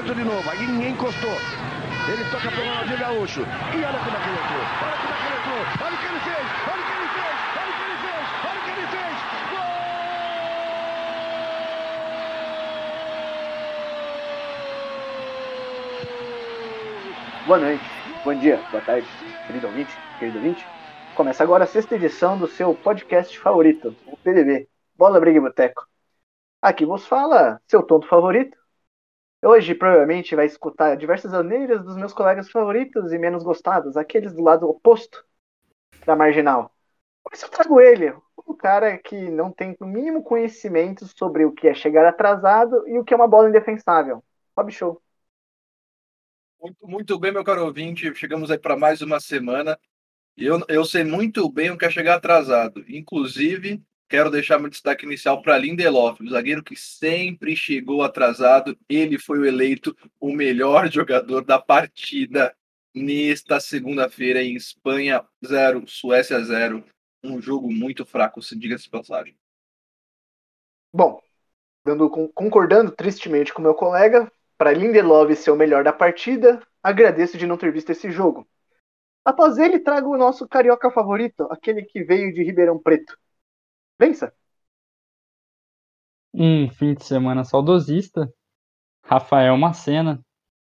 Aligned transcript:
tentou 0.00 0.14
de 0.14 0.24
novo. 0.24 0.50
Aí 0.50 0.88
encostou. 0.88 1.36
Ele 2.08 2.24
toca 2.30 2.50
pro 2.50 2.64
Ronaldinho 2.64 2.98
Gaúcho. 2.98 3.40
E 3.40 3.84
olha 3.84 3.98
como 3.98 4.16
é 4.16 4.20
que 4.20 4.28
ele 4.28 4.38
entrou. 4.40 4.64
Olha 4.80 4.96
como 4.96 5.12
é 5.12 5.16
que 5.16 5.26
ele 5.26 5.36
entrou. 5.36 5.60
Olha 5.84 5.94
o 5.94 5.98
que 6.00 6.06
ele 6.06 6.20
fez. 6.20 6.46
Olha 6.66 6.80
o 6.80 6.86
que 6.86 6.92
ele 6.96 7.08
fez. 7.14 7.34
Olha 7.60 7.68
o 7.68 7.74
que 7.76 7.82
ele 7.84 7.96
fez. 8.00 8.24
Olha 8.46 8.58
o 8.58 8.64
que 8.64 8.70
ele 8.70 8.86
fez. 8.86 9.16
Gol! 9.50 9.70
Boa 17.46 17.58
noite, 17.58 17.84
bom 18.24 18.34
dia, 18.34 18.60
boa 18.70 18.82
tarde, 18.82 19.08
querido 19.46 19.66
ouvinte, 19.66 19.92
querido 20.18 20.38
ouvinte. 20.38 20.64
Começa 21.16 21.42
agora 21.42 21.64
a 21.64 21.66
sexta 21.66 21.96
edição 21.96 22.38
do 22.38 22.46
seu 22.46 22.74
podcast 22.74 23.36
favorito, 23.38 23.96
o 24.06 24.16
PDB, 24.16 24.68
Bola 24.96 25.18
Briga 25.18 25.38
e 25.38 25.40
Boteco. 25.40 25.84
Aqui 26.62 26.86
vos 26.86 27.06
fala 27.06 27.60
seu 27.66 27.82
tonto 27.82 28.06
favorito, 28.06 28.56
Hoje, 29.42 29.74
provavelmente, 29.74 30.36
vai 30.36 30.44
escutar 30.44 30.96
diversas 30.96 31.32
maneiras 31.32 31.82
dos 31.82 31.96
meus 31.96 32.12
colegas 32.12 32.50
favoritos 32.50 33.12
e 33.12 33.18
menos 33.18 33.42
gostados, 33.42 33.96
aqueles 33.96 34.34
do 34.34 34.42
lado 34.42 34.68
oposto 34.68 35.24
da 36.04 36.14
marginal. 36.14 36.70
Mas 37.30 37.42
eu 37.42 37.48
trago 37.48 37.80
ele, 37.80 38.12
um 38.46 38.54
cara 38.54 38.98
que 38.98 39.30
não 39.30 39.50
tem 39.50 39.76
o 39.80 39.86
mínimo 39.86 40.22
conhecimento 40.22 41.06
sobre 41.16 41.44
o 41.44 41.52
que 41.52 41.68
é 41.68 41.74
chegar 41.74 42.06
atrasado 42.06 42.86
e 42.88 42.98
o 42.98 43.04
que 43.04 43.14
é 43.14 43.16
uma 43.16 43.28
bola 43.28 43.48
indefensável. 43.48 44.22
Bob 44.54 44.70
Show. 44.70 45.00
Muito, 46.60 46.86
muito 46.86 47.18
bem, 47.18 47.32
meu 47.32 47.44
caro 47.44 47.64
ouvinte. 47.64 48.14
Chegamos 48.14 48.50
aí 48.50 48.58
para 48.58 48.76
mais 48.76 49.00
uma 49.00 49.18
semana. 49.18 49.78
Eu, 50.36 50.60
eu 50.68 50.84
sei 50.84 51.04
muito 51.04 51.50
bem 51.50 51.70
o 51.70 51.78
que 51.78 51.86
é 51.86 51.90
chegar 51.90 52.16
atrasado. 52.16 52.84
Inclusive, 52.88 53.82
Quero 54.10 54.28
deixar 54.28 54.58
meu 54.58 54.68
destaque 54.68 55.06
inicial 55.06 55.40
para 55.40 55.56
Lindelof, 55.56 56.20
o 56.20 56.28
zagueiro 56.28 56.64
que 56.64 56.74
sempre 56.74 57.54
chegou 57.54 58.02
atrasado. 58.02 58.76
Ele 58.88 59.16
foi 59.16 59.38
o 59.38 59.44
eleito 59.44 59.96
o 60.18 60.32
melhor 60.32 60.90
jogador 60.92 61.44
da 61.44 61.60
partida 61.60 62.52
nesta 62.92 63.60
segunda-feira 63.60 64.42
em 64.42 64.56
Espanha 64.56 65.24
0, 65.46 65.86
Suécia 65.86 66.42
0. 66.42 66.84
Um 67.22 67.40
jogo 67.40 67.72
muito 67.72 68.04
fraco, 68.04 68.42
se 68.42 68.58
diga-se 68.58 68.90
passagem. 68.90 69.38
Bom, 70.92 71.22
dando, 71.84 72.10
concordando 72.10 72.90
tristemente 72.90 73.54
com 73.54 73.62
meu 73.62 73.74
colega, 73.74 74.28
para 74.58 74.72
Lindelof 74.72 75.36
ser 75.36 75.52
o 75.52 75.56
melhor 75.56 75.84
da 75.84 75.92
partida, 75.92 76.60
agradeço 76.82 77.38
de 77.38 77.46
não 77.46 77.56
ter 77.56 77.70
visto 77.72 77.90
esse 77.90 78.10
jogo. 78.10 78.44
Após 79.24 79.56
ele, 79.56 79.78
trago 79.78 80.12
o 80.12 80.18
nosso 80.18 80.48
carioca 80.48 80.90
favorito, 80.90 81.46
aquele 81.48 81.84
que 81.84 82.02
veio 82.02 82.34
de 82.34 82.42
Ribeirão 82.42 82.76
Preto. 82.76 83.16
Vença! 84.00 84.32
Um 86.32 86.70
fim 86.70 86.94
de 86.94 87.04
semana 87.04 87.44
saudosista. 87.44 88.32
Rafael 89.04 89.58
Macena, 89.58 90.24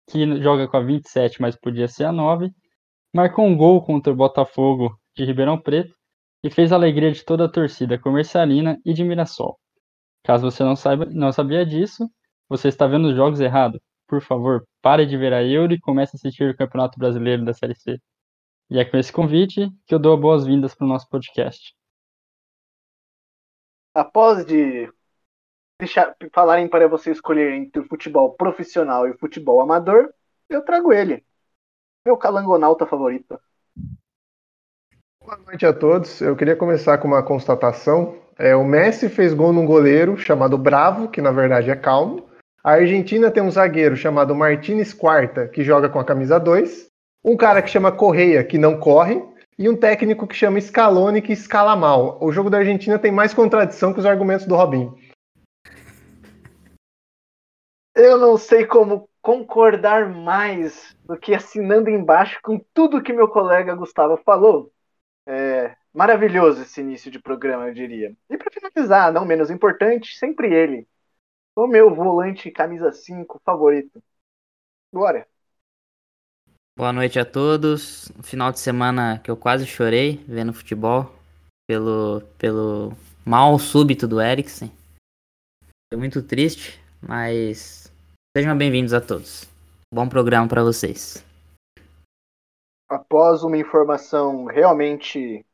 que 0.08 0.40
joga 0.40 0.66
com 0.66 0.78
a 0.78 0.80
27, 0.80 1.38
mas 1.38 1.54
podia 1.54 1.88
ser 1.88 2.04
a 2.04 2.12
9, 2.12 2.50
marcou 3.14 3.44
um 3.44 3.54
gol 3.54 3.84
contra 3.84 4.10
o 4.10 4.16
Botafogo 4.16 4.98
de 5.14 5.26
Ribeirão 5.26 5.60
Preto 5.60 5.94
e 6.42 6.50
fez 6.50 6.72
a 6.72 6.76
alegria 6.76 7.12
de 7.12 7.22
toda 7.22 7.44
a 7.44 7.50
torcida 7.50 7.98
comercialina 7.98 8.80
e 8.82 8.94
de 8.94 9.04
Mirassol. 9.04 9.58
Caso 10.24 10.50
você 10.50 10.64
não, 10.64 10.74
saiba, 10.74 11.04
não 11.04 11.30
sabia 11.30 11.66
disso, 11.66 12.08
você 12.48 12.68
está 12.68 12.86
vendo 12.86 13.08
os 13.08 13.16
jogos 13.16 13.40
errados. 13.40 13.78
Por 14.06 14.22
favor, 14.22 14.66
pare 14.80 15.04
de 15.04 15.18
ver 15.18 15.34
a 15.34 15.44
Euro 15.44 15.74
e 15.74 15.80
comece 15.80 16.16
a 16.16 16.16
assistir 16.16 16.50
o 16.50 16.56
Campeonato 16.56 16.98
Brasileiro 16.98 17.44
da 17.44 17.52
Série 17.52 17.74
C. 17.74 18.00
E 18.70 18.78
é 18.78 18.86
com 18.86 18.96
esse 18.96 19.12
convite 19.12 19.68
que 19.86 19.94
eu 19.94 19.98
dou 19.98 20.16
boas-vindas 20.16 20.74
para 20.74 20.86
o 20.86 20.88
nosso 20.88 21.06
podcast 21.10 21.77
após 23.94 24.44
de 24.44 24.90
deixar, 25.78 26.14
falarem 26.32 26.68
para 26.68 26.88
você 26.88 27.10
escolher 27.10 27.52
entre 27.52 27.80
o 27.80 27.88
futebol 27.88 28.32
profissional 28.34 29.06
e 29.06 29.10
o 29.10 29.18
futebol 29.18 29.60
amador, 29.60 30.12
eu 30.48 30.62
trago 30.62 30.92
ele. 30.92 31.24
Meu 32.04 32.16
calangonauta 32.16 32.86
favorito. 32.86 33.38
Boa 35.22 35.36
noite 35.46 35.66
a 35.66 35.72
todos. 35.72 36.20
Eu 36.20 36.34
queria 36.34 36.56
começar 36.56 36.98
com 36.98 37.08
uma 37.08 37.22
constatação. 37.22 38.16
É, 38.38 38.56
o 38.56 38.64
Messi 38.64 39.08
fez 39.08 39.34
gol 39.34 39.52
num 39.52 39.66
goleiro 39.66 40.16
chamado 40.16 40.56
Bravo, 40.56 41.08
que 41.08 41.20
na 41.20 41.30
verdade 41.30 41.70
é 41.70 41.76
calmo. 41.76 42.28
A 42.64 42.72
Argentina 42.72 43.30
tem 43.30 43.42
um 43.42 43.50
zagueiro 43.50 43.96
chamado 43.96 44.34
Martínez 44.34 44.94
Quarta, 44.94 45.46
que 45.48 45.62
joga 45.62 45.88
com 45.88 45.98
a 45.98 46.04
camisa 46.04 46.38
2. 46.38 46.88
Um 47.24 47.36
cara 47.36 47.60
que 47.60 47.70
chama 47.70 47.92
Correia, 47.92 48.42
que 48.42 48.56
não 48.56 48.78
corre 48.78 49.22
e 49.58 49.68
um 49.68 49.76
técnico 49.76 50.26
que 50.26 50.34
chama 50.34 50.60
Scaloni 50.60 51.20
que 51.20 51.32
escala 51.32 51.74
mal. 51.74 52.16
O 52.22 52.30
jogo 52.30 52.48
da 52.48 52.58
Argentina 52.58 52.98
tem 52.98 53.10
mais 53.10 53.34
contradição 53.34 53.92
que 53.92 53.98
os 53.98 54.06
argumentos 54.06 54.46
do 54.46 54.54
Robinho. 54.54 54.96
Eu 57.94 58.16
não 58.16 58.38
sei 58.38 58.64
como 58.64 59.10
concordar 59.20 60.08
mais 60.08 60.96
do 61.04 61.18
que 61.18 61.34
assinando 61.34 61.90
embaixo 61.90 62.38
com 62.42 62.64
tudo 62.72 63.02
que 63.02 63.12
meu 63.12 63.28
colega 63.28 63.74
Gustavo 63.74 64.16
falou. 64.18 64.72
É 65.26 65.76
maravilhoso 65.92 66.62
esse 66.62 66.80
início 66.80 67.10
de 67.10 67.18
programa, 67.18 67.66
eu 67.66 67.74
diria. 67.74 68.16
E 68.30 68.38
para 68.38 68.52
finalizar, 68.52 69.12
não 69.12 69.24
menos 69.24 69.50
importante, 69.50 70.16
sempre 70.16 70.54
ele. 70.54 70.86
O 71.56 71.66
meu 71.66 71.92
volante 71.92 72.52
camisa 72.52 72.92
5 72.92 73.40
favorito. 73.44 74.00
Glória. 74.92 75.26
Boa 76.78 76.92
noite 76.92 77.18
a 77.18 77.24
todos. 77.24 78.08
Final 78.22 78.52
de 78.52 78.60
semana 78.60 79.18
que 79.18 79.28
eu 79.28 79.36
quase 79.36 79.66
chorei 79.66 80.24
vendo 80.28 80.52
futebol 80.52 81.12
pelo, 81.66 82.20
pelo 82.38 82.92
mal 83.26 83.58
súbito 83.58 84.06
do 84.06 84.20
Eriksen. 84.20 84.70
Foi 85.92 85.98
muito 85.98 86.22
triste, 86.22 86.80
mas 87.02 87.92
sejam 88.32 88.56
bem-vindos 88.56 88.94
a 88.94 89.00
todos. 89.00 89.44
Bom 89.92 90.08
programa 90.08 90.46
para 90.46 90.62
vocês. 90.62 91.26
Após 92.88 93.42
uma 93.42 93.58
informação 93.58 94.44
realmente 94.44 95.44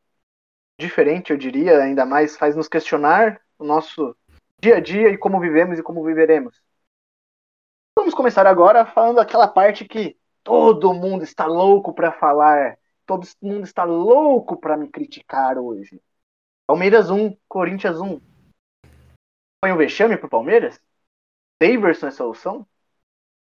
diferente, 0.78 1.30
eu 1.30 1.38
diria, 1.38 1.78
ainda 1.78 2.04
mais 2.04 2.36
faz 2.36 2.54
nos 2.54 2.68
questionar 2.68 3.41
o 3.58 3.64
nosso 3.64 4.14
dia 4.60 4.76
a 4.76 4.80
dia 4.80 5.08
e 5.08 5.16
como 5.16 5.41
vivemos 5.41 5.78
e 5.78 5.82
como 5.82 6.04
viveremos. 6.04 6.62
Vamos 7.98 8.12
começar 8.12 8.46
agora 8.46 8.84
falando 8.84 9.20
aquela 9.20 9.48
parte 9.48 9.86
que 9.86 10.18
Todo 10.44 10.93
mundo 10.93 11.25
está 11.25 11.47
louco 11.47 11.94
para 11.94 12.12
falar. 12.12 12.78
Todo 13.06 13.27
mundo 13.41 13.65
está 13.65 13.84
louco 13.84 14.59
para 14.59 14.77
me 14.77 14.88
criticar 14.88 15.56
hoje. 15.59 16.00
Palmeiras 16.66 17.10
1, 17.10 17.37
Corinthians 17.49 17.99
1. 17.99 18.21
Foi 19.65 19.72
um 19.72 19.77
vexame 19.77 20.19
pro 20.19 20.28
Palmeiras? 20.28 20.78
Daverson 21.60 22.09
é 22.09 22.10
solução? 22.10 22.66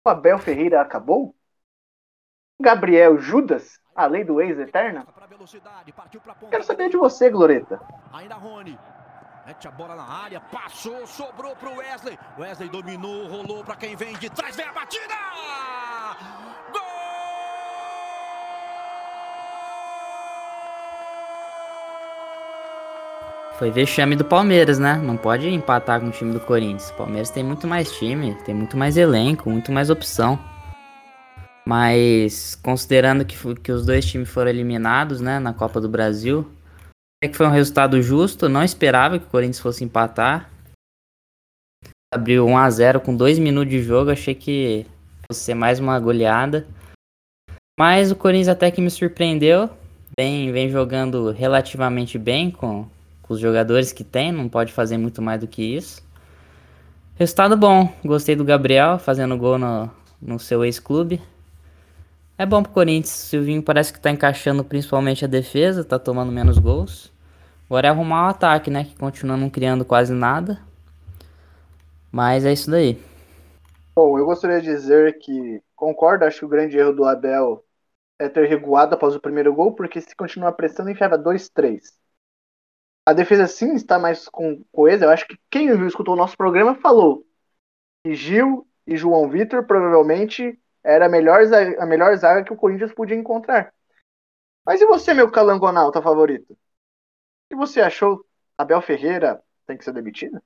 O 0.05 0.09
Abel 0.09 0.37
Ferreira 0.37 0.81
acabou? 0.81 1.33
Gabriel 2.61 3.17
Judas, 3.17 3.79
a 3.95 4.05
lei 4.05 4.23
do 4.23 4.41
ex 4.41 4.59
eterna? 4.59 5.07
Quero 6.49 6.63
saber 6.63 6.89
de 6.89 6.97
você, 6.97 7.29
Gloreta. 7.29 7.79
Ainda 8.11 8.35
Rony. 8.35 8.77
Mete 9.45 9.67
a 9.67 9.71
bola 9.71 9.95
na 9.95 10.03
área, 10.03 10.39
passou, 10.39 11.07
sobrou 11.07 11.55
pro 11.55 11.77
Wesley. 11.77 12.17
Wesley 12.37 12.69
dominou, 12.69 13.27
rolou 13.27 13.63
para 13.63 13.75
quem 13.75 13.95
vem 13.95 14.15
de 14.17 14.29
trás, 14.29 14.55
vem 14.55 14.67
a 14.67 14.73
batida! 14.73 15.80
Foi 23.61 23.69
vexame 23.69 24.15
do 24.15 24.25
Palmeiras, 24.25 24.79
né? 24.79 24.95
Não 24.95 25.15
pode 25.15 25.47
empatar 25.47 26.01
com 26.01 26.07
o 26.07 26.11
time 26.11 26.33
do 26.33 26.39
Corinthians. 26.39 26.89
O 26.89 26.95
Palmeiras 26.95 27.29
tem 27.29 27.43
muito 27.43 27.67
mais 27.67 27.91
time, 27.91 28.33
tem 28.43 28.55
muito 28.55 28.75
mais 28.75 28.97
elenco, 28.97 29.51
muito 29.51 29.71
mais 29.71 29.91
opção. 29.91 30.39
Mas 31.63 32.55
considerando 32.55 33.23
que, 33.23 33.37
que 33.61 33.71
os 33.71 33.85
dois 33.85 34.03
times 34.03 34.31
foram 34.31 34.49
eliminados, 34.49 35.21
né, 35.21 35.37
na 35.37 35.53
Copa 35.53 35.79
do 35.79 35.87
Brasil, 35.87 36.51
é 37.23 37.27
que 37.27 37.37
foi 37.37 37.45
um 37.45 37.51
resultado 37.51 38.01
justo. 38.01 38.49
Não 38.49 38.63
esperava 38.63 39.19
que 39.19 39.27
o 39.27 39.29
Corinthians 39.29 39.59
fosse 39.59 39.83
empatar. 39.83 40.49
Abriu 42.11 42.47
1 42.47 42.57
a 42.57 42.67
0 42.67 43.01
com 43.01 43.15
dois 43.15 43.37
minutos 43.37 43.69
de 43.69 43.83
jogo, 43.83 44.09
achei 44.09 44.33
que 44.33 44.87
fosse 45.27 45.41
ser 45.41 45.53
mais 45.53 45.79
uma 45.79 45.99
goleada. 45.99 46.65
Mas 47.79 48.11
o 48.11 48.15
Corinthians 48.15 48.47
até 48.47 48.71
que 48.71 48.81
me 48.81 48.89
surpreendeu. 48.89 49.69
Vem, 50.19 50.51
vem 50.51 50.67
jogando 50.67 51.29
relativamente 51.29 52.17
bem 52.17 52.49
com 52.49 52.89
os 53.33 53.39
jogadores 53.39 53.91
que 53.91 54.03
tem, 54.03 54.31
não 54.31 54.49
pode 54.49 54.73
fazer 54.73 54.97
muito 54.97 55.21
mais 55.21 55.39
do 55.39 55.47
que 55.47 55.61
isso. 55.61 56.03
Resultado 57.15 57.55
bom, 57.55 57.87
gostei 58.03 58.35
do 58.35 58.43
Gabriel 58.43 58.97
fazendo 58.97 59.37
gol 59.37 59.57
no, 59.57 59.91
no 60.21 60.39
seu 60.39 60.65
ex-clube. 60.65 61.21
É 62.37 62.45
bom 62.45 62.63
pro 62.63 62.71
Corinthians, 62.71 63.09
Silvinho 63.09 63.61
parece 63.61 63.93
que 63.93 63.99
tá 63.99 64.09
encaixando 64.09 64.63
principalmente 64.63 65.23
a 65.23 65.27
defesa, 65.27 65.83
tá 65.83 65.99
tomando 65.99 66.31
menos 66.31 66.57
gols. 66.57 67.11
Agora 67.65 67.87
é 67.87 67.89
arrumar 67.91 68.25
o 68.25 68.29
ataque, 68.31 68.71
né, 68.71 68.85
que 68.85 68.95
continua 68.95 69.37
não 69.37 69.49
criando 69.49 69.85
quase 69.85 70.11
nada. 70.13 70.59
Mas 72.11 72.43
é 72.43 72.51
isso 72.51 72.71
daí. 72.71 72.99
Bom, 73.95 74.17
eu 74.17 74.25
gostaria 74.25 74.59
de 74.59 74.67
dizer 74.67 75.19
que 75.19 75.61
concordo, 75.75 76.25
acho 76.25 76.39
que 76.39 76.45
o 76.45 76.49
grande 76.49 76.77
erro 76.77 76.93
do 76.93 77.05
Abel 77.05 77.63
é 78.17 78.27
ter 78.27 78.47
recuado 78.47 78.95
após 78.95 79.15
o 79.15 79.19
primeiro 79.19 79.53
gol, 79.53 79.73
porque 79.73 80.01
se 80.01 80.15
continuar 80.15 80.53
prestando, 80.53 80.89
enfiava 80.89 81.17
2-3 81.17 82.00
a 83.05 83.13
defesa 83.13 83.47
sim 83.47 83.73
está 83.73 83.97
mais 83.97 84.27
com 84.29 84.63
coesa. 84.71 85.05
Eu 85.05 85.09
acho 85.09 85.27
que 85.27 85.37
quem 85.49 85.69
escutou 85.85 86.13
o 86.13 86.17
nosso 86.17 86.37
programa 86.37 86.75
falou 86.75 87.25
que 88.03 88.13
Gil 88.13 88.67
e 88.85 88.95
João 88.95 89.29
Vitor 89.29 89.65
provavelmente 89.65 90.59
era 90.83 91.05
a 91.05 91.09
melhor, 91.09 91.41
a 91.79 91.85
melhor 91.85 92.15
zaga 92.17 92.43
que 92.43 92.53
o 92.53 92.57
Corinthians 92.57 92.93
podia 92.93 93.15
encontrar. 93.15 93.73
Mas 94.65 94.81
e 94.81 94.85
você, 94.85 95.13
meu 95.13 95.29
calangonauta 95.31 96.01
favorito? 96.01 96.53
O 96.53 96.57
que 97.49 97.55
você 97.55 97.81
achou? 97.81 98.25
Abel 98.57 98.81
Ferreira 98.81 99.41
tem 99.65 99.77
que 99.77 99.83
ser 99.83 99.93
demitido? 99.93 100.41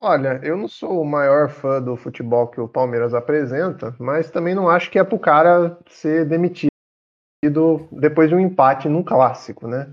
Olha, 0.00 0.40
eu 0.44 0.56
não 0.56 0.68
sou 0.68 1.00
o 1.00 1.04
maior 1.04 1.50
fã 1.50 1.82
do 1.82 1.96
futebol 1.96 2.46
que 2.46 2.60
o 2.60 2.68
Palmeiras 2.68 3.14
apresenta, 3.14 3.96
mas 3.98 4.30
também 4.30 4.54
não 4.54 4.68
acho 4.68 4.90
que 4.92 4.98
é 4.98 5.02
pro 5.02 5.18
cara 5.18 5.76
ser 5.88 6.24
demitido 6.24 6.70
depois 7.92 8.28
de 8.28 8.34
um 8.34 8.40
empate 8.40 8.88
num 8.88 9.02
clássico, 9.02 9.68
né? 9.68 9.88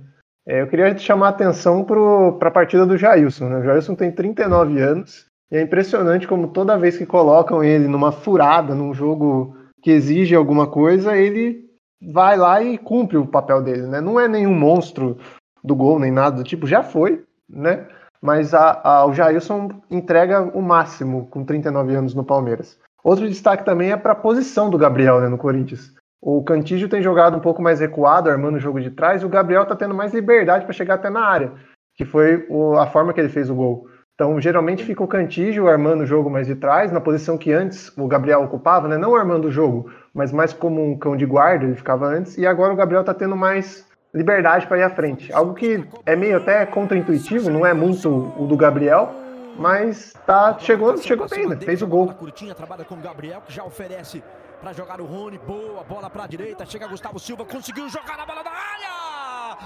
É, 0.47 0.62
eu 0.62 0.68
queria 0.68 0.95
chamar 0.97 1.27
a 1.27 1.30
atenção 1.30 1.83
para 1.83 2.47
a 2.47 2.51
partida 2.51 2.86
do 2.86 2.97
Jailson. 2.97 3.50
Né? 3.50 3.59
O 3.59 3.63
Jailson 3.63 3.95
tem 3.95 4.12
39 4.12 4.80
anos 4.80 5.25
e 5.51 5.57
é 5.57 5.62
impressionante 5.62 6.27
como 6.27 6.50
toda 6.50 6.77
vez 6.77 6.97
que 6.97 7.06
colocam 7.06 7.63
ele 7.63 7.88
numa 7.88 8.12
furada, 8.12 8.75
num 8.75 8.94
jogo 8.94 9.57
que 9.81 9.92
exige 9.92 10.36
alguma 10.36 10.68
coisa, 10.68 11.18
ele 11.18 11.65
vai 12.01 12.38
lá 12.38 12.62
e 12.62 12.77
cumpre 12.77 13.18
o 13.18 13.25
papel 13.25 13.62
dele, 13.62 13.88
né? 13.88 14.01
Não 14.01 14.19
é 14.19 14.27
nenhum 14.27 14.53
monstro 14.53 15.18
do 15.63 15.75
gol 15.75 16.00
nem 16.00 16.12
nada 16.12 16.38
do 16.38 16.44
tipo, 16.44 16.68
já 16.68 16.83
foi, 16.83 17.24
né? 17.50 17.88
Mas 18.21 18.53
a, 18.53 18.81
a, 18.83 19.06
o 19.06 19.13
Jailson 19.13 19.69
entrega 19.89 20.42
o 20.42 20.62
máximo 20.62 21.27
com 21.27 21.44
39 21.44 21.95
anos 21.95 22.13
no 22.13 22.24
Palmeiras. 22.24 22.80
Outro 23.03 23.27
destaque 23.27 23.63
também 23.63 23.92
é 23.92 23.97
para 23.97 24.13
a 24.13 24.15
posição 24.15 24.69
do 24.69 24.77
Gabriel 24.77 25.21
né, 25.21 25.27
no 25.27 25.38
Corinthians. 25.38 25.94
O 26.27 26.42
Cantígio 26.42 26.89
tem 26.89 27.04
jogado 27.04 27.38
um 27.38 27.39
pouco 27.39 27.62
mais 27.62 27.80
recuado, 27.80 28.31
armando 28.31 28.56
o 28.56 28.60
jogo 28.60 28.81
de 28.81 28.89
trás, 28.89 29.22
e 29.22 29.25
o 29.27 29.30
Gabriel 29.30 29.62
está 29.62 29.75
tendo 29.75 29.94
mais 29.94 30.12
liberdade 30.12 30.66
para 30.66 30.74
chegar 30.74 30.95
até 30.95 31.07
na 31.07 31.24
área, 31.24 31.51
que 31.94 32.04
foi 32.04 32.48
a 32.80 32.88
forma 32.88 33.13
que 33.13 33.19
ele 33.19 33.30
fez 33.30 33.48
o 33.48 33.54
gol. 33.54 33.88
Então, 34.16 34.42
geralmente 34.42 34.83
fica 34.83 35.04
o 35.04 35.07
Cantígio 35.07 35.68
armando 35.68 36.01
o 36.01 36.06
jogo 36.07 36.27
mais 36.27 36.48
de 36.48 36.56
trás, 36.56 36.92
na 36.92 37.00
posição 37.00 37.38
que 37.38 37.51
antes 37.51 37.95
o 37.95 38.07
Gabriel 38.07 38.42
ocupava, 38.42 38.88
né? 38.88 38.98
não 38.98 39.16
armando 39.16 39.50
o 39.50 39.51
jogo, 39.51 39.92
mas 40.16 40.31
mais 40.31 40.51
como 40.51 40.83
um 40.83 40.98
cão 40.98 41.16
de 41.16 41.27
guarda, 41.27 41.63
ele 41.63 41.75
ficava 41.75 42.07
antes, 42.07 42.39
e 42.39 42.48
agora 42.48 42.74
o 42.74 42.75
Gabriel 42.75 43.01
está 43.01 43.13
tendo 43.13 43.36
mais 43.36 43.88
liberdade 44.12 44.66
para 44.66 44.80
ir 44.80 44.83
à 44.83 44.89
frente. 44.89 45.31
Algo 45.31 45.54
que 45.54 45.86
é 46.07 46.16
meio 46.16 46.38
até 46.38 46.66
contraintuitivo, 46.66 47.51
não 47.51 47.63
é 47.63 47.74
muito 47.75 48.33
o 48.36 48.48
do 48.48 48.57
Gabriel, 48.57 49.12
mas 49.60 50.13
tá, 50.25 50.57
chegou, 50.57 50.98
chegou 50.98 51.30
bem, 51.30 51.48
né? 51.48 51.56
Fez 51.57 51.83
o 51.83 51.88
gol. 51.88 52.07
Curtinha, 52.13 52.56
trabalha 52.56 52.83
com 52.83 52.95
o 52.95 53.00
Gabriel, 53.00 53.44
que 53.45 53.54
já 53.54 53.63
oferece 53.63 54.24
para 54.56 54.74
jogar 54.74 55.00
o 55.02 55.06
Rony. 55.06 55.38
Boa, 55.38 55.84
bola 55.84 56.10
para 56.10 56.24
a 56.24 56.28
direita. 56.28 56.66
Chega 56.66 56.88
Gustavo 56.88 57.19
Silva, 57.19 57.46
conseguiu 57.46 57.88
jogar 57.90 58.18
na 58.18 58.25
bola 58.25 58.44
da 58.44 58.52
área. 58.52 59.57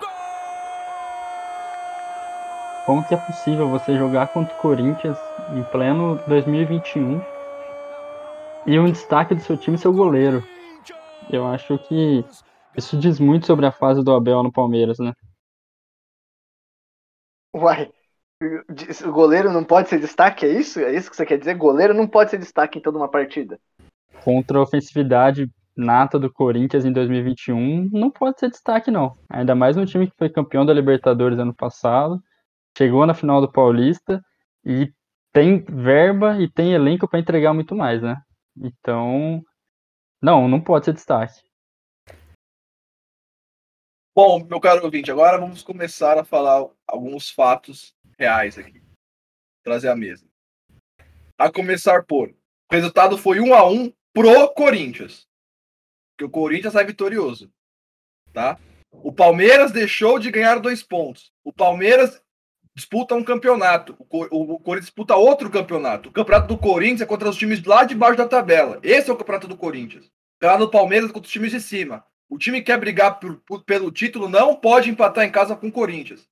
Gol! 0.00 0.08
Como 2.86 3.06
que 3.06 3.14
é 3.14 3.16
possível 3.16 3.68
você 3.68 3.96
jogar 3.96 4.28
contra 4.28 4.54
o 4.54 4.58
Corinthians 4.58 5.18
em 5.54 5.62
pleno 5.64 6.18
2021 6.26 7.20
e 8.66 8.78
um 8.78 8.90
destaque 8.90 9.34
do 9.34 9.40
seu 9.40 9.56
time 9.56 9.78
ser 9.78 9.88
o 9.88 9.92
goleiro? 9.92 10.42
Eu 11.30 11.46
acho 11.46 11.78
que 11.78 12.24
isso 12.76 12.98
diz 12.98 13.20
muito 13.20 13.46
sobre 13.46 13.66
a 13.66 13.72
fase 13.72 14.02
do 14.02 14.12
Abel 14.12 14.42
no 14.42 14.52
Palmeiras, 14.52 14.98
né? 14.98 15.12
Uai, 17.54 17.92
o 19.04 19.12
goleiro 19.12 19.52
não 19.52 19.64
pode 19.64 19.88
ser 19.88 20.00
destaque, 20.00 20.46
é 20.46 20.48
isso? 20.48 20.80
É 20.80 20.94
isso 20.94 21.10
que 21.10 21.16
você 21.16 21.26
quer 21.26 21.38
dizer? 21.38 21.54
Goleiro 21.56 21.92
não 21.92 22.06
pode 22.06 22.30
ser 22.30 22.38
destaque 22.38 22.78
em 22.78 22.82
toda 22.82 22.96
uma 22.96 23.10
partida. 23.10 23.60
Contra 24.22 24.58
a 24.58 24.62
ofensividade 24.62 25.50
nata 25.76 26.18
do 26.18 26.32
Corinthians 26.32 26.84
em 26.84 26.92
2021, 26.92 27.88
não 27.90 28.10
pode 28.10 28.38
ser 28.38 28.50
destaque, 28.50 28.90
não. 28.90 29.16
Ainda 29.28 29.54
mais 29.54 29.76
um 29.76 29.84
time 29.84 30.10
que 30.10 30.16
foi 30.16 30.28
campeão 30.28 30.64
da 30.66 30.74
Libertadores 30.74 31.38
ano 31.38 31.54
passado, 31.54 32.22
chegou 32.76 33.06
na 33.06 33.14
final 33.14 33.40
do 33.40 33.50
Paulista 33.50 34.22
e 34.64 34.92
tem 35.32 35.64
verba 35.64 36.40
e 36.40 36.50
tem 36.50 36.72
elenco 36.72 37.08
para 37.08 37.18
entregar 37.18 37.54
muito 37.54 37.74
mais, 37.74 38.02
né? 38.02 38.20
Então, 38.56 39.42
não, 40.22 40.48
não 40.48 40.60
pode 40.60 40.84
ser 40.84 40.92
destaque. 40.92 41.40
Bom, 44.14 44.44
meu 44.44 44.60
caro 44.60 44.84
ouvinte, 44.84 45.10
agora 45.10 45.38
vamos 45.38 45.62
começar 45.62 46.18
a 46.18 46.24
falar 46.24 46.68
alguns 46.86 47.30
fatos 47.30 47.94
reais 48.18 48.58
aqui. 48.58 48.82
Trazer 49.64 49.88
à 49.88 49.96
mesa. 49.96 50.26
A 51.38 51.50
começar 51.50 52.04
por. 52.04 52.28
O 52.28 52.74
resultado 52.74 53.16
foi 53.16 53.40
1 53.40 53.54
a 53.54 53.70
1 53.70 53.92
pro 54.12 54.48
Corinthians. 54.54 55.26
Que 56.16 56.24
o 56.24 56.30
Corinthians 56.30 56.72
sai 56.72 56.84
vitorioso. 56.84 57.50
Tá? 58.32 58.58
O 58.90 59.12
Palmeiras 59.12 59.72
deixou 59.72 60.18
de 60.18 60.30
ganhar 60.30 60.58
dois 60.58 60.82
pontos. 60.82 61.32
O 61.44 61.52
Palmeiras 61.52 62.20
disputa 62.74 63.14
um 63.14 63.24
campeonato. 63.24 63.94
O, 63.98 64.04
Cor 64.04 64.28
o 64.30 64.58
Corinthians 64.58 64.86
disputa 64.86 65.16
outro 65.16 65.50
campeonato. 65.50 66.08
O 66.08 66.12
campeonato 66.12 66.48
do 66.48 66.58
Corinthians 66.58 67.02
é 67.02 67.06
contra 67.06 67.28
os 67.28 67.36
times 67.36 67.62
lá 67.64 67.84
de 67.84 67.94
baixo 67.94 68.18
da 68.18 68.28
tabela. 68.28 68.78
Esse 68.82 69.10
é 69.10 69.12
o 69.12 69.16
campeonato 69.16 69.48
do 69.48 69.56
Corinthians. 69.56 70.06
O 70.06 70.40
campeonato 70.40 70.66
do 70.66 70.70
Palmeiras 70.70 71.10
é 71.10 71.12
contra 71.12 71.26
os 71.26 71.32
times 71.32 71.52
de 71.52 71.60
cima. 71.60 72.04
O 72.28 72.38
time 72.38 72.58
que 72.60 72.66
quer 72.66 72.78
brigar 72.78 73.18
por, 73.18 73.36
por, 73.46 73.64
pelo 73.64 73.90
título 73.90 74.28
não 74.28 74.54
pode 74.54 74.88
empatar 74.88 75.24
em 75.24 75.32
casa 75.32 75.56
com 75.56 75.68
o 75.68 75.72
Corinthians. 75.72 76.28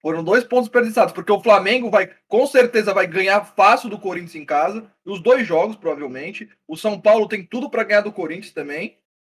Foram 0.00 0.22
dois 0.22 0.44
pontos 0.44 0.68
desperdiçados, 0.68 1.12
porque 1.12 1.32
o 1.32 1.40
Flamengo 1.40 1.90
vai, 1.90 2.10
com 2.28 2.46
certeza, 2.46 2.94
vai 2.94 3.06
ganhar 3.06 3.44
fácil 3.44 3.88
do 3.88 3.98
Corinthians 3.98 4.36
em 4.36 4.44
casa, 4.44 4.90
os 5.04 5.20
dois 5.20 5.46
jogos, 5.46 5.76
provavelmente. 5.76 6.48
O 6.66 6.76
São 6.76 7.00
Paulo 7.00 7.28
tem 7.28 7.44
tudo 7.44 7.68
para 7.68 7.84
ganhar 7.84 8.00
do 8.02 8.12
Corinthians 8.12 8.52
também, 8.52 8.96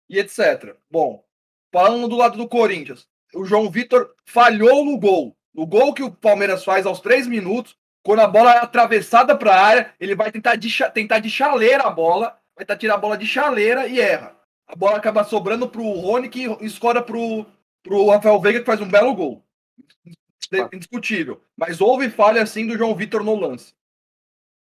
e 0.09 0.19
etc. 0.19 0.75
Bom, 0.89 1.23
falando 1.71 2.07
do 2.07 2.17
lado 2.17 2.37
do 2.37 2.47
Corinthians, 2.47 3.07
o 3.33 3.45
João 3.45 3.69
Vitor 3.69 4.13
falhou 4.25 4.83
no 4.83 4.97
gol. 4.97 5.35
No 5.53 5.65
gol 5.65 5.93
que 5.93 6.03
o 6.03 6.11
Palmeiras 6.11 6.63
faz 6.63 6.85
aos 6.85 6.99
três 6.99 7.25
minutos, 7.25 7.75
quando 8.03 8.19
a 8.19 8.27
bola 8.27 8.53
é 8.53 8.57
atravessada 8.59 9.35
para 9.35 9.53
a 9.53 9.65
área, 9.65 9.93
ele 9.99 10.15
vai 10.15 10.31
tentar 10.31 10.55
de, 10.55 10.69
tentar 10.93 11.19
de 11.19 11.29
chaleira 11.29 11.83
a 11.83 11.89
bola, 11.89 12.37
vai 12.55 12.65
tentar 12.65 12.77
tirar 12.77 12.95
a 12.95 12.97
bola 12.97 13.17
de 13.17 13.25
chaleira 13.25 13.87
e 13.87 13.99
erra 13.99 14.39
a 14.69 14.75
bola 14.75 14.97
acaba 14.97 15.23
sobrando 15.23 15.67
pro 15.67 15.81
Rony, 15.81 16.29
que 16.29 16.45
escora 16.61 17.01
pro, 17.01 17.43
pro 17.81 18.09
Rafael 18.09 18.39
Veiga, 18.39 18.59
que 18.59 18.65
faz 18.65 18.79
um 18.79 18.87
belo 18.87 19.15
gol. 19.15 19.43
Indiscutível. 20.73 21.41
Mas 21.55 21.79
houve 21.81 22.09
falha, 22.09 22.41
assim, 22.41 22.65
do 22.65 22.77
João 22.77 22.95
Vitor 22.95 23.23
no 23.23 23.35
lance. 23.35 23.73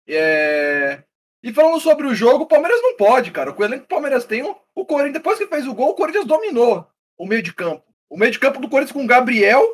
É... 0.07 1.03
E 1.43 1.53
falando 1.53 1.81
sobre 1.81 2.07
o 2.07 2.15
jogo, 2.15 2.45
o 2.45 2.49
Palmeiras 2.49 2.81
não 2.83 2.97
pode, 2.97 3.31
cara. 3.31 3.55
O 3.57 3.65
elenco 3.65 3.87
que 3.87 3.93
o 3.93 3.97
Palmeiras 3.97 4.25
tem, 4.25 4.43
o 4.43 4.85
Corinthians, 4.85 5.15
depois 5.15 5.39
que 5.39 5.47
fez 5.47 5.67
o 5.67 5.75
gol, 5.75 5.91
o 5.91 5.95
Corinthians 5.95 6.27
dominou 6.27 6.87
o 7.17 7.27
meio 7.27 7.43
de 7.43 7.55
campo. 7.55 7.85
O 8.11 8.17
meio 8.17 8.33
de 8.33 8.39
campo 8.39 8.61
do 8.61 8.69
Corinthians 8.69 8.93
com 8.93 9.07
Gabriel, 9.07 9.65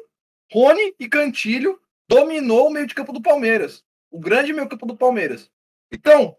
Rony 0.52 0.94
e 0.98 1.08
Cantilho 1.08 1.80
dominou 2.08 2.68
o 2.68 2.70
meio 2.70 2.86
de 2.86 2.94
campo 2.94 3.12
do 3.12 3.22
Palmeiras. 3.22 3.82
O 4.10 4.20
grande 4.20 4.52
meio 4.52 4.68
campo 4.68 4.86
do 4.86 4.96
Palmeiras. 4.96 5.50
Então, 5.90 6.36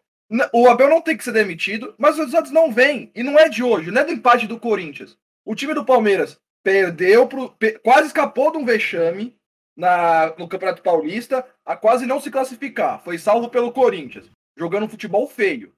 o 0.54 0.68
Abel 0.68 0.90
não 0.90 1.02
tem 1.02 1.18
que 1.18 1.24
ser 1.24 1.32
demitido, 1.32 1.96
mas 1.98 2.14
os 2.14 2.20
resultados 2.20 2.52
não 2.52 2.72
vêm. 2.72 3.12
E 3.16 3.24
não 3.24 3.40
é 3.40 3.50
de 3.50 3.64
hoje, 3.64 3.92
não 3.92 4.02
é 4.02 4.06
do 4.06 4.12
empate 4.12 4.48
do 4.48 4.60
Corinthians. 4.60 5.18
O 5.44 5.56
time 5.56 5.74
do 5.74 5.86
Palmeiras 5.86 6.40
perdeu, 6.64 7.28
pro, 7.28 7.56
quase 7.84 8.08
escapou 8.08 8.52
de 8.52 8.58
um 8.58 8.66
vexame 8.66 9.36
na, 9.76 10.34
no 10.38 10.48
Campeonato 10.48 10.82
Paulista, 10.82 11.46
a 11.66 11.76
quase 11.76 12.06
não 12.06 12.22
se 12.22 12.32
classificar. 12.32 13.02
Foi 13.04 13.18
salvo 13.18 13.50
pelo 13.50 13.72
Corinthians, 13.72 14.30
jogando 14.58 14.86
um 14.86 14.90
futebol 14.90 15.28
feio. 15.28 15.74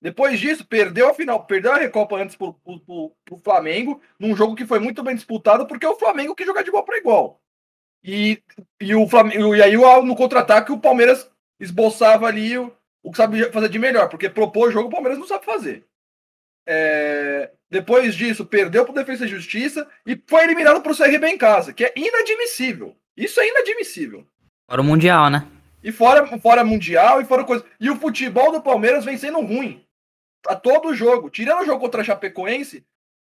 Depois 0.00 0.38
disso, 0.38 0.66
perdeu 0.66 1.08
a 1.08 1.14
final, 1.14 1.46
perdeu 1.46 1.72
a 1.72 1.76
Recopa 1.76 2.16
antes 2.16 2.36
pro, 2.36 2.54
pro, 2.54 2.80
pro, 2.80 3.12
pro 3.24 3.40
Flamengo, 3.42 4.02
num 4.18 4.36
jogo 4.36 4.54
que 4.54 4.66
foi 4.66 4.78
muito 4.78 5.02
bem 5.02 5.14
disputado, 5.14 5.66
porque 5.66 5.86
é 5.86 5.88
o 5.88 5.98
Flamengo 5.98 6.34
que 6.34 6.44
joga 6.44 6.62
de 6.62 6.68
igual 6.68 6.84
para 6.84 6.98
igual. 6.98 7.40
E, 8.02 8.42
e, 8.80 8.94
o 8.94 9.08
Flamengo, 9.08 9.56
e 9.56 9.62
aí 9.62 9.74
no 9.76 10.14
contra-ataque 10.14 10.70
o 10.72 10.78
Palmeiras 10.78 11.30
esboçava 11.58 12.26
ali 12.26 12.58
o, 12.58 12.70
o 13.02 13.10
que 13.10 13.16
sabe 13.16 13.50
fazer 13.50 13.70
de 13.70 13.78
melhor, 13.78 14.10
porque 14.10 14.28
propor 14.28 14.70
jogo 14.70 14.88
o 14.88 14.90
Palmeiras 14.90 15.18
não 15.18 15.26
sabe 15.26 15.46
fazer. 15.46 15.86
É... 16.66 17.50
Depois 17.70 18.14
disso, 18.14 18.44
perdeu 18.44 18.84
para 18.84 18.94
Defesa 18.94 19.24
e 19.24 19.28
Justiça 19.28 19.88
e 20.06 20.20
foi 20.28 20.44
eliminado 20.44 20.82
para 20.82 20.92
o 20.92 20.96
CRB 20.96 21.28
em 21.28 21.38
casa, 21.38 21.72
que 21.72 21.84
é 21.84 21.92
inadmissível. 21.96 22.94
Isso 23.16 23.40
é 23.40 23.48
inadmissível. 23.48 24.26
Fora 24.68 24.80
o 24.80 24.84
Mundial, 24.84 25.30
né? 25.30 25.46
E 25.82 25.92
fora, 25.92 26.26
fora 26.38 26.64
Mundial 26.64 27.20
e 27.20 27.24
fora 27.24 27.44
coisa. 27.44 27.64
E 27.78 27.90
o 27.90 27.96
futebol 27.96 28.52
do 28.52 28.62
Palmeiras 28.62 29.04
vem 29.04 29.16
sendo 29.16 29.40
ruim. 29.40 29.84
A 30.46 30.56
todo 30.56 30.94
jogo. 30.94 31.30
Tirando 31.30 31.62
o 31.62 31.66
jogo 31.66 31.80
contra 31.80 32.00
a 32.00 32.04
Chapecoense, 32.04 32.86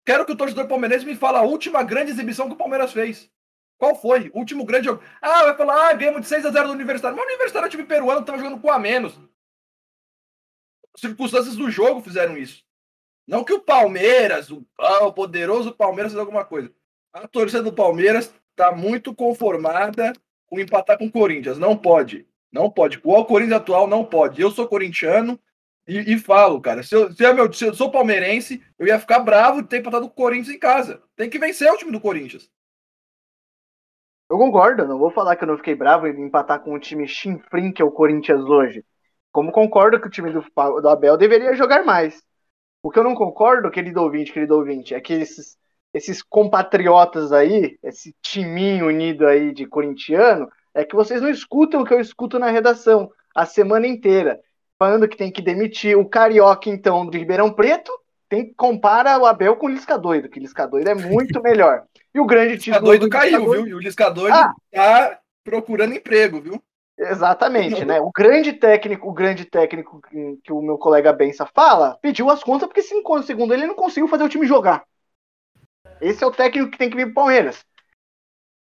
quero 0.05 0.25
que 0.25 0.31
o 0.31 0.35
torcedor 0.35 0.67
palmeirense 0.67 1.05
me 1.05 1.15
fale 1.15 1.37
a 1.37 1.41
última 1.41 1.83
grande 1.83 2.11
exibição 2.11 2.47
que 2.47 2.53
o 2.53 2.57
Palmeiras 2.57 2.93
fez. 2.93 3.29
Qual 3.77 3.95
foi? 3.95 4.31
O 4.33 4.39
último 4.39 4.63
grande 4.63 4.85
jogo. 4.85 5.03
Ah, 5.21 5.43
vai 5.43 5.57
falar, 5.57 5.89
ah, 5.89 5.93
ganhamos 5.93 6.21
de 6.21 6.27
6 6.27 6.45
a 6.45 6.51
0 6.51 6.67
do 6.67 6.73
Universitário. 6.73 7.15
Mas 7.17 7.25
o 7.25 7.29
Universitário 7.29 7.65
é 7.65 7.67
um 7.67 7.71
time 7.71 7.83
peruano 7.83 8.21
que 8.21 8.27
tava 8.27 8.37
jogando 8.37 8.61
com 8.61 8.71
a 8.71 8.79
menos 8.79 9.19
circunstâncias 10.97 11.55
do 11.55 11.69
jogo 11.69 12.01
fizeram 12.01 12.37
isso. 12.37 12.63
Não 13.27 13.43
que 13.43 13.53
o 13.53 13.59
Palmeiras, 13.59 14.51
o, 14.51 14.65
ah, 14.79 15.05
o 15.05 15.13
poderoso 15.13 15.73
Palmeiras, 15.73 16.11
fez 16.11 16.19
alguma 16.19 16.45
coisa. 16.45 16.71
A 17.11 17.27
torcida 17.27 17.63
do 17.63 17.73
Palmeiras 17.73 18.33
está 18.55 18.71
muito 18.71 19.13
conformada 19.13 20.13
com 20.47 20.59
empatar 20.59 20.97
com 20.97 21.05
o 21.05 21.11
Corinthians. 21.11 21.57
Não 21.57 21.77
pode. 21.77 22.25
Não 22.51 22.71
pode. 22.71 22.99
O 23.03 23.25
Corinthians 23.25 23.57
atual 23.57 23.85
não 23.85 24.05
pode. 24.05 24.41
Eu 24.41 24.49
sou 24.49 24.67
corintiano 24.67 25.37
e, 25.85 26.13
e 26.13 26.17
falo, 26.17 26.61
cara. 26.61 26.81
Se 26.81 26.95
eu, 26.95 27.11
se, 27.11 27.25
é 27.25 27.33
meu, 27.33 27.51
se 27.51 27.65
eu 27.65 27.73
sou 27.73 27.91
palmeirense, 27.91 28.63
eu 28.79 28.87
ia 28.87 28.99
ficar 28.99 29.19
bravo 29.19 29.61
de 29.61 29.67
ter 29.67 29.79
empatado 29.79 30.07
com 30.07 30.13
o 30.13 30.15
Corinthians 30.15 30.55
em 30.55 30.59
casa. 30.59 31.03
Tem 31.15 31.29
que 31.29 31.37
vencer 31.37 31.71
o 31.71 31.77
time 31.77 31.91
do 31.91 31.99
Corinthians. 31.99 32.49
Eu 34.29 34.37
concordo, 34.37 34.87
não 34.87 34.97
vou 34.97 35.11
falar 35.11 35.35
que 35.35 35.43
eu 35.43 35.47
não 35.47 35.57
fiquei 35.57 35.75
bravo 35.75 36.07
em 36.07 36.25
empatar 36.25 36.59
com 36.59 36.73
o 36.73 36.79
time 36.79 37.07
chinfrim 37.07 37.71
que 37.71 37.81
é 37.81 37.85
o 37.85 37.91
Corinthians 37.91 38.41
hoje. 38.41 38.83
Como 39.31 39.51
concordo 39.51 39.99
que 39.99 40.07
o 40.07 40.09
time 40.09 40.31
do, 40.31 40.41
do 40.81 40.89
Abel 40.89 41.17
deveria 41.17 41.53
jogar 41.53 41.83
mais. 41.85 42.23
O 42.81 42.89
que 42.89 42.97
eu 42.97 43.03
não 43.03 43.13
concordo, 43.13 43.69
querido 43.69 44.01
ouvinte, 44.01 44.31
querido 44.31 44.55
ouvinte, 44.55 44.95
é 44.95 45.01
que 45.01 45.13
esses, 45.13 45.57
esses 45.95 46.21
compatriotas 46.21 47.31
aí, 47.31 47.77
esse 47.81 48.13
timinho 48.21 48.87
unido 48.87 49.25
aí 49.25 49.53
de 49.53 49.65
corintiano, 49.65 50.49
é 50.73 50.83
que 50.83 50.93
vocês 50.93 51.21
não 51.21 51.29
escutam 51.29 51.81
o 51.81 51.85
que 51.85 51.93
eu 51.93 52.01
escuto 52.01 52.37
na 52.37 52.49
redação 52.51 53.09
a 53.33 53.45
semana 53.45 53.87
inteira. 53.87 54.37
Falando 54.77 55.07
que 55.07 55.15
tem 55.15 55.31
que 55.31 55.41
demitir 55.41 55.97
o 55.97 56.03
Carioca, 56.05 56.69
então, 56.69 57.09
de 57.09 57.17
Ribeirão 57.17 57.49
Preto, 57.49 57.89
tem 58.27 58.45
que 58.45 58.53
compara 58.55 59.17
o 59.17 59.25
Abel 59.25 59.55
com 59.55 59.67
o 59.67 59.69
Lisca 59.69 59.97
Doido, 59.97 60.27
que 60.27 60.37
o 60.37 60.41
Lisca 60.41 60.67
Doido 60.67 60.89
é 60.89 60.95
muito 60.95 61.39
melhor. 61.41 61.83
E 62.13 62.19
o 62.19 62.25
grande 62.25 62.49
O 62.49 62.55
Lisca 62.55 62.71
título 62.73 62.85
doido 62.87 62.99
do 62.99 63.05
Lisca 63.05 63.19
caiu, 63.19 63.45
Doido- 63.45 63.63
viu? 63.63 63.67
E 63.67 63.73
o 63.73 63.79
Lisca 63.79 64.09
doido 64.09 64.33
Ah. 64.35 64.53
tá 64.73 65.19
procurando 65.45 65.93
emprego, 65.93 66.41
viu? 66.41 66.61
Exatamente, 66.97 67.85
né? 67.85 68.01
O 68.01 68.11
grande 68.13 68.51
técnico, 68.51 69.09
o 69.09 69.13
grande 69.13 69.45
técnico 69.45 70.01
que, 70.43 70.51
o 70.51 70.61
meu 70.61 70.77
colega 70.77 71.13
Bença 71.13 71.45
fala, 71.45 71.97
pediu 72.01 72.29
as 72.29 72.43
contas 72.43 72.67
porque 72.67 72.81
segundo 72.81 73.53
ele 73.53 73.63
ele 73.63 73.67
não 73.67 73.75
conseguiu 73.75 74.07
fazer 74.09 74.23
o 74.23 74.29
time 74.29 74.45
jogar. 74.45 74.83
Esse 76.01 76.23
é 76.23 76.27
o 76.27 76.31
técnico 76.31 76.71
que 76.71 76.77
tem 76.77 76.89
que 76.89 76.95
vir 76.95 77.05
pro 77.05 77.15
Palmeiras. 77.15 77.65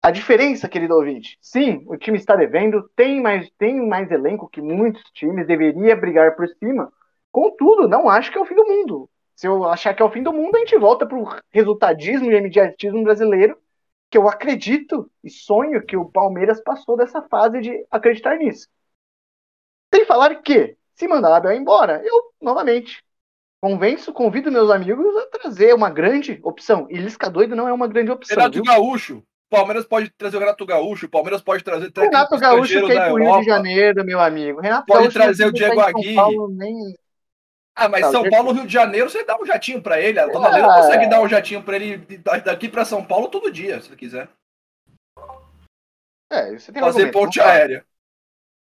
A 0.03 0.11
diferença, 0.11 0.69
querido 0.69 0.95
ouvinte, 0.95 1.37
sim, 1.41 1.85
o 1.89 1.97
time 1.97 2.17
está 2.17 2.37
devendo, 2.37 2.89
tem 2.95 3.21
mais, 3.21 3.51
tem 3.59 3.85
mais 3.87 4.11
elenco 4.11 4.49
que 4.49 4.61
muitos 4.61 5.03
times, 5.13 5.47
deveria 5.47 5.97
brigar 5.97 6.37
por 6.37 6.47
cima. 6.49 6.93
Contudo, 7.33 7.89
não 7.89 8.09
acho 8.09 8.31
que 8.31 8.39
é 8.39 8.41
o 8.41 8.45
fim 8.45 8.55
do 8.55 8.65
mundo. 8.65 9.11
Se 9.35 9.47
eu 9.49 9.65
achar 9.65 9.95
que 9.95 10.01
é 10.01 10.05
o 10.05 10.11
fim 10.11 10.23
do 10.23 10.33
mundo, 10.33 10.57
a 10.57 10.61
gente 10.61 10.79
volta 10.79 11.05
pro 11.07 11.29
resultadismo 11.51 12.31
e 12.31 12.37
imediatismo 12.37 13.03
brasileiro, 13.03 13.59
que 14.11 14.17
eu 14.17 14.29
acredito 14.29 15.11
e 15.25 15.29
sonho 15.29 15.85
que 15.85 15.97
o 15.97 16.09
Palmeiras 16.09 16.63
passou 16.63 16.97
dessa 16.97 17.21
fase 17.23 17.61
de 17.61 17.85
acreditar 17.91 18.37
nisso. 18.37 18.69
Sem 19.93 20.07
falar 20.07 20.37
que, 20.43 20.77
se 20.95 21.09
mandar 21.09 21.31
o 21.31 21.35
Abel 21.35 21.53
embora, 21.53 22.01
eu, 22.05 22.33
novamente, 22.41 23.05
convenço, 23.61 24.13
convido 24.13 24.51
meus 24.53 24.71
amigos 24.71 25.17
a 25.17 25.27
trazer 25.27 25.75
uma 25.75 25.91
grande 25.91 26.39
opção. 26.43 26.87
E 26.91 26.97
Lisca 26.97 27.31
doido 27.31 27.57
não 27.57 27.69
é 27.69 27.73
uma 27.73 27.87
grande 27.89 28.11
opção. 28.11 28.37
Renato 28.37 28.55
viu? 28.55 28.65
Gaúcho. 28.65 29.23
O 29.51 29.57
Palmeiras 29.57 29.85
pode 29.85 30.11
trazer 30.11 30.37
o 30.37 30.41
Renato 30.41 30.67
Gaúcho. 30.67 31.07
O 31.07 31.11
Palmeiras 31.11 31.41
pode 31.41 31.63
trazer 31.63 31.91
técnico 31.91 32.15
Renato 32.15 32.39
Gaúcho 32.39 32.73
ir 32.73 32.95
da 32.95 33.07
pro 33.07 33.17
Rio 33.17 33.41
de 33.41 33.47
Janeiro, 33.47 34.05
meu 34.05 34.21
amigo. 34.21 34.61
Renato 34.61 34.87
Pode 34.87 35.03
Gaúcho 35.05 35.19
trazer 35.19 35.47
o 35.47 35.53
Diego 35.53 35.81
Aguirre. 35.81 36.17
Nem... 36.51 36.75
Ah, 37.77 37.89
mas 37.89 38.01
Tá, 38.01 38.11
São 38.11 38.23
o 38.23 38.31
Paulo, 38.31 38.53
Rio 38.53 38.67
de 38.67 38.73
Janeiro, 38.73 39.11
você 39.11 39.23
dá 39.23 39.39
um 39.39 39.45
jatinho 39.45 39.83
pra 39.83 40.01
ele. 40.01 40.19
A 40.19 40.27
dona 40.27 40.49
Ah. 40.49 40.51
Leila 40.51 40.75
consegue 40.77 41.07
dar 41.09 41.21
um 41.21 41.29
jatinho 41.29 41.63
pra 41.63 41.77
ele 41.77 41.99
daqui 42.43 42.69
pra 42.69 42.85
São 42.87 43.05
Paulo 43.05 43.29
todo 43.29 43.53
dia, 43.53 43.81
se 43.83 43.95
quiser. 43.95 44.29
É, 46.33 46.59
Fazer 46.59 47.13
ponte 47.13 47.41
aérea. 47.41 47.85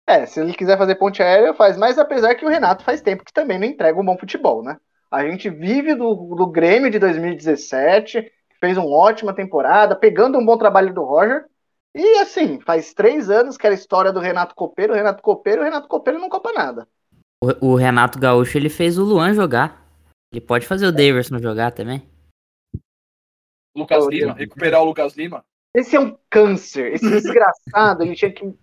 É, 0.07 0.25
se 0.25 0.39
ele 0.39 0.53
quiser 0.53 0.77
fazer 0.77 0.95
ponte 0.95 1.21
aérea, 1.21 1.53
faz. 1.53 1.77
Mas 1.77 1.99
apesar 1.99 2.33
que 2.35 2.45
o 2.45 2.49
Renato 2.49 2.83
faz 2.83 3.01
tempo 3.01 3.25
que 3.25 3.33
também 3.33 3.59
não 3.59 3.67
entrega 3.67 3.99
um 3.99 4.05
bom 4.05 4.17
futebol, 4.17 4.63
né? 4.63 4.77
A 5.11 5.23
gente 5.27 5.49
vive 5.49 5.93
do, 5.95 6.35
do 6.35 6.47
Grêmio 6.47 6.89
de 6.89 6.97
2017, 6.97 8.31
fez 8.59 8.77
uma 8.77 8.89
ótima 8.89 9.33
temporada, 9.33 9.95
pegando 9.95 10.37
um 10.37 10.45
bom 10.45 10.57
trabalho 10.57 10.93
do 10.93 11.03
Roger. 11.03 11.45
E 11.93 12.19
assim, 12.19 12.59
faz 12.61 12.93
três 12.93 13.29
anos 13.29 13.57
que 13.57 13.65
era 13.65 13.73
a 13.73 13.77
história 13.77 14.11
do 14.13 14.19
Renato 14.19 14.55
Copeiro, 14.55 14.93
Renato 14.93 15.21
Copeiro, 15.21 15.61
o 15.61 15.65
Renato 15.65 15.87
Copeiro 15.87 16.19
não 16.19 16.29
copa 16.29 16.51
nada. 16.53 16.87
O, 17.43 17.71
o 17.71 17.75
Renato 17.75 18.19
Gaúcho, 18.19 18.57
ele 18.57 18.69
fez 18.69 18.97
o 18.97 19.03
Luan 19.03 19.33
jogar. 19.33 19.85
Ele 20.31 20.41
pode 20.41 20.65
fazer 20.65 20.87
o 20.87 20.91
Daverson 20.91 21.39
jogar 21.39 21.71
também. 21.71 22.03
Lucas 23.75 24.07
Lima, 24.07 24.33
recuperar 24.33 24.81
o 24.81 24.85
Lucas 24.85 25.15
Lima. 25.15 25.45
Esse 25.73 25.95
é 25.95 25.99
um 25.99 26.17
câncer. 26.29 26.93
Esse 26.93 27.07
desgraçado, 27.09 28.03
ele 28.03 28.15
tinha 28.15 28.31
que. 28.31 28.53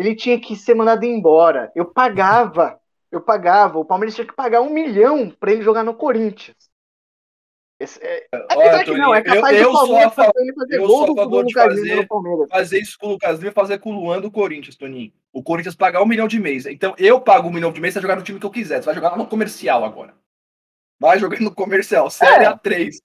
Ele 0.00 0.14
tinha 0.16 0.40
que 0.40 0.56
ser 0.56 0.74
mandado 0.74 1.04
embora. 1.04 1.70
Eu 1.74 1.84
pagava. 1.84 2.80
Eu 3.12 3.20
pagava. 3.20 3.78
O 3.78 3.84
Palmeiras 3.84 4.14
tinha 4.14 4.26
que 4.26 4.34
pagar 4.34 4.60
um 4.62 4.70
milhão 4.70 5.28
pra 5.30 5.52
ele 5.52 5.62
jogar 5.62 5.84
no 5.84 5.92
Corinthians. 5.94 6.56
Esse- 7.78 7.98
é, 8.02 8.26
apesar 8.50 8.84
que 8.84 8.90
não, 8.96 9.14
é 9.14 9.22
capaz 9.22 9.56
eu- 9.56 9.62
eu 9.64 9.72
sou 9.72 9.80
Palmeiras 9.86 10.06
a 10.06 10.10
favor- 10.10 10.32
fazer 10.34 10.44
ele 10.46 10.54
fazer 10.54 10.76
eu 10.76 10.86
gol 10.86 10.88
sou 10.88 11.02
a 11.02 11.06
do, 11.06 11.14
do 11.14 11.16
favor 11.22 11.44
de 11.46 11.52
fazer-. 11.54 12.08
Fazer 12.50 12.78
isso 12.80 12.98
com 12.98 13.06
o 13.06 13.10
Lucas 13.10 13.38
Lima 13.38 13.50
e 13.50 13.54
fazer 13.54 13.78
com 13.78 13.90
o 13.90 14.00
Luan 14.00 14.20
do 14.20 14.30
Corinthians, 14.30 14.76
Toninho. 14.76 15.12
O 15.32 15.42
Corinthians 15.42 15.74
pagar 15.74 16.02
um 16.02 16.06
milhão 16.06 16.28
de 16.28 16.38
mês. 16.38 16.66
Então 16.66 16.94
eu 16.98 17.20
pago 17.20 17.48
um 17.48 17.52
milhão 17.52 17.72
de 17.72 17.80
mês 17.80 17.94
pra 17.94 18.02
jogar 18.02 18.16
no 18.16 18.22
time 18.22 18.38
que 18.38 18.44
eu 18.46 18.50
quiser. 18.50 18.80
Você 18.80 18.86
vai 18.86 18.94
jogar 18.94 19.10
lá 19.10 19.16
no 19.16 19.26
comercial 19.26 19.82
agora. 19.84 20.14
Vai 20.98 21.18
jogando 21.18 21.40
no 21.42 21.54
comercial, 21.54 22.10
Série 22.10 22.44
É. 22.44 22.48
A3. 22.48 22.96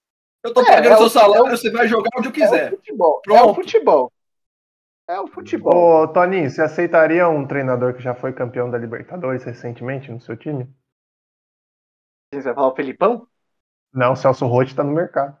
Eu 0.44 0.52
tô 0.52 0.60
É, 0.60 0.66
pagando 0.66 0.92
é 0.94 0.96
seu 0.98 1.06
o- 1.06 1.10
salário, 1.10 1.46
é 1.46 1.48
o- 1.48 1.56
você 1.56 1.70
vai 1.70 1.88
jogar 1.88 2.10
onde 2.18 2.28
eu 2.28 2.32
É 2.32 2.34
quiser. 2.34 2.72
o 2.72 2.76
futebol. 2.76 3.14
É 3.14 3.18
o 3.18 3.22
Pronto. 3.22 3.54
futebol. 3.54 4.12
É 5.08 5.20
o 5.20 5.28
futebol. 5.28 6.02
Ô, 6.02 6.08
Toninho, 6.08 6.50
você 6.50 6.62
aceitaria 6.62 7.28
um 7.28 7.46
treinador 7.46 7.94
que 7.94 8.02
já 8.02 8.14
foi 8.14 8.32
campeão 8.32 8.70
da 8.70 8.78
Libertadores 8.78 9.44
recentemente 9.44 10.10
no 10.10 10.20
seu 10.20 10.36
time? 10.36 10.68
Você 12.32 12.42
vai 12.42 12.54
falar 12.54 12.68
o 12.68 12.74
Felipão? 12.74 13.26
Não, 13.92 14.12
o 14.12 14.16
Celso 14.16 14.46
Rotti 14.46 14.74
tá 14.74 14.82
no 14.84 14.92
mercado. 14.92 15.36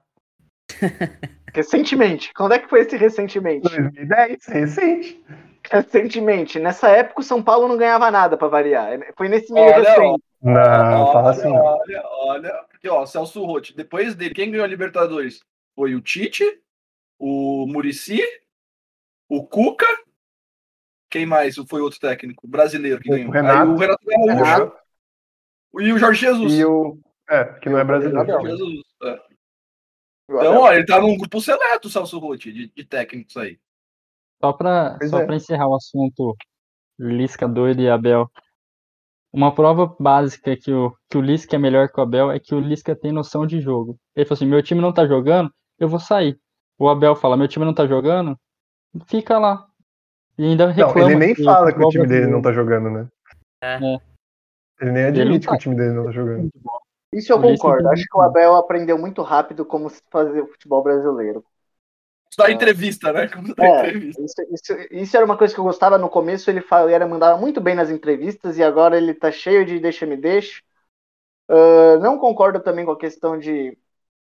Recentemente. 1.54 2.32
Quando 2.34 2.52
é 2.52 2.58
que 2.58 2.68
foi 2.68 2.80
esse 2.80 2.96
recentemente? 2.96 3.62
2010, 3.62 4.46
recente. 4.46 5.24
Recentemente. 5.70 6.58
Nessa 6.58 6.88
época 6.88 7.20
o 7.20 7.24
São 7.24 7.42
Paulo 7.42 7.66
não 7.66 7.76
ganhava 7.76 8.10
nada 8.10 8.36
pra 8.36 8.48
variar. 8.48 8.98
Foi 9.16 9.28
nesse 9.28 9.52
meio 9.52 9.66
Olha, 9.66 9.90
recente. 9.90 10.22
Não, 10.42 11.12
fala 11.12 11.28
olha, 11.28 11.30
assim. 11.30 11.48
não. 11.48 11.56
olha, 11.56 12.02
olha. 12.04 12.64
Porque, 12.70 12.88
ó, 12.88 13.06
Celso 13.06 13.44
Rotti, 13.44 13.74
depois 13.76 14.14
dele, 14.14 14.34
quem 14.34 14.50
ganhou 14.50 14.64
a 14.64 14.68
Libertadores? 14.68 15.40
Foi 15.74 15.94
o 15.94 16.00
Tite, 16.00 16.44
o 17.18 17.66
Murici, 17.66 18.22
o 19.28 19.46
Cuca. 19.46 19.86
Quem 21.10 21.24
mais 21.24 21.54
foi 21.68 21.80
outro 21.80 22.00
técnico 22.00 22.46
brasileiro 22.48 23.00
que 23.00 23.10
O 23.10 23.12
ganhou? 23.12 23.30
Renato. 23.30 23.62
Aí 23.62 23.68
o 23.68 23.76
Renato 23.76 24.04
Gaúcho. 24.04 24.26
Renato. 24.26 24.76
E 25.78 25.92
o 25.92 25.98
Jorge 25.98 26.20
Jesus. 26.20 26.52
E 26.52 26.64
o. 26.64 26.98
É, 27.28 27.44
que 27.60 27.68
não 27.68 27.78
é 27.78 27.84
brasileiro. 27.84 28.26
Gabriel. 28.26 28.56
Jesus, 28.56 28.82
é. 29.02 29.20
O 30.28 30.38
Então, 30.38 30.60
ó, 30.60 30.72
ele 30.72 30.84
tá 30.86 31.00
num 31.00 31.16
grupo 31.16 31.40
seleto, 31.40 31.88
o 31.88 31.90
Celso 31.90 32.18
Rotti, 32.18 32.52
de, 32.52 32.72
de 32.74 32.84
técnicos 32.84 33.36
aí. 33.36 33.58
Só 34.40 34.52
para 34.52 34.96
Pois 34.98 35.10
só 35.10 35.20
é. 35.20 35.26
pra 35.26 35.36
encerrar 35.36 35.68
o 35.68 35.76
assunto 35.76 36.36
Lisca 36.98 37.48
doido 37.48 37.80
e 37.80 37.88
Abel. 37.88 38.30
Uma 39.32 39.54
prova 39.54 39.94
básica 40.00 40.56
que 40.56 40.72
o, 40.72 40.96
que 41.10 41.18
o 41.18 41.20
Lisca 41.20 41.56
é 41.56 41.58
melhor 41.58 41.88
que 41.90 42.00
o 42.00 42.02
Abel 42.02 42.30
é 42.30 42.40
que 42.40 42.54
o 42.54 42.60
Lisca 42.60 42.96
tem 42.96 43.12
noção 43.12 43.46
de 43.46 43.60
jogo. 43.60 43.98
Ele 44.14 44.24
falou 44.24 44.36
assim: 44.36 44.46
meu 44.46 44.62
time 44.62 44.80
não 44.80 44.92
tá 44.92 45.06
jogando, 45.06 45.52
eu 45.78 45.88
vou 45.88 46.00
sair. 46.00 46.38
O 46.78 46.88
Abel 46.88 47.14
fala: 47.14 47.36
meu 47.36 47.48
time 47.48 47.64
não 47.64 47.74
tá 47.74 47.86
jogando, 47.86 48.38
fica 49.06 49.38
lá. 49.38 49.66
E 50.38 50.44
ainda 50.44 50.66
Não, 50.66 50.72
reclama. 50.72 51.00
ele 51.10 51.14
nem 51.18 51.34
que 51.34 51.42
fala 51.44 51.72
que 51.72 51.82
o 51.82 51.88
time 51.88 52.06
dele 52.06 52.26
não 52.26 52.42
tá 52.42 52.52
jogando, 52.52 52.90
né? 52.90 53.08
É. 53.62 53.74
É. 53.74 54.00
Ele 54.80 54.92
nem 54.92 55.02
Ele 55.04 55.20
admite 55.22 55.46
não 55.46 55.52
que 55.52 55.56
o 55.56 55.60
time 55.60 55.74
dele 55.76 55.94
não 55.94 56.04
tá 56.04 56.10
jogando. 56.12 56.50
Isso 57.12 57.32
eu 57.32 57.40
concordo. 57.40 57.88
Acho 57.88 58.04
que 58.04 58.16
o 58.16 58.20
Abel 58.20 58.54
aprendeu 58.54 58.98
muito 58.98 59.22
rápido 59.22 59.64
como 59.64 59.88
se 59.88 60.02
fazer 60.10 60.42
o 60.42 60.46
futebol 60.48 60.82
brasileiro. 60.82 61.42
Isso 62.30 62.38
da 62.38 62.50
entrevista, 62.50 63.12
né? 63.12 63.30
É, 63.58 63.88
entrevista. 63.88 64.22
isso, 64.22 64.34
isso- 64.52 64.88
isso 64.90 65.16
era 65.16 65.24
uma 65.24 65.38
coisa 65.38 65.54
que 65.54 65.60
eu 65.60 65.64
gostava 65.64 65.96
no 65.96 66.10
começo. 66.10 66.50
Ele, 66.50 66.60
fala, 66.60 66.86
ele 66.86 66.94
era, 66.94 67.06
mandava 67.06 67.38
muito 67.38 67.60
bem 67.60 67.74
nas 67.74 67.88
entrevistas 67.88 68.58
e 68.58 68.62
agora 68.62 68.98
ele 68.98 69.14
tá 69.14 69.30
cheio 69.30 69.64
de 69.64 69.78
deixa-me 69.80 70.16
deixa. 70.16 70.60
Ah, 71.48 71.96
não 72.00 72.18
concordo 72.18 72.60
também 72.60 72.84
com 72.84 72.90
a 72.90 72.98
questão 72.98 73.38
de. 73.38 73.78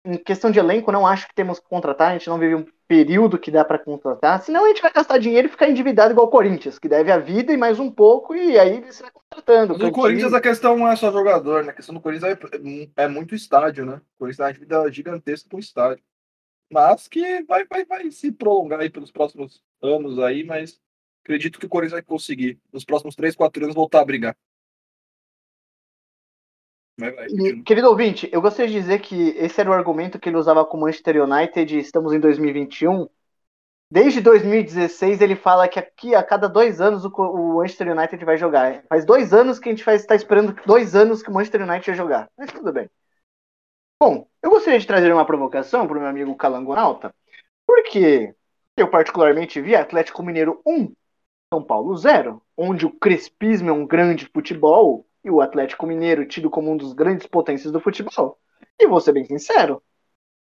Em 0.04 0.18
questão 0.18 0.50
de 0.50 0.58
elenco, 0.58 0.92
não 0.92 1.06
acho 1.06 1.26
que 1.26 1.34
temos 1.34 1.58
que 1.58 1.68
contratar. 1.68 2.10
A 2.10 2.12
gente 2.12 2.28
não 2.28 2.38
vive 2.38 2.54
um 2.54 2.66
período 2.86 3.38
que 3.38 3.50
dá 3.50 3.64
para 3.64 3.78
contratar. 3.78 4.40
Senão 4.42 4.64
a 4.64 4.68
gente 4.68 4.82
vai 4.82 4.92
gastar 4.92 5.18
dinheiro 5.18 5.48
e 5.48 5.50
ficar 5.50 5.68
endividado 5.68 6.12
igual 6.12 6.26
o 6.26 6.30
Corinthians, 6.30 6.78
que 6.78 6.88
deve 6.88 7.10
a 7.10 7.18
vida 7.18 7.52
e 7.52 7.56
mais 7.56 7.78
um 7.78 7.90
pouco, 7.90 8.34
e 8.34 8.58
aí 8.58 8.80
você 8.80 9.02
vai 9.02 9.12
contratando. 9.12 9.74
Mas 9.78 9.88
o 9.88 9.92
Corinthians, 9.92 10.32
a 10.32 10.40
questão 10.40 10.76
não 10.76 10.88
é 10.88 10.96
só 10.96 11.10
jogador, 11.10 11.64
né? 11.64 11.70
A 11.70 11.74
questão 11.74 11.94
do 11.94 12.00
Corinthians 12.00 12.36
é, 12.96 13.04
é 13.04 13.08
muito 13.08 13.34
estádio, 13.34 13.84
né? 13.84 13.94
O 13.94 14.18
Corinthians 14.20 14.36
tem 14.36 14.46
uma 14.46 14.52
dívida 14.52 14.92
gigantesca 14.92 15.48
com 15.50 15.58
estádio. 15.58 16.02
Mas 16.70 17.06
que 17.08 17.42
vai, 17.44 17.64
vai, 17.64 17.84
vai 17.84 18.10
se 18.10 18.32
prolongar 18.32 18.80
aí 18.80 18.90
pelos 18.90 19.10
próximos 19.10 19.62
anos 19.82 20.18
aí, 20.18 20.44
mas 20.44 20.80
acredito 21.22 21.58
que 21.58 21.66
o 21.66 21.68
Corinthians 21.68 21.92
vai 21.92 22.02
conseguir, 22.02 22.60
nos 22.72 22.84
próximos 22.84 23.14
3, 23.14 23.34
4 23.34 23.64
anos, 23.64 23.74
voltar 23.74 24.00
a 24.00 24.04
brigar. 24.04 24.36
Mas 26.98 27.14
vai, 27.14 27.26
E, 27.26 27.62
querido 27.62 27.88
ouvinte, 27.88 28.28
eu 28.32 28.40
gostaria 28.40 28.70
de 28.70 28.80
dizer 28.80 29.00
que 29.00 29.30
esse 29.36 29.60
era 29.60 29.70
o 29.70 29.74
argumento 29.74 30.18
que 30.18 30.28
ele 30.28 30.36
usava 30.36 30.64
com 30.64 30.76
o 30.76 30.80
Manchester 30.80 31.22
United, 31.22 31.78
estamos 31.78 32.12
em 32.12 32.20
2021. 32.20 33.08
Desde 33.90 34.20
2016 34.20 35.20
ele 35.20 35.36
fala 35.36 35.68
que 35.68 35.78
aqui 35.78 36.14
a 36.14 36.22
cada 36.22 36.48
dois 36.48 36.80
anos 36.80 37.04
o, 37.04 37.08
o 37.08 37.58
Manchester 37.58 37.96
United 37.96 38.24
vai 38.24 38.36
jogar. 38.36 38.82
Faz 38.88 39.04
dois 39.04 39.32
anos 39.32 39.58
que 39.58 39.68
a 39.68 39.72
gente 39.72 39.84
vai 39.84 39.94
estar 39.94 40.16
esperando 40.16 40.56
dois 40.66 40.96
anos 40.96 41.22
que 41.22 41.30
o 41.30 41.32
Manchester 41.32 41.62
United 41.62 41.86
vai 41.86 41.96
jogar. 41.96 42.30
Mas 42.36 42.50
tudo 42.50 42.72
bem. 42.72 42.90
Bom, 44.02 44.28
eu 44.42 44.50
gostaria 44.50 44.78
de 44.78 44.86
trazer 44.86 45.12
uma 45.12 45.24
provocação 45.24 45.86
para 45.86 45.96
o 45.96 46.00
meu 46.00 46.08
amigo 46.08 46.34
Calangonauta, 46.34 47.14
porque 47.66 48.34
eu 48.76 48.90
particularmente 48.90 49.60
vi 49.60 49.74
Atlético 49.74 50.22
Mineiro 50.22 50.60
1, 50.66 50.92
São 51.52 51.62
Paulo 51.62 51.96
0, 51.96 52.42
onde 52.56 52.84
o 52.84 52.90
crespismo 52.90 53.70
é 53.70 53.72
um 53.72 53.86
grande 53.86 54.26
futebol 54.26 55.05
e 55.26 55.30
o 55.30 55.40
Atlético 55.40 55.86
Mineiro 55.88 56.24
tido 56.24 56.48
como 56.48 56.70
um 56.70 56.76
dos 56.76 56.92
grandes 56.92 57.26
potências 57.26 57.72
do 57.72 57.80
futebol. 57.80 58.38
E 58.78 58.86
vou 58.86 59.00
ser 59.00 59.12
bem 59.12 59.24
sincero, 59.24 59.82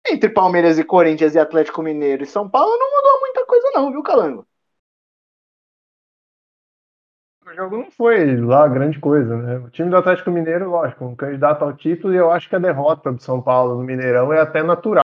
entre 0.06 0.30
Palmeiras 0.30 0.78
e 0.78 0.84
Corinthians 0.84 1.34
e 1.34 1.40
Atlético 1.40 1.82
Mineiro 1.82 2.24
e 2.24 2.28
São 2.28 2.50
Paulo 2.50 2.78
não 2.78 2.92
mudou 2.92 3.22
muita 3.22 3.46
coisa 3.46 3.72
não, 3.74 3.90
viu, 3.90 4.04
Calango? 4.04 4.46
O 7.48 7.54
jogo 7.54 7.78
não 7.78 7.90
foi 7.90 8.36
lá 8.36 8.68
grande 8.68 9.00
coisa, 9.00 9.38
né? 9.38 9.58
O 9.60 9.70
time 9.70 9.90
do 9.90 9.96
Atlético 9.96 10.30
Mineiro, 10.30 10.70
lógico, 10.70 11.06
um 11.06 11.16
candidato 11.16 11.64
ao 11.64 11.74
título, 11.74 12.14
e 12.14 12.18
eu 12.18 12.30
acho 12.32 12.50
que 12.50 12.56
a 12.56 12.60
derrota 12.60 13.14
do 13.14 13.22
São 13.22 13.42
Paulo 13.42 13.76
no 13.76 13.84
Mineirão 13.84 14.34
é 14.34 14.42
até 14.42 14.62
natural. 14.62 15.06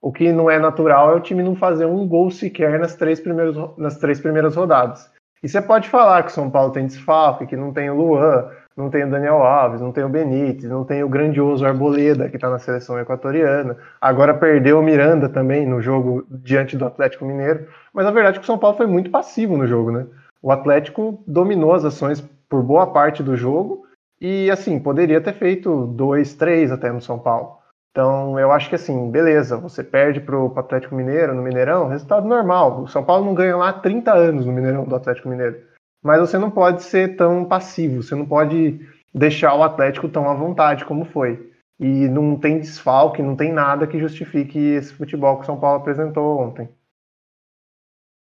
O 0.00 0.12
que 0.12 0.32
não 0.32 0.50
é 0.50 0.58
natural 0.58 1.12
é 1.12 1.14
o 1.14 1.20
time 1.20 1.42
não 1.42 1.54
fazer 1.54 1.84
um 1.84 2.08
gol 2.08 2.30
sequer 2.30 2.80
nas 2.80 2.96
três 2.96 3.20
primeiras, 3.20 3.54
nas 3.78 3.98
três 3.98 4.20
primeiras 4.20 4.56
rodadas. 4.56 5.14
E 5.46 5.48
você 5.48 5.62
pode 5.62 5.88
falar 5.88 6.24
que 6.24 6.30
o 6.32 6.34
São 6.34 6.50
Paulo 6.50 6.72
tem 6.72 6.88
desfalque, 6.88 7.46
que 7.46 7.56
não 7.56 7.72
tem 7.72 7.88
o 7.88 7.94
Luan, 7.94 8.48
não 8.76 8.90
tem 8.90 9.04
o 9.04 9.08
Daniel 9.08 9.44
Alves, 9.44 9.80
não 9.80 9.92
tem 9.92 10.02
o 10.02 10.08
Benítez, 10.08 10.68
não 10.68 10.84
tem 10.84 11.04
o 11.04 11.08
grandioso 11.08 11.64
Arboleda, 11.64 12.28
que 12.28 12.34
está 12.34 12.50
na 12.50 12.58
seleção 12.58 12.98
equatoriana. 12.98 13.76
Agora 14.00 14.34
perdeu 14.34 14.80
o 14.80 14.82
Miranda 14.82 15.28
também 15.28 15.64
no 15.64 15.80
jogo 15.80 16.26
diante 16.28 16.76
do 16.76 16.84
Atlético 16.84 17.24
Mineiro. 17.24 17.68
Mas 17.94 18.06
a 18.06 18.10
verdade 18.10 18.38
é 18.38 18.40
que 18.40 18.42
o 18.42 18.46
São 18.46 18.58
Paulo 18.58 18.76
foi 18.76 18.88
muito 18.88 19.08
passivo 19.08 19.56
no 19.56 19.68
jogo, 19.68 19.92
né? 19.92 20.04
O 20.42 20.50
Atlético 20.50 21.22
dominou 21.24 21.74
as 21.74 21.84
ações 21.84 22.20
por 22.48 22.64
boa 22.64 22.88
parte 22.88 23.22
do 23.22 23.36
jogo 23.36 23.86
e, 24.20 24.50
assim, 24.50 24.80
poderia 24.80 25.20
ter 25.20 25.34
feito 25.34 25.86
dois, 25.86 26.34
três 26.34 26.72
até 26.72 26.90
no 26.90 27.00
São 27.00 27.20
Paulo. 27.20 27.58
Então, 27.96 28.38
eu 28.38 28.52
acho 28.52 28.68
que, 28.68 28.74
assim, 28.74 29.10
beleza, 29.10 29.56
você 29.56 29.82
perde 29.82 30.20
para 30.20 30.38
o 30.38 30.52
Atlético 30.58 30.94
Mineiro 30.94 31.34
no 31.34 31.40
Mineirão, 31.40 31.88
resultado 31.88 32.28
normal. 32.28 32.82
O 32.82 32.88
São 32.88 33.02
Paulo 33.02 33.24
não 33.24 33.34
ganha 33.34 33.56
lá 33.56 33.70
há 33.70 33.72
30 33.72 34.12
anos 34.12 34.44
no 34.44 34.52
Mineirão 34.52 34.84
do 34.84 34.94
Atlético 34.94 35.30
Mineiro 35.30 35.64
mas 36.06 36.20
você 36.20 36.38
não 36.38 36.52
pode 36.52 36.84
ser 36.84 37.16
tão 37.16 37.44
passivo, 37.44 38.00
você 38.00 38.14
não 38.14 38.24
pode 38.24 38.78
deixar 39.12 39.56
o 39.56 39.64
Atlético 39.64 40.08
tão 40.08 40.30
à 40.30 40.34
vontade 40.34 40.84
como 40.84 41.04
foi. 41.04 41.52
E 41.80 42.06
não 42.08 42.38
tem 42.38 42.60
desfalque, 42.60 43.20
não 43.20 43.34
tem 43.34 43.52
nada 43.52 43.88
que 43.88 43.98
justifique 43.98 44.56
esse 44.56 44.94
futebol 44.94 45.36
que 45.36 45.42
o 45.42 45.46
São 45.46 45.58
Paulo 45.58 45.80
apresentou 45.80 46.38
ontem. 46.38 46.68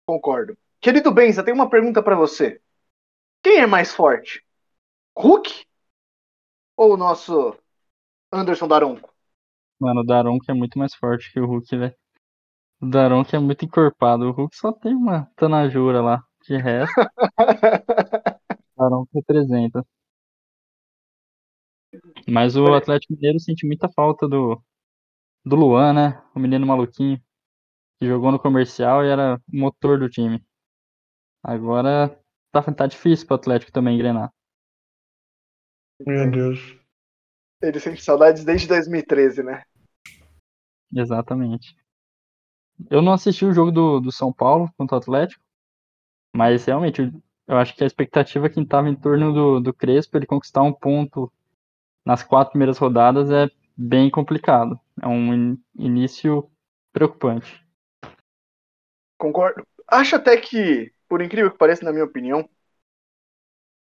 Concordo. 0.07 0.57
Querido 0.81 1.13
Benza, 1.13 1.45
tem 1.45 1.53
uma 1.53 1.69
pergunta 1.69 2.03
para 2.03 2.17
você. 2.17 2.59
Quem 3.43 3.59
é 3.59 3.67
mais 3.67 3.95
forte? 3.95 4.43
Hulk 5.15 5.67
ou 6.79 6.95
o 6.95 6.97
nosso 6.97 7.55
Anderson 8.33 8.67
Daronco? 8.67 9.14
Mano, 9.85 10.01
o 10.01 10.05
Daronco 10.05 10.47
é 10.49 10.55
muito 10.55 10.79
mais 10.79 10.95
forte 10.95 11.31
que 11.31 11.39
o 11.39 11.47
Hulk, 11.47 11.77
velho. 11.77 11.95
O 12.81 12.87
Daronco 12.87 13.37
é 13.37 13.39
muito 13.39 13.67
encorpado. 13.67 14.25
O 14.25 14.33
Hulk 14.33 14.57
só 14.57 14.73
tem 14.73 14.95
uma 14.95 15.31
tanajura 15.37 16.01
lá. 16.01 16.25
De 16.49 16.57
resto, 16.57 16.95
Daronco 18.79 19.11
representa. 19.15 19.87
Mas 22.27 22.57
o 22.57 22.65
Atlético 22.75 23.13
Mineiro 23.13 23.39
sente 23.39 23.67
muita 23.67 23.91
falta 23.91 24.27
do, 24.27 24.63
do 25.45 25.55
Luan, 25.55 25.93
né? 25.93 26.23
O 26.35 26.41
menino 26.41 26.67
maluquinho. 26.67 27.21
Que 28.01 28.07
jogou 28.07 28.33
no 28.33 28.39
comercial 28.39 29.05
e 29.05 29.09
era 29.09 29.37
o 29.37 29.57
motor 29.57 29.99
do 29.99 30.09
time. 30.09 30.43
Agora 31.43 32.19
tá, 32.51 32.63
tá 32.63 32.87
difícil 32.87 33.27
pro 33.27 33.37
Atlético 33.37 33.71
também 33.71 33.97
engrenar. 33.97 34.33
Meu 36.07 36.31
Deus. 36.31 36.59
Ele 37.63 37.79
sente 37.79 38.03
saudades 38.03 38.45
desde 38.45 38.67
2013, 38.67 39.43
né? 39.43 39.63
Exatamente. 40.95 41.77
Eu 42.91 43.03
não 43.03 43.13
assisti 43.13 43.45
o 43.45 43.53
jogo 43.53 43.71
do, 43.71 44.01
do 44.01 44.13
São 44.13 44.33
Paulo 44.33 44.71
contra 44.77 44.97
o 44.97 44.99
Atlético. 44.99 45.43
Mas 46.35 46.65
realmente, 46.65 47.13
eu 47.47 47.57
acho 47.57 47.75
que 47.77 47.85
a 47.85 47.87
expectativa 47.87 48.51
que 48.51 48.61
estava 48.61 48.89
em 48.89 48.97
torno 48.97 49.33
do, 49.33 49.61
do 49.61 49.75
Crespo, 49.75 50.17
ele 50.17 50.27
conquistar 50.27 50.63
um 50.63 50.73
ponto 50.73 51.33
nas 52.05 52.23
quatro 52.23 52.53
primeiras 52.53 52.79
rodadas 52.79 53.31
é 53.31 53.49
bem 53.77 54.11
complicado. 54.11 54.79
É 55.03 55.07
um 55.09 55.35
in 55.35 55.59
início 55.77 56.51
preocupante. 56.93 57.65
Concordo. 59.19 59.67
Acho 59.89 60.17
até 60.17 60.37
que, 60.37 60.93
por 61.09 61.23
incrível 61.23 61.51
que 61.51 61.59
pareça, 61.59 61.85
na 61.85 61.93
minha 61.93 62.05
opinião, 62.05 62.49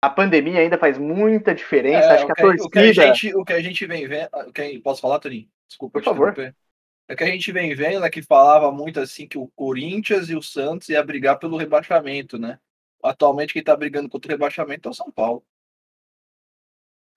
a 0.01 0.09
pandemia 0.09 0.59
ainda 0.59 0.77
faz 0.77 0.97
muita 0.97 1.53
diferença. 1.55 2.07
É, 2.07 2.15
acho 2.15 2.25
que 2.27 2.31
a 2.31 2.45
o 2.45 2.47
torcida. 2.47 2.65
O 2.67 2.69
que 2.69 2.79
a 2.79 2.93
gente, 2.93 3.35
o 3.35 3.45
que 3.45 3.53
a 3.53 3.61
gente 3.61 3.85
vem 3.87 4.07
vendo. 4.07 4.29
o 4.33 4.51
que- 4.53 4.79
posso 4.79 5.01
falar, 5.01 5.19
Toninho? 5.19 5.47
Desculpa, 5.67 5.99
Por 5.99 6.03
favor. 6.05 6.29
interromper. 6.29 6.55
É 7.07 7.15
que 7.15 7.23
a 7.23 7.27
gente 7.27 7.51
vem 7.51 7.75
vendo 7.75 8.01
né, 8.01 8.09
que 8.09 8.21
falava 8.21 8.71
muito 8.71 8.99
assim 8.99 9.27
que 9.27 9.37
o 9.37 9.47
Corinthians 9.55 10.29
e 10.29 10.35
o 10.35 10.41
Santos 10.41 10.89
ia 10.89 11.03
brigar 11.03 11.37
pelo 11.37 11.57
rebaixamento, 11.57 12.37
né? 12.37 12.59
Atualmente 13.03 13.53
quem 13.53 13.63
tá 13.63 13.75
brigando 13.75 14.09
contra 14.09 14.29
o 14.29 14.31
rebaixamento 14.31 14.89
é 14.89 14.91
o 14.91 14.95
São 14.95 15.11
Paulo. 15.11 15.43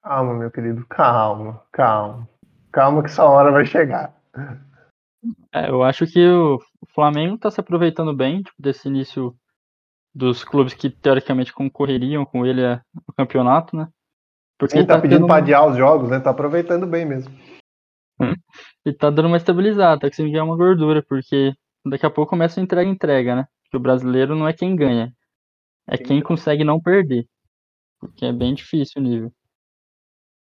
Calma, 0.03 0.35
meu 0.35 0.51
querido, 0.51 0.87
calma, 0.87 1.63
calma. 1.73 2.29
Calma 2.71 3.03
que 3.03 3.09
essa 3.09 3.25
hora 3.25 3.51
vai 3.51 3.65
chegar. 3.65 4.15
É, 5.53 5.71
eu 5.71 5.83
acho 5.83 6.07
que 6.07 6.25
o 6.29 6.61
Flamengo 6.95 7.37
está 7.37 7.51
se 7.51 7.61
aproveitando 7.61 8.15
bem 8.15 8.43
tipo, 8.43 8.61
desse 8.61 8.89
início 8.89 9.35
dos 10.15 10.45
clubes 10.45 10.75
que 10.75 10.91
teoricamente 10.91 11.53
concorreriam 11.53 12.25
com 12.25 12.45
ele 12.45 12.65
a- 12.65 12.83
no 12.95 13.15
campeonato, 13.15 13.75
né? 13.77 13.89
Porque 14.59 14.79
Ele 14.79 14.87
tá 14.87 14.97
tá 14.97 15.01
pedindo 15.01 15.21
tendo 15.23 15.33
adiar 15.33 15.67
os 15.67 15.77
jogos, 15.77 16.11
né? 16.11 16.21
Tá 16.21 16.31
aproveitando 16.31 16.87
bem 16.87 17.07
mesmo. 17.07 17.33
E 18.89 18.93
tá 18.95 19.11
dando 19.11 19.27
uma 19.27 19.37
estabilizada, 19.37 20.01
tá 20.01 20.09
conseguindo 20.09 20.33
ganhar 20.33 20.45
uma 20.45 20.57
gordura, 20.57 21.03
porque 21.03 21.53
daqui 21.85 22.07
a 22.07 22.11
pouco 22.11 22.31
começa 22.31 22.59
a 22.59 22.63
entrega 22.63 22.89
entrega, 22.89 23.37
né? 23.37 23.47
Que 23.71 23.77
o 23.77 23.81
brasileiro 23.81 24.35
não 24.35 24.49
é 24.49 24.53
quem 24.55 24.75
ganha, 24.75 25.15
é 25.87 25.99
quem 25.99 26.23
consegue 26.23 26.65
não 26.65 26.81
perder. 26.81 27.29
Porque 28.01 28.25
é 28.25 28.33
bem 28.33 28.55
difícil 28.55 29.03
o 29.03 29.05
nível. 29.05 29.33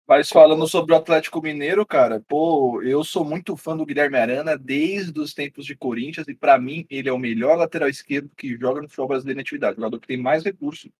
Mas 0.07 0.29
falando 0.29 0.67
sobre 0.67 0.93
o 0.93 0.97
Atlético 0.97 1.41
Mineiro, 1.41 1.83
cara, 1.87 2.23
pô, 2.27 2.83
eu 2.83 3.03
sou 3.03 3.25
muito 3.25 3.57
fã 3.57 3.75
do 3.75 3.85
Guilherme 3.85 4.17
Arana 4.17 4.55
desde 4.55 5.19
os 5.19 5.33
tempos 5.33 5.65
de 5.65 5.75
Corinthians 5.75 6.27
e 6.27 6.35
pra 6.35 6.59
mim 6.59 6.85
ele 6.87 7.09
é 7.09 7.13
o 7.13 7.17
melhor 7.17 7.57
lateral 7.57 7.89
esquerdo 7.89 8.29
que 8.37 8.55
joga 8.57 8.79
no 8.79 8.87
futebol 8.87 9.07
brasileiro 9.07 9.37
na 9.37 9.41
atividade, 9.41 9.73
o 9.73 9.75
jogador 9.77 9.99
que 9.99 10.07
tem 10.07 10.17
mais 10.17 10.43
recurso. 10.43 10.91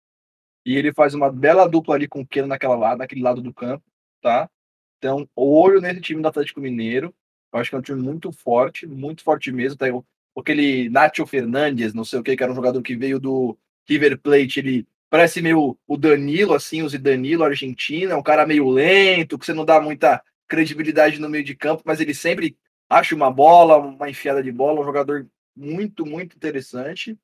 E 0.66 0.76
ele 0.76 0.92
faz 0.92 1.14
uma 1.14 1.30
bela 1.30 1.68
dupla 1.68 1.94
ali 1.94 2.08
com 2.08 2.22
o 2.22 2.26
Keno 2.26 2.48
naquela 2.48 2.76
lado, 2.76 2.98
naquele 2.98 3.22
lado 3.22 3.40
do 3.40 3.54
campo, 3.54 3.84
tá? 4.20 4.50
Então, 4.98 5.26
olho 5.34 5.80
nesse 5.80 6.00
time 6.00 6.20
do 6.20 6.28
Atlético 6.28 6.60
Mineiro. 6.60 7.14
Eu 7.52 7.60
acho 7.60 7.70
que 7.70 7.76
é 7.76 7.78
um 7.78 7.82
time 7.82 8.00
muito 8.00 8.30
forte, 8.32 8.86
muito 8.86 9.22
forte 9.22 9.50
mesmo. 9.52 9.76
Tem 9.78 9.92
aquele 10.36 10.88
Nacho 10.88 11.26
Fernandes, 11.26 11.92
não 11.92 12.04
sei 12.04 12.20
o 12.20 12.22
que, 12.22 12.36
que 12.36 12.42
era 12.42 12.52
um 12.52 12.54
jogador 12.54 12.80
que 12.82 12.96
veio 12.96 13.18
do 13.18 13.58
River 13.88 14.18
Plate, 14.18 14.60
ele 14.60 14.86
parece 15.08 15.42
meio 15.42 15.76
o 15.86 15.96
Danilo, 15.96 16.54
assim, 16.54 16.82
o 16.82 16.88
Danilo 16.98 17.42
argentino, 17.44 18.12
é 18.12 18.16
um 18.16 18.22
cara 18.22 18.46
meio 18.46 18.68
lento, 18.68 19.38
que 19.38 19.44
você 19.44 19.52
não 19.52 19.64
dá 19.64 19.80
muita 19.80 20.22
credibilidade 20.46 21.20
no 21.20 21.28
meio 21.28 21.42
de 21.44 21.54
campo, 21.56 21.82
mas 21.84 22.00
ele 22.00 22.14
sempre 22.14 22.56
acha 22.88 23.14
uma 23.14 23.30
bola, 23.30 23.76
uma 23.78 24.08
enfiada 24.08 24.42
de 24.42 24.52
bola, 24.52 24.80
um 24.80 24.84
jogador 24.84 25.26
muito, 25.56 26.06
muito 26.06 26.36
interessante. 26.36 27.18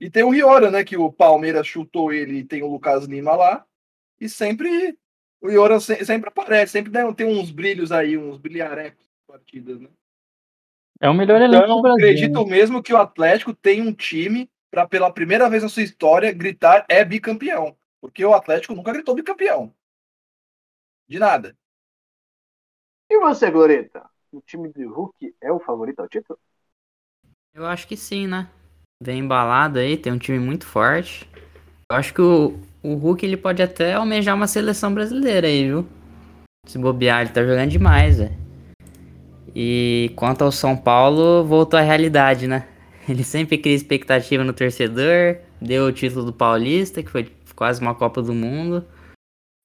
E 0.00 0.08
tem 0.10 0.22
o 0.22 0.30
Riora, 0.30 0.70
né, 0.70 0.84
que 0.84 0.96
o 0.96 1.12
Palmeiras 1.12 1.66
chutou 1.66 2.12
ele 2.12 2.38
e 2.38 2.44
tem 2.44 2.62
o 2.62 2.68
Lucas 2.70 3.04
Lima 3.06 3.34
lá, 3.34 3.64
e 4.20 4.28
sempre 4.28 4.96
o 5.40 5.48
Riora 5.48 5.80
se- 5.80 6.04
sempre 6.04 6.28
aparece, 6.28 6.72
sempre 6.72 6.92
tem 7.14 7.26
uns 7.26 7.50
brilhos 7.50 7.90
aí, 7.92 8.16
uns 8.16 8.38
brilharecos 8.38 9.11
partidas, 9.32 9.80
né? 9.80 9.88
É 11.00 11.08
o 11.10 11.14
melhor 11.14 11.40
elenco 11.42 11.64
Então, 11.64 11.76
do 11.76 11.82
Brasil. 11.82 11.96
acredito 11.98 12.44
mesmo 12.46 12.82
que 12.82 12.92
o 12.92 12.96
Atlético 12.96 13.54
tem 13.54 13.80
um 13.82 13.92
time 13.92 14.50
para, 14.70 14.86
pela 14.86 15.12
primeira 15.12 15.48
vez 15.48 15.62
na 15.62 15.68
sua 15.68 15.82
história, 15.82 16.32
gritar 16.32 16.84
é 16.88 17.04
bicampeão. 17.04 17.76
Porque 18.00 18.24
o 18.24 18.34
Atlético 18.34 18.74
nunca 18.74 18.92
gritou 18.92 19.14
bicampeão. 19.14 19.74
De 21.08 21.18
nada. 21.18 21.56
E 23.08 23.18
você, 23.20 23.48
Gloreta? 23.50 24.10
O 24.32 24.40
time 24.40 24.68
do 24.72 24.92
Hulk 24.92 25.36
é 25.40 25.52
o 25.52 25.60
favorito 25.60 26.00
ao 26.00 26.08
título? 26.08 26.38
Eu 27.54 27.66
acho 27.66 27.86
que 27.86 27.96
sim, 27.96 28.26
né? 28.26 28.48
Vem 29.02 29.20
embalado 29.20 29.78
aí, 29.78 29.96
tem 29.96 30.12
um 30.12 30.18
time 30.18 30.38
muito 30.38 30.66
forte. 30.66 31.28
Eu 31.90 31.96
acho 31.96 32.14
que 32.14 32.22
o, 32.22 32.58
o 32.82 32.94
Hulk 32.94 33.24
ele 33.26 33.36
pode 33.36 33.62
até 33.62 33.94
almejar 33.94 34.34
uma 34.34 34.46
seleção 34.46 34.94
brasileira 34.94 35.46
aí, 35.46 35.66
viu? 35.66 35.86
Se 36.66 36.78
bobear, 36.78 37.22
ele 37.22 37.32
tá 37.32 37.42
jogando 37.44 37.70
demais, 37.70 38.18
velho. 38.18 38.41
E 39.54 40.12
quanto 40.16 40.42
ao 40.44 40.52
São 40.52 40.76
Paulo, 40.76 41.44
voltou 41.44 41.78
à 41.78 41.82
realidade, 41.82 42.46
né? 42.46 42.66
Ele 43.08 43.24
sempre 43.24 43.58
cria 43.58 43.74
expectativa 43.74 44.44
no 44.44 44.52
torcedor, 44.52 45.36
deu 45.60 45.86
o 45.86 45.92
título 45.92 46.24
do 46.24 46.32
Paulista, 46.32 47.02
que 47.02 47.10
foi 47.10 47.30
quase 47.54 47.80
uma 47.80 47.94
Copa 47.94 48.22
do 48.22 48.32
Mundo. 48.32 48.84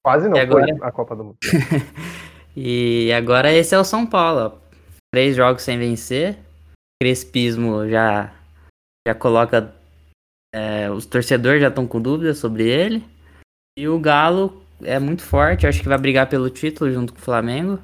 Quase 0.04 0.28
não 0.28 0.36
E 0.36 0.40
agora? 0.40 0.66
foi 0.76 0.86
a 0.88 0.92
Copa 0.92 1.16
do 1.16 1.24
Mundo. 1.24 1.36
E 2.60 3.12
agora 3.12 3.52
esse 3.52 3.72
é 3.72 3.78
o 3.78 3.84
São 3.84 4.04
Paulo. 4.04 4.58
Três 5.14 5.36
jogos 5.36 5.62
sem 5.62 5.78
vencer. 5.78 6.36
Crespismo 7.00 7.88
já, 7.88 8.34
já 9.06 9.14
coloca. 9.14 9.72
é, 10.52 10.90
os 10.90 11.06
torcedores 11.06 11.60
já 11.60 11.68
estão 11.68 11.86
com 11.86 12.00
dúvidas 12.00 12.38
sobre 12.38 12.68
ele. 12.68 13.04
E 13.78 13.86
o 13.86 14.00
Galo 14.00 14.60
é 14.82 14.98
muito 14.98 15.22
forte, 15.22 15.68
acho 15.68 15.80
que 15.80 15.88
vai 15.88 15.98
brigar 15.98 16.28
pelo 16.28 16.50
título 16.50 16.90
junto 16.90 17.12
com 17.12 17.20
o 17.20 17.22
Flamengo. 17.22 17.78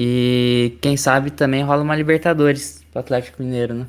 E 0.00 0.78
quem 0.80 0.96
sabe 0.96 1.28
também 1.28 1.64
rola 1.64 1.82
uma 1.82 1.96
Libertadores 1.96 2.84
pro 2.92 3.00
Atlético 3.00 3.42
Mineiro, 3.42 3.74
né? 3.74 3.86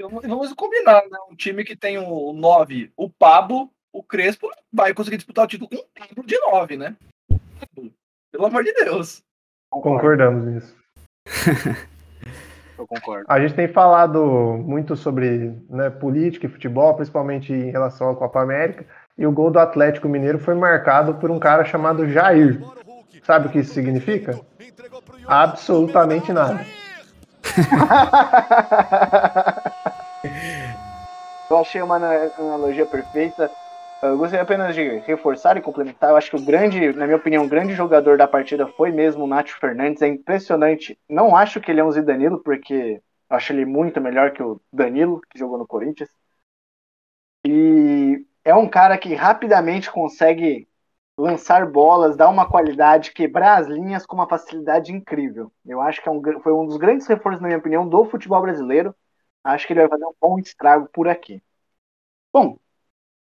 Vamos 0.00 0.50
combinar, 0.54 1.02
né? 1.10 1.18
Um 1.30 1.36
time 1.36 1.62
que 1.62 1.76
tem 1.76 1.98
o 1.98 2.32
9, 2.32 2.90
o 2.96 3.10
Pablo, 3.10 3.68
o 3.92 4.02
Crespo, 4.02 4.48
vai 4.72 4.94
conseguir 4.94 5.18
disputar 5.18 5.44
o 5.44 5.46
título 5.46 5.68
com 5.68 5.76
um 5.76 5.84
Pablo 5.94 6.26
de 6.26 6.38
9, 6.38 6.78
né? 6.78 6.96
Pelo 8.32 8.46
amor 8.46 8.64
de 8.64 8.72
Deus. 8.72 9.22
Concordamos 9.70 10.46
nisso. 10.46 10.74
Eu 12.78 12.86
concordo. 12.86 13.26
A 13.28 13.38
gente 13.38 13.52
tem 13.52 13.68
falado 13.68 14.24
muito 14.24 14.96
sobre 14.96 15.54
né, 15.68 15.90
política 15.90 16.46
e 16.46 16.48
futebol, 16.48 16.94
principalmente 16.94 17.52
em 17.52 17.70
relação 17.70 18.08
à 18.08 18.16
Copa 18.16 18.40
América. 18.40 18.86
e 19.18 19.26
o 19.26 19.32
gol 19.32 19.50
do 19.50 19.58
Atlético 19.58 20.08
Mineiro 20.08 20.38
foi 20.38 20.54
marcado 20.54 21.16
por 21.16 21.30
um 21.30 21.38
cara 21.38 21.62
chamado 21.62 22.08
Jair. 22.08 22.58
Sabe 23.22 23.48
o 23.48 23.50
que 23.50 23.60
isso 23.60 23.74
significa? 23.74 24.40
Absolutamente 25.26 26.32
nada. 26.32 26.64
Eu 31.50 31.58
achei 31.58 31.82
uma 31.82 31.96
ana- 31.96 32.32
analogia 32.36 32.86
perfeita. 32.86 33.52
Eu 34.02 34.16
gostaria 34.18 34.42
apenas 34.42 34.74
de 34.74 34.98
reforçar 35.00 35.56
e 35.56 35.62
complementar. 35.62 36.10
Eu 36.10 36.16
acho 36.16 36.30
que 36.30 36.36
o 36.36 36.44
grande, 36.44 36.92
na 36.92 37.04
minha 37.06 37.16
opinião, 37.16 37.44
o 37.44 37.48
grande 37.48 37.74
jogador 37.74 38.16
da 38.18 38.26
partida 38.26 38.66
foi 38.66 38.90
mesmo 38.90 39.24
o 39.24 39.28
Nacho 39.28 39.58
Fernandes. 39.60 40.02
É 40.02 40.08
impressionante. 40.08 40.98
Não 41.08 41.36
acho 41.36 41.60
que 41.60 41.70
ele 41.70 41.80
é 41.80 41.84
um 41.84 41.92
Zidanilo, 41.92 42.42
porque 42.42 43.00
eu 43.30 43.36
acho 43.36 43.52
ele 43.52 43.64
muito 43.64 44.00
melhor 44.00 44.32
que 44.32 44.42
o 44.42 44.60
Danilo, 44.72 45.20
que 45.30 45.38
jogou 45.38 45.58
no 45.58 45.66
Corinthians. 45.66 46.10
E 47.46 48.24
é 48.44 48.54
um 48.54 48.68
cara 48.68 48.96
que 48.98 49.14
rapidamente 49.14 49.90
consegue 49.90 50.68
lançar 51.16 51.70
bolas, 51.70 52.16
dar 52.16 52.28
uma 52.28 52.48
qualidade, 52.48 53.12
quebrar 53.12 53.60
as 53.60 53.66
linhas 53.66 54.06
com 54.06 54.16
uma 54.16 54.28
facilidade 54.28 54.92
incrível. 54.92 55.52
Eu 55.64 55.80
acho 55.80 56.02
que 56.02 56.08
é 56.08 56.12
um, 56.12 56.22
foi 56.40 56.52
um 56.52 56.66
dos 56.66 56.76
grandes 56.76 57.06
reforços, 57.06 57.40
na 57.40 57.48
minha 57.48 57.58
opinião, 57.58 57.88
do 57.88 58.04
futebol 58.04 58.40
brasileiro. 58.42 58.94
Acho 59.44 59.66
que 59.66 59.72
ele 59.72 59.80
vai 59.80 59.90
fazer 59.90 60.06
um 60.06 60.14
bom 60.20 60.38
estrago 60.38 60.88
por 60.92 61.08
aqui. 61.08 61.42
Bom, 62.32 62.58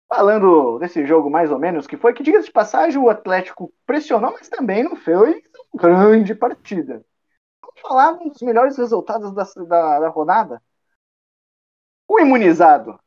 falando 0.07 0.79
desse 0.79 1.05
jogo 1.05 1.29
mais 1.29 1.51
ou 1.51 1.59
menos, 1.59 1.87
que 1.87 1.97
foi 1.97 2.13
que, 2.13 2.23
diga-se 2.23 2.47
de 2.47 2.53
passagem, 2.53 3.01
o 3.01 3.09
Atlético 3.09 3.73
pressionou, 3.85 4.31
mas 4.33 4.49
também 4.49 4.83
não 4.83 4.95
foi 4.95 5.43
uma 5.73 5.81
grande 5.81 6.35
partida. 6.35 7.03
Vamos 7.61 7.81
falar 7.81 8.13
um 8.13 8.29
dos 8.29 8.41
melhores 8.41 8.77
resultados 8.77 9.33
da, 9.33 9.43
da, 9.65 9.99
da 10.01 10.09
rodada? 10.09 10.61
O 12.07 12.19
imunizado 12.19 12.99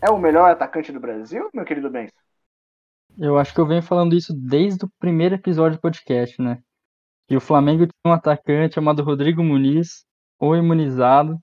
é 0.00 0.10
o 0.10 0.18
melhor 0.18 0.50
atacante 0.50 0.92
do 0.92 1.00
Brasil, 1.00 1.48
meu 1.52 1.64
querido 1.64 1.90
Benção? 1.90 2.27
Eu 3.20 3.36
acho 3.36 3.52
que 3.52 3.60
eu 3.60 3.66
venho 3.66 3.82
falando 3.82 4.14
isso 4.14 4.32
desde 4.32 4.84
o 4.84 4.90
primeiro 5.00 5.34
episódio 5.34 5.76
do 5.76 5.80
podcast, 5.80 6.40
né? 6.40 6.62
Que 7.26 7.36
o 7.36 7.40
Flamengo 7.40 7.84
tinha 7.84 8.12
um 8.12 8.12
atacante 8.12 8.76
chamado 8.76 9.02
Rodrigo 9.02 9.42
Muniz, 9.42 10.04
ou 10.38 10.56
imunizado, 10.56 11.36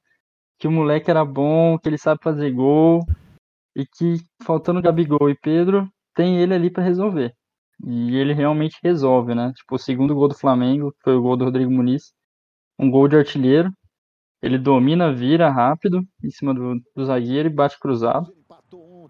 que 0.57 0.67
o 0.67 0.71
moleque 0.71 1.11
era 1.11 1.25
bom, 1.25 1.77
que 1.77 1.89
ele 1.89 1.97
sabe 1.97 2.21
fazer 2.23 2.51
gol, 2.51 3.01
e 3.75 3.85
que 3.85 4.23
faltando 4.43 4.81
Gabigol 4.81 5.29
e 5.29 5.35
Pedro, 5.35 5.89
tem 6.15 6.39
ele 6.39 6.53
ali 6.53 6.69
pra 6.69 6.81
resolver. 6.81 7.33
E 7.85 8.15
ele 8.15 8.33
realmente 8.33 8.79
resolve, 8.81 9.35
né? 9.35 9.51
Tipo, 9.53 9.75
o 9.75 9.79
segundo 9.79 10.15
gol 10.15 10.29
do 10.29 10.35
Flamengo 10.35 10.93
que 10.93 10.99
foi 11.03 11.15
o 11.15 11.21
gol 11.21 11.35
do 11.35 11.43
Rodrigo 11.43 11.69
Muniz, 11.69 12.13
um 12.79 12.89
gol 12.89 13.09
de 13.09 13.17
artilheiro. 13.17 13.69
Ele 14.41 14.57
domina, 14.57 15.13
vira 15.13 15.49
rápido 15.49 16.01
em 16.23 16.29
cima 16.29 16.53
do, 16.53 16.75
do 16.95 17.05
zagueiro 17.05 17.49
e 17.49 17.53
bate 17.53 17.77
cruzado. 17.79 18.31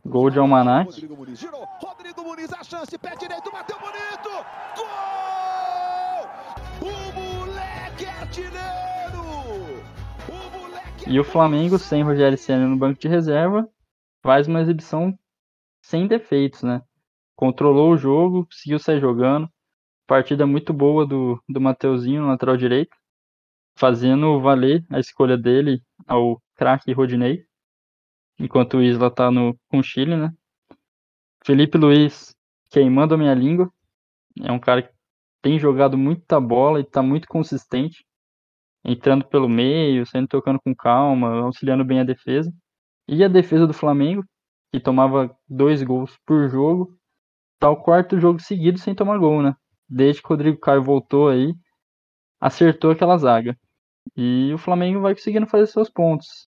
Gol 0.05 0.29
de 0.29 0.37
Almanac. 0.37 0.85
Rodrigo 0.85 1.17
Muniz 1.17 1.39
girou. 1.39 1.65
Rodrigo 1.81 2.23
Muniz, 2.23 2.53
a 2.53 2.63
chance, 2.63 2.95
pé 2.95 3.15
direito, 3.15 3.51
bateu 3.51 3.75
bonito. 3.79 4.29
Gol! 4.77 6.29
O 6.81 7.11
moleque 7.13 8.05
é 8.05 8.09
artilheiro! 8.09 9.83
O 10.29 10.59
moleque 10.59 11.09
é 11.09 11.11
E 11.11 11.19
o 11.19 11.23
Flamengo, 11.23 11.79
sem 11.79 12.03
Rogério 12.03 12.37
Senna 12.37 12.67
no 12.67 12.77
banco 12.77 12.99
de 12.99 13.07
reserva, 13.07 13.67
faz 14.21 14.47
uma 14.47 14.61
exibição 14.61 15.17
sem 15.81 16.07
defeitos, 16.07 16.61
né? 16.61 16.83
Controlou 17.35 17.91
o 17.91 17.97
jogo, 17.97 18.45
conseguiu 18.45 18.77
sair 18.77 18.99
jogando. 18.99 19.49
Partida 20.05 20.45
muito 20.45 20.71
boa 20.71 21.03
do, 21.03 21.41
do 21.49 21.59
Mateuzinho, 21.59 22.21
no 22.21 22.27
lateral 22.27 22.55
direito, 22.55 22.95
fazendo 23.75 24.39
valer 24.39 24.85
a 24.91 24.99
escolha 24.99 25.35
dele 25.35 25.81
ao 26.07 26.39
craque 26.55 26.93
Rodinei, 26.93 27.43
enquanto 28.39 28.77
o 28.77 28.83
Isla 28.83 29.09
tá 29.11 29.31
no, 29.31 29.57
com 29.69 29.79
o 29.79 29.83
Chile, 29.83 30.15
né? 30.15 30.31
Felipe 31.45 31.77
Luiz 31.77 32.35
queimando 32.69 33.13
a 33.13 33.17
minha 33.17 33.33
língua, 33.33 33.71
é 34.41 34.51
um 34.51 34.59
cara 34.59 34.83
que 34.83 34.93
tem 35.41 35.59
jogado 35.59 35.97
muita 35.97 36.39
bola 36.39 36.79
e 36.79 36.83
tá 36.83 37.01
muito 37.01 37.27
consistente 37.27 38.05
entrando 38.83 39.25
pelo 39.25 39.49
meio, 39.49 40.05
saindo 40.05 40.27
tocando 40.27 40.59
com 40.59 40.75
calma, 40.75 41.41
auxiliando 41.41 41.83
bem 41.83 41.99
a 41.99 42.03
defesa. 42.03 42.53
E 43.07 43.23
a 43.23 43.27
defesa 43.27 43.65
do 43.65 43.73
Flamengo, 43.73 44.23
que 44.71 44.79
tomava 44.79 45.35
dois 45.47 45.81
gols 45.81 46.17
por 46.25 46.47
jogo, 46.49 46.95
tá 47.59 47.69
o 47.69 47.81
quarto 47.81 48.19
jogo 48.19 48.39
seguido 48.39 48.77
sem 48.77 48.93
tomar 48.93 49.17
gol, 49.17 49.41
né? 49.41 49.55
Desde 49.89 50.21
que 50.21 50.27
o 50.27 50.29
Rodrigo 50.29 50.59
Caio 50.59 50.83
voltou 50.83 51.29
aí, 51.29 51.55
acertou 52.39 52.91
aquela 52.91 53.17
zaga. 53.17 53.57
E 54.15 54.53
o 54.53 54.57
Flamengo 54.57 55.01
vai 55.01 55.15
conseguindo 55.15 55.47
fazer 55.47 55.67
seus 55.67 55.89
pontos. 55.89 56.47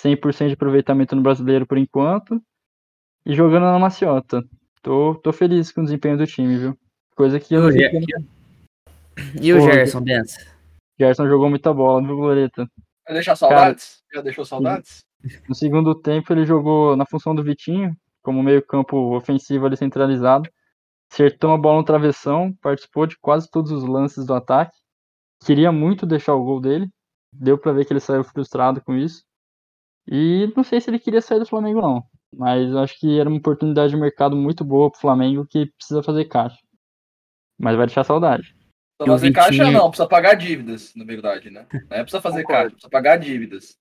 100% 0.00 0.48
de 0.48 0.54
aproveitamento 0.54 1.14
no 1.14 1.22
brasileiro 1.22 1.66
por 1.66 1.78
enquanto. 1.78 2.40
E 3.26 3.34
jogando 3.34 3.64
na 3.64 3.78
maciota. 3.78 4.42
Tô, 4.82 5.14
tô 5.14 5.32
feliz 5.32 5.72
com 5.72 5.80
o 5.80 5.84
desempenho 5.84 6.18
do 6.18 6.26
time, 6.26 6.58
viu? 6.58 6.78
Coisa 7.16 7.40
que 7.40 7.54
eu 7.54 7.62
não 7.62 7.70
E 7.70 7.82
E 9.40 9.52
o 9.54 9.58
Pô, 9.58 9.72
Gerson, 9.72 10.00
o 10.00 10.04
Gerson 10.98 11.26
jogou 11.26 11.48
muita 11.48 11.72
bola, 11.72 12.02
viu, 12.02 12.16
Gloreta? 12.16 12.68
Vai 13.06 13.14
deixar 13.14 13.36
saudades? 13.36 14.02
Já 14.12 14.20
deixou 14.20 14.44
saudades? 14.44 15.04
No 15.48 15.54
segundo 15.54 15.94
tempo, 15.94 16.32
ele 16.32 16.44
jogou 16.44 16.96
na 16.96 17.06
função 17.06 17.34
do 17.34 17.42
Vitinho, 17.42 17.96
como 18.22 18.42
meio-campo 18.42 19.16
ofensivo 19.16 19.66
ali 19.66 19.76
centralizado. 19.76 20.50
Acertou 21.10 21.50
uma 21.50 21.58
bola 21.58 21.78
no 21.78 21.84
travessão, 21.84 22.52
participou 22.60 23.06
de 23.06 23.16
quase 23.18 23.50
todos 23.50 23.70
os 23.70 23.84
lances 23.84 24.26
do 24.26 24.34
ataque. 24.34 24.76
Queria 25.44 25.70
muito 25.70 26.06
deixar 26.06 26.34
o 26.34 26.44
gol 26.44 26.60
dele. 26.60 26.88
Deu 27.32 27.56
pra 27.58 27.72
ver 27.72 27.84
que 27.84 27.92
ele 27.92 28.00
saiu 28.00 28.24
frustrado 28.24 28.82
com 28.82 28.94
isso. 28.94 29.22
E 30.06 30.52
não 30.56 30.62
sei 30.64 30.80
se 30.80 30.90
ele 30.90 30.98
queria 30.98 31.20
sair 31.20 31.38
do 31.38 31.46
Flamengo, 31.46 31.80
não. 31.80 32.02
Mas 32.36 32.68
eu 32.70 32.78
acho 32.78 32.98
que 32.98 33.18
era 33.18 33.28
uma 33.28 33.38
oportunidade 33.38 33.92
de 33.92 33.96
mercado 34.00 34.36
muito 34.36 34.64
boa 34.64 34.90
pro 34.90 35.00
Flamengo 35.00 35.46
que 35.46 35.66
precisa 35.66 36.02
fazer 36.02 36.24
caixa. 36.26 36.58
Mas 37.58 37.76
vai 37.76 37.86
deixar 37.86 38.04
saudade. 38.04 38.54
Precisa 38.98 39.18
fazer 39.18 39.32
caixa 39.32 39.70
não, 39.70 39.88
precisa 39.90 40.08
pagar 40.08 40.34
dívidas, 40.34 40.92
na 40.94 41.04
verdade, 41.04 41.50
né? 41.50 41.66
Não 41.72 41.96
é 41.96 42.02
precisa 42.02 42.20
fazer 42.20 42.42
Concordo. 42.42 42.62
caixa, 42.62 42.70
precisa 42.72 42.90
pagar 42.90 43.16
dívidas. 43.16 43.76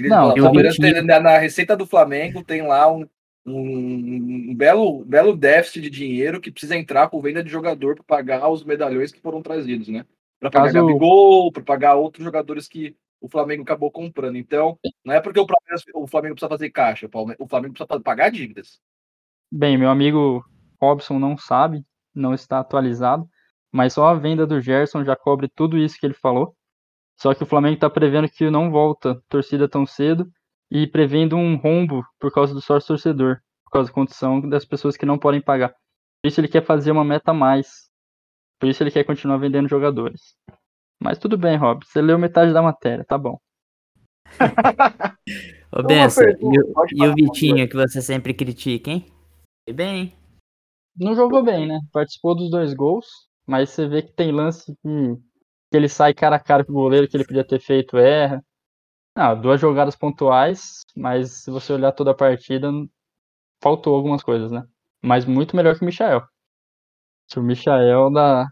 Não, 0.00 0.28
o 0.28 0.32
o 0.32 0.42
Palmeiras 0.42 0.76
Vitinho- 0.76 0.94
tem- 0.94 1.02
na, 1.04 1.18
na 1.20 1.38
receita 1.38 1.74
do 1.76 1.86
Flamengo 1.86 2.44
tem 2.44 2.60
lá 2.66 2.92
um, 2.92 3.06
um, 3.46 4.50
um 4.50 4.54
belo, 4.54 5.02
belo 5.04 5.34
déficit 5.34 5.80
de 5.82 5.90
dinheiro 5.90 6.40
que 6.42 6.50
precisa 6.50 6.76
entrar 6.76 7.08
com 7.08 7.20
venda 7.22 7.42
de 7.42 7.50
jogador 7.50 7.94
para 7.96 8.04
pagar 8.04 8.48
os 8.50 8.62
medalhões 8.64 9.10
que 9.12 9.20
foram 9.20 9.40
trazidos, 9.42 9.88
né? 9.88 10.04
Para 10.38 10.50
pagar 10.50 10.72
Caso- 10.72 10.86
Gabigol, 10.86 11.50
para 11.50 11.62
pagar 11.62 11.94
outros 11.94 12.22
jogadores 12.24 12.68
que 12.68 12.94
o 13.20 13.28
Flamengo 13.28 13.62
acabou 13.62 13.90
comprando. 13.90 14.36
Então, 14.36 14.78
não 15.04 15.14
é 15.14 15.20
porque 15.20 15.40
o, 15.40 15.46
o 15.94 16.06
Flamengo 16.06 16.34
precisa 16.34 16.48
fazer 16.48 16.70
caixa, 16.70 17.06
o 17.06 17.48
Flamengo 17.48 17.74
precisa 17.74 18.00
pagar 18.00 18.30
dívidas. 18.30 18.80
Bem, 19.50 19.78
meu 19.78 19.90
amigo 19.90 20.44
Robson 20.80 21.18
não 21.18 21.36
sabe, 21.36 21.84
não 22.14 22.34
está 22.34 22.60
atualizado, 22.60 23.28
mas 23.72 23.94
só 23.94 24.06
a 24.06 24.14
venda 24.14 24.46
do 24.46 24.60
Gerson 24.60 25.04
já 25.04 25.16
cobre 25.16 25.48
tudo 25.48 25.78
isso 25.78 25.98
que 25.98 26.06
ele 26.06 26.14
falou. 26.14 26.54
Só 27.16 27.34
que 27.34 27.42
o 27.42 27.46
Flamengo 27.46 27.74
está 27.74 27.90
prevendo 27.90 28.28
que 28.28 28.48
não 28.48 28.70
volta 28.70 29.20
torcida 29.28 29.68
tão 29.68 29.84
cedo 29.84 30.30
e 30.70 30.86
prevendo 30.86 31.36
um 31.36 31.56
rombo 31.56 32.04
por 32.18 32.32
causa 32.32 32.54
do 32.54 32.60
sócio 32.60 32.88
torcedor, 32.88 33.40
por 33.64 33.72
causa 33.72 33.88
da 33.88 33.94
condição 33.94 34.40
das 34.40 34.64
pessoas 34.64 34.96
que 34.96 35.06
não 35.06 35.18
podem 35.18 35.40
pagar. 35.40 35.70
Por 36.22 36.28
isso 36.28 36.40
ele 36.40 36.48
quer 36.48 36.64
fazer 36.64 36.92
uma 36.92 37.04
meta 37.04 37.32
a 37.32 37.34
mais. 37.34 37.88
Por 38.60 38.68
isso 38.68 38.82
ele 38.82 38.90
quer 38.90 39.04
continuar 39.04 39.38
vendendo 39.38 39.68
jogadores. 39.68 40.36
Mas 41.00 41.18
tudo 41.18 41.36
bem, 41.38 41.56
Rob. 41.56 41.84
Você 41.84 42.00
leu 42.02 42.18
metade 42.18 42.52
da 42.52 42.62
matéria, 42.62 43.04
tá 43.04 43.16
bom. 43.16 43.38
Ô, 45.72 45.82
Benção, 45.82 46.24
e, 46.40 46.58
o- 46.60 46.86
e 46.92 47.14
Vitinho, 47.14 47.68
que 47.68 47.76
você 47.76 48.00
sempre 48.00 48.34
critica, 48.34 48.90
hein? 48.90 49.06
Foi 49.66 49.74
bem, 49.74 49.96
hein? 50.00 50.12
Não 50.96 51.14
jogou 51.14 51.42
bem, 51.44 51.66
né? 51.66 51.78
Participou 51.92 52.34
dos 52.34 52.50
dois 52.50 52.74
gols, 52.74 53.06
mas 53.46 53.70
você 53.70 53.86
vê 53.86 54.02
que 54.02 54.12
tem 54.12 54.32
lance 54.32 54.72
que, 54.82 55.16
que 55.70 55.76
ele 55.76 55.88
sai 55.88 56.12
cara 56.14 56.36
a 56.36 56.40
cara 56.40 56.64
com 56.64 56.72
o 56.72 56.76
goleiro 56.76 57.08
que 57.08 57.16
ele 57.16 57.26
podia 57.26 57.46
ter 57.46 57.60
feito, 57.60 57.96
erra. 57.96 58.42
Ah, 59.14 59.34
duas 59.34 59.60
jogadas 59.60 59.96
pontuais, 59.96 60.82
mas 60.96 61.42
se 61.44 61.50
você 61.50 61.72
olhar 61.72 61.92
toda 61.92 62.12
a 62.12 62.14
partida, 62.14 62.70
faltou 63.62 63.94
algumas 63.94 64.22
coisas, 64.22 64.50
né? 64.50 64.64
Mas 65.02 65.24
muito 65.24 65.56
melhor 65.56 65.76
que 65.76 65.82
o 65.82 65.86
Michael. 65.86 66.22
Se 67.30 67.38
o 67.38 67.42
Michael 67.42 68.10
dá. 68.12 68.46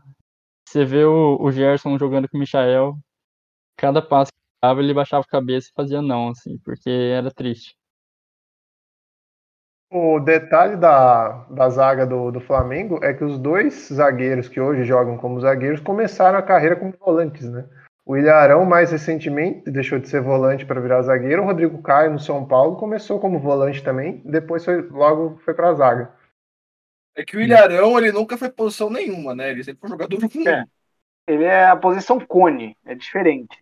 Você 0.66 0.84
vê 0.84 1.04
o, 1.04 1.38
o 1.40 1.52
Gerson 1.52 1.96
jogando 1.98 2.28
com 2.28 2.36
o 2.36 2.40
Michael, 2.40 2.98
cada 3.76 4.02
passo 4.02 4.32
que 4.32 4.38
dava, 4.62 4.80
ele 4.80 4.92
baixava 4.92 5.22
a 5.22 5.30
cabeça 5.30 5.68
e 5.68 5.74
fazia 5.74 6.02
não, 6.02 6.30
assim, 6.30 6.58
porque 6.58 6.90
era 6.90 7.30
triste. 7.30 7.76
O 9.92 10.18
detalhe 10.18 10.76
da, 10.76 11.46
da 11.48 11.70
zaga 11.70 12.04
do, 12.04 12.32
do 12.32 12.40
Flamengo 12.40 12.98
é 13.04 13.14
que 13.14 13.22
os 13.22 13.38
dois 13.38 13.88
zagueiros 13.92 14.48
que 14.48 14.60
hoje 14.60 14.84
jogam 14.84 15.16
como 15.16 15.40
zagueiros 15.40 15.80
começaram 15.80 16.36
a 16.38 16.42
carreira 16.42 16.74
como 16.74 16.92
volantes, 16.98 17.48
né? 17.48 17.64
O 18.04 18.16
Ilharão, 18.16 18.64
mais 18.64 18.90
recentemente, 18.90 19.70
deixou 19.70 19.98
de 19.98 20.08
ser 20.08 20.20
volante 20.20 20.66
para 20.66 20.80
virar 20.80 21.02
zagueiro. 21.02 21.42
O 21.42 21.44
Rodrigo 21.44 21.80
Caio, 21.82 22.12
no 22.12 22.18
São 22.18 22.44
Paulo, 22.44 22.76
começou 22.76 23.20
como 23.20 23.38
volante 23.38 23.82
também, 23.82 24.20
depois 24.24 24.64
foi, 24.64 24.82
logo 24.82 25.38
foi 25.44 25.54
para 25.54 25.70
a 25.70 25.74
zaga. 25.74 26.15
É 27.16 27.24
que 27.24 27.36
o 27.36 27.40
Ilharão, 27.40 27.98
ele 27.98 28.12
nunca 28.12 28.36
foi 28.36 28.50
posição 28.50 28.90
nenhuma, 28.90 29.34
né? 29.34 29.50
Ele 29.50 29.64
sempre 29.64 29.80
foi 29.80 29.90
jogador 29.90 30.18
do 30.18 30.48
É. 30.48 30.64
Ele 31.26 31.44
é 31.44 31.66
a 31.66 31.76
posição 31.76 32.20
cone, 32.20 32.76
é 32.84 32.94
diferente. 32.94 33.58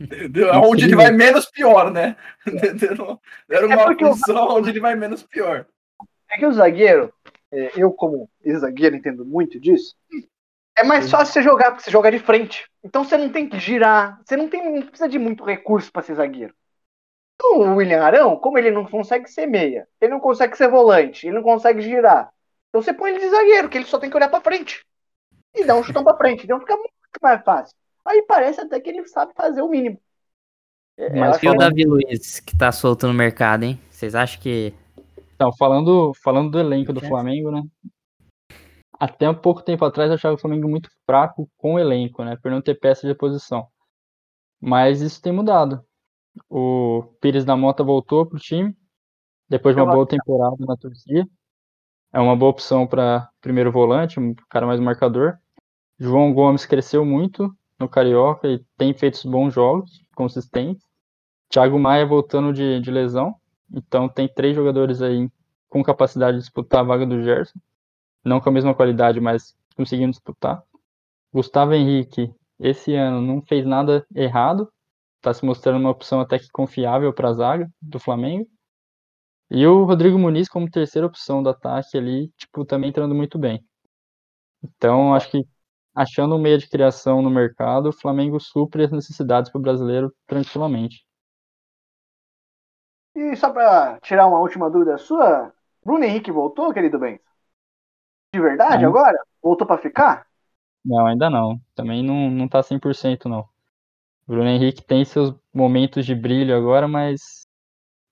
Entendeu? 0.00 0.50
Onde 0.54 0.84
ele 0.84 0.96
vai 0.96 1.10
menos 1.10 1.46
pior, 1.50 1.90
né? 1.92 2.16
Deram 2.78 3.20
É 3.48 3.66
uma 3.76 3.92
o- 3.92 3.96
posição 3.96 4.48
onde 4.48 4.70
ele 4.70 4.80
vai 4.80 4.94
menos 4.94 5.22
pior. 5.22 5.66
É 6.30 6.38
que 6.38 6.46
o 6.46 6.52
zagueiro, 6.52 7.12
é, 7.52 7.72
eu 7.76 7.92
como 7.92 8.28
zagueiro 8.58 8.96
entendo 8.96 9.24
muito 9.24 9.60
disso, 9.60 9.94
é 10.78 10.82
mais 10.82 11.10
fácil 11.10 11.34
você 11.34 11.42
jogar, 11.42 11.72
porque 11.72 11.84
você 11.84 11.90
joga 11.90 12.10
de 12.10 12.18
frente. 12.18 12.66
Então 12.82 13.04
você 13.04 13.18
não 13.18 13.28
tem 13.30 13.48
que 13.48 13.58
girar, 13.58 14.18
você 14.24 14.36
não, 14.36 14.48
tem, 14.48 14.72
não 14.74 14.86
precisa 14.86 15.08
de 15.08 15.18
muito 15.18 15.44
recurso 15.44 15.92
para 15.92 16.02
ser 16.02 16.14
zagueiro. 16.14 16.54
Então, 17.34 17.72
o 17.72 17.76
William 17.76 18.02
Arão, 18.02 18.36
como 18.36 18.56
ele 18.58 18.70
não 18.70 18.86
consegue 18.86 19.28
ser 19.28 19.46
meia, 19.46 19.86
ele 20.00 20.12
não 20.12 20.20
consegue 20.20 20.56
ser 20.56 20.68
volante, 20.68 21.26
ele 21.26 21.34
não 21.36 21.42
consegue 21.42 21.82
girar. 21.82 22.32
Então 22.72 22.80
você 22.80 22.94
põe 22.94 23.10
ele 23.10 23.20
de 23.20 23.28
zagueiro, 23.28 23.68
que 23.68 23.76
ele 23.76 23.84
só 23.84 23.98
tem 23.98 24.08
que 24.08 24.16
olhar 24.16 24.30
para 24.30 24.40
frente. 24.40 24.82
E 25.54 25.62
dar 25.62 25.76
um 25.76 25.82
chutão 25.82 26.02
para 26.02 26.16
frente. 26.16 26.44
Então 26.44 26.58
fica 26.58 26.74
muito 26.74 26.90
mais 27.20 27.44
fácil. 27.44 27.76
Aí 28.02 28.22
parece 28.22 28.62
até 28.62 28.80
que 28.80 28.88
ele 28.88 29.06
sabe 29.06 29.34
fazer 29.34 29.60
o 29.60 29.68
mínimo. 29.68 30.00
É, 30.96 31.10
Mas 31.10 31.42
e 31.42 31.48
o 31.48 31.54
Davi 31.54 31.84
Luiz, 31.84 32.40
que 32.40 32.56
tá 32.56 32.72
solto 32.72 33.06
no 33.06 33.12
mercado, 33.12 33.64
hein? 33.64 33.78
Vocês 33.90 34.14
acham 34.14 34.40
que. 34.40 34.72
Então, 35.34 35.52
falando, 35.54 36.14
falando 36.14 36.50
do 36.50 36.58
elenco 36.58 36.94
do 36.94 37.00
Flamengo, 37.00 37.50
né? 37.50 37.62
Até 38.98 39.28
um 39.28 39.34
pouco 39.34 39.62
tempo 39.62 39.84
atrás 39.84 40.08
eu 40.08 40.14
achava 40.14 40.36
o 40.36 40.38
Flamengo 40.38 40.66
muito 40.66 40.88
fraco 41.04 41.50
com 41.58 41.74
o 41.74 41.78
elenco, 41.78 42.24
né? 42.24 42.38
Por 42.42 42.50
não 42.50 42.62
ter 42.62 42.74
peça 42.74 43.06
de 43.06 43.14
posição. 43.14 43.66
Mas 44.58 45.02
isso 45.02 45.20
tem 45.20 45.32
mudado. 45.32 45.84
O 46.48 47.02
Pires 47.20 47.44
da 47.44 47.54
Mota 47.54 47.84
voltou 47.84 48.24
pro 48.24 48.38
time, 48.38 48.74
depois 49.46 49.76
de 49.76 49.82
uma 49.82 49.92
boa 49.92 50.06
temporada 50.06 50.56
na 50.60 50.76
Turquia. 50.76 51.26
É 52.12 52.20
uma 52.20 52.36
boa 52.36 52.50
opção 52.50 52.86
para 52.86 53.28
primeiro 53.40 53.72
volante, 53.72 54.20
um 54.20 54.34
cara 54.48 54.66
mais 54.66 54.78
marcador. 54.78 55.38
João 55.98 56.32
Gomes 56.34 56.66
cresceu 56.66 57.04
muito 57.04 57.54
no 57.78 57.88
Carioca 57.88 58.46
e 58.48 58.62
tem 58.76 58.92
feito 58.92 59.26
bons 59.30 59.54
jogos, 59.54 60.04
consistentes. 60.14 60.84
Thiago 61.48 61.78
Maia 61.78 62.04
voltando 62.04 62.52
de, 62.52 62.80
de 62.80 62.90
lesão. 62.90 63.34
Então 63.72 64.08
tem 64.08 64.28
três 64.28 64.54
jogadores 64.54 65.00
aí 65.00 65.30
com 65.68 65.82
capacidade 65.82 66.36
de 66.36 66.42
disputar 66.42 66.80
a 66.80 66.84
vaga 66.84 67.06
do 67.06 67.22
Gerson. 67.22 67.58
Não 68.22 68.40
com 68.40 68.50
a 68.50 68.52
mesma 68.52 68.74
qualidade, 68.74 69.18
mas 69.20 69.56
conseguindo 69.74 70.10
disputar. 70.10 70.62
Gustavo 71.32 71.72
Henrique, 71.72 72.30
esse 72.60 72.94
ano, 72.94 73.22
não 73.22 73.40
fez 73.40 73.64
nada 73.64 74.06
errado. 74.14 74.70
Está 75.16 75.32
se 75.32 75.44
mostrando 75.46 75.78
uma 75.78 75.90
opção 75.90 76.20
até 76.20 76.38
que 76.38 76.50
confiável 76.50 77.12
para 77.12 77.30
a 77.30 77.32
zaga 77.32 77.72
do 77.80 77.98
Flamengo. 77.98 78.46
E 79.54 79.66
o 79.66 79.84
Rodrigo 79.84 80.18
Muniz 80.18 80.48
como 80.48 80.70
terceira 80.70 81.06
opção 81.06 81.42
do 81.42 81.50
ataque 81.50 81.98
ali, 81.98 82.28
tipo, 82.38 82.64
também 82.64 82.88
entrando 82.88 83.14
muito 83.14 83.38
bem. 83.38 83.62
Então, 84.64 85.14
acho 85.14 85.30
que 85.30 85.46
achando 85.94 86.34
um 86.34 86.40
meio 86.40 86.56
de 86.56 86.66
criação 86.66 87.20
no 87.20 87.28
mercado, 87.28 87.90
o 87.90 87.92
Flamengo 87.92 88.40
supre 88.40 88.84
as 88.84 88.90
necessidades 88.90 89.52
para 89.52 89.58
o 89.58 89.62
brasileiro 89.62 90.10
tranquilamente. 90.26 91.04
E 93.14 93.36
só 93.36 93.52
para 93.52 94.00
tirar 94.00 94.26
uma 94.26 94.40
última 94.40 94.70
dúvida 94.70 94.96
sua, 94.96 95.52
Bruno 95.84 96.02
Henrique 96.02 96.32
voltou, 96.32 96.72
querido 96.72 96.98
bem? 96.98 97.20
De 98.34 98.40
verdade 98.40 98.86
agora? 98.86 99.18
Voltou 99.42 99.66
para 99.66 99.82
ficar? 99.82 100.26
Não, 100.82 101.04
ainda 101.04 101.28
não. 101.28 101.60
Também 101.74 102.02
não, 102.02 102.30
não 102.30 102.48
tá 102.48 102.62
100% 102.62 103.28
não. 103.28 103.46
Bruno 104.26 104.48
Henrique 104.48 104.82
tem 104.82 105.04
seus 105.04 105.34
momentos 105.52 106.06
de 106.06 106.14
brilho 106.14 106.56
agora, 106.56 106.88
mas 106.88 107.46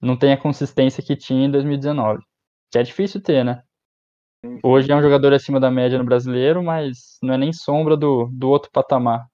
não 0.01 0.17
tem 0.17 0.33
a 0.33 0.41
consistência 0.41 1.03
que 1.03 1.17
tinha 1.17 1.47
em 1.47 1.51
2019. 1.51 2.23
Que 2.71 2.79
é 2.79 2.83
difícil 2.83 3.21
ter, 3.21 3.45
né? 3.45 3.63
Hoje 4.63 4.91
é 4.91 4.97
um 4.97 5.03
jogador 5.03 5.35
acima 5.35 5.61
da 5.61 5.71
média 5.71 5.99
no 5.99 6.05
brasileiro, 6.05 6.63
mas 6.63 7.19
não 7.23 7.35
é 7.35 7.39
nem 7.39 7.53
sombra 7.53 7.97
do, 7.97 8.27
do 8.33 8.49
outro 8.49 8.71
patamar 8.71 9.27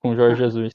com 0.00 0.10
o 0.10 0.16
Jorge 0.16 0.42
Jesus. 0.42 0.72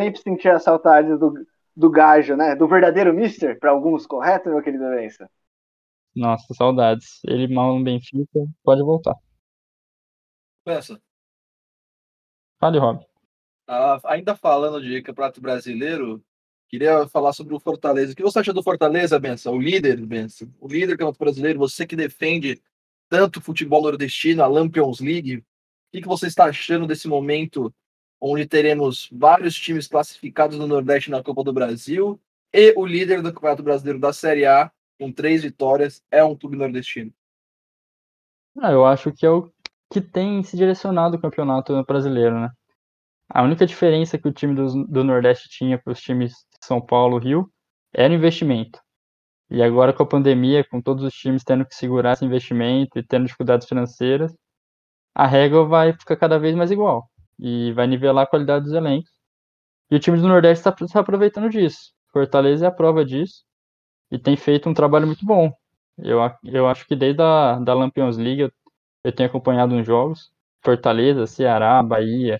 Sempre 0.00 0.20
senti 0.20 0.48
a 0.48 0.58
saudade 0.58 1.16
do, 1.16 1.34
do 1.76 1.90
gajo, 1.90 2.34
né? 2.34 2.56
Do 2.56 2.66
verdadeiro 2.66 3.14
mister, 3.14 3.58
para 3.58 3.70
alguns, 3.70 4.06
correto, 4.06 4.48
meu 4.48 4.62
querido 4.62 4.88
Vença? 4.90 5.30
Nossa, 6.14 6.52
saudades. 6.54 7.20
Ele 7.24 7.52
mal 7.52 7.78
no 7.78 7.84
Benfica, 7.84 8.40
pode 8.64 8.82
voltar. 8.82 9.14
Pensa. 10.64 11.00
Fale, 12.58 12.78
Rob. 12.78 13.04
Ah, 13.66 14.00
ainda 14.04 14.34
falando 14.34 14.82
de 14.82 15.00
Campeonato 15.02 15.40
Brasileiro, 15.40 16.22
queria 16.70 17.08
falar 17.08 17.32
sobre 17.32 17.54
o 17.54 17.60
Fortaleza. 17.60 18.12
O 18.12 18.16
que 18.16 18.22
você 18.22 18.38
acha 18.38 18.52
do 18.52 18.62
Fortaleza, 18.62 19.18
Benção? 19.18 19.54
O 19.54 19.60
líder, 19.60 20.00
Benção? 20.06 20.48
O 20.60 20.68
líder 20.68 20.86
do 20.86 20.92
Campeonato 20.92 21.18
Brasileiro, 21.18 21.58
você 21.58 21.84
que 21.84 21.96
defende 21.96 22.62
tanto 23.08 23.38
o 23.38 23.42
futebol 23.42 23.82
nordestino, 23.82 24.42
a 24.42 24.46
Lampions 24.46 25.00
League, 25.00 25.38
o 25.38 25.44
que, 25.92 26.06
você 26.06 26.28
está 26.28 26.44
achando 26.44 26.86
desse 26.86 27.08
momento 27.08 27.74
onde 28.20 28.46
teremos 28.46 29.08
vários 29.10 29.56
times 29.56 29.88
classificados 29.88 30.56
no 30.56 30.66
Nordeste 30.66 31.10
na 31.10 31.22
Copa 31.22 31.42
do 31.42 31.52
Brasil 31.52 32.20
e 32.52 32.72
o 32.76 32.86
líder 32.86 33.20
do 33.20 33.32
Campeonato 33.32 33.62
Brasileiro 33.64 33.98
da 33.98 34.12
Série 34.12 34.46
A, 34.46 34.70
com 34.98 35.10
três 35.10 35.42
vitórias, 35.42 36.04
é 36.10 36.22
um 36.22 36.36
clube 36.36 36.56
nordestino. 36.56 37.12
Ah, 38.58 38.70
eu 38.70 38.84
acho 38.86 39.12
que 39.12 39.26
é 39.26 39.30
o 39.30 39.50
que 39.90 40.00
tem 40.00 40.42
se 40.44 40.56
direcionado 40.56 41.16
o 41.16 41.20
campeonato 41.20 41.82
brasileiro, 41.84 42.38
né? 42.40 42.50
A 43.28 43.42
única 43.42 43.66
diferença 43.66 44.18
que 44.18 44.28
o 44.28 44.32
time 44.32 44.54
do, 44.54 44.84
do 44.86 45.04
Nordeste 45.04 45.48
tinha 45.48 45.78
para 45.78 45.92
os 45.92 46.00
times 46.00 46.34
São 46.62 46.80
Paulo 46.80 47.18
Rio 47.18 47.50
era 47.92 48.12
investimento. 48.14 48.80
E 49.50 49.62
agora 49.62 49.92
com 49.92 50.02
a 50.02 50.06
pandemia, 50.06 50.64
com 50.64 50.80
todos 50.80 51.04
os 51.04 51.14
times 51.14 51.42
tendo 51.42 51.66
que 51.66 51.74
segurar 51.74 52.12
esse 52.12 52.24
investimento 52.24 52.98
e 52.98 53.02
tendo 53.02 53.26
dificuldades 53.26 53.66
financeiras, 53.68 54.32
a 55.14 55.26
regra 55.26 55.64
vai 55.64 55.92
ficar 55.92 56.16
cada 56.16 56.38
vez 56.38 56.54
mais 56.54 56.70
igual 56.70 57.10
e 57.38 57.72
vai 57.72 57.86
nivelar 57.86 58.24
a 58.24 58.26
qualidade 58.26 58.64
dos 58.66 58.74
elencos. 58.74 59.10
E 59.90 59.96
o 59.96 59.98
time 60.00 60.18
do 60.18 60.28
Nordeste 60.28 60.68
está 60.68 60.72
tá 60.72 61.00
aproveitando 61.00 61.50
disso. 61.50 61.92
Fortaleza 62.12 62.66
é 62.66 62.68
a 62.68 62.72
prova 62.72 63.04
disso 63.04 63.44
e 64.10 64.18
tem 64.18 64.36
feito 64.36 64.68
um 64.68 64.74
trabalho 64.74 65.06
muito 65.06 65.24
bom. 65.24 65.52
Eu, 65.98 66.20
eu 66.44 66.68
acho 66.68 66.86
que 66.86 66.96
desde 66.96 67.22
a 67.22 67.58
da 67.58 67.74
Lampions 67.74 68.16
League 68.16 68.42
eu, 68.42 68.52
eu 69.04 69.12
tenho 69.12 69.28
acompanhado 69.28 69.74
uns 69.74 69.86
jogos. 69.86 70.30
Fortaleza, 70.62 71.26
Ceará, 71.26 71.82
Bahia, 71.82 72.38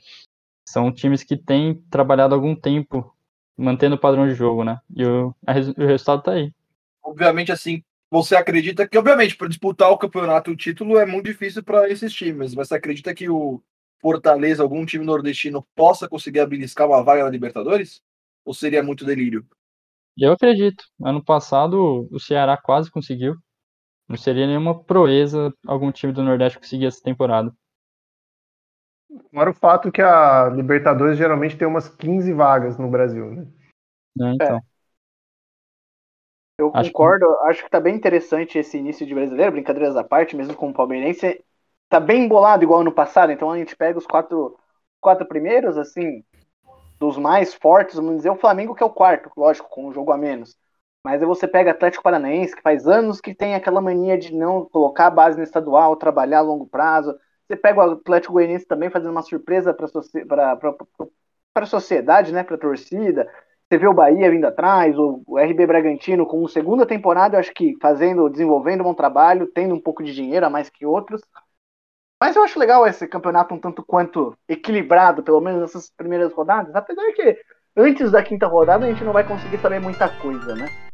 são 0.65 0.93
times 0.93 1.25
que 1.25 1.37
têm 1.37 1.83
trabalhado 1.91 2.35
algum 2.35 2.55
tempo 2.55 3.15
mantendo 3.61 3.97
o 3.97 3.99
padrão 3.99 4.27
de 4.27 4.35
jogo, 4.35 4.65
né? 4.65 4.81
E 4.95 5.05
o, 5.05 5.35
o 5.47 5.87
resultado 5.87 6.23
tá 6.23 6.33
aí. 6.33 6.53
Obviamente, 7.03 7.53
assim, 7.53 7.83
você 8.11 8.35
acredita 8.35 8.89
que, 8.89 8.99
obviamente, 8.99 9.37
para 9.37 9.49
disputar 9.49 9.91
o 9.91 9.99
campeonato, 9.99 10.51
o 10.51 10.57
título 10.57 10.99
é 10.99 11.05
muito 11.05 11.27
difícil 11.27 11.63
para 11.63 11.89
esses 11.89 12.13
times, 12.13 12.55
mas 12.55 12.69
você 12.69 12.75
acredita 12.75 13.15
que 13.15 13.29
o 13.29 13.63
Fortaleza, 14.01 14.63
algum 14.63 14.85
time 14.87 15.05
nordestino, 15.05 15.67
possa 15.77 16.09
conseguir 16.09 16.47
beliscar 16.47 16.89
uma 16.89 17.05
vaga 17.05 17.23
na 17.23 17.31
Libertadores? 17.31 18.03
Ou 18.45 18.55
seria 18.55 18.83
muito 18.83 19.05
delírio? 19.05 19.47
Eu 20.17 20.33
acredito. 20.33 20.83
Ano 21.05 21.23
passado 21.23 22.09
o 22.11 22.19
Ceará 22.19 22.57
quase 22.57 22.91
conseguiu. 22.91 23.37
Não 24.09 24.17
seria 24.17 24.47
nenhuma 24.47 24.83
proeza 24.83 25.53
algum 25.67 25.93
time 25.93 26.13
do 26.13 26.23
Nordeste 26.23 26.59
conseguir 26.59 26.87
essa 26.87 27.03
temporada. 27.03 27.55
Fora 29.33 29.51
o 29.51 29.55
fato 29.55 29.91
que 29.91 30.03
a 30.03 30.49
Libertadores 30.49 31.17
geralmente 31.17 31.57
tem 31.57 31.67
umas 31.67 31.89
15 31.89 32.33
vagas 32.33 32.79
no 32.79 32.89
Brasil, 32.89 33.31
né? 33.31 33.47
É, 34.21 34.35
então. 34.35 34.57
É. 34.57 34.61
Eu 36.59 36.71
acho 36.75 36.93
concordo, 36.93 37.27
que... 37.27 37.47
acho 37.49 37.65
que 37.65 37.71
tá 37.71 37.81
bem 37.81 37.97
interessante 37.97 38.59
esse 38.59 38.77
início 38.77 39.07
de 39.07 39.15
brasileiro, 39.15 39.53
brincadeiras 39.53 39.97
à 39.97 40.05
parte, 40.05 40.37
mesmo 40.37 40.55
com 40.55 40.69
o 40.69 40.75
palmeirense. 40.75 41.43
Tá 41.89 41.99
bem 41.99 42.25
embolado 42.25 42.63
igual 42.63 42.81
ano 42.81 42.93
passado, 42.93 43.33
então 43.33 43.51
a 43.51 43.57
gente 43.57 43.75
pega 43.75 43.99
os 43.99 44.07
quatro, 44.07 44.57
quatro 45.01 45.27
primeiros, 45.27 45.79
assim, 45.79 46.23
dos 46.99 47.17
mais 47.17 47.55
fortes, 47.55 47.97
vamos 47.97 48.17
dizer, 48.17 48.31
o 48.31 48.37
Flamengo 48.37 48.75
que 48.75 48.83
é 48.83 48.87
o 48.87 48.93
quarto, 48.93 49.31
lógico, 49.37 49.71
com 49.71 49.89
um 49.89 49.93
jogo 49.93 50.13
a 50.13 50.19
menos. 50.19 50.57
Mas 51.03 51.23
aí 51.23 51.27
você 51.27 51.49
pega 51.49 51.71
Atlético 51.71 52.05
Paranaense, 52.05 52.55
que 52.55 52.63
faz 52.63 52.87
anos 52.87 53.23
que 53.23 53.35
tem 53.35 53.55
aquela 53.55 53.81
mania 53.81 54.19
de 54.19 54.35
não 54.35 54.67
colocar 54.67 55.07
a 55.07 55.11
base 55.11 55.39
no 55.39 55.43
estadual, 55.43 55.97
trabalhar 55.97 56.41
a 56.41 56.43
longo 56.43 56.67
prazo. 56.67 57.19
Você 57.51 57.57
pega 57.57 57.81
o 57.81 57.93
Atlético 57.95 58.35
Goianiense 58.35 58.65
também 58.65 58.91
fazendo 58.91 59.11
uma 59.11 59.23
surpresa 59.23 59.75
para 59.75 59.87
a 61.57 61.67
sociedade, 61.67 62.33
né, 62.33 62.45
para 62.45 62.55
a 62.55 62.59
torcida. 62.59 63.29
Você 63.69 63.77
vê 63.77 63.89
o 63.89 63.93
Bahia 63.93 64.31
vindo 64.31 64.45
atrás, 64.45 64.97
o, 64.97 65.25
RB 65.37 65.67
Bragantino 65.67 66.25
com 66.25 66.47
segunda 66.47 66.87
temporada, 66.87 67.35
eu 67.35 67.41
acho 67.41 67.53
que 67.53 67.77
fazendo, 67.83 68.31
desenvolvendo 68.31 68.83
um 68.83 68.85
bom 68.85 68.95
trabalho, 68.95 69.49
tendo 69.49 69.75
um 69.75 69.81
pouco 69.81 70.01
de 70.01 70.15
dinheiro 70.15 70.47
a 70.47 70.51
mais 70.51 70.71
que 70.71 70.87
outros. 70.87 71.21
Mas 72.23 72.37
eu 72.37 72.45
acho 72.45 72.57
legal 72.57 72.87
esse 72.87 73.09
campeonato 73.09 73.53
um 73.53 73.59
tanto 73.59 73.83
quanto 73.85 74.39
equilibrado, 74.49 75.21
pelo 75.21 75.41
menos 75.41 75.61
nessas 75.61 75.91
primeiras 75.91 76.33
rodadas, 76.33 76.73
apesar 76.77 77.13
que 77.15 77.37
antes 77.77 78.13
da 78.13 78.23
quinta 78.23 78.47
rodada 78.47 78.87
a 78.87 78.89
gente 78.89 79.03
não 79.03 79.13
vai 79.13 79.27
conseguir 79.27 79.59
saber 79.59 79.81
muita 79.81 80.09
coisa, 80.21 80.55
né? 80.55 80.90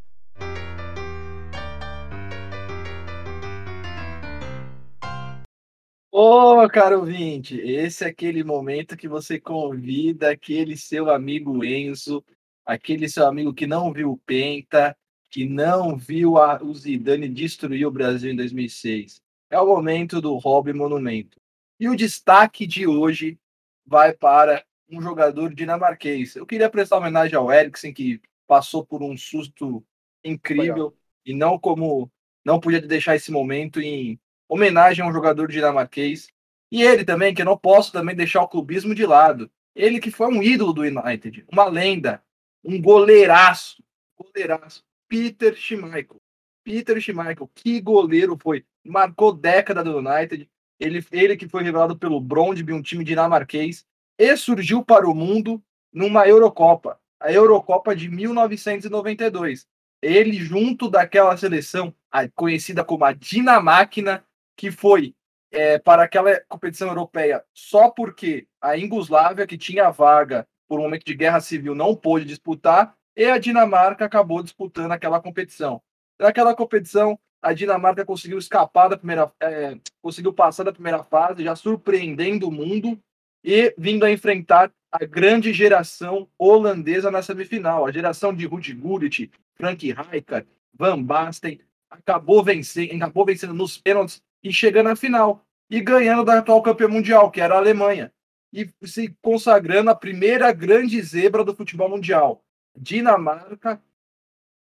Ô, 6.18 6.62
oh, 6.62 6.70
caro 6.70 7.00
ouvinte, 7.00 7.60
esse 7.60 8.02
é 8.02 8.06
aquele 8.06 8.42
momento 8.42 8.96
que 8.96 9.06
você 9.06 9.38
convida 9.38 10.30
aquele 10.30 10.74
seu 10.74 11.10
amigo 11.10 11.62
Enzo, 11.62 12.24
aquele 12.64 13.06
seu 13.06 13.26
amigo 13.26 13.52
que 13.52 13.66
não 13.66 13.92
viu 13.92 14.12
o 14.12 14.16
Penta, 14.16 14.96
que 15.30 15.44
não 15.44 15.94
viu 15.94 16.38
a, 16.38 16.56
o 16.62 16.74
Zidane 16.74 17.28
destruir 17.28 17.86
o 17.86 17.90
Brasil 17.90 18.32
em 18.32 18.36
2006. 18.36 19.20
É 19.50 19.60
o 19.60 19.66
momento 19.66 20.18
do 20.18 20.34
Hobby 20.36 20.72
Monumento. 20.72 21.38
E 21.78 21.86
o 21.86 21.94
destaque 21.94 22.66
de 22.66 22.86
hoje 22.86 23.38
vai 23.84 24.14
para 24.14 24.64
um 24.88 25.02
jogador 25.02 25.54
dinamarquês. 25.54 26.34
Eu 26.34 26.46
queria 26.46 26.70
prestar 26.70 26.96
homenagem 26.96 27.36
ao 27.36 27.52
Eriksen, 27.52 27.92
que 27.92 28.22
passou 28.46 28.86
por 28.86 29.02
um 29.02 29.18
susto 29.18 29.84
incrível 30.24 30.96
e 31.26 31.34
não 31.34 31.58
como 31.58 32.10
não 32.42 32.58
podia 32.58 32.80
deixar 32.80 33.16
esse 33.16 33.30
momento 33.30 33.82
em 33.82 34.18
homenagem 34.48 35.04
a 35.04 35.08
um 35.08 35.12
jogador 35.12 35.48
dinamarquês. 35.48 36.28
E 36.70 36.82
ele 36.82 37.04
também, 37.04 37.34
que 37.34 37.42
eu 37.42 37.46
não 37.46 37.56
posso 37.56 37.92
também 37.92 38.14
deixar 38.14 38.42
o 38.42 38.48
clubismo 38.48 38.94
de 38.94 39.06
lado. 39.06 39.50
Ele 39.74 40.00
que 40.00 40.10
foi 40.10 40.26
um 40.28 40.42
ídolo 40.42 40.72
do 40.72 40.82
United, 40.82 41.44
uma 41.52 41.66
lenda, 41.66 42.22
um 42.64 42.80
goleiraço, 42.80 43.82
goleiraço, 44.16 44.84
Peter 45.08 45.54
Schmeichel. 45.54 46.20
Peter 46.64 47.00
Schmeichel, 47.00 47.50
que 47.54 47.80
goleiro 47.80 48.36
foi. 48.42 48.64
Marcou 48.84 49.32
década 49.32 49.84
do 49.84 49.98
United. 49.98 50.48
Ele, 50.80 51.04
ele 51.12 51.36
que 51.36 51.48
foi 51.48 51.62
revelado 51.62 51.96
pelo 51.96 52.20
Brondby, 52.20 52.72
um 52.72 52.82
time 52.82 53.04
dinamarquês, 53.04 53.86
e 54.18 54.36
surgiu 54.36 54.84
para 54.84 55.08
o 55.08 55.14
mundo 55.14 55.62
numa 55.92 56.26
Eurocopa, 56.28 57.00
a 57.20 57.32
Eurocopa 57.32 57.94
de 57.94 58.08
1992. 58.08 59.66
Ele 60.02 60.34
junto 60.34 60.90
daquela 60.90 61.36
seleção 61.36 61.94
conhecida 62.34 62.84
como 62.84 63.04
a 63.04 63.12
Dinamáquina, 63.12 64.24
que 64.56 64.70
foi 64.70 65.14
é, 65.50 65.78
para 65.78 66.02
aquela 66.02 66.40
competição 66.48 66.88
europeia 66.88 67.44
só 67.54 67.90
porque 67.90 68.46
a 68.60 68.72
Iugoslávia, 68.72 69.46
que 69.46 69.56
tinha 69.56 69.90
vaga 69.90 70.46
por 70.68 70.78
um 70.78 70.82
momento 70.82 71.04
de 71.04 71.14
guerra 71.14 71.40
civil, 71.40 71.74
não 71.74 71.94
pôde 71.94 72.24
disputar, 72.24 72.94
e 73.16 73.24
a 73.24 73.38
Dinamarca 73.38 74.04
acabou 74.04 74.42
disputando 74.42 74.92
aquela 74.92 75.20
competição. 75.20 75.80
Naquela 76.18 76.54
competição, 76.54 77.18
a 77.40 77.52
Dinamarca 77.52 78.04
conseguiu 78.04 78.38
escapar 78.38 78.88
da 78.88 78.96
primeira, 78.96 79.30
é, 79.40 79.78
conseguiu 80.02 80.32
passar 80.32 80.64
da 80.64 80.72
primeira 80.72 81.04
fase, 81.04 81.44
já 81.44 81.54
surpreendendo 81.54 82.48
o 82.48 82.52
mundo 82.52 82.98
e 83.44 83.72
vindo 83.78 84.04
a 84.04 84.10
enfrentar 84.10 84.72
a 84.90 85.04
grande 85.04 85.52
geração 85.52 86.28
holandesa 86.38 87.10
na 87.10 87.22
semifinal, 87.22 87.86
a 87.86 87.92
geração 87.92 88.34
de 88.34 88.46
Rudi 88.46 88.72
Gullit, 88.72 89.30
Frank 89.54 89.92
Rijkaard, 89.92 90.48
Van 90.74 91.02
Basten, 91.02 91.60
acabou 91.90 92.42
vencendo, 92.42 92.92
acabou 92.94 93.24
vencendo 93.24 93.54
nos 93.54 93.78
pênaltis 93.78 94.22
e 94.46 94.52
chegando 94.52 94.90
à 94.90 94.96
final 94.96 95.44
e 95.68 95.80
ganhando 95.80 96.24
da 96.24 96.38
atual 96.38 96.62
campeã 96.62 96.86
mundial, 96.86 97.32
que 97.32 97.40
era 97.40 97.56
a 97.56 97.58
Alemanha, 97.58 98.12
e 98.52 98.70
se 98.84 99.12
consagrando 99.20 99.90
a 99.90 99.94
primeira 99.94 100.52
grande 100.52 101.02
zebra 101.02 101.42
do 101.42 101.54
futebol 101.54 101.88
mundial. 101.88 102.44
Dinamarca, 102.78 103.82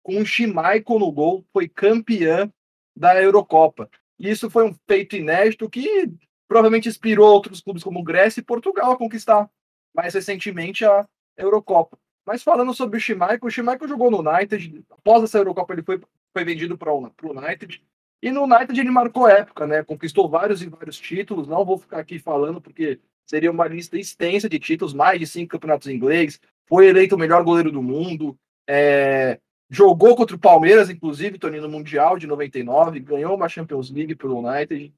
com 0.01 0.21
o 0.21 0.25
Schmeichel 0.25 0.99
no 0.99 1.11
gol, 1.11 1.45
foi 1.51 1.67
campeã 1.67 2.49
da 2.95 3.21
Eurocopa. 3.21 3.89
Isso 4.17 4.49
foi 4.49 4.63
um 4.65 4.73
feito 4.87 5.17
inédito 5.17 5.69
que 5.69 6.09
provavelmente 6.47 6.87
inspirou 6.87 7.27
outros 7.27 7.59
clubes 7.59 7.83
como 7.83 8.03
Grécia 8.03 8.39
e 8.39 8.43
Portugal 8.43 8.93
a 8.93 8.97
conquistar 8.97 9.49
mais 9.93 10.13
recentemente 10.13 10.85
a 10.85 11.05
Eurocopa. 11.35 11.97
Mas 12.25 12.41
falando 12.41 12.73
sobre 12.73 12.97
o 12.97 13.01
Schmeichel, 13.01 13.39
o 13.41 13.49
Schmeichel 13.49 13.89
jogou 13.89 14.09
no 14.09 14.21
United, 14.21 14.85
após 14.89 15.23
essa 15.23 15.37
Eurocopa 15.37 15.73
ele 15.73 15.83
foi, 15.83 15.99
foi 16.31 16.45
vendido 16.45 16.77
para 16.77 16.93
o 16.93 17.11
United, 17.23 17.83
e 18.21 18.31
no 18.31 18.43
United 18.43 18.79
ele 18.79 18.91
marcou 18.91 19.27
época, 19.27 19.67
né? 19.67 19.83
Conquistou 19.83 20.29
vários 20.29 20.61
e 20.61 20.67
vários 20.67 20.97
títulos. 20.97 21.47
Não 21.47 21.65
vou 21.65 21.77
ficar 21.77 21.99
aqui 21.99 22.17
falando 22.17 22.59
porque 22.59 22.99
seria 23.25 23.51
uma 23.51 23.67
lista 23.67 23.97
extensa 23.97 24.49
de 24.49 24.59
títulos, 24.59 24.93
mais 24.93 25.19
de 25.19 25.27
cinco 25.27 25.51
campeonatos 25.51 25.87
ingleses. 25.87 26.39
Foi 26.65 26.87
eleito 26.87 27.15
o 27.15 27.19
melhor 27.19 27.43
goleiro 27.43 27.71
do 27.71 27.81
mundo. 27.81 28.37
É... 28.67 29.39
Jogou 29.69 30.15
contra 30.15 30.35
o 30.35 30.39
Palmeiras, 30.39 30.89
inclusive, 30.89 31.39
torneio 31.39 31.63
no 31.63 31.69
Mundial 31.69 32.17
de 32.17 32.27
99. 32.27 32.99
Ganhou 32.99 33.35
uma 33.35 33.49
Champions 33.49 33.89
League 33.89 34.15
pelo 34.15 34.39
United. 34.39 34.93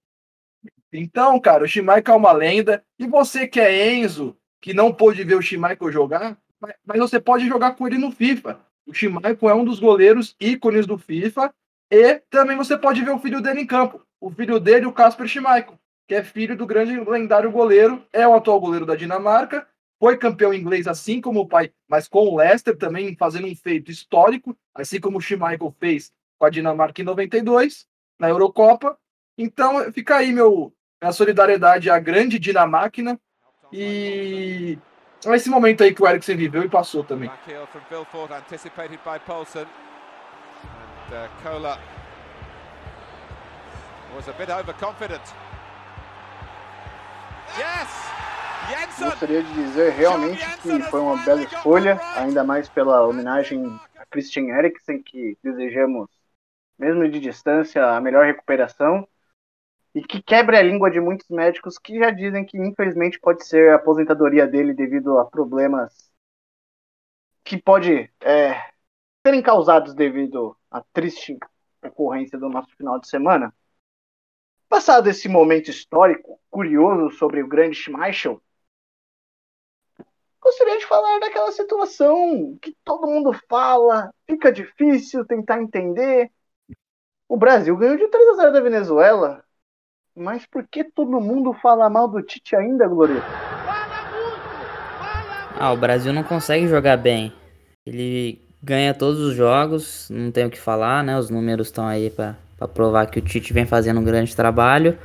Então, 0.92 1.40
cara, 1.40 1.64
o 1.64 1.68
Schmeichel 1.68 2.14
é 2.14 2.18
uma 2.18 2.32
lenda. 2.32 2.84
E 3.00 3.08
você 3.08 3.48
que 3.48 3.60
é 3.60 3.94
Enzo, 3.94 4.38
que 4.62 4.74
não 4.74 4.94
pôde 4.94 5.24
ver 5.24 5.36
o 5.36 5.42
Schmeichel 5.42 5.92
jogar, 5.92 6.38
mas 6.86 7.00
você 7.00 7.20
pode 7.20 7.48
jogar 7.48 7.76
com 7.76 7.88
ele 7.88 7.98
no 7.98 8.12
FIFA. 8.12 8.60
O 8.86 8.94
Schmeichel 8.94 9.50
é 9.50 9.54
um 9.54 9.66
dos 9.66 9.80
goleiros 9.80 10.36
ícones 10.40 10.86
do 10.86 10.98
FIFA 10.98 11.54
e 11.92 12.22
também 12.30 12.58
você 12.58 12.78
pode 12.78 13.02
ver 13.04 13.12
o 13.12 13.20
filho 13.20 13.42
dele 13.42 13.62
em 13.62 13.68
campo. 13.68 14.02
O 14.20 14.30
filho 14.30 14.60
dele, 14.60 14.86
o 14.86 14.92
Casper 14.92 15.28
Schmeichel, 15.28 15.80
que 16.08 16.16
é 16.16 16.24
filho 16.24 16.56
do 16.56 16.66
grande 16.66 17.00
lendário 17.00 17.52
goleiro, 17.52 18.06
é 18.12 18.28
o 18.28 18.34
atual 18.34 18.60
goleiro 18.60 18.86
da 18.86 18.96
Dinamarca, 18.96 19.68
foi 20.00 20.18
campeão 20.18 20.54
inglês 20.54 20.88
assim 20.88 21.20
como 21.20 21.42
o 21.42 21.48
pai, 21.48 21.72
mas 21.88 22.08
com 22.08 22.20
o 22.20 22.38
Leicester 22.38 22.78
também 22.78 23.16
fazendo 23.16 23.48
um 23.48 23.56
feito 23.56 23.92
histórico, 23.92 24.56
assim 24.74 25.00
como 25.00 25.18
o 25.18 25.22
Schmeichel 25.22 25.76
fez 25.80 26.12
com 26.38 26.46
a 26.46 26.50
Dinamarca 26.50 27.02
em 27.02 27.06
92, 27.06 27.88
na 28.20 28.30
Eurocopa. 28.30 28.98
Então 29.38 29.92
fica 29.92 30.18
aí 30.18 30.32
meu, 30.32 30.74
minha 31.02 31.12
solidariedade 31.12 31.90
à 31.90 32.00
grande 32.00 32.40
Dinamáquina 32.40 33.20
e 33.72 34.78
esse 35.26 35.50
momento 35.50 35.84
aí 35.84 35.94
que 35.94 36.02
o 36.02 36.08
Eriksen 36.08 36.38
viveu 36.38 36.64
e 36.64 36.70
passou 36.70 37.04
também. 37.04 37.30
Uh, 41.12 41.28
Kohler 41.44 41.78
was 44.16 44.28
a 44.28 44.34
bit 44.34 44.50
overconfident. 44.50 45.22
Yes! 47.58 48.18
Gostaria 49.00 49.44
de 49.44 49.54
dizer 49.54 49.94
realmente 49.94 50.46
que 50.62 50.82
foi 50.84 51.00
uma 51.00 51.18
bela 51.24 51.42
escolha, 51.42 52.00
ainda 52.16 52.44
mais 52.44 52.68
pela 52.68 53.08
homenagem 53.08 53.80
a 53.96 54.06
Christian 54.08 54.48
Eriksen, 54.48 55.02
que 55.02 55.38
desejamos, 55.42 56.10
mesmo 56.78 57.08
de 57.08 57.20
distância, 57.20 57.86
a 57.86 58.02
melhor 58.02 58.26
recuperação 58.26 59.08
e 59.96 60.02
que 60.02 60.22
quebra 60.22 60.60
a 60.60 60.62
língua 60.62 60.92
de 60.92 61.00
muitos 61.00 61.30
médicos 61.30 61.78
que 61.78 61.98
já 61.98 62.12
dizem 62.12 62.46
que 62.46 62.58
infelizmente 62.58 63.20
pode 63.20 63.46
ser 63.46 63.72
a 63.72 63.76
aposentadoria 63.76 64.46
dele 64.46 64.74
devido 64.74 65.18
a 65.18 65.26
problemas 65.26 66.12
que 67.44 67.58
pode 67.62 68.12
é, 68.22 68.62
serem 69.28 69.42
causados 69.42 69.94
devido 69.94 70.56
à 70.72 70.82
triste 70.94 71.38
ocorrência 71.84 72.40
do 72.40 72.48
nosso 72.48 72.74
final 72.78 72.98
de 72.98 73.10
semana. 73.10 73.54
Passado 74.70 75.10
esse 75.10 75.28
momento 75.28 75.70
histórico 75.70 76.40
curioso 76.50 77.14
sobre 77.18 77.44
o 77.44 77.48
grande 77.48 77.76
Schmeichel, 77.76 78.42
gostaria 80.40 80.78
de 80.78 80.86
falar 80.86 81.20
daquela 81.20 81.52
situação 81.52 82.58
que 82.62 82.74
todo 82.86 83.06
mundo 83.06 83.34
fala, 83.50 84.14
fica 84.26 84.50
difícil 84.50 85.26
tentar 85.26 85.62
entender. 85.62 86.32
O 87.28 87.36
Brasil 87.36 87.76
ganhou 87.76 87.98
de 87.98 88.08
3 88.08 88.30
a 88.30 88.34
0 88.36 88.54
da 88.54 88.62
Venezuela, 88.62 89.44
mas 90.16 90.46
por 90.46 90.66
que 90.66 90.86
todo 90.86 91.20
mundo 91.20 91.54
fala 91.54 91.90
mal 91.90 92.08
do 92.08 92.24
Tite 92.24 92.56
ainda, 92.56 92.88
Glorioso? 92.88 93.26
Ah, 95.60 95.74
o 95.74 95.78
Brasil 95.78 96.14
não 96.14 96.24
consegue 96.24 96.66
jogar 96.66 96.96
bem. 96.96 97.34
Ele 97.86 98.47
ganha 98.62 98.94
todos 98.94 99.22
os 99.22 99.36
jogos, 99.36 100.08
não 100.10 100.32
tem 100.32 100.46
o 100.46 100.50
que 100.50 100.60
falar, 100.60 101.04
né? 101.04 101.18
Os 101.18 101.30
números 101.30 101.68
estão 101.68 101.88
aí 101.88 102.10
para 102.10 102.36
provar 102.74 103.08
que 103.08 103.20
o 103.20 103.22
Tite 103.22 103.54
vem 103.54 103.66
fazendo 103.66 104.00
um 104.00 104.04
grande 104.04 104.36
trabalho. 104.36 104.98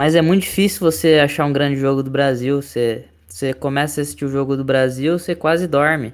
Mas 0.00 0.14
é 0.14 0.22
muito 0.22 0.42
difícil 0.42 0.80
você 0.80 1.20
achar 1.20 1.44
um 1.46 1.52
grande 1.52 1.76
jogo 1.76 2.02
do 2.02 2.10
Brasil. 2.10 2.60
Você, 2.60 3.04
você 3.26 3.54
começa 3.54 4.00
a 4.00 4.02
assistir 4.02 4.24
o 4.24 4.30
jogo 4.30 4.56
do 4.56 4.64
Brasil, 4.64 5.18
você 5.18 5.34
quase 5.34 5.66
dorme. 5.66 6.12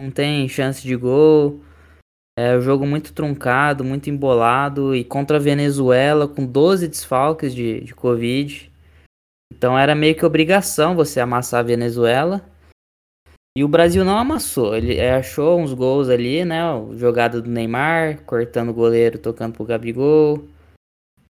Não 0.00 0.10
tem 0.10 0.48
chance 0.48 0.82
de 0.82 0.96
gol. 0.96 1.60
É 2.36 2.56
um 2.56 2.60
jogo 2.60 2.86
muito 2.86 3.12
truncado, 3.12 3.84
muito 3.84 4.10
embolado. 4.10 4.94
E 4.94 5.04
contra 5.04 5.36
a 5.36 5.40
Venezuela, 5.40 6.26
com 6.26 6.44
12 6.44 6.88
desfalques 6.88 7.54
de, 7.54 7.80
de 7.82 7.94
Covid. 7.94 8.70
Então 9.52 9.78
era 9.78 9.94
meio 9.94 10.14
que 10.14 10.26
obrigação 10.26 10.96
você 10.96 11.20
amassar 11.20 11.60
a 11.60 11.62
Venezuela. 11.62 12.42
E 13.56 13.62
o 13.62 13.68
Brasil 13.68 14.04
não 14.04 14.16
amassou. 14.16 14.74
Ele 14.74 14.96
é, 14.96 15.14
achou 15.14 15.60
uns 15.60 15.74
gols 15.74 16.08
ali, 16.08 16.44
né? 16.44 16.62
Jogada 16.96 17.40
do 17.40 17.50
Neymar, 17.50 18.22
cortando 18.24 18.70
o 18.70 18.74
goleiro, 18.74 19.18
tocando 19.18 19.54
pro 19.54 19.64
Gabigol. 19.64 20.44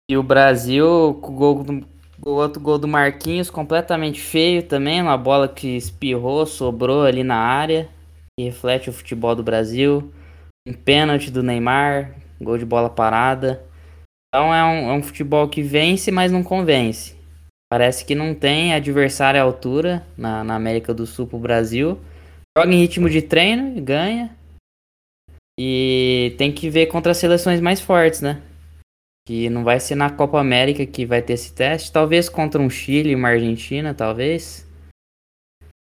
E 0.08 0.16
o 0.16 0.22
Brasil, 0.22 1.18
com 1.20 1.32
o, 1.32 1.36
gol 1.36 1.64
do, 1.64 1.86
o 2.24 2.30
outro 2.30 2.60
gol 2.60 2.78
do 2.78 2.86
Marquinhos, 2.86 3.50
completamente 3.50 4.20
feio 4.20 4.62
também. 4.62 5.02
Uma 5.02 5.18
bola 5.18 5.48
que 5.48 5.76
espirrou, 5.76 6.46
sobrou 6.46 7.02
ali 7.02 7.24
na 7.24 7.36
área. 7.36 7.88
E 8.38 8.44
reflete 8.44 8.90
o 8.90 8.92
futebol 8.92 9.34
do 9.34 9.42
Brasil. 9.42 10.12
Um 10.66 10.72
pênalti 10.72 11.30
do 11.30 11.42
Neymar, 11.42 12.14
gol 12.40 12.58
de 12.58 12.64
bola 12.64 12.88
parada. 12.88 13.64
Então 14.28 14.54
é 14.54 14.64
um, 14.64 14.90
é 14.90 14.92
um 14.92 15.02
futebol 15.02 15.48
que 15.48 15.62
vence, 15.62 16.10
mas 16.10 16.30
não 16.30 16.42
convence. 16.42 17.13
Parece 17.74 18.04
que 18.04 18.14
não 18.14 18.36
tem 18.36 18.72
adversário 18.72 19.40
à 19.40 19.42
altura 19.42 20.06
na, 20.16 20.44
na 20.44 20.54
América 20.54 20.94
do 20.94 21.04
Sul 21.04 21.26
pro 21.26 21.40
Brasil. 21.40 21.98
Joga 22.56 22.72
em 22.72 22.78
ritmo 22.78 23.10
de 23.10 23.20
treino 23.20 23.76
e 23.76 23.80
ganha. 23.80 24.30
E 25.58 26.36
tem 26.38 26.52
que 26.52 26.70
ver 26.70 26.86
contra 26.86 27.10
as 27.10 27.18
seleções 27.18 27.60
mais 27.60 27.80
fortes, 27.80 28.20
né? 28.20 28.40
Que 29.26 29.50
não 29.50 29.64
vai 29.64 29.80
ser 29.80 29.96
na 29.96 30.08
Copa 30.08 30.38
América 30.38 30.86
que 30.86 31.04
vai 31.04 31.20
ter 31.20 31.32
esse 31.32 31.52
teste. 31.52 31.90
Talvez 31.90 32.28
contra 32.28 32.62
um 32.62 32.70
Chile 32.70 33.12
uma 33.12 33.30
Argentina, 33.30 33.92
talvez. 33.92 34.64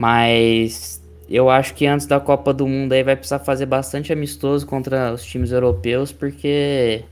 Mas 0.01 1.03
eu 1.27 1.49
acho 1.49 1.75
que 1.75 1.85
antes 1.85 2.07
da 2.07 2.17
Copa 2.17 2.53
do 2.53 2.65
Mundo 2.65 2.93
aí 2.93 3.03
vai 3.03 3.17
precisar 3.17 3.39
fazer 3.39 3.65
bastante 3.65 4.13
amistoso 4.13 4.65
contra 4.65 5.11
os 5.11 5.25
times 5.25 5.51
europeus, 5.51 6.13
porque 6.13 7.03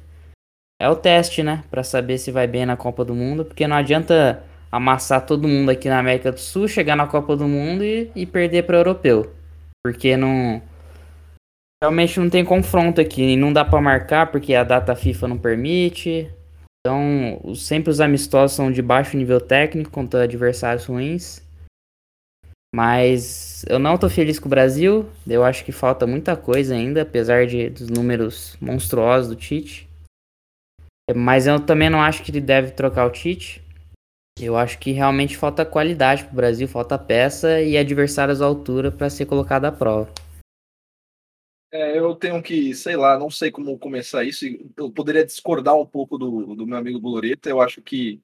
é 0.80 0.88
o 0.88 0.95
teste, 0.95 1.43
né? 1.43 1.61
Para 1.69 1.84
saber 1.84 2.17
se 2.17 2.32
vai 2.32 2.47
bem 2.47 2.65
na 2.65 2.78
Copa 2.78 3.03
do 3.03 3.13
Mundo, 3.13 3.43
porque 3.43 3.67
não 3.67 3.76
adianta 3.76 4.49
amassar 4.72 5.26
todo 5.26 5.47
mundo 5.47 5.69
aqui 5.69 5.89
na 5.89 5.99
América 5.99 6.32
do 6.32 6.39
Sul, 6.39 6.67
chegar 6.67 6.95
na 6.95 7.07
Copa 7.07 7.36
do 7.36 7.47
Mundo 7.47 7.84
e, 7.84 8.09
e 8.15 8.26
perder 8.26 8.63
para 8.63 8.76
o 8.76 8.80
europeu. 8.80 9.34
Porque 9.84 10.15
não. 10.15 10.61
Realmente 11.84 12.19
não 12.19 12.30
tem 12.30 12.45
confronto 12.45 13.01
aqui, 13.01 13.36
não 13.36 13.51
dá 13.51 13.65
para 13.65 13.82
marcar 13.82 14.32
porque 14.32 14.53
a 14.53 14.63
data 14.63 14.95
FIFA 14.95 15.28
não 15.28 15.38
permite. 15.38 16.32
Então, 16.80 17.55
sempre 17.55 17.89
os 17.89 17.99
amistosos 17.99 18.55
são 18.55 18.72
de 18.72 18.82
baixo 18.82 19.17
nível 19.17 19.41
técnico 19.41 19.91
contra 19.91 20.24
adversários 20.24 20.86
ruins. 20.86 21.43
Mas 22.74 23.65
eu 23.67 23.78
não 23.78 23.97
tô 23.97 24.09
feliz 24.09 24.39
com 24.39 24.45
o 24.45 24.49
Brasil. 24.49 25.09
Eu 25.28 25.43
acho 25.43 25.65
que 25.65 25.72
falta 25.72 26.07
muita 26.07 26.38
coisa 26.38 26.74
ainda, 26.74 27.01
apesar 27.01 27.45
de, 27.45 27.69
dos 27.69 27.89
números 27.89 28.55
monstruosos 28.61 29.30
do 29.30 29.36
Tite. 29.36 29.89
Mas 31.13 31.47
eu 31.47 31.59
também 31.59 31.89
não 31.89 32.01
acho 32.01 32.24
que 32.24 32.32
ele 32.32 32.39
deve 32.39 32.72
trocar 32.72 33.05
o 33.05 33.11
Tite. 33.11 33.61
Eu 34.43 34.57
acho 34.57 34.79
que 34.79 34.91
realmente 34.91 35.37
falta 35.37 35.65
qualidade 35.65 36.25
pro 36.25 36.35
Brasil, 36.35 36.67
falta 36.67 36.97
peça 36.97 37.61
e 37.61 37.77
adversários 37.77 38.41
à 38.41 38.45
altura 38.45 38.91
para 38.91 39.09
ser 39.09 39.25
colocado 39.25 39.65
à 39.65 39.71
prova. 39.71 40.11
É, 41.73 41.97
eu 41.97 42.13
tenho 42.15 42.41
que, 42.43 42.75
sei 42.75 42.97
lá, 42.97 43.17
não 43.17 43.29
sei 43.29 43.49
como 43.49 43.79
começar 43.79 44.25
isso. 44.25 44.45
Eu 44.75 44.91
poderia 44.91 45.25
discordar 45.25 45.75
um 45.75 45.85
pouco 45.85 46.17
do, 46.17 46.53
do 46.53 46.67
meu 46.67 46.77
amigo 46.77 46.99
Boloreta. 46.99 47.49
Eu 47.49 47.61
acho 47.61 47.81
que 47.81 48.21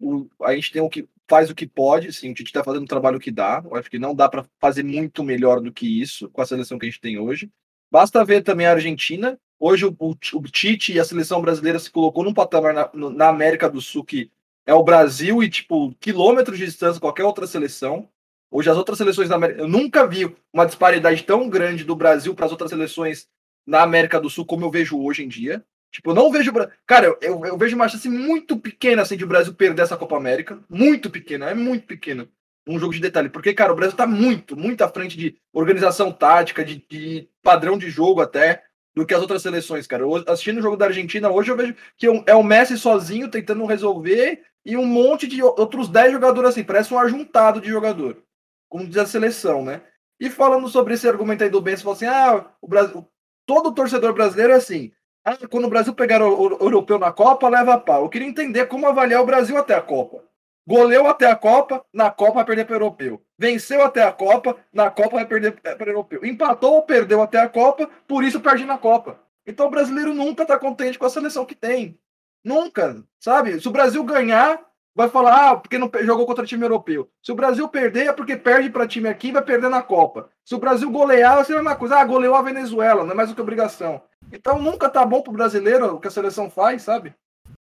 o, 0.00 0.28
a 0.42 0.54
gente 0.54 0.72
tem 0.72 0.82
o 0.82 0.90
que 0.90 1.08
faz 1.28 1.48
o 1.48 1.54
que 1.54 1.66
pode, 1.66 2.12
sim, 2.12 2.30
o 2.30 2.34
Tite 2.34 2.50
está 2.50 2.62
fazendo 2.62 2.82
o 2.82 2.88
trabalho 2.88 3.20
que 3.20 3.30
dá. 3.30 3.62
Eu 3.64 3.76
acho 3.76 3.88
que 3.88 3.98
não 3.98 4.14
dá 4.14 4.28
para 4.28 4.44
fazer 4.60 4.82
muito 4.82 5.22
melhor 5.22 5.60
do 5.60 5.72
que 5.72 5.86
isso 5.86 6.28
com 6.28 6.42
a 6.42 6.46
seleção 6.46 6.78
que 6.78 6.84
a 6.84 6.90
gente 6.90 7.00
tem 7.00 7.18
hoje. 7.18 7.50
Basta 7.90 8.24
ver 8.24 8.42
também 8.42 8.66
a 8.66 8.72
Argentina. 8.72 9.38
Hoje 9.58 9.86
o, 9.86 9.96
o, 9.98 10.10
o 10.10 10.42
Tite 10.42 10.92
e 10.92 11.00
a 11.00 11.04
seleção 11.04 11.40
brasileira 11.40 11.78
se 11.78 11.90
colocou 11.90 12.24
num 12.24 12.34
patamar 12.34 12.74
na, 12.74 12.90
na 12.92 13.28
América 13.28 13.70
do 13.70 13.80
Sul 13.80 14.04
que 14.04 14.30
é 14.66 14.74
o 14.74 14.82
Brasil 14.82 15.42
e, 15.42 15.50
tipo, 15.50 15.94
quilômetros 16.00 16.58
de 16.58 16.66
distância 16.66 17.00
qualquer 17.00 17.24
outra 17.24 17.46
seleção. 17.46 18.08
Hoje 18.50 18.70
as 18.70 18.76
outras 18.76 18.98
seleções 18.98 19.28
da 19.28 19.36
América. 19.36 19.60
Eu 19.60 19.68
nunca 19.68 20.06
vi 20.06 20.34
uma 20.52 20.66
disparidade 20.66 21.22
tão 21.24 21.48
grande 21.48 21.84
do 21.84 21.96
Brasil 21.96 22.34
para 22.34 22.46
as 22.46 22.52
outras 22.52 22.70
seleções 22.70 23.26
na 23.66 23.82
América 23.82 24.20
do 24.20 24.28
Sul 24.28 24.44
como 24.44 24.64
eu 24.64 24.70
vejo 24.70 25.00
hoje 25.00 25.24
em 25.24 25.28
dia. 25.28 25.64
Tipo, 25.90 26.10
eu 26.10 26.14
não 26.14 26.30
vejo. 26.30 26.52
Cara, 26.86 27.16
eu, 27.20 27.44
eu 27.44 27.58
vejo 27.58 27.76
uma 27.76 27.88
chance 27.88 28.08
muito 28.08 28.58
pequena 28.58 29.02
assim, 29.02 29.16
de 29.16 29.24
o 29.24 29.28
Brasil 29.28 29.54
perder 29.54 29.82
essa 29.82 29.96
Copa 29.96 30.16
América. 30.16 30.62
Muito 30.68 31.10
pequena, 31.10 31.50
é 31.50 31.54
muito 31.54 31.86
pequena. 31.86 32.28
Um 32.66 32.78
jogo 32.78 32.92
de 32.92 33.00
detalhe. 33.00 33.28
Porque, 33.28 33.52
cara, 33.52 33.72
o 33.72 33.76
Brasil 33.76 33.96
tá 33.96 34.06
muito, 34.06 34.56
muito 34.56 34.82
à 34.82 34.88
frente 34.88 35.16
de 35.16 35.36
organização 35.52 36.12
tática, 36.12 36.64
de, 36.64 36.84
de 36.88 37.28
padrão 37.42 37.76
de 37.76 37.90
jogo 37.90 38.20
até, 38.20 38.62
do 38.94 39.04
que 39.04 39.14
as 39.14 39.20
outras 39.20 39.42
seleções, 39.42 39.86
cara. 39.86 40.02
Eu, 40.02 40.16
assistindo 40.28 40.58
o 40.58 40.62
jogo 40.62 40.76
da 40.76 40.86
Argentina 40.86 41.30
hoje, 41.30 41.50
eu 41.50 41.56
vejo 41.56 41.74
que 41.96 42.06
é 42.26 42.34
o 42.34 42.42
Messi 42.42 42.78
sozinho 42.78 43.28
tentando 43.28 43.64
resolver 43.64 44.42
e 44.64 44.76
um 44.76 44.86
monte 44.86 45.26
de 45.26 45.42
outros 45.42 45.88
10 45.88 46.12
jogadores 46.12 46.50
assim, 46.50 46.64
parece 46.64 46.92
um 46.92 46.98
ajuntado 46.98 47.60
de 47.60 47.68
jogador, 47.68 48.22
como 48.68 48.86
diz 48.86 48.98
a 48.98 49.06
seleção, 49.06 49.64
né? 49.64 49.82
E 50.20 50.30
falando 50.30 50.68
sobre 50.68 50.94
esse 50.94 51.08
argumento 51.08 51.42
aí 51.42 51.50
do 51.50 51.60
Ben, 51.60 51.76
você 51.76 51.82
falou 51.82 51.96
assim: 51.96 52.06
ah, 52.06 52.46
o 52.60 52.68
Brasil, 52.68 53.04
todo 53.44 53.74
torcedor 53.74 54.12
brasileiro 54.12 54.52
é 54.52 54.56
assim. 54.56 54.92
Ah, 55.24 55.36
quando 55.48 55.64
o 55.64 55.70
Brasil 55.70 55.92
pegar 55.94 56.22
o, 56.22 56.28
o, 56.28 56.64
europeu 56.64 56.98
na 56.98 57.12
Copa, 57.12 57.48
leva 57.48 57.74
a 57.74 57.78
pau. 57.78 58.04
Eu 58.04 58.08
queria 58.08 58.28
entender 58.28 58.66
como 58.66 58.86
avaliar 58.86 59.20
o 59.20 59.26
Brasil 59.26 59.56
até 59.56 59.74
a 59.74 59.82
Copa. 59.82 60.22
Goleou 60.64 61.08
até 61.08 61.26
a 61.26 61.34
Copa, 61.34 61.84
na 61.92 62.08
Copa 62.08 62.34
vai 62.34 62.44
perder 62.44 62.66
para 62.66 62.74
o 62.74 62.76
europeu. 62.76 63.20
Venceu 63.36 63.82
até 63.82 64.04
a 64.04 64.12
Copa, 64.12 64.56
na 64.72 64.90
Copa 64.90 65.16
vai 65.16 65.26
perder 65.26 65.60
para 65.60 65.86
o 65.86 65.90
europeu. 65.90 66.24
Empatou 66.24 66.74
ou 66.74 66.82
perdeu 66.82 67.20
até 67.20 67.38
a 67.38 67.48
Copa, 67.48 67.90
por 68.06 68.22
isso 68.22 68.40
perde 68.40 68.64
na 68.64 68.78
Copa. 68.78 69.20
Então 69.44 69.66
o 69.66 69.70
brasileiro 69.70 70.14
nunca 70.14 70.42
está 70.42 70.56
contente 70.56 70.98
com 70.98 71.06
a 71.06 71.10
seleção 71.10 71.44
que 71.44 71.56
tem. 71.56 71.98
Nunca, 72.44 73.02
sabe? 73.20 73.60
Se 73.60 73.68
o 73.68 73.72
Brasil 73.72 74.02
ganhar, 74.04 74.60
vai 74.94 75.08
falar, 75.08 75.50
ah, 75.50 75.56
porque 75.56 75.78
não 75.78 75.90
jogou 76.02 76.26
contra 76.26 76.44
time 76.44 76.64
europeu. 76.64 77.08
Se 77.22 77.32
o 77.32 77.34
Brasil 77.34 77.68
perder, 77.68 78.08
é 78.08 78.12
porque 78.12 78.36
perde 78.36 78.70
para 78.70 78.86
time 78.86 79.08
aqui 79.08 79.28
e 79.28 79.32
vai 79.32 79.42
perder 79.42 79.70
na 79.70 79.82
Copa. 79.82 80.28
Se 80.44 80.54
o 80.54 80.58
Brasil 80.58 80.90
golear, 80.90 81.36
vai 81.36 81.44
ser 81.44 81.52
a 81.54 81.56
mesma 81.56 81.76
coisa. 81.76 81.96
Ah, 81.96 82.04
goleou 82.04 82.34
a 82.34 82.42
Venezuela, 82.42 83.04
não 83.04 83.12
é 83.12 83.14
mais 83.14 83.28
do 83.28 83.34
que 83.34 83.40
obrigação. 83.40 84.02
Então 84.32 84.58
nunca 84.58 84.88
tá 84.88 85.04
bom 85.04 85.22
pro 85.22 85.32
brasileiro 85.32 85.94
o 85.94 86.00
que 86.00 86.08
a 86.08 86.10
seleção 86.10 86.50
faz, 86.50 86.82
sabe? 86.82 87.14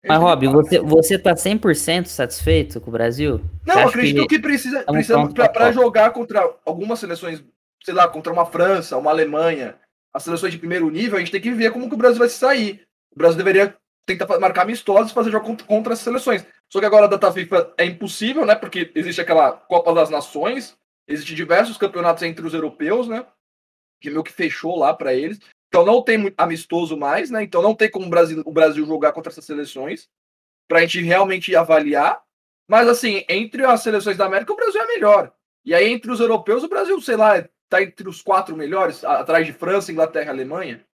Mas, 0.07 0.20
Rob, 0.20 0.47
você, 0.47 0.79
você 0.79 1.18
tá 1.18 1.35
100% 1.35 2.07
satisfeito 2.07 2.81
com 2.81 2.91
o 2.91 2.93
Brasil? 2.93 3.41
Não, 3.66 3.89
acredito 3.89 4.22
que, 4.29 4.37
que 4.37 4.39
precisa, 4.39 4.85
é 4.87 5.49
para 5.49 5.72
jogar 5.72 6.11
contra 6.11 6.49
algumas 6.64 7.01
seleções, 7.01 7.43
sei 7.85 7.93
lá, 7.93 8.07
contra 8.07 8.33
uma 8.33 8.47
França, 8.47 8.97
uma 8.97 9.11
Alemanha, 9.11 9.74
as 10.14 10.22
seleções 10.22 10.53
de 10.53 10.59
primeiro 10.59 10.89
nível, 10.91 11.16
a 11.16 11.18
gente 11.18 11.33
tem 11.33 11.41
que 11.41 11.51
ver 11.51 11.72
como 11.72 11.89
que 11.89 11.95
o 11.95 11.99
Brasil 11.99 12.18
vai 12.18 12.29
se 12.29 12.39
sair. 12.39 12.83
O 13.12 13.18
Brasil 13.18 13.37
deveria 13.37 13.74
tentar 14.07 14.39
marcar 14.39 14.63
amistosos 14.63 15.11
e 15.11 15.15
fazer 15.15 15.33
jogo 15.33 15.57
contra, 15.65 15.93
as 15.93 15.99
seleções. 15.99 16.47
Só 16.73 16.79
que 16.79 16.87
agora 16.87 17.07
a 17.07 17.09
data 17.09 17.33
FIFA 17.33 17.75
é 17.77 17.85
impossível, 17.85 18.47
né? 18.47 18.55
Porque 18.55 18.91
existe 18.95 19.21
aquela 19.21 19.53
Copa 19.53 19.93
das 19.93 20.09
Nações, 20.09 20.79
existe 21.09 21.35
diversos 21.35 21.77
campeonatos 21.77 22.23
entre 22.23 22.47
os 22.47 22.55
europeus, 22.55 23.09
né? 23.09 23.27
Que 24.01 24.09
meio 24.09 24.23
que 24.23 24.33
fechou 24.33 24.79
lá 24.79 24.95
para 24.95 25.13
eles. 25.13 25.41
Então 25.69 25.85
não 25.85 26.01
tem 26.03 26.33
amistoso 26.39 26.97
mais, 26.97 27.31
né? 27.31 27.43
Então 27.43 27.61
não 27.61 27.75
tem 27.75 27.91
como 27.91 28.07
o 28.07 28.11
Brasil, 28.11 28.43
o 28.47 28.53
Brasil 28.53 28.87
jogar 28.87 29.13
contra 29.13 29.31
essas 29.31 29.45
seleções 29.45 30.09
para 30.69 30.79
a 30.79 30.81
gente 30.83 31.01
realmente 31.03 31.55
avaliar. 31.55 32.23
Mas 32.69 32.89
assim, 32.89 33.25
entre 33.29 33.65
as 33.65 33.83
seleções 33.83 34.17
da 34.17 34.27
América, 34.27 34.53
o 34.53 34.57
Brasil 34.57 34.81
é 34.81 34.87
melhor. 34.87 35.33
E 35.65 35.75
aí, 35.75 35.89
entre 35.89 36.13
os 36.13 36.21
europeus, 36.21 36.63
o 36.63 36.69
Brasil, 36.69 37.01
sei 37.01 37.17
lá, 37.17 37.45
tá 37.69 37.83
entre 37.83 38.09
os 38.09 38.23
quatro 38.23 38.57
melhores, 38.57 39.05
atrás 39.05 39.45
de 39.45 39.53
França, 39.53 39.91
Inglaterra 39.91 40.27
e 40.27 40.31
Alemanha. 40.31 40.87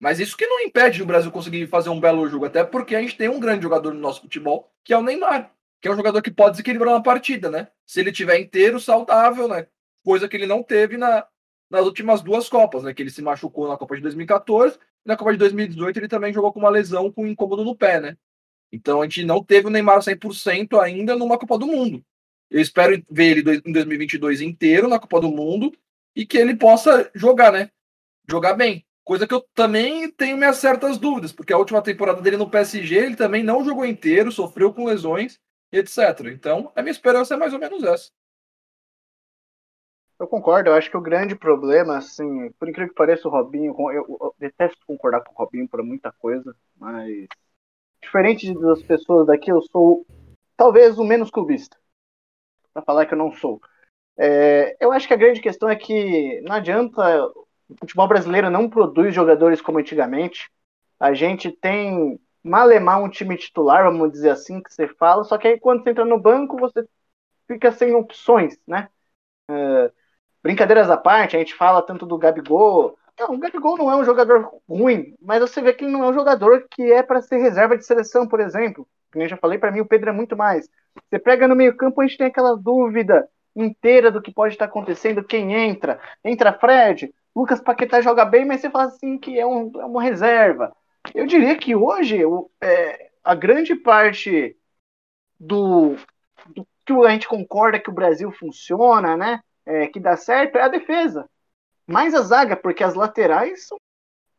Mas 0.00 0.20
isso 0.20 0.36
que 0.36 0.46
não 0.46 0.60
impede 0.60 1.02
o 1.02 1.06
Brasil 1.06 1.30
conseguir 1.30 1.66
fazer 1.66 1.88
um 1.88 2.00
belo 2.00 2.28
jogo, 2.28 2.44
até 2.44 2.64
porque 2.64 2.94
a 2.94 3.00
gente 3.00 3.16
tem 3.16 3.28
um 3.28 3.40
grande 3.40 3.62
jogador 3.62 3.94
no 3.94 4.00
nosso 4.00 4.20
futebol, 4.20 4.70
que 4.82 4.92
é 4.92 4.98
o 4.98 5.02
Neymar, 5.02 5.50
que 5.80 5.88
é 5.88 5.90
um 5.90 5.96
jogador 5.96 6.20
que 6.20 6.30
pode 6.30 6.52
desequilibrar 6.52 6.94
uma 6.94 7.02
partida, 7.02 7.50
né? 7.50 7.68
Se 7.86 8.00
ele 8.00 8.12
tiver 8.12 8.38
inteiro, 8.38 8.80
saudável, 8.80 9.48
né? 9.48 9.66
Coisa 10.04 10.28
que 10.28 10.36
ele 10.36 10.46
não 10.46 10.62
teve 10.62 10.96
na, 10.96 11.26
nas 11.70 11.86
últimas 11.86 12.22
duas 12.22 12.48
Copas, 12.48 12.82
né? 12.82 12.92
Que 12.92 13.02
ele 13.02 13.10
se 13.10 13.22
machucou 13.22 13.68
na 13.68 13.76
Copa 13.76 13.96
de 13.96 14.02
2014 14.02 14.76
e 14.76 15.08
na 15.08 15.16
Copa 15.16 15.32
de 15.32 15.38
2018 15.38 15.98
ele 15.98 16.08
também 16.08 16.32
jogou 16.32 16.52
com 16.52 16.60
uma 16.60 16.70
lesão 16.70 17.10
com 17.10 17.22
um 17.22 17.26
incômodo 17.26 17.64
no 17.64 17.76
pé, 17.76 18.00
né? 18.00 18.16
Então 18.72 19.00
a 19.00 19.04
gente 19.04 19.24
não 19.24 19.42
teve 19.42 19.68
o 19.68 19.70
Neymar 19.70 20.00
100% 20.00 20.80
ainda 20.80 21.16
numa 21.16 21.38
Copa 21.38 21.56
do 21.56 21.66
Mundo. 21.66 22.04
Eu 22.50 22.60
espero 22.60 23.02
ver 23.10 23.38
ele 23.38 23.62
em 23.64 23.72
2022 23.72 24.40
inteiro 24.40 24.88
na 24.88 24.98
Copa 24.98 25.20
do 25.20 25.30
Mundo 25.30 25.72
e 26.14 26.26
que 26.26 26.38
ele 26.38 26.54
possa 26.54 27.10
jogar, 27.14 27.52
né? 27.52 27.70
Jogar 28.28 28.54
bem. 28.54 28.84
Coisa 29.04 29.26
que 29.26 29.34
eu 29.34 29.42
também 29.54 30.10
tenho 30.10 30.36
minhas 30.36 30.56
certas 30.56 30.96
dúvidas, 30.96 31.30
porque 31.30 31.52
a 31.52 31.58
última 31.58 31.82
temporada 31.82 32.22
dele 32.22 32.38
no 32.38 32.48
PSG 32.48 32.96
ele 32.96 33.16
também 33.16 33.42
não 33.42 33.62
jogou 33.62 33.84
inteiro, 33.84 34.32
sofreu 34.32 34.72
com 34.72 34.86
lesões, 34.86 35.38
etc. 35.70 36.32
Então, 36.32 36.72
a 36.74 36.80
minha 36.80 36.92
esperança 36.92 37.34
é 37.34 37.36
mais 37.36 37.52
ou 37.52 37.58
menos 37.58 37.84
essa. 37.84 38.10
Eu 40.18 40.28
concordo, 40.28 40.70
eu 40.70 40.74
acho 40.74 40.90
que 40.90 40.96
o 40.96 41.02
grande 41.02 41.34
problema, 41.34 41.98
assim, 41.98 42.50
por 42.52 42.68
incrível 42.68 42.88
que 42.88 42.96
pareça, 42.96 43.28
o 43.28 43.30
Robinho, 43.30 43.74
eu, 43.90 44.06
eu 44.20 44.34
detesto 44.38 44.78
concordar 44.86 45.22
com 45.22 45.32
o 45.32 45.36
Robinho 45.36 45.68
por 45.68 45.82
muita 45.82 46.12
coisa, 46.12 46.56
mas 46.76 47.26
diferente 48.00 48.54
das 48.54 48.82
pessoas 48.82 49.26
daqui, 49.26 49.50
eu 49.50 49.60
sou 49.62 50.06
talvez 50.56 50.98
o 50.98 51.04
menos 51.04 51.30
clubista, 51.30 51.76
para 52.72 52.82
falar 52.82 53.06
que 53.06 53.14
eu 53.14 53.18
não 53.18 53.32
sou. 53.32 53.60
É, 54.16 54.76
eu 54.80 54.92
acho 54.92 55.08
que 55.08 55.14
a 55.14 55.18
grande 55.18 55.40
questão 55.40 55.68
é 55.68 55.74
que 55.74 56.40
não 56.42 56.54
adianta, 56.54 57.02
o 57.68 57.76
futebol 57.78 58.08
brasileiro 58.08 58.50
não 58.50 58.68
produz 58.68 59.14
jogadores 59.14 59.60
como 59.60 59.78
antigamente. 59.78 60.50
A 60.98 61.12
gente 61.14 61.50
tem 61.50 62.20
malemar 62.42 63.02
um 63.02 63.08
time 63.08 63.36
titular, 63.36 63.84
vamos 63.84 64.12
dizer 64.12 64.30
assim, 64.30 64.62
que 64.62 64.72
você 64.72 64.86
fala, 64.86 65.24
só 65.24 65.38
que 65.38 65.48
aí 65.48 65.58
quando 65.58 65.82
você 65.82 65.90
entra 65.90 66.04
no 66.04 66.20
banco, 66.20 66.58
você 66.58 66.86
fica 67.48 67.72
sem 67.72 67.94
opções, 67.94 68.58
né? 68.66 68.88
É, 69.50 69.90
brincadeiras 70.42 70.90
à 70.90 70.96
parte, 70.96 71.36
a 71.36 71.38
gente 71.38 71.54
fala 71.54 71.82
tanto 71.82 72.04
do 72.04 72.18
Gabigol. 72.18 72.98
Não, 73.18 73.34
o 73.34 73.38
Gabigol 73.38 73.78
não 73.78 73.90
é 73.90 73.96
um 73.96 74.04
jogador 74.04 74.60
ruim, 74.68 75.14
mas 75.22 75.40
você 75.40 75.62
vê 75.62 75.72
que 75.72 75.84
ele 75.84 75.92
não 75.92 76.04
é 76.04 76.08
um 76.08 76.14
jogador 76.14 76.66
que 76.70 76.92
é 76.92 77.02
para 77.02 77.22
ser 77.22 77.38
reserva 77.38 77.78
de 77.78 77.86
seleção, 77.86 78.28
por 78.28 78.40
exemplo. 78.40 78.86
Como 79.10 79.24
eu 79.24 79.28
já 79.28 79.36
falei, 79.36 79.58
para 79.58 79.70
mim 79.70 79.80
o 79.80 79.86
Pedro 79.86 80.10
é 80.10 80.12
muito 80.12 80.36
mais. 80.36 80.68
Você 81.08 81.18
pega 81.18 81.48
no 81.48 81.56
meio-campo, 81.56 82.00
a 82.00 82.06
gente 82.06 82.18
tem 82.18 82.26
aquela 82.26 82.56
dúvida 82.56 83.28
inteira 83.56 84.10
do 84.10 84.20
que 84.20 84.32
pode 84.32 84.54
estar 84.54 84.66
acontecendo, 84.66 85.24
quem 85.24 85.54
entra. 85.54 86.00
Entra 86.24 86.52
Fred, 86.52 87.14
Lucas 87.34 87.60
Paquetá 87.60 88.00
joga 88.00 88.24
bem, 88.24 88.44
mas 88.44 88.60
você 88.60 88.70
fala 88.70 88.84
assim 88.84 89.18
que 89.18 89.38
é, 89.38 89.46
um, 89.46 89.70
é 89.80 89.84
uma 89.84 90.02
reserva. 90.02 90.74
Eu 91.14 91.26
diria 91.26 91.56
que 91.56 91.74
hoje 91.74 92.24
o, 92.24 92.50
é, 92.60 93.10
a 93.22 93.34
grande 93.34 93.74
parte 93.74 94.56
do, 95.38 95.96
do 96.46 96.66
que 96.86 96.92
a 96.92 97.10
gente 97.10 97.28
concorda 97.28 97.80
que 97.80 97.90
o 97.90 97.94
Brasil 97.94 98.30
funciona, 98.32 99.16
né? 99.16 99.40
é, 99.66 99.86
que 99.86 99.98
dá 99.98 100.16
certo 100.16 100.56
é 100.56 100.62
a 100.62 100.68
defesa. 100.68 101.28
Mais 101.86 102.14
a 102.14 102.22
zaga, 102.22 102.56
porque 102.56 102.82
as 102.82 102.94
laterais 102.94 103.68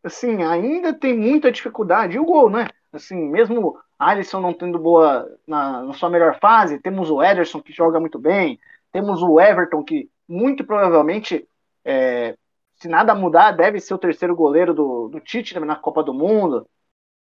assim, 0.03 0.43
ainda 0.43 0.93
tem 0.93 1.17
muita 1.17 1.51
dificuldade. 1.51 2.15
E 2.15 2.19
o 2.19 2.25
gol, 2.25 2.49
né? 2.49 2.67
Assim, 2.93 3.15
mesmo 3.15 3.77
Alisson 3.97 4.39
não 4.39 4.53
tendo 4.53 4.77
boa 4.77 5.27
na, 5.47 5.83
na, 5.83 5.93
sua 5.93 6.09
melhor 6.09 6.39
fase, 6.39 6.79
temos 6.79 7.09
o 7.09 7.23
Ederson 7.23 7.61
que 7.61 7.73
joga 7.73 7.99
muito 7.99 8.19
bem, 8.19 8.59
temos 8.91 9.21
o 9.23 9.39
Everton 9.39 9.83
que 9.83 10.09
muito 10.27 10.63
provavelmente, 10.63 11.47
é, 11.83 12.37
se 12.85 12.87
nada 12.87 13.15
mudar, 13.15 13.51
deve 13.51 13.79
ser 13.79 13.95
o 13.95 13.97
terceiro 13.97 14.35
goleiro 14.35 14.71
do, 14.71 15.07
do 15.09 15.19
Tite 15.19 15.59
na 15.59 15.75
Copa 15.75 16.03
do 16.03 16.13
Mundo. 16.13 16.69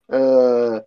Uh, 0.06 0.84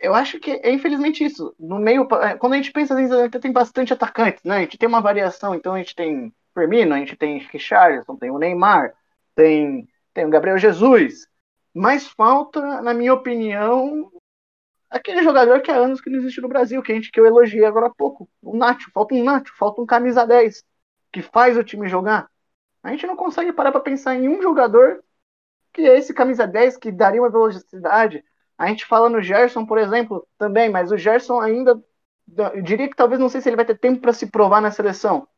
eu 0.00 0.12
acho 0.14 0.40
que 0.40 0.50
é 0.50 0.72
infelizmente 0.72 1.24
isso. 1.24 1.54
No 1.58 1.78
meio, 1.78 2.08
é, 2.20 2.36
quando 2.36 2.54
a 2.54 2.56
gente 2.56 2.72
pensa 2.72 2.98
assim, 2.98 3.30
tem 3.40 3.52
bastante 3.52 3.92
atacantes, 3.92 4.42
né? 4.42 4.56
A 4.56 4.60
gente 4.62 4.76
tem 4.76 4.88
uma 4.88 5.00
variação, 5.00 5.54
então 5.54 5.74
a 5.74 5.78
gente 5.78 5.94
tem 5.94 6.34
Firmino, 6.52 6.92
a 6.92 6.98
gente 6.98 7.16
tem 7.16 7.38
Richarlison, 7.38 8.16
tem 8.16 8.30
o 8.32 8.38
Neymar, 8.38 8.92
tem 9.34 9.88
tem 10.12 10.26
o 10.26 10.30
Gabriel 10.30 10.58
Jesus. 10.58 11.28
Mas 11.72 12.08
falta, 12.08 12.82
na 12.82 12.94
minha 12.94 13.14
opinião, 13.14 14.10
aquele 14.90 15.22
jogador 15.22 15.60
que 15.60 15.70
há 15.70 15.76
anos 15.76 16.00
que 16.00 16.10
não 16.10 16.18
existe 16.18 16.40
no 16.40 16.48
Brasil, 16.48 16.82
que 16.82 16.90
a 16.90 16.94
gente 16.96 17.12
que 17.12 17.20
eu 17.20 17.26
elogiei 17.26 17.64
agora 17.64 17.86
há 17.86 17.94
pouco. 17.94 18.28
O 18.42 18.56
Nacho, 18.56 18.90
falta 18.92 19.14
um 19.14 19.22
Nacho, 19.22 19.54
falta 19.56 19.80
um 19.80 19.86
camisa 19.86 20.26
10 20.26 20.64
que 21.12 21.22
faz 21.22 21.56
o 21.56 21.62
time 21.62 21.88
jogar. 21.88 22.28
A 22.84 22.90
gente 22.92 23.06
não 23.06 23.16
consegue 23.16 23.52
parar 23.52 23.72
para 23.72 23.80
pensar 23.80 24.14
em 24.14 24.28
um 24.28 24.42
jogador 24.42 25.02
que 25.72 25.82
é 25.82 25.98
esse 25.98 26.14
camisa 26.14 26.46
10 26.46 26.76
que 26.76 26.92
daria 26.92 27.22
uma 27.22 27.30
velocidade. 27.30 28.24
A 28.56 28.68
gente 28.68 28.86
fala 28.86 29.10
no 29.10 29.22
Gerson, 29.22 29.66
por 29.66 29.78
exemplo, 29.78 30.28
também, 30.38 30.70
mas 30.70 30.92
o 30.92 30.96
Gerson 30.96 31.40
ainda 31.40 31.82
eu 32.54 32.62
diria 32.62 32.88
que 32.88 32.96
talvez 32.96 33.20
não 33.20 33.28
sei 33.28 33.40
se 33.40 33.48
ele 33.48 33.56
vai 33.56 33.64
ter 33.64 33.78
tempo 33.78 34.00
para 34.00 34.12
se 34.12 34.30
provar 34.30 34.60
na 34.60 34.70
seleção. 34.70 35.28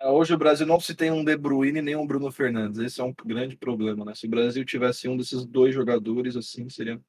É, 0.00 0.08
hoje 0.08 0.32
o 0.32 0.38
Brasil 0.38 0.66
não 0.66 0.78
se 0.78 0.94
tem 0.94 1.10
um 1.10 1.24
De 1.24 1.36
Bruyne 1.36 1.82
nem 1.82 1.96
um 1.96 2.06
Bruno 2.06 2.30
Fernandes. 2.30 2.78
Esse 2.78 3.00
é 3.00 3.04
um 3.04 3.12
grande 3.24 3.56
problema, 3.56 4.04
né? 4.04 4.14
Se 4.14 4.26
o 4.26 4.30
Brasil 4.30 4.64
tivesse 4.64 5.08
um 5.08 5.16
desses 5.16 5.44
dois 5.44 5.74
jogadores, 5.74 6.36
assim, 6.36 6.68
seria 6.68 7.00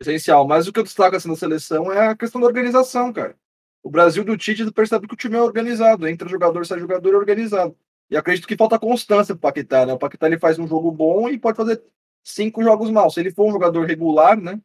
essencial. 0.00 0.46
Mas 0.46 0.68
o 0.68 0.72
que 0.72 0.80
eu 0.80 0.84
destaco 0.84 1.16
assim, 1.16 1.28
na 1.28 1.36
seleção 1.36 1.92
é 1.92 2.08
a 2.08 2.16
questão 2.16 2.40
da 2.40 2.46
organização, 2.46 3.12
cara. 3.12 3.36
O 3.82 3.90
Brasil 3.90 4.24
do 4.24 4.36
Tite 4.36 4.70
percebe 4.72 5.06
que 5.08 5.14
o 5.14 5.16
time 5.16 5.36
é 5.36 5.42
organizado. 5.42 6.08
Entra 6.08 6.28
jogador, 6.28 6.66
sai 6.66 6.80
jogador, 6.80 7.14
é 7.14 7.16
organizado. 7.16 7.76
E 8.10 8.16
acredito 8.16 8.48
que 8.48 8.56
falta 8.56 8.78
constância 8.78 9.34
pro 9.34 9.42
Paquetá, 9.42 9.86
né? 9.86 9.92
O 9.92 9.98
Paquetá 9.98 10.26
ele 10.26 10.38
faz 10.38 10.58
um 10.58 10.66
jogo 10.66 10.90
bom 10.90 11.28
e 11.28 11.38
pode 11.38 11.56
fazer 11.56 11.82
cinco 12.24 12.62
jogos 12.62 12.90
mal. 12.90 13.08
Se 13.08 13.20
ele 13.20 13.30
for 13.30 13.46
um 13.46 13.52
jogador 13.52 13.86
regular, 13.86 14.36
né? 14.36 14.60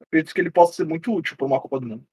Acredito 0.00 0.34
que 0.34 0.40
ele 0.40 0.50
possa 0.50 0.72
ser 0.72 0.84
muito 0.84 1.14
útil 1.14 1.36
para 1.36 1.46
uma 1.46 1.60
Copa 1.60 1.78
do 1.78 1.86
Mundo. 1.86 2.06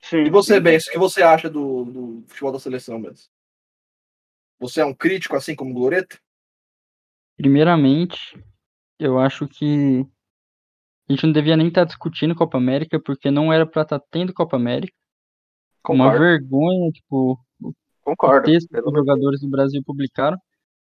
Sim. 0.00 0.24
E 0.24 0.30
você, 0.30 0.58
Ben, 0.58 0.76
o 0.76 0.80
que 0.80 0.98
você 0.98 1.22
acha 1.22 1.48
do, 1.48 1.84
do 1.84 2.24
futebol 2.26 2.52
da 2.52 2.58
seleção, 2.58 3.00
Ben? 3.00 3.12
Você 4.58 4.80
é 4.80 4.84
um 4.84 4.94
crítico, 4.94 5.36
assim 5.36 5.54
como 5.54 5.70
o 5.70 5.74
Gloreto? 5.74 6.20
Primeiramente, 7.36 8.38
eu 8.98 9.18
acho 9.18 9.48
que 9.48 10.06
a 11.08 11.12
gente 11.12 11.26
não 11.26 11.32
devia 11.32 11.56
nem 11.56 11.68
estar 11.68 11.82
tá 11.82 11.86
discutindo 11.86 12.34
Copa 12.34 12.58
América, 12.58 13.00
porque 13.00 13.30
não 13.30 13.52
era 13.52 13.66
para 13.66 13.82
estar 13.82 13.98
tá 14.00 14.06
tendo 14.10 14.34
Copa 14.34 14.56
América. 14.56 14.96
Concordo. 15.82 16.10
Uma 16.10 16.18
vergonha, 16.18 16.90
tipo, 16.92 17.38
Concordo. 18.02 18.48
o 18.48 18.52
texto 18.52 18.68
que 18.68 18.80
os 18.80 18.92
jogadores 18.92 19.40
do 19.40 19.48
Brasil 19.48 19.82
publicaram. 19.84 20.36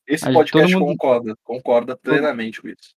Esse 0.07 0.33
podcast 0.33 0.73
mundo... 0.75 0.87
concorda, 0.87 1.35
concorda 1.43 1.97
plenamente 1.97 2.63
com 2.63 2.69
isso. 2.69 2.95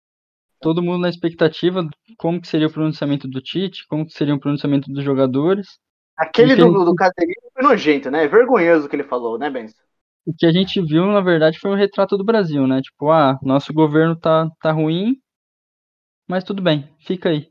Todo 0.60 0.82
mundo 0.82 1.00
na 1.00 1.08
expectativa 1.08 1.82
de 1.82 2.16
como 2.16 2.40
que 2.40 2.46
seria 2.46 2.66
o 2.66 2.72
pronunciamento 2.72 3.26
do 3.26 3.40
Tite, 3.40 3.86
como 3.88 4.06
que 4.06 4.12
seria 4.12 4.34
o 4.34 4.40
pronunciamento 4.40 4.92
dos 4.92 5.02
jogadores. 5.02 5.66
Aquele 6.16 6.54
do, 6.54 6.66
ele... 6.66 6.84
do 6.84 6.94
Caterino 6.94 7.50
foi 7.52 7.62
nojento, 7.62 8.10
né? 8.10 8.24
É 8.24 8.28
vergonhoso 8.28 8.86
o 8.86 8.88
que 8.88 8.94
ele 8.94 9.04
falou, 9.04 9.38
né, 9.38 9.48
Benção? 9.48 9.82
O 10.26 10.34
que 10.36 10.44
a 10.44 10.52
gente 10.52 10.80
viu, 10.82 11.06
na 11.06 11.20
verdade, 11.20 11.58
foi 11.58 11.70
um 11.70 11.76
retrato 11.76 12.16
do 12.16 12.24
Brasil, 12.24 12.66
né? 12.66 12.80
Tipo, 12.82 13.10
ah, 13.10 13.38
nosso 13.42 13.72
governo 13.72 14.14
tá, 14.14 14.48
tá 14.60 14.70
ruim, 14.70 15.16
mas 16.28 16.44
tudo 16.44 16.62
bem, 16.62 16.88
fica 17.00 17.30
aí. 17.30 17.48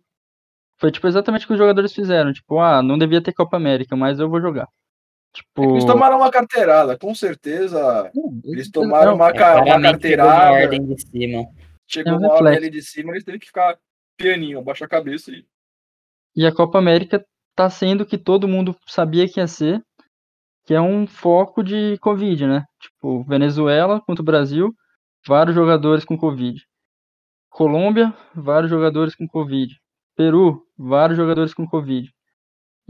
Foi 0.78 0.92
tipo 0.92 1.08
exatamente 1.08 1.44
o 1.44 1.48
que 1.48 1.54
os 1.54 1.60
jogadores 1.60 1.92
fizeram. 1.92 2.32
Tipo, 2.32 2.60
ah, 2.60 2.82
não 2.82 2.98
devia 2.98 3.22
ter 3.22 3.34
Copa 3.34 3.58
América, 3.58 3.96
mas 3.96 4.20
eu 4.20 4.30
vou 4.30 4.40
jogar. 4.40 4.68
Tipo... 5.34 5.64
É 5.64 5.68
eles 5.72 5.86
tomaram 5.86 6.18
uma 6.18 6.32
carteirada, 6.32 6.98
com 6.98 7.14
certeza. 7.14 8.12
Eles 8.46 8.70
tomaram 8.70 9.16
uma, 9.16 9.30
é, 9.30 9.62
uma 9.62 9.82
carteirada. 9.82 10.52
Uma 10.52 10.62
ordem 10.62 10.86
de 10.86 11.02
cima. 11.02 11.48
Chegou 11.88 12.14
é 12.14 12.16
um 12.16 12.20
uma 12.20 12.34
ordem 12.34 12.56
ali 12.58 12.70
de 12.70 12.82
cima, 12.82 13.12
eles 13.12 13.24
têm 13.24 13.40
que 13.40 13.48
ficar 13.48 13.78
pianinho, 14.18 14.60
abaixar 14.60 14.86
a 14.86 14.90
cabeça 14.90 15.32
e. 15.32 15.46
E 16.36 16.46
a 16.46 16.54
Copa 16.54 16.78
América 16.78 17.26
tá 17.56 17.70
sendo 17.70 18.06
que 18.06 18.18
todo 18.18 18.48
mundo 18.48 18.76
sabia 18.88 19.28
que 19.28 19.40
ia 19.40 19.48
ser, 19.48 19.84
que 20.66 20.74
é 20.74 20.80
um 20.80 21.08
foco 21.08 21.64
de 21.64 21.98
Covid, 21.98 22.46
né? 22.46 22.66
Tipo, 22.80 23.24
Venezuela 23.24 24.00
contra 24.00 24.22
o 24.22 24.26
Brasil, 24.26 24.74
vários 25.26 25.56
jogadores 25.56 26.06
com 26.06 26.18
Covid. 26.18 26.64
Colômbia, 27.50 28.14
vários 28.36 28.70
jogadores 28.70 29.16
com 29.16 29.28
Covid. 29.28 29.76
Peru, 30.16 30.64
vários 30.78 31.18
jogadores 31.18 31.54
com 31.54 31.68
Covid. 31.68 32.14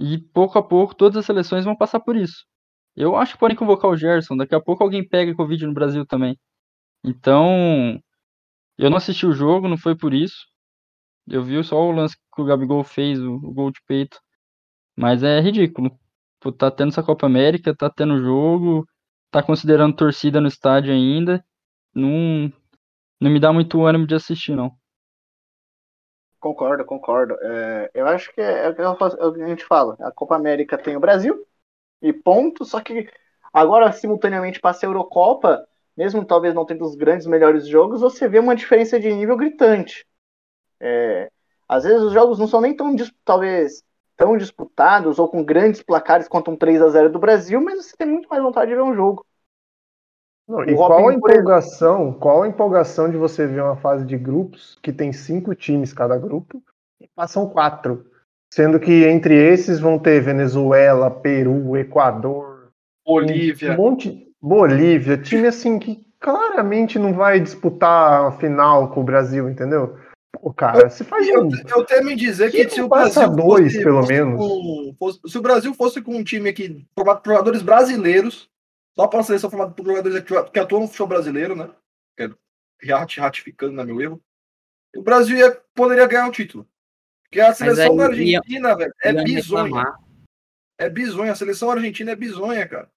E 0.01 0.17
pouco 0.17 0.57
a 0.57 0.63
pouco 0.63 0.95
todas 0.95 1.17
as 1.17 1.25
seleções 1.25 1.65
vão 1.65 1.75
passar 1.75 1.99
por 1.99 2.15
isso. 2.15 2.45
Eu 2.95 3.17
acho 3.17 3.33
que 3.33 3.39
podem 3.39 3.57
convocar 3.57 3.91
o 3.91 3.97
Gerson, 3.97 4.37
daqui 4.37 4.55
a 4.55 4.61
pouco 4.61 4.81
alguém 4.83 5.07
pega 5.07 5.35
Covid 5.35 5.65
no 5.67 5.73
Brasil 5.73 6.05
também. 6.05 6.39
Então, 7.03 8.01
eu 8.77 8.89
não 8.89 8.97
assisti 8.97 9.25
o 9.25 9.33
jogo, 9.33 9.67
não 9.67 9.77
foi 9.77 9.97
por 9.97 10.13
isso. 10.13 10.47
Eu 11.27 11.43
vi 11.43 11.63
só 11.63 11.77
o 11.77 11.91
lance 11.91 12.17
que 12.33 12.41
o 12.41 12.45
Gabigol 12.45 12.83
fez, 12.83 13.21
o, 13.21 13.39
gol 13.53 13.71
de 13.71 13.81
peito. 13.87 14.19
Mas 14.97 15.23
é 15.23 15.41
ridículo. 15.41 15.91
Pô, 16.39 16.51
tá 16.51 16.71
tendo 16.71 16.89
essa 16.89 17.03
Copa 17.03 17.27
América, 17.27 17.75
tá 17.75 17.89
tendo 17.89 18.21
jogo, 18.23 18.87
tá 19.31 19.43
considerando 19.43 19.95
torcida 19.95 20.41
no 20.41 20.47
estádio 20.47 20.93
ainda. 20.93 21.43
Não, 21.95 22.51
não 23.21 23.31
me 23.31 23.39
dá 23.39 23.53
muito 23.53 23.85
ânimo 23.85 24.07
de 24.07 24.15
assistir, 24.15 24.55
não. 24.55 24.78
Concordo, 26.39 26.85
concordo. 26.85 27.35
É, 27.41 27.91
eu 27.93 28.07
acho 28.07 28.33
que 28.33 28.41
é, 28.41 28.67
é, 28.67 28.75
é, 28.77 28.89
o 28.89 29.33
que 29.33 29.41
a 29.41 29.47
gente 29.47 29.65
fala. 29.65 29.97
A 29.99 30.11
Copa 30.11 30.35
América 30.35 30.77
tem 30.77 30.95
o 30.95 30.99
Brasil 30.99 31.45
e 32.01 32.13
ponto. 32.13 32.65
Só 32.65 32.81
que 32.81 33.09
agora, 33.53 33.91
simultaneamente, 33.91 34.59
passa 34.59 34.85
a 34.85 34.89
Eurocopa, 34.89 35.67
mesmo 35.97 36.25
talvez 36.25 36.53
não 36.53 36.65
tendo 36.65 36.85
os 36.85 36.95
grandes 36.95 37.27
melhores 37.27 37.67
jogos, 37.67 38.01
você 38.01 38.27
vê 38.27 38.39
uma 38.39 38.55
diferença 38.55 38.99
de 38.99 39.13
nível 39.13 39.37
gritante. 39.37 40.05
É, 40.79 41.31
às 41.67 41.83
vezes 41.83 42.01
os 42.01 42.13
jogos 42.13 42.39
não 42.39 42.47
são 42.47 42.61
nem 42.61 42.75
tão, 42.75 42.95
talvez, 43.25 43.83
tão 44.17 44.37
disputados 44.37 45.19
ou 45.19 45.29
com 45.29 45.43
grandes 45.43 45.83
placares 45.83 46.27
quanto 46.27 46.51
um 46.51 46.57
3 46.57 46.81
a 46.81 46.89
0 46.89 47.11
do 47.11 47.19
Brasil, 47.19 47.61
mas 47.61 47.85
você 47.85 47.97
tem 47.97 48.07
muito 48.07 48.29
mais 48.29 48.41
vontade 48.43 48.69
de 48.71 48.75
ver 48.75 48.83
um 48.83 48.95
jogo. 48.95 49.25
Não, 50.49 50.63
e 50.63 50.73
qual 50.73 51.07
a 51.07 51.13
empolgação, 51.13 52.11
qual 52.11 52.41
a 52.41 52.47
empolgação 52.47 53.07
de 53.07 53.15
você 53.15 53.45
ver 53.45 53.61
uma 53.61 53.75
fase 53.75 54.03
de 54.03 54.17
grupos 54.17 54.79
que 54.81 54.91
tem 54.91 55.13
cinco 55.13 55.53
times 55.53 55.93
cada 55.93 56.17
grupo 56.17 56.59
e 56.99 57.07
passam 57.15 57.47
quatro, 57.47 58.07
sendo 58.51 58.79
que 58.79 59.05
entre 59.05 59.35
esses 59.35 59.79
vão 59.79 59.99
ter 59.99 60.19
Venezuela, 60.21 61.11
Peru, 61.11 61.77
Equador, 61.77 62.71
Bolívia, 63.05 63.73
um 63.73 63.77
monte, 63.77 64.27
Bolívia, 64.41 65.19
time 65.19 65.47
assim 65.47 65.77
que 65.77 66.03
claramente 66.19 66.97
não 66.97 67.13
vai 67.13 67.39
disputar 67.39 68.25
a 68.25 68.31
final 68.31 68.89
com 68.89 69.01
o 69.01 69.05
Brasil, 69.05 69.47
entendeu? 69.47 69.99
Pô, 70.41 70.51
cara, 70.51 70.89
se 70.89 71.03
faz 71.03 71.27
eu, 71.27 71.43
um... 71.43 71.49
eu 71.69 71.85
temo 71.85 72.09
em 72.09 72.15
dizer 72.15 72.49
que, 72.49 72.65
que 72.65 72.73
se 72.73 72.81
o 72.81 72.89
Brasil 72.89 73.29
dois, 73.29 73.73
fosse, 73.73 73.83
pelo 73.83 74.01
fosse 74.01 74.13
menos. 74.13 74.39
Com, 74.39 74.95
fosse, 74.97 75.19
se 75.27 75.37
o 75.37 75.41
Brasil 75.43 75.73
fosse 75.75 76.01
com 76.01 76.15
um 76.15 76.23
time 76.23 76.49
aqui 76.49 76.87
jogadores 77.23 77.61
brasileiros, 77.61 78.48
só 78.99 79.07
para 79.07 79.21
a 79.21 79.23
seleção 79.23 79.49
formada 79.49 79.71
por 79.71 79.85
jogadores 79.85 80.25
que 80.51 80.59
atuam 80.59 80.81
no 80.81 80.87
futebol 80.87 81.07
brasileiro, 81.07 81.55
né? 81.55 81.69
Ratificando, 83.17 83.71
na 83.71 83.85
meu 83.85 84.01
erro. 84.01 84.21
O 84.93 85.01
Brasil 85.01 85.37
ia, 85.37 85.57
poderia 85.73 86.05
ganhar 86.05 86.27
o 86.27 86.31
título. 86.33 86.67
Porque 87.23 87.39
a 87.39 87.53
seleção 87.53 87.95
da 87.95 88.07
Argentina, 88.07 88.69
ia, 88.69 88.75
velho, 88.75 88.93
é 89.01 89.23
bizonha. 89.23 89.63
Reclamar. 89.63 89.99
É 90.77 90.89
bizonha. 90.89 91.31
A 91.31 91.35
seleção 91.35 91.71
argentina 91.71 92.11
é 92.11 92.15
bizonha, 92.15 92.67
cara. 92.67 92.89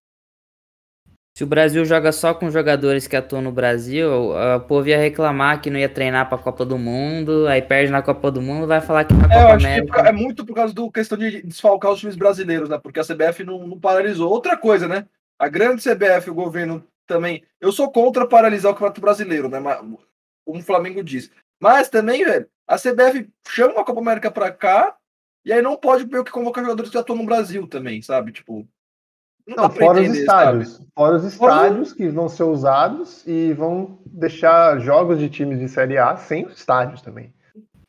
Se 1.36 1.44
o 1.44 1.46
Brasil 1.46 1.84
joga 1.84 2.10
só 2.10 2.34
com 2.34 2.50
jogadores 2.50 3.06
que 3.06 3.14
atuam 3.14 3.40
no 3.40 3.52
Brasil, 3.52 4.10
o 4.10 4.60
povo 4.60 4.88
ia 4.88 4.98
reclamar 4.98 5.62
que 5.62 5.70
não 5.70 5.78
ia 5.78 5.88
treinar 5.88 6.28
para 6.28 6.36
a 6.36 6.42
Copa 6.42 6.64
do 6.64 6.76
Mundo, 6.76 7.46
aí 7.46 7.62
perde 7.62 7.92
na 7.92 8.02
Copa 8.02 8.28
do 8.30 8.42
Mundo, 8.42 8.66
vai 8.66 8.80
falar 8.80 9.04
que 9.04 9.14
na 9.14 9.26
é, 9.26 9.28
Copa 9.28 9.54
América... 9.54 10.00
é 10.00 10.12
muito 10.12 10.44
por 10.44 10.54
causa 10.54 10.74
do 10.74 10.90
questão 10.90 11.16
de 11.16 11.42
desfalcar 11.42 11.92
os 11.92 12.00
times 12.00 12.16
brasileiros, 12.16 12.68
né? 12.68 12.78
Porque 12.78 12.98
a 12.98 13.04
CBF 13.04 13.44
não, 13.44 13.68
não 13.68 13.78
paralisou. 13.78 14.28
Outra 14.28 14.56
coisa, 14.56 14.88
né? 14.88 15.06
A 15.42 15.48
grande 15.48 15.82
CBF, 15.82 16.30
o 16.30 16.34
governo 16.34 16.86
também. 17.04 17.42
Eu 17.60 17.72
sou 17.72 17.90
contra 17.90 18.28
paralisar 18.28 18.70
o 18.70 18.74
Campeonato 18.74 19.00
Brasileiro, 19.00 19.48
né? 19.48 19.60
Como 19.60 19.98
o 20.46 20.62
Flamengo 20.62 21.02
diz. 21.02 21.32
Mas 21.60 21.88
também, 21.88 22.24
velho, 22.24 22.48
a 22.64 22.76
CBF 22.76 23.28
chama 23.48 23.80
a 23.80 23.84
Copa 23.84 24.00
América 24.00 24.30
para 24.30 24.52
cá 24.52 24.96
e 25.44 25.52
aí 25.52 25.60
não 25.60 25.76
pode 25.76 26.04
ver 26.04 26.20
o 26.20 26.24
que 26.24 26.30
convocar 26.30 26.62
jogadores 26.62 26.92
que 26.92 26.96
atuam 26.96 27.18
no 27.18 27.26
Brasil 27.26 27.66
também, 27.66 28.00
sabe? 28.00 28.30
Tipo, 28.30 28.64
não, 29.44 29.64
não 29.64 29.70
fora 29.70 29.98
entender, 29.98 30.10
os 30.10 30.18
estádios. 30.18 30.72
Sabe? 30.74 30.88
Fora 30.94 31.16
os 31.16 31.24
estádios 31.24 31.92
que 31.92 32.08
vão 32.08 32.28
ser 32.28 32.44
usados 32.44 33.26
e 33.26 33.52
vão 33.52 33.98
deixar 34.06 34.78
jogos 34.78 35.18
de 35.18 35.28
times 35.28 35.58
de 35.58 35.68
Série 35.68 35.98
A 35.98 36.16
sem 36.16 36.46
os 36.46 36.56
estádios 36.56 37.02
também. 37.02 37.34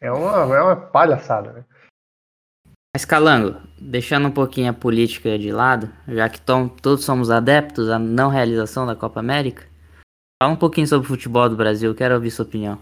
É 0.02 0.12
uma, 0.12 0.56
é 0.56 0.62
uma 0.62 0.76
palhaçada, 0.76 1.54
né? 1.54 1.66
Mas 2.96 3.06
Calango, 3.06 3.62
deixando 3.84 4.28
um 4.28 4.32
pouquinho 4.32 4.70
a 4.70 4.74
política 4.74 5.38
de 5.38 5.52
lado, 5.52 5.90
já 6.08 6.30
que 6.30 6.40
tom, 6.40 6.68
todos 6.68 7.04
somos 7.04 7.30
adeptos 7.30 7.90
à 7.90 8.00
não 8.00 8.30
realização 8.30 8.86
da 8.86 8.96
Copa 8.96 9.20
América, 9.20 9.64
fala 10.42 10.54
um 10.54 10.58
pouquinho 10.58 10.88
sobre 10.88 11.06
o 11.06 11.10
futebol 11.10 11.50
do 11.50 11.58
Brasil, 11.58 11.94
quero 11.94 12.16
ouvir 12.16 12.32
sua 12.32 12.46
opinião. 12.46 12.80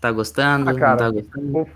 Tá 0.00 0.10
gostando? 0.12 0.70
Ah, 0.70 0.74
cara, 0.74 0.96
tá 0.96 1.10
gostando? 1.10 1.68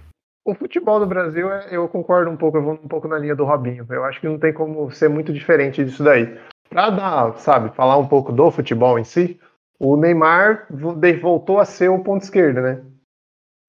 O 0.47 0.55
futebol 0.55 1.01
do 1.01 1.07
Brasil, 1.07 1.51
é, 1.51 1.69
eu 1.71 1.89
concordo 1.89 2.31
um 2.31 2.37
pouco, 2.37 2.59
eu 2.59 2.63
vou 2.63 2.75
um 2.75 2.89
pouco 2.89 3.09
na 3.09 3.19
linha 3.19 3.35
do 3.35 3.45
Robinho. 3.45 3.87
Eu 3.89 4.05
acho 4.05 4.21
que 4.21 4.29
não 4.29 4.39
tem 4.39 4.53
como 4.53 4.91
ser 4.91 5.09
muito 5.09 5.33
diferente 5.33 5.85
disso 5.85 6.05
daí. 6.05 6.39
Para 6.69 6.91
dar, 6.91 7.39
sabe, 7.39 7.75
falar 7.75 7.97
um 7.97 8.07
pouco 8.07 8.31
do 8.31 8.51
futebol 8.51 8.99
em 8.99 9.05
si, 9.05 9.41
o 9.79 9.97
Neymar 9.97 10.67
voltou 10.71 11.59
a 11.59 11.65
ser 11.65 11.89
o 11.89 12.03
ponto 12.03 12.23
esquerdo, 12.23 12.61
né? 12.61 12.83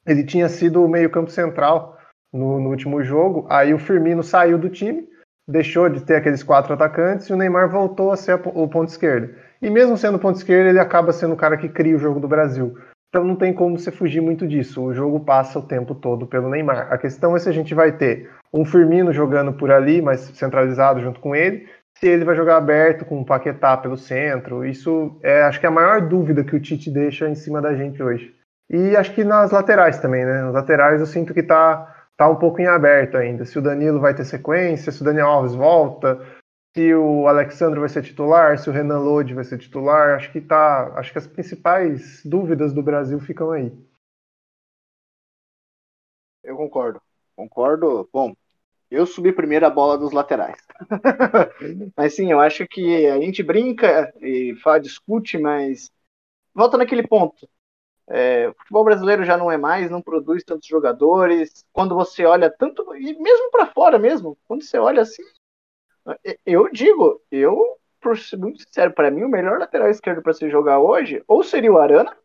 Ele 0.05 0.23
tinha 0.23 0.49
sido 0.49 0.83
o 0.83 0.87
meio-campo 0.87 1.31
central 1.31 1.94
no, 2.33 2.59
no, 2.59 2.69
último 2.69 3.01
jogo, 3.03 3.45
aí 3.49 3.73
o 3.73 3.79
Firmino 3.79 4.23
saiu 4.23 4.57
do 4.57 4.69
time, 4.69 5.07
deixou 5.47 5.89
de 5.89 6.01
ter 6.03 6.15
aqueles 6.15 6.43
quatro 6.43 6.73
atacantes 6.73 7.27
e 7.27 7.33
o 7.33 7.37
Neymar 7.37 7.69
voltou 7.69 8.11
a 8.11 8.17
ser 8.17 8.39
o 8.43 8.67
ponto 8.67 8.89
esquerdo. 8.89 9.33
E 9.61 9.69
mesmo 9.69 9.97
sendo 9.97 10.19
ponto 10.19 10.37
esquerdo, 10.37 10.67
ele 10.67 10.79
acaba 10.79 11.11
sendo 11.11 11.33
o 11.33 11.37
cara 11.37 11.57
que 11.57 11.69
cria 11.69 11.95
o 11.95 11.99
jogo 11.99 12.19
do 12.19 12.27
Brasil. 12.27 12.77
Então 13.09 13.23
não 13.23 13.35
tem 13.35 13.53
como 13.53 13.79
você 13.79 13.91
fugir 13.91 14.19
muito 14.19 14.45
disso. 14.45 14.83
O 14.83 14.93
jogo 14.93 15.21
passa 15.21 15.57
o 15.57 15.61
tempo 15.65 15.95
todo 15.95 16.27
pelo 16.27 16.49
Neymar. 16.49 16.91
A 16.91 16.97
questão 16.97 17.35
é 17.35 17.39
se 17.39 17.47
a 17.47 17.51
gente 17.53 17.73
vai 17.73 17.93
ter 17.93 18.29
um 18.53 18.65
Firmino 18.65 19.13
jogando 19.13 19.53
por 19.53 19.71
ali, 19.71 20.01
mas 20.01 20.19
centralizado 20.33 20.99
junto 20.99 21.21
com 21.21 21.33
ele, 21.33 21.65
se 21.97 22.07
ele 22.07 22.25
vai 22.25 22.35
jogar 22.35 22.57
aberto 22.57 23.05
com 23.05 23.21
o 23.21 23.25
Paquetá 23.25 23.77
pelo 23.77 23.97
centro. 23.97 24.65
Isso 24.65 25.17
é, 25.23 25.43
acho 25.43 25.59
que 25.59 25.65
é 25.65 25.69
a 25.69 25.71
maior 25.71 26.01
dúvida 26.01 26.43
que 26.43 26.55
o 26.55 26.59
Tite 26.59 26.91
deixa 26.91 27.29
em 27.29 27.35
cima 27.35 27.61
da 27.61 27.73
gente 27.73 28.03
hoje. 28.03 28.35
E 28.69 28.95
acho 28.95 29.13
que 29.13 29.23
nas 29.23 29.51
laterais 29.51 29.99
também, 29.99 30.25
né? 30.25 30.41
Nas 30.41 30.53
laterais 30.53 30.99
eu 30.99 31.05
sinto 31.05 31.33
que 31.33 31.43
tá, 31.43 31.94
tá 32.17 32.29
um 32.29 32.35
pouco 32.35 32.61
em 32.61 32.67
aberto 32.67 33.17
ainda. 33.17 33.45
Se 33.45 33.57
o 33.59 33.61
Danilo 33.61 33.99
vai 33.99 34.13
ter 34.13 34.25
sequência, 34.25 34.91
se 34.91 35.01
o 35.01 35.05
Daniel 35.05 35.27
Alves 35.27 35.55
volta, 35.55 36.19
se 36.75 36.93
o 36.93 37.27
Alexandre 37.27 37.79
vai 37.79 37.89
ser 37.89 38.03
titular, 38.03 38.57
se 38.57 38.69
o 38.69 38.73
Renan 38.73 38.99
Lodi 38.99 39.33
vai 39.33 39.43
ser 39.43 39.57
titular, 39.57 40.15
acho 40.15 40.31
que 40.31 40.41
tá, 40.41 40.93
acho 40.97 41.11
que 41.11 41.17
as 41.17 41.27
principais 41.27 42.21
dúvidas 42.25 42.73
do 42.73 42.83
Brasil 42.83 43.19
ficam 43.19 43.51
aí. 43.51 43.71
Eu 46.43 46.57
concordo. 46.57 47.01
Concordo. 47.35 48.09
Bom, 48.11 48.33
eu 48.91 49.05
subi 49.05 49.31
primeiro 49.31 49.65
a 49.65 49.69
bola 49.69 49.97
dos 49.97 50.11
laterais. 50.11 50.61
mas 51.95 52.13
sim, 52.13 52.31
eu 52.31 52.39
acho 52.39 52.67
que 52.67 53.07
a 53.07 53.19
gente 53.19 53.41
brinca 53.41 54.13
e 54.21 54.55
fala, 54.61 54.79
discute, 54.79 55.37
mas 55.37 55.91
volta 56.53 56.77
naquele 56.77 57.07
ponto. 57.07 57.49
É, 58.07 58.47
o 58.49 58.53
futebol 58.53 58.83
brasileiro 58.83 59.23
já 59.25 59.35
não 59.37 59.51
é 59.51 59.57
mais, 59.57 59.89
não 59.89 60.01
produz 60.01 60.43
tantos 60.43 60.67
jogadores. 60.67 61.65
Quando 61.73 61.95
você 61.95 62.25
olha 62.25 62.49
tanto, 62.49 62.95
e 62.95 63.13
mesmo 63.19 63.51
para 63.51 63.67
fora 63.67 63.97
mesmo, 63.97 64.37
quando 64.47 64.63
você 64.63 64.77
olha 64.77 65.01
assim, 65.01 65.23
eu 66.45 66.69
digo, 66.71 67.21
eu, 67.31 67.79
por 67.99 68.17
ser 68.17 68.37
muito 68.37 68.61
sincero, 68.61 68.93
para 68.93 69.09
mim 69.09 69.23
o 69.23 69.29
melhor 69.29 69.59
lateral 69.59 69.89
esquerdo 69.89 70.21
para 70.21 70.33
se 70.33 70.49
jogar 70.49 70.79
hoje, 70.79 71.23
ou 71.27 71.43
seria 71.43 71.71
o 71.71 71.77
Arana, 71.79 72.15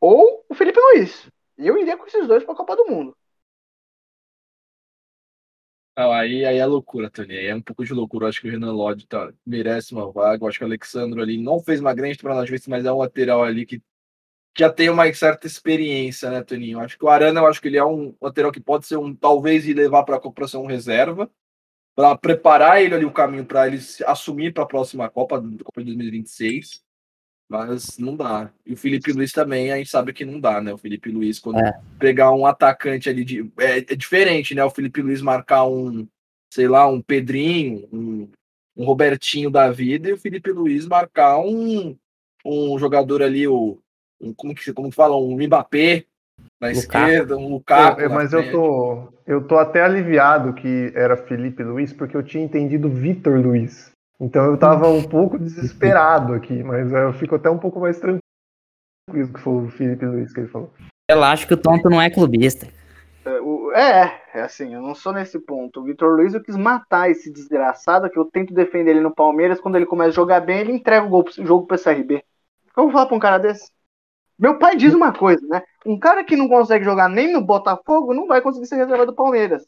ou 0.00 0.44
o 0.48 0.54
Felipe 0.54 0.78
Luiz. 0.78 1.30
Eu 1.56 1.78
iria 1.78 1.96
com 1.96 2.06
esses 2.06 2.26
dois 2.26 2.44
para 2.44 2.54
a 2.54 2.56
Copa 2.56 2.76
do 2.76 2.86
Mundo. 2.86 3.16
Não, 5.96 6.10
aí, 6.10 6.44
aí 6.44 6.56
é 6.56 6.64
loucura, 6.66 7.10
Tony. 7.10 7.36
Aí 7.36 7.46
é 7.46 7.54
um 7.54 7.60
pouco 7.60 7.84
de 7.84 7.92
loucura. 7.92 8.26
Acho 8.28 8.40
que 8.40 8.48
o 8.48 8.50
Renan 8.50 8.72
Lodge 8.72 9.06
tá, 9.06 9.30
merece 9.44 9.92
uma 9.92 10.10
vaga. 10.10 10.46
Acho 10.46 10.58
que 10.58 10.64
o 10.64 10.66
Alexandre 10.66 11.20
ali 11.20 11.36
não 11.42 11.60
fez 11.60 11.80
uma 11.80 11.94
grande 11.94 12.16
temporada, 12.16 12.46
mas 12.68 12.84
é 12.84 12.92
um 12.92 12.98
lateral 12.98 13.44
ali 13.44 13.66
que 13.66 13.82
já 14.56 14.70
tem 14.70 14.90
uma 14.90 15.12
certa 15.14 15.46
experiência, 15.46 16.30
né, 16.30 16.42
Toninho? 16.42 16.80
Acho 16.80 16.98
que 16.98 17.04
o 17.04 17.08
Arana, 17.08 17.40
eu 17.40 17.46
acho 17.46 17.60
que 17.60 17.68
ele 17.68 17.78
é 17.78 17.84
um 17.84 18.14
lateral 18.20 18.52
que 18.52 18.60
pode 18.60 18.86
ser 18.86 18.96
um, 18.96 19.14
talvez, 19.14 19.66
e 19.66 19.72
levar 19.72 20.04
para 20.04 20.16
a 20.16 20.20
Copa 20.20 20.46
ser 20.46 20.58
um 20.58 20.66
reserva 20.66 21.30
para 21.94 22.16
preparar 22.16 22.82
ele 22.82 22.94
ali 22.94 23.04
o 23.04 23.12
caminho 23.12 23.44
para 23.44 23.66
ele 23.66 23.78
assumir 24.06 24.52
para 24.52 24.64
a 24.64 24.66
próxima 24.66 25.08
Copa, 25.10 25.40
Copa 25.62 25.80
de 25.80 25.86
2026. 25.86 26.82
Mas 27.48 27.98
não 27.98 28.16
dá. 28.16 28.50
E 28.64 28.72
o 28.72 28.76
Felipe 28.76 29.12
Luiz 29.12 29.30
também, 29.30 29.70
a 29.70 29.76
gente 29.76 29.90
sabe 29.90 30.14
que 30.14 30.24
não 30.24 30.40
dá, 30.40 30.58
né? 30.62 30.72
O 30.72 30.78
Felipe 30.78 31.10
Luiz, 31.10 31.38
quando 31.38 31.58
é. 31.58 31.80
pegar 31.98 32.32
um 32.32 32.46
atacante 32.46 33.10
ali 33.10 33.24
de. 33.24 33.52
É, 33.58 33.78
é, 33.78 33.82
diferente, 33.82 34.54
né? 34.54 34.64
O 34.64 34.70
Felipe 34.70 35.02
Luiz 35.02 35.20
marcar 35.20 35.66
um, 35.66 36.08
sei 36.50 36.66
lá, 36.66 36.86
um 36.86 37.02
Pedrinho, 37.02 37.86
um, 37.92 38.30
um 38.74 38.86
Robertinho 38.86 39.50
da 39.50 39.70
vida, 39.70 40.08
e 40.08 40.12
o 40.14 40.18
Felipe 40.18 40.50
Luiz 40.50 40.86
marcar 40.86 41.40
um, 41.40 41.94
um 42.42 42.78
jogador 42.78 43.22
ali, 43.22 43.46
o. 43.46 43.78
Um, 44.22 44.32
como 44.32 44.54
que 44.54 44.72
como 44.72 44.88
que 44.88 44.94
fala? 44.94 45.16
Um 45.16 45.36
Mbappé, 45.36 46.04
na 46.60 46.68
Lukaku. 46.68 46.78
esquerda, 46.78 47.36
um 47.36 47.48
Lukaku. 47.48 48.00
É, 48.00 48.08
mas 48.08 48.32
eu 48.32 48.50
tô, 48.50 49.12
eu 49.26 49.46
tô 49.46 49.58
até 49.58 49.82
aliviado 49.82 50.54
que 50.54 50.92
era 50.94 51.16
Felipe 51.16 51.62
Luiz, 51.62 51.92
porque 51.92 52.16
eu 52.16 52.22
tinha 52.22 52.44
entendido 52.44 52.88
Vitor 52.88 53.40
Luiz. 53.40 53.90
Então 54.20 54.44
eu 54.44 54.56
tava 54.56 54.88
um 54.88 55.02
pouco 55.02 55.38
desesperado 55.38 56.32
aqui, 56.34 56.62
mas 56.62 56.92
eu 56.92 57.12
fico 57.14 57.34
até 57.34 57.50
um 57.50 57.58
pouco 57.58 57.80
mais 57.80 57.98
tranquilo 57.98 58.22
que 59.34 59.40
foi 59.40 59.64
o 59.64 59.70
Felipe 59.70 60.06
Luiz 60.06 60.32
que 60.32 60.40
ele 60.40 60.48
falou. 60.48 60.72
Eu 61.10 61.22
acho 61.24 61.46
que 61.46 61.54
o 61.54 61.56
Tonto 61.56 61.90
não 61.90 62.00
é 62.00 62.08
clubista. 62.08 62.66
É, 63.74 63.80
é, 63.80 64.20
é 64.34 64.42
assim, 64.42 64.72
eu 64.74 64.80
não 64.80 64.94
sou 64.94 65.12
nesse 65.12 65.38
ponto. 65.40 65.80
O 65.80 65.84
Vitor 65.84 66.16
Luiz 66.16 66.34
eu 66.34 66.42
quis 66.42 66.56
matar 66.56 67.10
esse 67.10 67.32
desgraçado 67.32 68.08
que 68.08 68.18
eu 68.18 68.24
tento 68.24 68.54
defender 68.54 68.92
ele 68.92 69.00
no 69.00 69.14
Palmeiras. 69.14 69.60
Quando 69.60 69.76
ele 69.76 69.86
começa 69.86 70.10
a 70.10 70.14
jogar 70.14 70.40
bem, 70.40 70.60
ele 70.60 70.72
entrega 70.72 71.04
o, 71.04 71.08
gol, 71.08 71.24
o 71.24 71.46
jogo 71.46 71.66
pro 71.66 71.76
SRB. 71.76 72.22
Como 72.74 72.92
falar 72.92 73.06
pra 73.06 73.16
um 73.16 73.20
cara 73.20 73.38
desse? 73.38 73.70
Meu 74.42 74.58
pai 74.58 74.76
diz 74.76 74.92
uma 74.92 75.12
coisa, 75.12 75.46
né? 75.46 75.62
Um 75.86 75.96
cara 75.96 76.24
que 76.24 76.34
não 76.34 76.48
consegue 76.48 76.84
jogar 76.84 77.08
nem 77.08 77.32
no 77.32 77.40
Botafogo 77.40 78.12
não 78.12 78.26
vai 78.26 78.42
conseguir 78.42 78.66
ser 78.66 78.74
reserva 78.74 79.06
do 79.06 79.14
Palmeiras. 79.14 79.64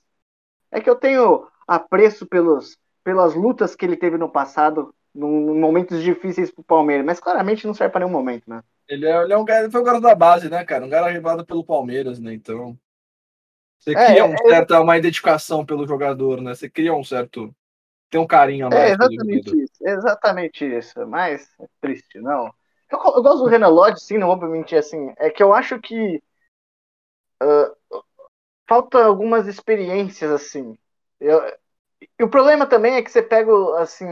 É 0.69 0.81
que 0.81 0.91
eu 0.91 0.97
tenho 0.97 1.47
apreço 1.65 2.27
pelos, 2.27 2.77
pelas 3.05 3.37
lutas 3.37 3.77
que 3.77 3.85
ele 3.85 3.97
teve 3.97 4.19
no 4.19 4.29
passado, 4.29 4.93
em 5.15 5.61
momentos 5.61 6.03
difíceis 6.03 6.51
pro 6.51 6.65
Palmeiras, 6.65 7.07
mas 7.07 7.21
claramente 7.21 7.69
não 7.69 7.73
serve 7.73 7.93
para 7.93 8.05
nenhum 8.05 8.19
momento, 8.19 8.51
né? 8.51 8.65
Ele 8.89 9.07
é, 9.07 9.23
ele 9.23 9.33
é 9.33 9.39
um 9.39 9.45
cara, 9.45 9.71
foi 9.71 9.81
um 9.81 9.85
cara 9.85 10.01
da 10.01 10.13
base, 10.13 10.51
né, 10.51 10.65
cara? 10.65 10.85
Um 10.85 10.91
cara 10.91 11.07
arribado 11.07 11.47
pelo 11.47 11.65
Palmeiras, 11.65 12.19
né? 12.19 12.35
Então. 12.35 12.77
Você 13.79 13.93
é, 13.93 14.07
cria 14.07 14.25
um 14.25 14.35
é, 14.35 14.39
certo, 14.49 14.75
uma 14.75 14.99
identificação 14.99 15.65
pelo 15.65 15.87
jogador, 15.87 16.41
né? 16.41 16.53
Você 16.53 16.69
cria 16.69 16.93
um 16.93 17.05
certo. 17.05 17.55
Tem 18.11 18.21
um 18.21 18.27
carinho 18.27 18.67
a 18.67 18.71
mais. 18.71 18.83
É 18.83 18.95
exatamente 18.95 19.63
isso, 19.63 19.73
exatamente 19.81 20.65
isso. 20.65 21.07
Mas 21.07 21.49
é 21.61 21.67
triste, 21.81 22.19
não. 22.19 22.53
Eu, 22.95 23.15
eu, 23.17 23.23
gosto 23.23 23.45
do 23.45 23.49
Renan 23.49 23.69
Lodge, 23.69 24.01
sim, 24.01 24.19
não 24.19 24.29
vou 24.29 24.49
mentir, 24.49 24.79
assim. 24.79 25.13
É 25.19 25.31
que 25.31 25.43
eu 25.43 25.53
acho 25.53 25.81
que 25.81 26.23
uh, 27.43 28.05
falta 28.69 29.05
algumas 29.05 29.47
experiências, 29.47 30.31
assim. 30.31 30.79
Eu, 31.21 31.41
e 32.19 32.23
o 32.25 32.29
problema 32.29 32.67
também 32.67 32.95
é 32.95 33.03
que 33.03 33.11
você 33.11 33.23
pega, 33.23 33.53
assim, 33.81 34.07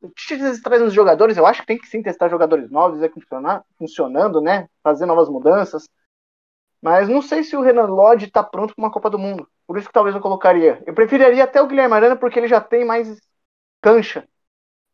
o 0.00 0.10
Tite 0.10 0.62
traz 0.62 0.82
uns 0.82 0.92
jogadores, 0.92 1.36
eu 1.36 1.46
acho 1.46 1.62
que 1.62 1.66
tem 1.66 1.78
que 1.78 1.86
sim 1.86 2.02
testar 2.02 2.28
jogadores 2.28 2.70
novos, 2.70 3.02
é 3.02 3.08
funcionar, 3.08 3.64
funcionando, 3.78 4.40
né? 4.40 4.68
Fazer 4.82 5.06
novas 5.06 5.28
mudanças. 5.28 5.88
Mas 6.82 7.08
não 7.08 7.22
sei 7.22 7.42
se 7.42 7.56
o 7.56 7.62
Renan 7.62 7.86
Lodge 7.86 8.30
tá 8.30 8.42
pronto 8.42 8.74
para 8.74 8.84
uma 8.84 8.92
Copa 8.92 9.10
do 9.10 9.18
Mundo. 9.18 9.48
Por 9.66 9.78
isso 9.78 9.88
que 9.88 9.94
talvez 9.94 10.14
eu 10.14 10.22
colocaria. 10.22 10.82
Eu 10.86 10.94
preferiria 10.94 11.44
até 11.44 11.60
o 11.62 11.66
Guilherme 11.66 11.94
Arana, 11.94 12.16
porque 12.16 12.38
ele 12.38 12.48
já 12.48 12.60
tem 12.60 12.84
mais 12.84 13.18
cancha. 13.80 14.28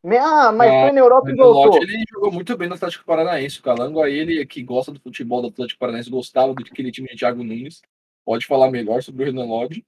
Ah, 0.05 0.51
mas 0.51 0.71
é, 0.71 0.83
foi 0.83 0.93
na 0.93 1.01
Europa 1.01 1.31
e 1.31 1.35
voltou. 1.35 1.81
ele 1.81 2.05
jogou 2.11 2.33
muito 2.33 2.57
bem 2.57 2.69
no 2.69 2.75
Atlético 2.75 3.05
Paranaense. 3.05 3.61
O 3.61 3.63
Calango 3.63 4.03
aí, 4.03 4.19
ele 4.19 4.45
que 4.45 4.63
gosta 4.63 4.91
do 4.91 5.01
futebol 5.01 5.41
do 5.41 5.49
Atlético 5.49 5.79
Paranaense, 5.79 6.11
gostava 6.11 6.53
daquele 6.55 6.91
time 6.91 7.09
de 7.09 7.17
Thiago 7.17 7.45
Nunes. 7.45 7.81
Pode 8.25 8.47
falar 8.47 8.71
melhor 8.71 9.03
sobre 9.03 9.23
o 9.23 9.27
Renan 9.27 9.45
Lodge. 9.45 9.85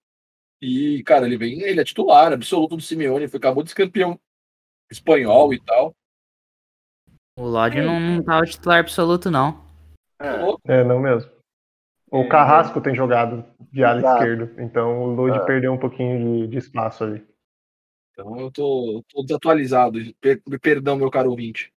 E, 0.63 1.03
cara, 1.03 1.27
ele 1.27 1.37
vem, 1.37 1.61
ele 1.63 1.81
é 1.81 1.85
titular, 1.85 2.33
absoluto 2.33 2.77
do 2.77 2.83
Simeone, 2.83 3.29
foi 3.29 3.39
acabou 3.39 3.63
de 3.63 3.71
ser 3.71 3.77
campeão 3.77 4.19
espanhol 4.91 5.53
e 5.53 5.61
tal. 5.61 5.95
O 7.37 7.47
Lodge 7.47 7.81
não, 7.81 7.99
não 7.99 8.23
tava 8.23 8.45
titular 8.47 8.79
absoluto, 8.79 9.31
não. 9.31 9.65
É, 10.21 10.81
é 10.81 10.85
não 10.85 11.01
mesmo. 11.01 11.31
O 12.11 12.23
é, 12.23 12.29
Carrasco 12.29 12.81
tem 12.81 12.95
jogado 12.95 13.45
de 13.73 13.83
ala 13.83 14.01
esquerdo, 14.01 14.61
então 14.61 15.03
o 15.03 15.15
Lodge 15.15 15.39
é. 15.39 15.45
perdeu 15.45 15.73
um 15.73 15.79
pouquinho 15.79 16.43
de, 16.43 16.47
de 16.47 16.59
espaço 16.59 17.03
ali. 17.03 17.27
Então 18.15 18.39
eu 18.39 18.51
tô, 18.51 19.05
tô 19.09 19.23
desatualizado. 19.23 19.99
Per 20.21 20.41
perdão, 20.61 20.97
meu 20.97 21.11
caro 21.11 21.31
ouvinte. 21.31 21.73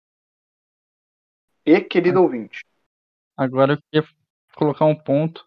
E 1.65 1.81
querido 1.81 2.21
ouvinte. 2.21 2.63
Agora 3.35 3.73
eu 3.73 3.77
queria 3.91 4.07
colocar 4.55 4.85
um 4.85 4.95
ponto 4.95 5.45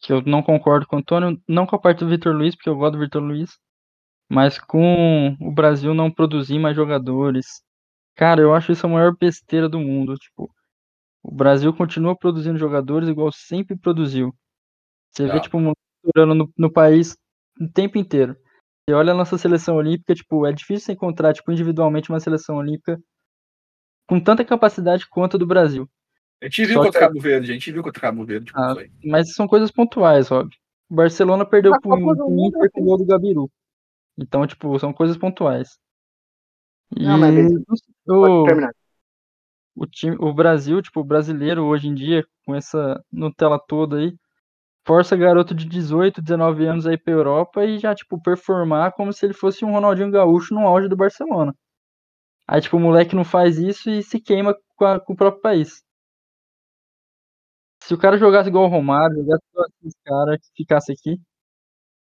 que 0.00 0.12
eu 0.12 0.22
não 0.22 0.42
concordo 0.42 0.86
com 0.86 0.96
o 0.96 0.98
Antônio, 0.98 1.40
não 1.46 1.66
com 1.66 1.76
a 1.76 1.78
parte 1.78 2.00
do 2.00 2.08
Vitor 2.08 2.34
Luiz, 2.34 2.54
porque 2.54 2.68
eu 2.68 2.76
gosto 2.76 2.94
do 2.94 2.98
Vitor 2.98 3.22
Luiz, 3.22 3.58
mas 4.28 4.58
com 4.58 5.36
o 5.40 5.52
Brasil 5.52 5.94
não 5.94 6.10
produzir 6.10 6.58
mais 6.58 6.74
jogadores. 6.74 7.62
Cara, 8.14 8.40
eu 8.40 8.54
acho 8.54 8.72
isso 8.72 8.86
a 8.86 8.88
maior 8.88 9.16
besteira 9.16 9.68
do 9.68 9.78
mundo. 9.78 10.16
Tipo, 10.16 10.50
o 11.22 11.34
Brasil 11.34 11.72
continua 11.74 12.16
produzindo 12.16 12.58
jogadores 12.58 13.08
igual 13.08 13.30
sempre 13.30 13.76
produziu. 13.76 14.34
Você 15.10 15.26
vê, 15.26 15.40
tipo, 15.40 15.58
no, 15.60 15.74
no 16.56 16.72
país 16.72 17.16
o 17.60 17.68
tempo 17.68 17.98
inteiro. 17.98 18.36
Você 18.86 18.94
olha 18.94 19.12
a 19.12 19.16
nossa 19.16 19.38
seleção 19.38 19.76
olímpica, 19.76 20.14
tipo, 20.14 20.46
é 20.46 20.52
difícil 20.52 20.92
encontrar, 20.92 21.32
tipo, 21.32 21.50
individualmente 21.50 22.10
uma 22.10 22.20
seleção 22.20 22.56
olímpica 22.56 23.00
com 24.06 24.20
tanta 24.20 24.44
capacidade 24.44 25.08
quanto 25.08 25.36
a 25.36 25.38
do 25.38 25.46
Brasil. 25.46 25.88
A 26.42 26.44
gente 26.46 26.66
viu 26.66 26.74
Só 26.74 26.84
contra 26.84 27.00
que... 27.00 27.06
Cabo 27.06 27.20
Verde, 27.20 27.50
a 27.50 27.54
gente 27.54 27.72
viu 27.72 27.82
contra 27.82 28.00
Cabo 28.00 28.26
Verde. 28.26 28.46
Tipo, 28.46 28.58
ah, 28.58 28.74
mas 29.02 29.32
são 29.32 29.48
coisas 29.48 29.70
pontuais, 29.70 30.28
Rob. 30.28 30.50
O 30.90 30.94
Barcelona 30.94 31.46
perdeu 31.46 31.72
pro 31.80 31.96
Inter 31.96 32.70
com 32.70 32.82
o 32.82 32.84
gol 32.84 32.98
do 32.98 33.06
Gabiru. 33.06 33.50
Então, 34.18 34.46
tipo, 34.46 34.78
são 34.78 34.92
coisas 34.92 35.16
pontuais. 35.16 35.78
E 36.94 37.04
Não, 37.04 37.18
mas 37.18 37.34
o, 38.06 38.44
o, 39.74 39.86
time, 39.86 40.16
o 40.20 40.32
Brasil, 40.34 40.82
tipo, 40.82 41.00
o 41.00 41.04
brasileiro 41.04 41.64
hoje 41.64 41.88
em 41.88 41.94
dia, 41.94 42.22
com 42.44 42.54
essa 42.54 43.02
Nutella 43.10 43.58
toda 43.58 43.96
aí, 43.96 44.14
força 44.86 45.16
garoto 45.16 45.54
de 45.54 45.66
18, 45.66 46.20
19 46.20 46.66
anos 46.66 46.86
aí 46.86 46.98
pra 46.98 47.12
Europa 47.12 47.64
e 47.64 47.78
já, 47.78 47.94
tipo, 47.94 48.20
performar 48.20 48.92
como 48.92 49.12
se 49.12 49.24
ele 49.24 49.34
fosse 49.34 49.64
um 49.64 49.72
Ronaldinho 49.72 50.10
Gaúcho 50.10 50.54
no 50.54 50.66
auge 50.66 50.88
do 50.88 50.96
Barcelona. 50.96 51.54
Aí, 52.46 52.60
tipo, 52.60 52.76
o 52.76 52.80
moleque 52.80 53.16
não 53.16 53.24
faz 53.24 53.58
isso 53.58 53.88
e 53.90 54.02
se 54.02 54.20
queima 54.20 54.54
com, 54.76 54.84
a, 54.84 55.00
com 55.00 55.14
o 55.14 55.16
próprio 55.16 55.40
país. 55.40 55.82
Se 57.82 57.94
o 57.94 57.98
cara 57.98 58.18
jogasse 58.18 58.48
igual 58.48 58.64
o 58.64 58.68
Romário, 58.68 59.16
jogasse 59.16 59.42
igual 59.50 59.66
esses 59.80 59.94
caras 60.04 60.38
que 60.40 60.48
ficasse 60.56 60.92
aqui, 60.92 61.20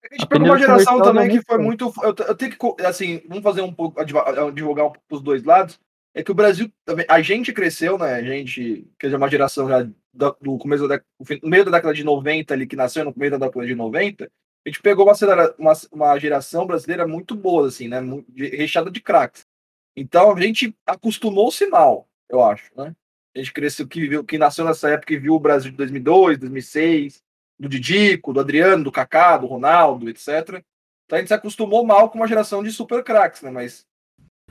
A 0.10 0.16
gente 0.16 0.28
pegou 0.28 0.48
uma 0.48 0.58
geração 0.58 1.02
também 1.02 1.30
que 1.30 1.42
foi 1.46 1.58
muito. 1.58 1.94
Eu, 2.02 2.16
eu 2.28 2.36
tenho 2.36 2.52
que, 2.52 2.86
assim, 2.86 3.22
vamos 3.28 3.44
fazer 3.44 3.62
um 3.62 3.74
pouco, 3.74 4.04
divulgar 4.04 4.86
um 4.86 4.92
pouco 4.92 5.02
os 5.12 5.22
dois 5.22 5.44
lados. 5.44 5.80
É 6.14 6.24
que 6.24 6.32
o 6.32 6.36
Brasil 6.36 6.72
também. 6.86 7.05
A 7.09 7.22
gente 7.22 7.51
cresceu, 7.51 7.97
né? 7.97 8.14
A 8.14 8.24
gente, 8.24 8.88
que 8.99 9.07
é 9.07 9.18
uma 9.18 9.30
geração 9.30 9.68
já 9.68 9.88
do 10.14 10.57
começo 10.59 10.88
da 10.88 11.01
no 11.41 11.49
meio 11.49 11.66
da 11.66 11.72
década 11.72 11.93
de 11.93 12.03
90 12.03 12.53
ali, 12.53 12.68
que 12.68 12.76
nasceu 12.76 13.03
no 13.03 13.14
meio 13.16 13.32
da 13.32 13.38
década 13.39 13.66
de 13.66 13.74
90, 13.74 14.26
a 14.66 14.70
gente 14.70 14.82
pegou 14.82 15.05
uma, 15.05 15.14
uma, 15.57 15.74
uma 15.91 16.20
geração 16.20 16.68
brasileira 16.68 17.07
muito 17.07 17.36
boa, 17.36 17.68
assim, 17.68 17.88
né? 17.88 17.99
Recheada 18.36 18.91
de 18.91 19.01
craques. 19.01 19.45
Então 19.95 20.32
a 20.32 20.39
gente 20.39 20.76
acostumou-se 20.86 21.66
mal, 21.68 22.07
eu 22.30 22.43
acho, 22.43 22.72
né? 22.76 22.95
A 23.36 23.39
gente 23.39 23.51
cresceu, 23.51 23.88
que, 23.88 24.07
viu, 24.07 24.24
que 24.24 24.38
nasceu 24.38 24.64
nessa 24.64 24.89
época 24.89 25.14
e 25.14 25.18
viu 25.18 25.34
o 25.34 25.39
Brasil 25.39 25.72
de 25.72 25.78
2002, 25.78 26.38
2006, 26.38 27.24
do 27.59 27.68
Didico, 27.68 28.32
do 28.32 28.39
Adriano, 28.39 28.84
do 28.84 28.91
Kaká, 28.91 29.38
do 29.38 29.47
Ronaldo, 29.47 30.07
etc. 30.09 30.64
Então 31.05 31.18
a 31.18 31.20
gente 31.20 31.28
se 31.28 31.34
acostumou 31.34 31.84
mal 31.84 32.09
com 32.09 32.20
uma 32.20 32.28
geração 32.28 32.64
de 32.64 32.72
super 32.72 33.03
craques, 33.03 33.41
né? 33.41 33.49
Mas 33.49 33.86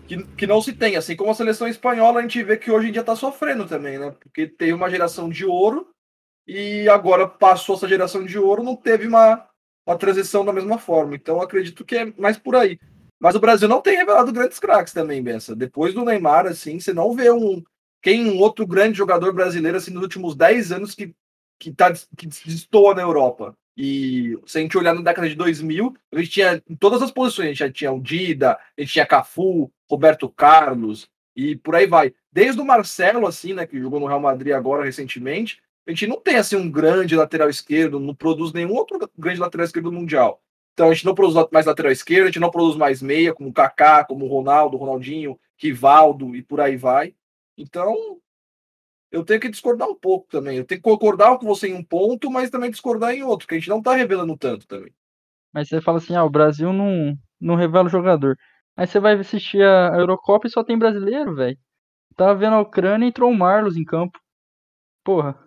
que, 0.07 0.23
que 0.37 0.47
não 0.47 0.61
se 0.61 0.73
tem. 0.73 0.97
Assim 0.97 1.17
como 1.17 1.31
a 1.31 1.35
seleção 1.35 1.69
espanhola, 1.69 2.21
a 2.21 2.23
gente 2.23 2.43
vê 2.43 2.57
que 2.57 2.71
hoje 2.71 2.89
em 2.89 2.93
dia 2.93 3.03
tá 3.03 3.17
sofrendo 3.17 3.67
também, 3.67 3.99
né? 3.99 4.11
Porque 4.11 4.47
teve 4.47 4.73
uma 4.73 4.91
geração 4.91 5.29
de 5.29 5.45
ouro 5.45 5.89
e 6.47 6.89
agora 6.89 7.29
passou 7.29 7.77
essa 7.77 7.89
geração 7.89 8.25
de 8.25 8.39
ouro, 8.39 8.63
não 8.63 8.77
teve 8.77 9.07
uma, 9.07 9.47
uma 9.87 9.97
transição 9.97 10.45
da 10.45 10.53
mesma 10.53 10.79
forma. 10.79 11.15
Então 11.15 11.41
acredito 11.41 11.85
que 11.85 11.97
é 11.97 12.13
mais 12.19 12.39
por 12.39 12.57
aí. 12.57 12.79
Mas 13.21 13.35
o 13.37 13.41
Brasil 13.41 13.69
não 13.69 13.81
tem 13.81 13.97
revelado 13.97 14.33
grandes 14.33 14.59
craques 14.59 14.93
também, 14.93 15.23
Bença. 15.23 15.55
Depois 15.55 15.95
do 15.95 16.05
Neymar, 16.05 16.47
assim, 16.47 16.81
você 16.81 16.93
não 16.93 17.15
vê 17.15 17.31
um 17.31 17.63
quem 18.03 18.29
um 18.29 18.41
outro 18.41 18.67
grande 18.67 18.99
jogador 18.99 19.33
brasileiro 19.33 19.77
assim 19.77 19.93
nos 19.93 20.03
últimos 20.03 20.35
10 20.35 20.73
anos 20.73 20.95
que 20.95 21.15
que 21.57 21.71
tá 21.71 21.93
que 22.17 22.27
destoa 22.27 22.95
na 22.95 23.03
Europa. 23.03 23.57
E 23.77 24.37
se 24.45 24.59
a 24.59 24.61
gente 24.61 24.77
olhar 24.77 24.93
na 24.93 25.01
década 25.01 25.29
de 25.29 25.37
2000, 25.37 25.95
a 26.13 26.19
gente 26.19 26.31
tinha 26.31 26.63
em 26.69 26.75
todas 26.75 27.01
as 27.01 27.13
posições, 27.13 27.47
a 27.47 27.49
gente 27.51 27.59
já 27.59 27.71
tinha 27.71 27.93
o 27.93 28.01
Dida, 28.01 28.59
a 28.77 28.81
gente 28.81 28.93
tinha 28.93 29.07
Cafu, 29.07 29.73
Roberto 29.93 30.27
Carlos 30.29 31.11
e 31.37 31.55
por 31.55 31.75
aí 31.75 31.87
vai. 31.87 32.15
Desde 32.33 32.61
o 32.61 32.65
Marcelo 32.65 33.27
assim, 33.27 33.53
né, 33.53 33.67
que 33.67 33.79
jogou 33.79 34.01
no 34.01 34.07
Real 34.07 34.21
Madrid 34.21 34.55
agora 34.55 34.85
recentemente, 34.85 35.61
a 35.87 35.91
gente 35.91 36.07
não 36.07 36.19
tem 36.19 36.37
assim 36.37 36.57
um 36.57 36.71
grande 36.71 37.15
lateral 37.15 37.51
esquerdo, 37.51 38.01
não 38.01 38.15
produz 38.15 38.53
nenhum 38.53 38.75
outro 38.75 38.99
grande 39.19 39.39
lateral 39.39 39.67
esquerdo 39.67 39.93
mundial. 39.93 40.41
Então 40.73 40.89
a 40.89 40.95
gente 40.95 41.05
não 41.05 41.15
produz 41.15 41.47
mais 41.53 41.67
lateral 41.67 41.93
esquerdo, 41.93 42.25
a 42.25 42.27
gente 42.27 42.41
não 42.41 42.51
produz 42.51 42.77
mais 42.77 43.03
meia, 43.03 43.35
como 43.35 43.53
Kaká, 43.53 44.05
como 44.05 44.25
o 44.25 44.29
Ronaldo, 44.29 44.79
Ronaldinho, 44.79 45.39
Rivaldo 45.59 46.35
e 46.35 46.43
por 46.43 46.61
aí 46.61 46.77
vai. 46.77 47.15
Então, 47.59 47.95
eu 49.11 49.23
tenho 49.23 49.41
que 49.41 49.51
discordar 49.51 49.87
um 49.89 49.95
pouco 49.95 50.27
também. 50.31 50.57
Eu 50.57 50.65
tenho 50.65 50.81
que 50.81 50.89
concordar 50.89 51.37
com 51.39 51.47
você 51.47 51.69
em 51.69 51.75
um 51.75 51.85
ponto, 51.85 52.31
mas 52.31 52.49
também 52.49 52.71
discordar 52.71 53.13
em 53.13 53.23
outro, 53.23 53.47
que 53.47 53.55
a 53.55 53.59
gente 53.59 53.69
não 53.69 53.79
está 53.79 53.95
revelando 53.95 54.37
tanto 54.39 54.67
também. 54.67 54.91
Mas 55.53 55.69
você 55.69 55.83
fala 55.83 55.99
assim, 55.99 56.17
ah, 56.17 56.25
o 56.25 56.31
Brasil 56.31 56.73
não, 56.73 57.15
não 57.39 57.55
revela 57.55 57.87
o 57.87 57.91
jogador. 57.91 58.39
Aí 58.77 58.87
você 58.87 58.99
vai 58.99 59.15
assistir 59.15 59.63
a 59.63 59.97
Eurocopa 59.99 60.47
e 60.47 60.51
só 60.51 60.65
tem 60.65 60.79
brasileiro, 60.79 61.35
velho. 61.35 61.59
Tava 62.17 62.35
vendo 62.35 62.55
a 62.55 62.61
Ucrânia 62.61 63.07
e 63.07 63.09
entrou 63.09 63.31
o 63.31 63.37
Marlos 63.37 63.77
em 63.77 63.85
campo. 63.85 64.19
Porra. 65.05 65.39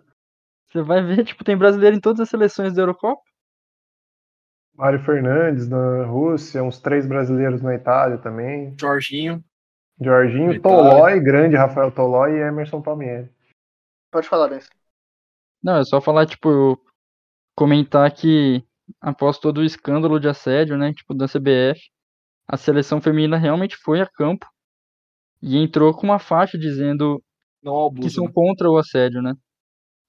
Você 0.68 0.82
vai 0.82 1.02
ver, 1.02 1.24
tipo, 1.24 1.44
tem 1.44 1.56
brasileiro 1.56 1.96
em 1.96 2.00
todas 2.00 2.20
as 2.20 2.28
seleções 2.28 2.74
da 2.74 2.82
Eurocopa. 2.82 3.22
Mário 4.74 5.02
Fernandes 5.02 5.68
na 5.68 6.04
Rússia, 6.04 6.62
uns 6.62 6.78
três 6.78 7.06
brasileiros 7.06 7.62
na 7.62 7.74
Itália 7.74 8.18
também. 8.18 8.76
Jorginho. 8.78 9.42
Jorginho. 9.98 10.60
Tolói, 10.60 11.18
grande 11.18 11.56
Rafael 11.56 11.90
Tolói 11.90 12.32
e 12.32 12.42
Emerson 12.42 12.82
Palmieri. 12.82 13.30
Pode 14.10 14.28
falar, 14.28 14.48
Benção. 14.48 14.68
Não, 15.62 15.78
é 15.78 15.84
só 15.84 16.00
falar, 16.00 16.26
tipo, 16.26 16.78
comentar 17.56 18.12
que 18.12 18.62
após 19.00 19.38
todo 19.38 19.58
o 19.58 19.64
escândalo 19.64 20.20
de 20.20 20.28
assédio, 20.28 20.76
né, 20.76 20.92
tipo, 20.92 21.14
da 21.14 21.26
CBF, 21.26 21.80
a 22.48 22.56
seleção 22.56 23.00
feminina 23.00 23.36
realmente 23.38 23.76
foi 23.76 24.00
a 24.00 24.06
campo 24.06 24.46
e 25.42 25.56
entrou 25.58 25.94
com 25.94 26.04
uma 26.06 26.18
faixa 26.18 26.58
dizendo 26.58 27.22
Não 27.62 27.92
que 28.00 28.10
são 28.10 28.26
né? 28.26 28.32
contra 28.32 28.70
o 28.70 28.78
assédio, 28.78 29.22
né? 29.22 29.34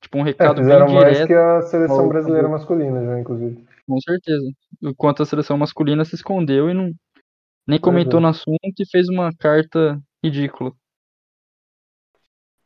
Tipo, 0.02 0.20
um 0.20 0.24
É, 0.40 0.50
recado 0.50 0.64
bem 0.64 0.84
fizeram 0.84 0.90
mais 0.90 1.22
direto, 1.22 1.26
que 1.26 1.34
a 1.34 1.62
seleção 1.62 2.08
brasileira 2.08 2.48
masculina 2.50 3.04
já, 3.06 3.20
inclusive. 3.20 3.68
com 3.88 4.00
certeza. 4.02 4.46
Enquanto 4.82 5.24
a 5.24 5.26
seleção 5.26 5.58
masculina 5.58 6.06
se 6.06 6.16
escondeu 6.16 6.70
e 6.70 6.74
não 6.74 6.92
nem 7.68 7.80
comentou 7.80 8.20
é. 8.20 8.22
no 8.22 8.28
assunto 8.30 8.60
e 8.80 8.90
fez 8.90 9.10
uma 9.10 9.32
carta 9.38 10.00
ridícula. 10.24 10.74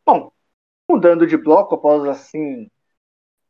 Bom, 0.06 0.32
mudando 0.90 1.28
de 1.28 1.38
bloco 1.38 1.76
após 1.76 2.06
assim, 2.06 2.70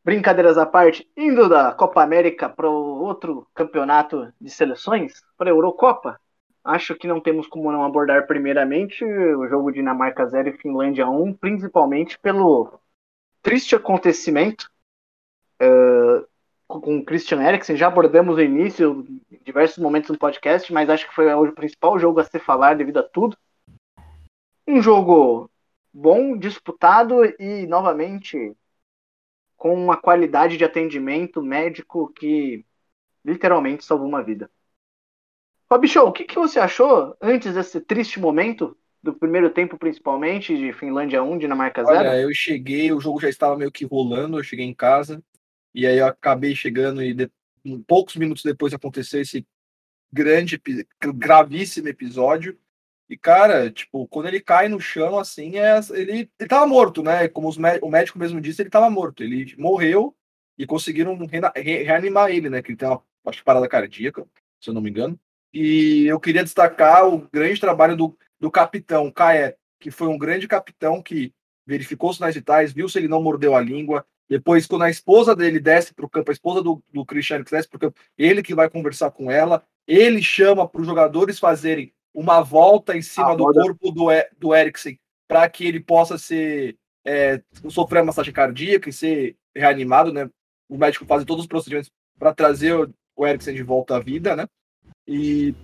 brincadeiras 0.04 0.58
à 0.58 0.66
parte, 0.66 1.10
indo 1.16 1.48
da 1.48 1.74
Copa 1.74 2.02
América 2.02 2.50
para 2.50 2.70
outro 2.70 3.48
campeonato 3.54 4.34
de 4.40 4.50
seleções, 4.50 5.22
para 5.38 5.50
a 5.50 5.54
Eurocopa, 5.54 6.20
acho 6.64 6.96
que 6.96 7.08
não 7.08 7.20
temos 7.20 7.48
como 7.48 7.72
não 7.72 7.84
abordar 7.84 8.28
primeiramente 8.28 9.04
o 9.04 9.48
jogo 9.48 9.72
Dinamarca 9.72 10.26
0 10.26 10.50
e 10.50 10.58
Finlândia 10.58 11.08
1, 11.08 11.34
principalmente 11.34 12.18
pelo 12.20 12.80
triste 13.42 13.76
acontecimento 13.76 14.70
eh, 15.60 16.26
com 16.68 16.98
o 16.98 17.06
Christian 17.06 17.42
Eriksen. 17.42 17.76
Já 17.76 17.88
abordamos 17.88 18.36
no 18.36 18.42
início, 18.42 19.06
em 19.32 19.40
diversos 19.44 19.78
momentos 19.80 20.10
no 20.10 20.18
podcast, 20.18 20.72
mas 20.72 20.90
acho 20.90 21.08
que 21.08 21.16
foi 21.16 21.32
o 21.34 21.52
principal 21.54 22.00
jogo 22.00 22.20
a 22.20 22.24
se 22.24 22.40
falar 22.40 22.76
devido 22.76 23.00
a 23.00 23.04
tudo. 23.04 23.38
Um 24.68 24.82
jogo 24.82 25.50
bom, 25.94 26.38
disputado 26.38 27.26
e 27.40 27.68
novamente 27.68 28.56
com 29.62 29.76
uma 29.76 29.96
qualidade 29.96 30.58
de 30.58 30.66
atendimento 30.66 31.40
médico 31.40 32.12
que 32.14 32.66
literalmente 33.26 33.86
salvou 33.86 34.08
uma 34.08 34.24
vida. 34.24 34.52
Fabi 35.68 35.88
Show, 35.88 36.08
o 36.08 36.12
que, 36.12 36.24
que 36.26 36.36
você 36.36 36.60
achou 36.60 37.18
antes 37.20 37.56
desse 37.56 37.82
triste 37.82 38.20
momento 38.20 38.78
do 39.02 39.12
primeiro 39.12 39.50
tempo, 39.50 39.76
principalmente 39.76 40.56
de 40.56 40.72
Finlândia 40.72 41.24
1, 41.24 41.36
Dinamarca 41.36 41.84
0? 41.84 42.16
Olha, 42.16 42.20
eu 42.20 42.34
cheguei, 42.34 42.92
o 42.92 43.00
jogo 43.00 43.20
já 43.20 43.30
estava 43.30 43.58
meio 43.58 43.72
que 43.72 43.86
rolando, 43.86 44.38
eu 44.38 44.44
cheguei 44.44 44.66
em 44.66 44.74
casa, 44.74 45.24
e 45.74 45.88
aí 45.88 45.98
eu 46.00 46.06
acabei 46.08 46.56
chegando 46.56 47.04
e 47.04 47.14
de- 47.14 47.32
poucos 47.88 48.16
minutos 48.16 48.44
depois 48.44 48.74
aconteceu 48.74 49.22
esse 49.22 49.46
grande, 50.14 50.62
gravíssimo 51.16 51.88
episódio. 51.90 52.60
E, 53.12 53.18
cara, 53.18 53.70
tipo, 53.70 54.08
quando 54.08 54.28
ele 54.28 54.40
cai 54.40 54.70
no 54.70 54.80
chão, 54.80 55.20
assim, 55.20 55.58
é, 55.58 55.78
ele, 55.90 56.32
ele 56.40 56.48
tava 56.48 56.66
morto, 56.66 57.04
né? 57.04 57.28
Como 57.28 57.50
os 57.50 57.58
o 57.58 57.90
médico 57.90 58.18
mesmo 58.18 58.40
disse, 58.40 58.62
ele 58.62 58.70
tava 58.70 58.90
morto. 58.90 59.22
Ele 59.22 59.54
morreu 59.58 60.16
e 60.58 60.66
conseguiram 60.66 61.18
re- 61.54 61.84
reanimar 61.84 62.32
ele, 62.32 62.50
né? 62.50 62.62
Que 62.62 62.72
ele 62.72 62.78
tem 62.78 62.88
uma 62.88 63.02
parada 63.44 63.68
cardíaca, 63.68 64.26
se 64.62 64.70
eu 64.70 64.74
não 64.74 64.80
me 64.80 64.90
engano. 64.90 65.20
E 65.54 66.06
eu 66.06 66.22
queria 66.22 66.42
destacar 66.42 67.06
o 67.06 67.28
grande 67.30 67.60
trabalho 67.60 67.98
do, 67.98 68.18
do 68.40 68.50
capitão, 68.50 69.12
Kaé, 69.12 69.58
que 69.78 69.92
foi 69.92 70.08
um 70.08 70.18
grande 70.18 70.48
capitão 70.48 71.02
que 71.02 71.34
verificou 71.68 72.12
os 72.12 72.16
sinais 72.16 72.36
vitais, 72.36 72.72
viu 72.72 72.88
se 72.88 72.98
ele 72.98 73.10
não 73.10 73.22
mordeu 73.22 73.58
a 73.58 73.60
língua. 73.60 74.06
Depois, 74.30 74.66
quando 74.66 74.84
a 74.84 74.90
esposa 74.90 75.36
dele 75.36 75.60
desce 75.60 75.94
para 75.94 76.06
o 76.06 76.10
campo, 76.10 76.32
a 76.32 76.34
esposa 76.34 76.64
do, 76.64 76.82
do 76.94 77.06
Cristiano 77.06 77.44
desce 77.44 77.68
para 77.68 77.76
o 77.76 77.80
campo, 77.82 78.00
ele 78.18 78.42
que 78.42 78.56
vai 78.56 78.70
conversar 78.70 79.12
com 79.12 79.30
ela, 79.30 79.66
ele 79.86 80.24
chama 80.24 80.66
para 80.66 80.80
os 80.80 80.88
jogadores 80.88 81.40
fazerem 81.40 81.94
uma 82.14 82.42
volta 82.42 82.96
em 82.96 83.02
cima 83.02 83.36
do 83.36 83.46
corpo 83.46 83.92
do, 83.92 84.08
do 84.38 84.56
Eriksen 84.56 85.00
para 85.28 85.50
que 85.50 85.66
ele 85.66 85.80
possa 85.80 86.18
ser 86.18 86.78
é, 87.06 87.42
sofrer 87.70 88.00
uma 88.00 88.08
massagem 88.08 88.34
cardíaca 88.34 88.90
e 88.90 88.94
ser 88.94 89.38
reanimado, 89.56 90.12
né? 90.12 90.30
O 90.70 90.78
médico 90.78 91.06
faz 91.06 91.24
todos 91.24 91.44
os 91.44 91.48
procedimentos 91.48 91.90
para 92.20 92.34
trazer 92.34 92.74
o, 92.74 92.94
o 93.16 93.26
Eriksen 93.26 93.56
de 93.56 93.64
volta 93.64 93.96
à 93.96 94.00
vida, 94.00 94.36
né? 94.36 94.48
E 95.08 95.56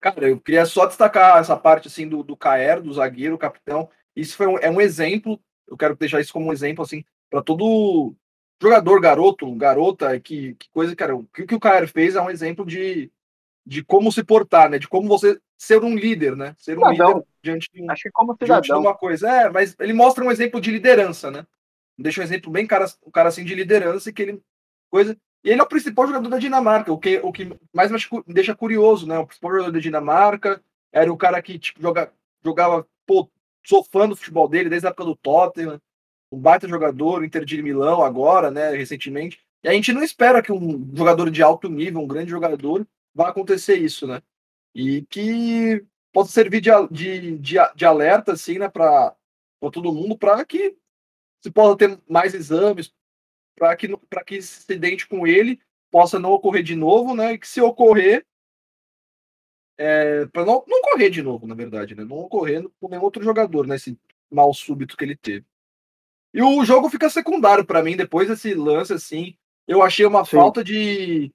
cara, 0.00 0.28
eu 0.28 0.38
queria 0.38 0.66
só 0.66 0.86
destacar 0.86 1.38
essa 1.38 1.56
parte 1.56 1.88
assim 1.88 2.06
do, 2.06 2.22
do 2.22 2.36
Caer, 2.36 2.82
do 2.82 2.92
zagueiro, 2.92 3.38
capitão. 3.38 3.88
Isso 4.14 4.36
foi 4.36 4.46
um, 4.46 4.58
é 4.58 4.70
um 4.70 4.80
exemplo. 4.80 5.40
Eu 5.66 5.76
quero 5.76 5.96
deixar 5.96 6.20
isso 6.20 6.32
como 6.32 6.48
um 6.48 6.52
exemplo 6.52 6.84
assim 6.84 7.04
para 7.30 7.42
todo 7.42 8.14
jogador, 8.60 9.00
garoto, 9.00 9.52
garota, 9.54 10.20
que, 10.20 10.54
que 10.54 10.68
coisa, 10.70 10.94
cara. 10.94 11.16
O 11.16 11.24
que, 11.24 11.42
o 11.42 11.46
que 11.46 11.54
o 11.54 11.60
Caer 11.60 11.88
fez 11.88 12.14
é 12.14 12.20
um 12.20 12.30
exemplo 12.30 12.64
de, 12.64 13.10
de 13.66 13.82
como 13.82 14.12
se 14.12 14.22
portar, 14.22 14.68
né? 14.68 14.78
De 14.78 14.88
como 14.88 15.08
você 15.08 15.38
ser 15.56 15.82
um 15.82 15.94
líder, 15.94 16.36
né? 16.36 16.54
Ser 16.58 16.78
um 16.78 16.90
Cidadão. 16.90 17.08
líder 17.08 17.26
diante 17.42 17.70
de 17.72 17.82
um, 17.82 17.90
Acho 17.90 18.02
que 18.02 18.10
como 18.10 18.36
diante 18.36 18.66
de 18.66 18.72
uma 18.72 18.94
coisa. 18.94 19.28
É, 19.28 19.50
mas 19.50 19.74
ele 19.78 19.92
mostra 19.92 20.24
um 20.24 20.30
exemplo 20.30 20.60
de 20.60 20.70
liderança, 20.70 21.30
né? 21.30 21.46
Deixa 21.98 22.20
um 22.20 22.24
exemplo 22.24 22.50
bem 22.50 22.66
cara, 22.66 22.86
um 23.06 23.10
cara 23.10 23.28
assim 23.28 23.44
de 23.44 23.54
liderança 23.54 24.10
e 24.10 24.12
que 24.12 24.22
ele 24.22 24.42
coisa. 24.90 25.16
E 25.42 25.50
ele 25.50 25.60
é 25.60 25.64
o 25.64 25.68
principal 25.68 26.06
jogador 26.06 26.28
da 26.28 26.38
Dinamarca, 26.38 26.92
o 26.92 26.98
que, 26.98 27.20
o 27.22 27.30
que 27.30 27.54
mais 27.72 27.90
me 27.90 27.98
deixa 28.34 28.54
curioso, 28.54 29.06
né? 29.06 29.18
O 29.18 29.26
principal 29.26 29.50
jogador 29.52 29.72
da 29.72 29.78
Dinamarca 29.78 30.62
era 30.92 31.12
o 31.12 31.16
cara 31.16 31.40
que 31.42 31.58
tipo, 31.58 31.82
joga, 31.82 32.12
jogava, 32.42 32.86
pô, 33.06 33.28
sou 33.64 33.84
fã 33.84 34.08
do 34.08 34.16
futebol 34.16 34.48
dele 34.48 34.68
desde 34.68 34.86
a 34.86 34.90
época 34.90 35.04
do 35.04 35.16
Tottenham, 35.16 35.80
um 36.30 36.38
baita 36.38 36.68
jogador, 36.68 37.24
Inter 37.24 37.44
de 37.44 37.62
Milão 37.62 38.02
agora, 38.02 38.50
né, 38.50 38.70
recentemente. 38.70 39.38
E 39.62 39.68
a 39.68 39.72
gente 39.72 39.92
não 39.92 40.02
espera 40.02 40.42
que 40.42 40.52
um 40.52 40.90
jogador 40.94 41.30
de 41.30 41.42
alto 41.42 41.68
nível, 41.68 42.00
um 42.00 42.06
grande 42.06 42.30
jogador, 42.30 42.86
vá 43.14 43.28
acontecer 43.28 43.76
isso, 43.76 44.06
né? 44.06 44.22
E 44.74 45.02
que 45.02 45.84
possa 46.12 46.32
servir 46.32 46.60
de, 46.60 46.70
de, 46.90 47.38
de, 47.38 47.56
de 47.74 47.84
alerta, 47.84 48.32
assim, 48.32 48.58
né, 48.58 48.68
para 48.68 49.14
todo 49.72 49.92
mundo, 49.92 50.16
para 50.16 50.44
que 50.44 50.76
se 51.42 51.50
possa 51.50 51.76
ter 51.76 52.00
mais 52.08 52.34
exames, 52.34 52.92
para 53.56 53.76
que, 53.76 53.96
para 54.08 54.24
que 54.24 54.40
se 54.40 54.76
dente 54.76 55.06
com 55.06 55.26
ele, 55.26 55.60
possa 55.90 56.18
não 56.18 56.32
ocorrer 56.32 56.62
de 56.62 56.74
novo, 56.74 57.14
né? 57.14 57.34
E 57.34 57.38
que 57.38 57.46
se 57.46 57.60
ocorrer, 57.60 58.26
é, 59.78 60.26
para 60.26 60.44
não, 60.44 60.64
não 60.66 60.78
ocorrer 60.78 61.10
de 61.10 61.22
novo, 61.22 61.46
na 61.46 61.54
verdade, 61.54 61.94
né? 61.94 62.04
Não 62.04 62.18
ocorrer 62.18 62.68
com 62.80 62.88
nenhum 62.88 63.02
outro 63.02 63.22
jogador, 63.22 63.66
né? 63.66 63.76
Esse 63.76 63.98
mal 64.30 64.52
súbito 64.52 64.96
que 64.96 65.04
ele 65.04 65.16
teve. 65.16 65.44
E 66.32 66.42
o 66.42 66.64
jogo 66.64 66.90
fica 66.90 67.08
secundário 67.08 67.64
para 67.64 67.82
mim 67.82 67.96
depois 67.96 68.28
desse 68.28 68.54
lance, 68.54 68.92
assim. 68.92 69.36
Eu 69.68 69.82
achei 69.82 70.04
uma 70.04 70.24
Sim. 70.24 70.36
falta 70.36 70.64
de, 70.64 71.32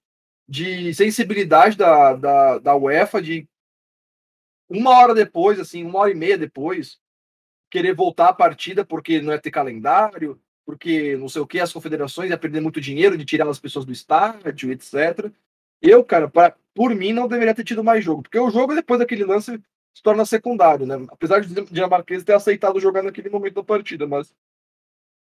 de 0.49 0.91
sensibilidade 0.95 1.77
da, 1.77 2.13
da, 2.15 2.57
da 2.57 2.75
UEFA 2.75 3.21
de 3.21 3.47
uma 4.67 4.97
hora 4.97 5.13
depois, 5.13 5.59
assim, 5.59 5.83
uma 5.83 5.99
hora 5.99 6.11
e 6.11 6.15
meia 6.15 6.37
depois, 6.37 6.99
querer 7.69 7.93
voltar 7.93 8.29
a 8.29 8.33
partida 8.33 8.83
porque 8.83 9.21
não 9.21 9.31
ia 9.31 9.39
ter 9.39 9.51
calendário, 9.51 10.41
porque 10.65 11.15
não 11.17 11.29
sei 11.29 11.41
o 11.41 11.47
que, 11.47 11.59
as 11.59 11.71
confederações 11.71 12.31
ia 12.31 12.37
perder 12.37 12.61
muito 12.61 12.81
dinheiro 12.81 13.15
de 13.15 13.25
tirar 13.25 13.47
as 13.47 13.59
pessoas 13.59 13.85
do 13.85 13.91
estádio, 13.91 14.71
etc. 14.71 15.31
Eu, 15.81 16.03
cara, 16.03 16.27
pra, 16.27 16.55
por 16.73 16.93
mim, 16.95 17.13
não 17.13 17.27
deveria 17.27 17.53
ter 17.53 17.63
tido 17.63 17.83
mais 17.83 18.03
jogo, 18.03 18.23
porque 18.23 18.39
o 18.39 18.49
jogo, 18.49 18.73
depois 18.73 18.99
daquele 18.99 19.23
lance, 19.23 19.61
se 19.93 20.01
torna 20.01 20.25
secundário, 20.25 20.85
né? 20.85 20.95
Apesar 21.09 21.41
de 21.41 21.53
dinamarquês 21.65 22.23
ter 22.23 22.33
aceitado 22.33 22.79
jogar 22.79 23.03
naquele 23.03 23.29
momento 23.29 23.55
da 23.55 23.63
partida, 23.63 24.07
mas 24.07 24.33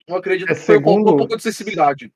não 0.07 0.18
acredito 0.18 0.51
É, 0.51 0.55
que 0.55 0.61
foi 0.61 0.76
segundo- 0.76 1.13
um 1.13 1.18
pouco 1.18 1.38
de 1.38 1.43
sensibilidade. 1.43 2.13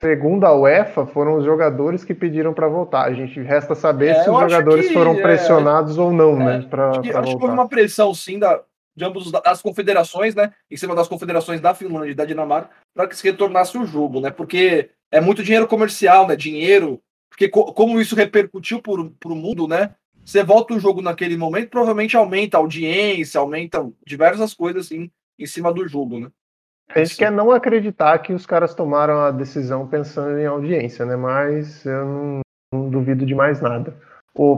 Segundo 0.00 0.44
a 0.44 0.54
UEFA, 0.54 1.06
foram 1.06 1.38
os 1.38 1.44
jogadores 1.44 2.04
que 2.04 2.14
pediram 2.14 2.54
para 2.54 2.68
voltar. 2.68 3.04
A 3.06 3.12
gente 3.12 3.40
resta 3.40 3.74
saber 3.74 4.10
É, 4.10 4.22
se 4.22 4.30
os 4.30 4.38
jogadores 4.38 4.86
que, 4.86 4.92
foram 4.92 5.12
é, 5.16 5.20
pressionados 5.22 5.98
ou 5.98 6.12
não, 6.12 6.36
né, 6.36 6.66
para 6.70 6.90
Acho 6.90 7.00
que, 7.02 7.10
acho 7.10 7.36
que 7.36 7.42
houve 7.42 7.52
uma 7.54 7.68
pressão, 7.68 8.14
sim, 8.14 8.38
da, 8.38 8.62
de 8.94 9.04
ambos 9.04 9.26
os- 9.26 9.32
das 9.32 9.60
confederações, 9.60 10.36
né? 10.36 10.52
Em 10.70 10.76
cima 10.76 10.94
das 10.94 11.08
confederações 11.08 11.60
da 11.60 11.74
Finlândia 11.74 12.12
e 12.12 12.14
da 12.14 12.24
Dinamarca, 12.24 12.70
para 12.94 13.08
que 13.08 13.16
se 13.16 13.24
retornasse 13.24 13.76
o 13.76 13.84
jogo, 13.84 14.20
né? 14.20 14.30
Porque 14.30 14.90
é 15.10 15.20
muito 15.20 15.42
dinheiro 15.42 15.66
comercial, 15.66 16.28
né? 16.28 16.36
Dinheiro. 16.36 17.00
Porque 17.28 17.48
co- 17.48 17.72
como 17.72 18.00
isso 18.00 18.14
repercutiu 18.14 18.80
para 18.80 18.92
o 19.32 19.34
mundo, 19.36 19.66
né? 19.66 19.94
Você 20.24 20.44
volta 20.44 20.74
o 20.74 20.80
jogo 20.80 21.02
naquele 21.02 21.36
momento, 21.36 21.70
provavelmente 21.70 22.16
aumenta 22.16 22.56
a 22.56 22.60
audiência, 22.60 23.40
aumenta 23.40 23.84
diversas 24.06 24.54
coisas 24.54 24.86
assim 24.86 25.10
em 25.38 25.46
cima 25.46 25.72
do 25.72 25.86
jogo, 25.88 26.20
né? 26.20 26.28
A 26.94 26.98
gente 27.00 27.16
quer 27.16 27.30
não 27.30 27.50
acreditar 27.50 28.18
que 28.18 28.32
os 28.32 28.46
caras 28.46 28.74
tomaram 28.74 29.20
a 29.20 29.30
decisão 29.30 29.86
pensando 29.86 30.38
em 30.38 30.46
audiência, 30.46 31.04
né? 31.04 31.16
Mas 31.16 31.84
eu 31.84 32.04
não, 32.04 32.40
não 32.72 32.88
duvido 32.88 33.26
de 33.26 33.34
mais 33.34 33.60
nada. 33.60 33.94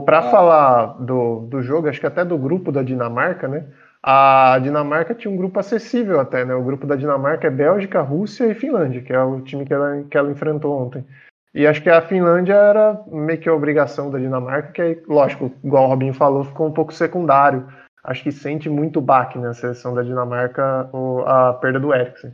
Para 0.05 0.19
Ah. 0.19 0.23
falar 0.23 0.85
do, 0.99 1.41
do 1.41 1.61
jogo, 1.61 1.89
acho 1.89 1.99
que 1.99 2.05
até 2.07 2.23
do 2.23 2.37
grupo 2.37 2.71
da 2.71 2.83
Dinamarca, 2.83 3.47
né? 3.47 3.65
A 4.03 4.57
Dinamarca 4.61 5.13
tinha 5.13 5.31
um 5.31 5.37
grupo 5.37 5.59
acessível 5.59 6.19
até, 6.19 6.45
né? 6.45 6.55
O 6.55 6.63
grupo 6.63 6.87
da 6.87 6.95
Dinamarca 6.95 7.47
é 7.47 7.51
Bélgica, 7.51 8.01
Rússia 8.01 8.45
e 8.45 8.55
Finlândia, 8.55 9.01
que 9.01 9.13
é 9.13 9.21
o 9.21 9.41
time 9.41 9.65
que 9.65 9.73
ela, 9.73 10.03
que 10.09 10.17
ela 10.17 10.31
enfrentou 10.31 10.79
ontem. 10.81 11.05
E 11.53 11.67
acho 11.67 11.81
que 11.83 11.89
a 11.89 12.01
Finlândia 12.01 12.53
era 12.53 13.01
meio 13.07 13.37
que 13.39 13.49
a 13.49 13.53
obrigação 13.53 14.09
da 14.09 14.17
Dinamarca, 14.17 14.71
que 14.71 14.81
aí, 14.81 15.03
lógico, 15.07 15.51
igual 15.63 15.83
o 15.83 15.87
Robinho 15.87 16.13
falou, 16.13 16.45
ficou 16.45 16.67
um 16.67 16.71
pouco 16.71 16.93
secundário. 16.93 17.67
Acho 18.03 18.23
que 18.23 18.31
sente 18.31 18.69
muito 18.69 18.99
baque 18.99 19.37
na 19.37 19.53
seleção 19.53 19.93
da 19.93 20.01
Dinamarca 20.01 20.89
o- 20.91 21.21
a 21.21 21.53
perda 21.53 21.79
do 21.79 21.93
Eriksen. 21.93 22.33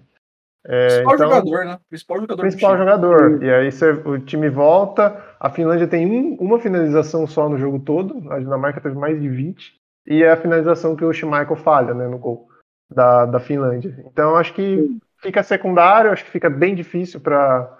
É, 0.66 0.88
Principal 0.88 1.16
então, 1.16 1.30
jogador, 1.30 1.66
né? 1.66 1.80
Principal 1.90 2.18
jogador 2.18 2.36
do 2.36 2.42
principal 2.42 2.78
jogador. 2.78 3.44
E 3.44 3.54
aí 3.54 3.72
você- 3.72 3.92
o 3.92 4.20
time 4.20 4.50
volta. 4.50 5.24
A 5.40 5.50
Finlândia 5.50 5.88
tem 5.88 6.06
um- 6.06 6.36
uma 6.40 6.60
finalização 6.60 7.26
só 7.26 7.48
no 7.48 7.58
jogo 7.58 7.80
todo. 7.80 8.32
A 8.32 8.40
Dinamarca 8.40 8.82
teve 8.82 8.96
mais 8.96 9.20
de 9.22 9.30
20. 9.30 9.78
E 10.06 10.24
é 10.24 10.32
a 10.32 10.38
finalização 10.38 10.96
que 10.96 11.04
o 11.06 11.14
Schmeichel 11.14 11.56
falha 11.58 11.94
né, 11.94 12.08
no 12.08 12.18
gol 12.18 12.50
da, 12.90 13.26
da 13.26 13.40
Finlândia. 13.40 13.94
Então 14.06 14.36
acho 14.36 14.54
que 14.54 14.98
fica 15.20 15.44
secundário, 15.44 16.12
acho 16.12 16.24
que 16.24 16.32
fica 16.32 16.50
bem 16.50 16.76
difícil 16.76 17.20
para 17.20 17.78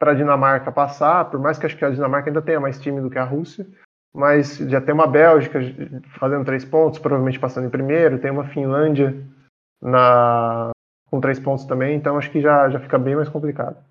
a 0.00 0.14
Dinamarca 0.14 0.70
passar, 0.70 1.24
por 1.30 1.40
mais 1.40 1.58
que 1.58 1.66
acho 1.66 1.76
que 1.76 1.84
a 1.84 1.90
Dinamarca 1.90 2.30
ainda 2.30 2.42
tenha 2.42 2.60
mais 2.60 2.80
time 2.80 3.00
do 3.00 3.10
que 3.10 3.18
a 3.18 3.24
Rússia. 3.24 3.66
Mas 4.12 4.56
já 4.56 4.80
tem 4.80 4.92
uma 4.92 5.06
Bélgica 5.06 5.60
fazendo 6.18 6.44
três 6.44 6.64
pontos, 6.64 6.98
provavelmente 6.98 7.38
passando 7.38 7.66
em 7.66 7.70
primeiro, 7.70 8.20
tem 8.20 8.30
uma 8.30 8.48
Finlândia 8.48 9.14
na, 9.80 10.70
com 11.06 11.20
três 11.20 11.38
pontos 11.38 11.64
também, 11.64 11.96
então 11.96 12.18
acho 12.18 12.30
que 12.30 12.40
já, 12.40 12.68
já 12.70 12.80
fica 12.80 12.98
bem 12.98 13.16
mais 13.16 13.28
complicado. 13.28 13.84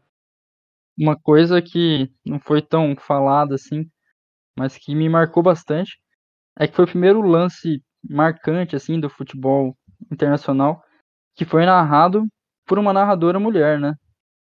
Uma 0.98 1.18
coisa 1.18 1.62
que 1.62 2.12
não 2.26 2.40
foi 2.40 2.62
tão 2.62 2.96
falada 2.98 3.56
assim, 3.56 3.90
mas 4.58 4.78
que 4.78 4.94
me 4.94 5.08
marcou 5.08 5.42
bastante, 5.42 5.98
é 6.58 6.68
que 6.68 6.76
foi 6.76 6.84
o 6.86 6.90
primeiro 6.90 7.22
lance 7.22 7.82
marcante 8.04 8.76
assim 8.76 9.00
do 9.00 9.10
futebol 9.10 9.76
internacional 10.12 10.84
que 11.36 11.46
foi 11.46 11.66
narrado 11.66 12.26
por 12.66 12.78
uma 12.78 12.92
narradora 12.92 13.40
mulher, 13.40 13.80
né? 13.80 13.96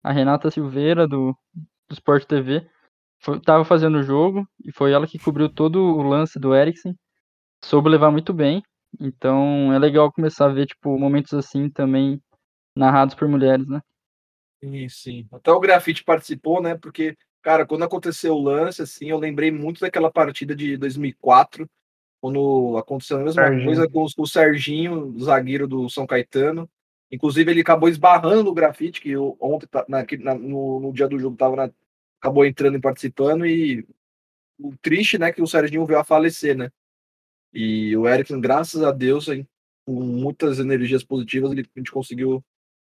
A 0.02 0.12
Renata 0.12 0.50
Silveira 0.50 1.08
do, 1.08 1.34
do 1.88 1.92
Sport 1.92 2.26
TV 2.26 2.68
foi, 3.24 3.40
tava 3.40 3.64
fazendo 3.64 3.98
o 3.98 4.02
jogo 4.02 4.46
e 4.64 4.70
foi 4.72 4.92
ela 4.92 5.06
que 5.06 5.18
cobriu 5.18 5.48
todo 5.48 5.78
o 5.78 6.02
lance 6.02 6.38
do 6.38 6.54
Eriksen, 6.54 6.94
soube 7.64 7.88
levar 7.88 8.10
muito 8.10 8.32
bem. 8.32 8.62
Então 9.00 9.72
é 9.72 9.78
legal 9.78 10.12
começar 10.12 10.46
a 10.46 10.52
ver 10.52 10.66
tipo 10.66 10.98
momentos 10.98 11.32
assim 11.34 11.68
também 11.70 12.20
narrados 12.76 13.14
por 13.14 13.26
mulheres, 13.28 13.66
né? 13.66 13.80
Sim, 14.62 14.88
sim. 14.88 15.28
Até 15.32 15.50
o 15.52 15.60
Grafite 15.60 16.04
participou, 16.04 16.62
né? 16.62 16.76
Porque, 16.76 17.16
cara, 17.42 17.66
quando 17.66 17.84
aconteceu 17.84 18.34
o 18.34 18.42
lance, 18.42 18.80
assim, 18.82 19.10
eu 19.10 19.18
lembrei 19.18 19.50
muito 19.50 19.80
daquela 19.80 20.10
partida 20.10 20.54
de 20.54 20.76
2004, 20.76 21.68
quando 22.20 22.76
aconteceu 22.78 23.18
a 23.18 23.20
mesma 23.24 23.42
Serginho. 23.42 23.66
coisa 23.66 23.88
com 23.88 24.04
o- 24.04 24.22
o 24.22 24.26
Serginho, 24.26 25.14
zagueiro 25.20 25.68
do 25.68 25.88
São 25.90 26.06
Caetano. 26.06 26.68
Inclusive, 27.10 27.50
ele 27.50 27.60
acabou 27.60 27.88
esbarrando 27.88 28.44
no 28.44 28.54
Grafite, 28.54 29.00
que 29.00 29.10
eu, 29.10 29.36
ontem, 29.38 29.66
tá- 29.66 29.84
naquele- 29.88 30.24
na- 30.24 30.34
no, 30.34 30.80
no 30.80 30.92
dia 30.92 31.06
do 31.06 31.18
jogo, 31.18 31.36
tava 31.36 31.56
na- 31.56 31.70
acabou 32.24 32.46
entrando 32.46 32.78
e 32.78 32.80
participando. 32.80 33.44
E 33.44 33.86
o 34.58 34.74
triste, 34.80 35.18
né, 35.18 35.30
que 35.30 35.42
o 35.42 35.46
Serginho 35.46 35.84
veio 35.84 36.00
a 36.00 36.04
falecer, 36.04 36.56
né? 36.56 36.70
E 37.52 37.94
o 37.96 38.08
Erickson, 38.08 38.40
graças 38.40 38.82
a 38.82 38.90
Deus, 38.90 39.28
hein, 39.28 39.46
com 39.86 39.92
muitas 39.92 40.58
energias 40.58 41.04
positivas, 41.04 41.52
ele, 41.52 41.68
a 41.76 41.78
gente 41.78 41.92
conseguiu 41.92 42.42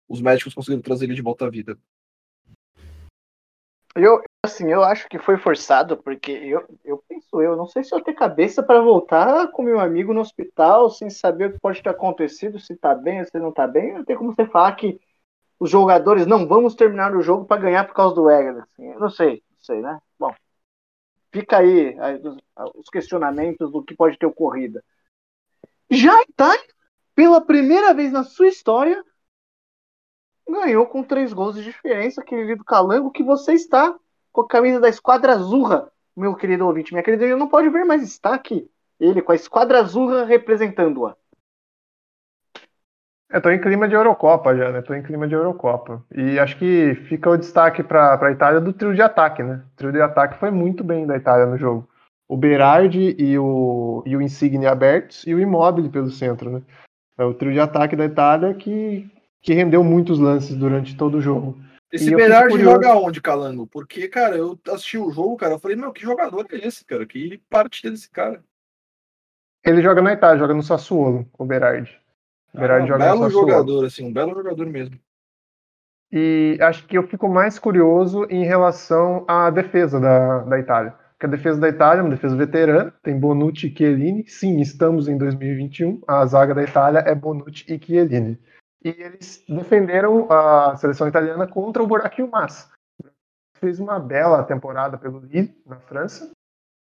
os 0.10 0.22
médicos 0.22 0.56
conseguiram 0.56 0.82
trazer 0.82 1.06
ele 1.06 1.14
de 1.14 1.22
volta 1.22 1.46
à 1.46 1.50
vida. 1.50 1.78
Eu, 3.96 4.22
assim, 4.44 4.72
eu 4.72 4.84
acho 4.84 5.08
que 5.08 5.20
foi 5.20 5.38
forçado, 5.38 5.98
porque 5.98 6.32
eu, 6.32 6.66
eu 6.84 7.04
penso, 7.08 7.42
eu 7.42 7.56
não 7.56 7.68
sei 7.68 7.84
se 7.84 7.94
eu 7.94 8.02
tenho 8.02 8.18
cabeça 8.18 8.64
para 8.64 8.82
voltar 8.82 9.52
com 9.52 9.62
meu 9.62 9.80
amigo 9.80 10.14
no 10.14 10.22
hospital 10.22 10.90
sem 10.90 11.10
saber 11.10 11.50
o 11.50 11.54
que 11.54 11.60
pode 11.60 11.84
ter 11.84 11.90
acontecido, 11.90 12.60
se 12.60 12.76
tá 12.76 12.96
bem 12.96 13.24
se 13.24 13.38
não 13.38 13.52
tá 13.52 13.68
bem. 13.68 13.94
Não 13.94 14.04
tem 14.04 14.16
como 14.16 14.34
você 14.34 14.46
falar 14.48 14.76
que 14.76 15.00
os 15.60 15.70
jogadores 15.70 16.26
não 16.26 16.48
vamos 16.48 16.74
terminar 16.74 17.16
o 17.16 17.22
jogo 17.22 17.46
para 17.46 17.62
ganhar 17.62 17.86
por 17.86 17.94
causa 17.94 18.16
do 18.16 18.30
Eger. 18.30 18.64
Assim, 18.64 18.94
não 18.96 19.10
sei, 19.10 19.44
não 19.52 19.60
sei, 19.60 19.82
né? 19.82 20.00
Bom, 20.18 20.34
fica 21.32 21.58
aí 21.58 22.00
aí, 22.00 22.22
os, 22.24 22.38
os 22.76 22.90
questionamentos 22.90 23.72
do 23.72 23.84
que 23.84 23.96
pode 23.96 24.18
ter 24.18 24.26
ocorrido. 24.26 24.82
Já 25.92 26.22
Itália, 26.22 26.64
pela 27.14 27.42
primeira 27.42 27.94
vez 27.94 28.12
na 28.12 28.24
sua 28.24 28.48
história, 28.48 29.04
ganhou 30.48 30.86
com 30.86 31.04
três 31.04 31.34
gols 31.34 31.56
de 31.56 31.64
diferença, 31.64 32.24
querido 32.24 32.64
Calango, 32.64 33.12
que 33.12 33.24
você 33.24 33.54
está 33.54 33.96
com 34.32 34.42
a 34.42 34.48
camisa 34.48 34.80
da 34.80 34.90
Esquadra 34.90 35.34
Azurra, 35.34 35.92
meu 36.16 36.36
querido 36.36 36.66
ouvinte. 36.66 36.94
Minha 36.94 37.04
querida, 37.04 37.26
ele 37.26 37.36
não 37.36 37.48
pode 37.48 37.70
ver, 37.70 37.86
mas 37.86 38.04
está 38.04 38.34
aqui. 38.34 38.70
Ele 39.00 39.22
com 39.22 39.32
a 39.32 39.36
Esquadra 39.36 39.80
Azurra 39.80 40.26
representando-a. 40.26 41.16
Eu 43.32 43.42
tô 43.42 43.52
em 43.52 43.62
clima 43.62 43.88
de 43.88 43.94
Eurocopa 43.94 44.56
já, 44.56 44.72
né? 44.72 44.82
Tô 44.82 44.94
em 44.94 45.04
clima 45.04 45.28
de 45.28 45.36
Eurocopa. 45.36 46.04
E 46.16 46.40
acho 46.40 46.58
que 46.58 46.96
fica 47.08 47.30
o 47.30 47.38
destaque 47.38 47.84
para 47.84 48.20
a 48.20 48.32
Itália 48.32 48.60
do 48.60 48.74
trio 48.74 48.96
de 48.96 49.02
ataque, 49.04 49.44
né? 49.44 49.62
O 49.74 49.78
trio 49.78 49.92
de 49.92 50.02
ataque 50.02 50.40
foi 50.40 50.50
muito 50.50 50.84
bem 50.84 51.06
da 51.06 51.16
Itália 51.16 51.46
no 51.46 51.56
jogo. 51.56 51.88
O 52.28 52.36
Berardi 52.36 53.16
e 53.20 53.38
o, 53.38 54.04
e 54.06 54.16
o 54.16 54.22
Insigne 54.22 54.66
abertos 54.66 55.26
e 55.28 55.34
o 55.36 55.40
Immobile 55.40 55.90
pelo 55.90 56.10
centro, 56.10 56.50
né? 56.50 56.62
É 57.18 57.24
o 57.24 57.34
trio 57.34 57.54
de 57.54 57.60
ataque 57.60 57.96
da 57.96 58.06
Itália 58.06 58.54
que, 58.56 59.08
que 59.42 59.54
rendeu 59.54 59.84
muitos 59.84 60.18
lances 60.20 60.56
durante 60.56 60.98
todo 60.98 61.18
o 61.18 61.22
jogo. 61.22 61.56
Esse 61.92 62.16
Berardi 62.16 62.60
joga 62.60 62.96
onde, 62.96 63.22
Calango? 63.22 63.68
Porque, 63.68 64.08
cara, 64.08 64.38
eu 64.38 64.60
assisti 64.70 64.98
o 64.98 65.12
jogo, 65.12 65.38
cara, 65.38 65.54
eu 65.54 65.60
falei, 65.60 65.76
meu, 65.76 65.92
que 65.92 66.02
jogador 66.02 66.48
é 66.52 66.68
esse, 66.68 66.84
cara? 66.86 67.06
Que 67.06 67.40
partida 67.50 67.92
desse 67.92 68.10
cara? 68.10 68.44
Ele 69.64 69.82
joga 69.82 70.02
na 70.02 70.14
Itália, 70.14 70.40
joga 70.40 70.54
no 70.54 70.64
Sassuolo, 70.64 71.28
o 71.38 71.46
Berardi. 71.46 72.00
Berardi 72.54 72.92
Ah, 72.92 72.96
um 72.96 72.98
joga 72.98 73.06
belo 73.06 73.30
jogador, 73.30 73.86
assim, 73.86 74.08
um 74.08 74.14
belo 74.14 74.34
jogador 74.34 74.66
mesmo. 74.66 75.00
E 76.12 76.58
acho 76.62 76.88
que 76.88 76.98
eu 76.98 77.08
fico 77.08 77.30
mais 77.30 77.60
curioso 77.60 78.26
em 78.30 78.44
relação 78.44 79.26
à 79.28 79.50
defesa 79.50 80.00
da, 80.00 80.40
da 80.40 80.60
Itália. 80.60 80.96
Porque 81.12 81.26
a 81.26 81.30
defesa 81.30 81.60
da 81.60 81.70
Itália 81.70 82.00
é 82.00 82.04
uma 82.04 82.10
defesa 82.10 82.36
veterana, 82.36 82.94
tem 83.04 83.20
Bonucci 83.20 83.68
e 83.68 83.78
Chiellini. 83.78 84.28
Sim, 84.28 84.60
estamos 84.60 85.08
em 85.08 85.18
2021. 85.18 86.02
A 86.08 86.26
zaga 86.26 86.56
da 86.56 86.64
Itália 86.64 87.00
é 87.00 87.14
Bonucci 87.14 87.66
e 87.72 87.78
Chiellini. 87.78 88.40
E 88.84 88.90
eles 88.90 89.44
defenderam 89.48 90.32
a 90.32 90.76
seleção 90.78 91.08
italiana 91.08 91.46
contra 91.46 91.84
o 91.84 91.88
Buraquinho 91.88 92.32
Massa. 92.32 92.72
Fez 93.58 93.80
uma 93.80 94.00
bela 94.00 94.44
temporada 94.44 94.98
pelo 94.98 95.20
Lille, 95.20 95.54
na 95.66 95.80
França. 95.82 96.32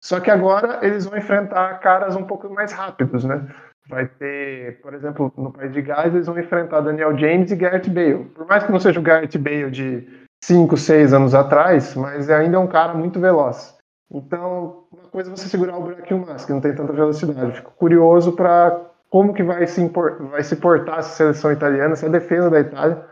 Só 0.02 0.20
que 0.20 0.30
agora 0.30 0.84
eles 0.84 1.06
vão 1.06 1.16
enfrentar 1.16 1.78
caras 1.78 2.16
um 2.16 2.26
pouco 2.26 2.50
mais 2.50 2.72
rápidos, 2.72 3.24
né? 3.24 3.48
Vai 3.88 4.06
ter, 4.06 4.80
por 4.80 4.94
exemplo, 4.94 5.32
no 5.36 5.52
País 5.52 5.72
de 5.72 5.82
Gales, 5.82 6.14
eles 6.14 6.26
vão 6.26 6.38
enfrentar 6.38 6.80
Daniel 6.80 7.16
James 7.18 7.50
e 7.50 7.56
Gareth 7.56 7.90
Bale. 7.90 8.24
Por 8.34 8.46
mais 8.46 8.64
que 8.64 8.72
não 8.72 8.80
seja 8.80 8.98
o 8.98 9.02
Gareth 9.02 9.38
Bale 9.38 9.70
de 9.70 10.08
5, 10.42 10.76
6 10.76 11.12
anos 11.12 11.34
atrás, 11.34 11.94
mas 11.94 12.30
ainda 12.30 12.56
é 12.56 12.58
um 12.58 12.66
cara 12.66 12.94
muito 12.94 13.20
veloz. 13.20 13.76
Então, 14.10 14.86
uma 14.92 15.08
coisa 15.10 15.30
é 15.30 15.36
você 15.36 15.48
segurar 15.48 15.76
o 15.76 15.82
buraquinho 15.82 16.24
mais, 16.24 16.44
que 16.44 16.52
não 16.52 16.60
tem 16.60 16.74
tanta 16.74 16.92
velocidade. 16.92 17.56
Fico 17.56 17.72
curioso 17.72 18.32
para 18.32 18.90
como 19.10 19.34
que 19.34 19.42
vai 19.42 19.66
se, 19.66 19.86
vai 20.30 20.42
se 20.42 20.56
portar 20.56 21.00
essa 21.00 21.16
seleção 21.16 21.52
italiana, 21.52 21.92
essa 21.92 22.08
defesa 22.08 22.50
da 22.50 22.60
Itália 22.60 23.04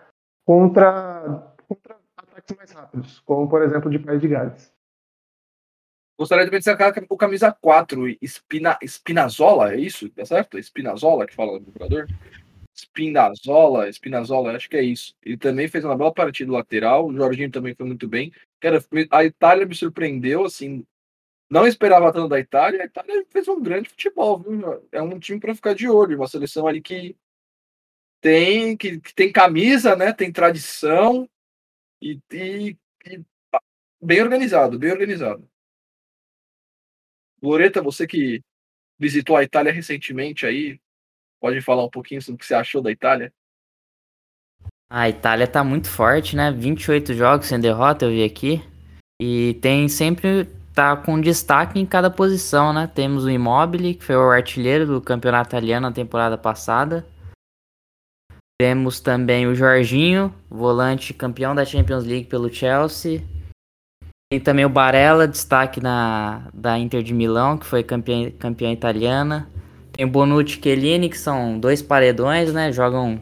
contra, 0.47 1.53
contra 1.69 1.97
ataques 2.17 2.57
mais 2.57 2.73
rápidos, 2.73 3.21
como 3.21 3.49
por 3.49 3.63
exemplo 3.63 3.91
de 3.91 3.99
País 3.99 4.21
de 4.21 4.29
Gales. 4.29 4.72
Gostaria 6.23 6.45
de 6.45 6.53
destacar 6.53 6.95
o 7.09 7.17
camisa 7.17 7.51
4, 7.51 8.17
Espina, 8.23 8.79
Spinazzola, 8.81 9.75
é 9.75 9.81
isso? 9.81 10.09
Tá 10.11 10.25
certo? 10.25 10.57
Spinazzola 10.57 11.27
que 11.27 11.35
fala 11.35 11.59
do 11.59 11.73
jogador? 11.73 12.07
Spinazzola, 12.73 13.89
Spinazzola, 13.91 14.55
acho 14.55 14.71
que 14.71 14.77
é 14.77 14.85
isso. 14.85 15.17
Ele 15.21 15.37
também 15.37 15.67
fez 15.67 15.85
uma 15.85 15.99
bela 15.99 16.15
partida 16.15 16.53
lateral, 16.53 17.09
o 17.09 17.13
Jorginho 17.13 17.51
também 17.51 17.75
foi 17.75 17.85
muito 17.85 18.07
bem. 18.07 18.33
Cara, 18.61 18.81
a 19.11 19.25
Itália 19.25 19.67
me 19.67 19.75
surpreendeu, 19.75 20.45
assim, 20.45 20.87
não 21.51 21.67
esperava 21.67 22.13
tanto 22.13 22.29
da 22.29 22.39
Itália, 22.39 22.83
a 22.83 22.87
Itália 22.87 23.27
fez 23.29 23.49
um 23.49 23.61
grande 23.61 23.89
futebol, 23.89 24.39
viu? 24.39 24.89
É 24.93 25.03
um 25.03 25.19
time 25.19 25.41
para 25.41 25.57
ficar 25.57 25.75
de 25.75 25.89
olho, 25.89 26.19
uma 26.19 26.29
seleção 26.29 26.69
ali 26.69 26.81
que 26.81 27.17
tem 28.21 28.77
que, 28.77 29.01
que 29.01 29.13
tem 29.13 29.33
camisa, 29.33 29.97
né? 29.97 30.13
Tem 30.13 30.31
tradição 30.31 31.29
e, 32.01 32.21
e, 32.33 32.79
e, 33.07 33.25
bem 34.01 34.23
organizado, 34.23 34.79
bem 34.79 34.93
organizado. 34.93 35.51
Loreta, 37.43 37.83
você 37.83 38.07
que 38.07 38.41
visitou 38.99 39.37
a 39.37 39.43
Itália 39.43 39.73
recentemente 39.73 40.47
aí, 40.47 40.81
pode 41.41 41.61
falar 41.61 41.85
um 41.85 41.91
pouquinho 41.91 42.23
sobre 42.23 42.37
o 42.37 42.39
que 42.39 42.47
você 42.47 42.55
achou 42.55 42.81
da 42.81 42.91
Itália? 42.91 43.33
A 44.89 45.09
Itália 45.09 45.49
tá 45.49 45.65
muito 45.65 45.89
forte, 45.89 46.37
né? 46.37 46.53
28 46.53 47.15
jogos 47.15 47.47
sem 47.47 47.59
derrota, 47.59 48.05
eu 48.05 48.11
vi 48.11 48.23
aqui. 48.23 48.63
E 49.21 49.55
tem 49.61 49.89
sempre 49.89 50.47
tá 50.75 50.97
com 50.97 51.21
destaque 51.21 51.79
em 51.79 51.87
cada 51.87 52.11
posição, 52.11 52.73
né? 52.73 52.87
Temos 52.87 53.25
o 53.25 53.31
Immobile, 53.31 53.95
que 53.95 54.05
foi 54.05 54.17
o 54.17 54.31
artilheiro 54.31 54.87
do 54.87 55.01
campeonato 55.01 55.51
italiano 55.51 55.89
na 55.89 55.93
temporada 55.93 56.39
passada. 56.39 57.07
Temos 58.61 59.01
também 59.01 59.47
o 59.47 59.55
Jorginho, 59.55 60.33
volante 60.49 61.13
campeão 61.13 61.55
da 61.55 61.65
Champions 61.65 62.05
League 62.05 62.27
pelo 62.27 62.53
Chelsea. 62.53 63.23
Tem 64.33 64.41
também 64.41 64.65
o 64.65 64.69
Barella, 64.71 65.29
destaque 65.29 65.79
na, 65.79 66.49
da 66.55 66.79
Inter 66.79 67.03
de 67.03 67.13
Milão, 67.13 67.59
que 67.59 67.67
foi 67.67 67.83
campeã, 67.83 68.31
campeã 68.31 68.73
italiana. 68.73 69.47
Tem 69.93 70.07
o 70.07 70.09
Bonucci 70.09 70.59
e 70.59 70.63
Chiellini, 70.63 71.11
que 71.11 71.19
são 71.19 71.59
dois 71.59 71.83
paredões, 71.83 72.51
né? 72.51 72.73
Jogam 72.73 73.21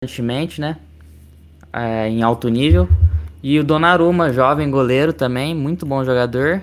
constantemente, 0.00 0.60
né? 0.60 0.76
É, 1.72 2.08
em 2.08 2.22
alto 2.22 2.48
nível. 2.48 2.88
E 3.42 3.58
o 3.58 3.64
Donnarumma, 3.64 4.32
jovem 4.32 4.70
goleiro 4.70 5.12
também, 5.12 5.52
muito 5.52 5.84
bom 5.84 6.04
jogador. 6.04 6.62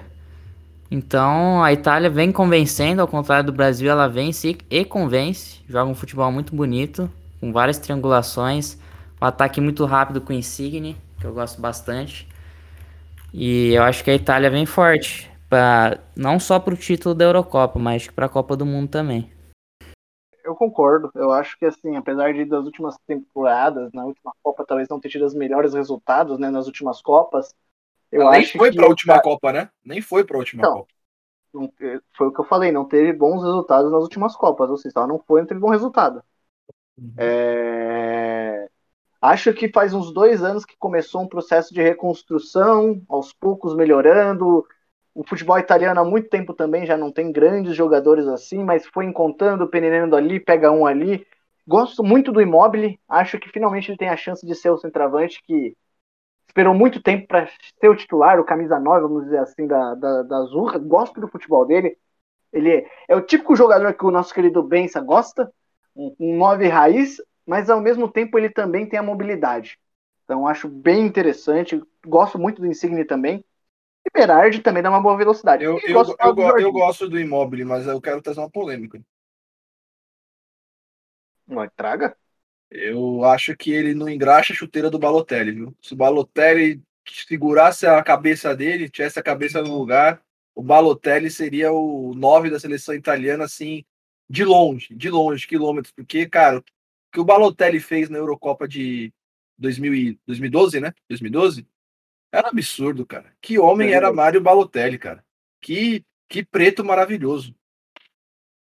Então 0.90 1.62
a 1.62 1.74
Itália 1.74 2.10
vem 2.10 2.32
convencendo, 2.32 3.02
ao 3.02 3.08
contrário 3.10 3.48
do 3.48 3.52
Brasil, 3.52 3.92
ela 3.92 4.08
vence 4.08 4.58
e 4.70 4.86
convence. 4.86 5.60
Joga 5.68 5.92
um 5.92 5.96
futebol 5.96 6.32
muito 6.32 6.56
bonito, 6.56 7.12
com 7.42 7.52
várias 7.52 7.80
triangulações. 7.80 8.78
Um 9.22 9.26
ataque 9.26 9.60
muito 9.60 9.84
rápido 9.84 10.22
com 10.22 10.32
Insigne, 10.32 10.96
que 11.24 11.28
eu 11.28 11.34
gosto 11.34 11.62
bastante. 11.62 12.28
E 13.34 13.74
eu 13.74 13.82
acho 13.82 14.04
que 14.04 14.12
a 14.12 14.16
Itália 14.16 14.52
vem 14.52 14.66
forte, 14.66 15.32
pra, 15.50 16.00
não 16.16 16.38
só 16.38 16.60
para 16.60 16.74
o 16.74 16.78
título 16.78 17.16
da 17.16 17.24
Eurocopa, 17.24 17.80
mas 17.80 18.10
para 18.10 18.26
a 18.26 18.30
Copa 18.30 18.58
do 18.58 18.66
Mundo 18.66 18.90
também. 18.90 19.32
Eu 20.44 20.54
concordo. 20.54 21.10
Eu 21.16 21.32
acho 21.32 21.58
que, 21.58 21.66
assim, 21.66 21.96
apesar 21.96 22.34
de 22.34 22.44
das 22.44 22.66
últimas 22.66 22.98
temporadas, 23.08 23.92
na 23.94 24.04
última 24.04 24.34
Copa, 24.44 24.66
talvez 24.68 24.90
não 24.90 25.00
ter 25.00 25.08
tido 25.08 25.26
os 25.26 25.34
melhores 25.34 25.74
resultados, 25.74 26.38
né, 26.38 26.50
nas 26.50 26.68
últimas 26.68 27.02
Copas. 27.02 27.56
Eu 28.12 28.30
nem 28.30 28.46
foi 28.46 28.72
para 28.74 28.86
a 28.86 28.90
última 28.90 29.22
Copa, 29.22 29.54
né? 29.54 29.70
Nem 29.84 30.02
foi 30.02 30.26
para 30.26 30.36
a 30.36 30.40
última 30.40 30.62
então, 30.62 30.74
Copa. 30.74 30.94
Não, 31.54 31.72
foi 32.18 32.28
o 32.28 32.32
que 32.34 32.42
eu 32.42 32.46
falei, 32.46 32.72
não 32.72 32.86
teve 32.86 33.14
bons 33.14 33.42
resultados 33.42 33.92
nas 33.92 34.04
últimas 34.04 34.36
Copas, 34.36 34.70
ou 34.70 34.78
seja, 34.78 35.08
não 35.08 35.20
foi, 35.20 35.40
não 35.40 35.48
teve 35.48 35.62
bom 35.62 35.70
resultado. 35.70 36.22
Uhum. 36.98 37.14
É... 37.18 38.70
Acho 39.24 39.54
que 39.54 39.70
faz 39.70 39.94
uns 39.94 40.14
dois 40.14 40.44
anos 40.44 40.66
que 40.66 40.76
começou 40.78 41.22
um 41.22 41.28
processo 41.30 41.74
de 41.74 41.82
reconstrução, 41.82 43.02
aos 43.08 43.32
poucos 43.32 43.74
melhorando, 43.74 44.68
o 45.16 45.24
futebol 45.26 45.58
italiano 45.58 46.02
há 46.02 46.04
muito 46.04 46.28
tempo 46.28 46.54
também 46.54 46.86
já 46.86 46.98
não 46.98 47.10
tem 47.10 47.32
grandes 47.32 47.74
jogadores 47.74 48.28
assim, 48.28 48.62
mas 48.66 48.86
foi 48.86 49.06
encontrando, 49.06 49.66
peneirando 49.70 50.18
ali, 50.18 50.42
pega 50.42 50.70
um 50.74 50.86
ali. 50.86 51.26
Gosto 51.66 52.04
muito 52.04 52.34
do 52.34 52.42
Immobile, 52.42 53.00
acho 53.08 53.40
que 53.40 53.48
finalmente 53.48 53.90
ele 53.90 53.98
tem 53.98 54.10
a 54.10 54.18
chance 54.18 54.46
de 54.46 54.54
ser 54.56 54.72
o 54.72 54.78
centroavante 54.78 55.42
que 55.44 55.74
esperou 56.46 56.74
muito 56.74 57.02
tempo 57.02 57.26
para 57.26 57.48
ser 57.80 57.88
o 57.88 57.96
titular, 57.96 58.42
o 58.42 58.44
camisa 58.44 58.78
9, 58.78 59.04
vamos 59.04 59.24
dizer 59.24 59.40
assim, 59.40 59.66
da, 59.66 59.96
da, 59.96 60.24
da 60.24 60.38
Azurra. 60.40 60.78
Gosto 60.78 61.22
do 61.22 61.30
futebol 61.30 61.66
dele. 61.66 61.98
Ele 62.52 62.70
é, 62.70 62.86
é 63.08 63.16
o 63.16 63.22
típico 63.22 63.56
jogador 63.56 63.94
que 63.94 64.06
o 64.06 64.12
nosso 64.12 64.34
querido 64.34 64.62
Bença 64.62 65.00
gosta, 65.00 65.50
um, 65.96 66.14
um 66.20 66.38
9 66.38 66.68
raiz, 66.68 67.22
mas 67.46 67.70
ao 67.70 67.82
mesmo 67.82 68.10
tempo 68.10 68.38
ele 68.38 68.50
também 68.50 68.86
tem 68.86 69.00
a 69.00 69.04
mobilidade. 69.04 69.80
Então 70.24 70.48
acho 70.48 70.68
bem 70.68 71.06
interessante. 71.06 71.82
Gosto 72.06 72.40
muito 72.40 72.62
do 72.62 72.68
Insigne 72.68 73.06
também. 73.06 73.44
E 74.06 74.10
Berardi 74.14 74.60
também 74.60 74.84
dá 74.84 74.90
uma 74.90 75.02
boa 75.02 75.18
velocidade. 75.18 75.64
Eu, 75.64 75.80
eu, 75.84 75.94
gosto, 75.94 76.16
eu, 76.20 76.38
eu, 76.38 76.60
eu 76.60 76.72
gosto 76.72 77.10
do 77.10 77.20
Immobile, 77.20 77.64
mas 77.64 77.88
eu 77.88 78.02
quero 78.02 78.22
trazer 78.22 78.40
uma 78.40 78.50
polêmica. 78.50 79.02
Não, 81.48 81.68
traga? 81.70 82.16
Eu 82.70 83.24
acho 83.24 83.56
que 83.56 83.72
ele 83.72 83.94
não 83.94 84.10
engraxa 84.10 84.52
a 84.52 84.56
chuteira 84.56 84.90
do 84.90 84.98
Balotelli, 84.98 85.52
viu? 85.52 85.78
Se 85.82 85.94
o 85.94 85.96
Balotelli 85.96 86.82
segurasse 87.08 87.86
a 87.86 88.02
cabeça 88.02 88.56
dele, 88.56 88.90
tivesse 88.90 89.20
a 89.20 89.24
cabeça 89.24 89.62
no 89.62 89.78
lugar, 89.78 90.22
o 90.56 90.64
Balotelli 90.64 91.30
seria 91.30 91.72
o 91.72 92.14
9 92.16 92.50
da 92.50 92.60
seleção 92.60 92.96
italiana, 92.96 93.44
assim, 93.44 93.86
de 94.30 94.44
longe, 94.44 94.96
de 94.96 95.10
longe, 95.10 95.48
quilômetros. 95.48 95.94
Porque, 95.94 96.28
cara, 96.28 96.64
que 97.14 97.20
o 97.20 97.24
Balotelli 97.24 97.80
fez 97.80 98.10
na 98.10 98.18
Eurocopa 98.18 98.68
de 98.68 99.14
2000 99.60 100.18
2012, 100.26 100.80
né? 100.80 100.92
2012, 101.08 101.68
era 102.34 102.50
absurdo, 102.50 103.06
cara. 103.06 103.32
Que 103.40 103.60
homem 103.60 103.92
é. 103.92 103.94
era 103.94 104.12
Mário 104.12 104.42
Balotelli, 104.42 104.98
cara. 104.98 105.24
Que, 105.62 106.04
que 106.28 106.44
preto 106.44 106.84
maravilhoso. 106.84 107.56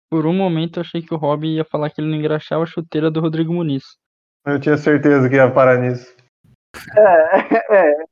Por 0.09 0.25
um 0.25 0.33
momento 0.33 0.79
eu 0.79 0.81
achei 0.81 1.01
que 1.01 1.13
o 1.13 1.17
Rob 1.17 1.45
ia 1.45 1.65
falar 1.65 1.89
que 1.89 1.99
ele 1.99 2.09
não 2.09 2.17
engraxava 2.17 2.63
a 2.63 2.67
chuteira 2.67 3.11
do 3.11 3.19
Rodrigo 3.19 3.53
Muniz. 3.53 3.83
Eu 4.45 4.57
tinha 4.57 4.77
certeza 4.77 5.27
que 5.27 5.35
ia 5.35 5.51
parar 5.51 5.77
nisso. 5.77 6.15
É, 6.95 7.75
é. 7.75 8.05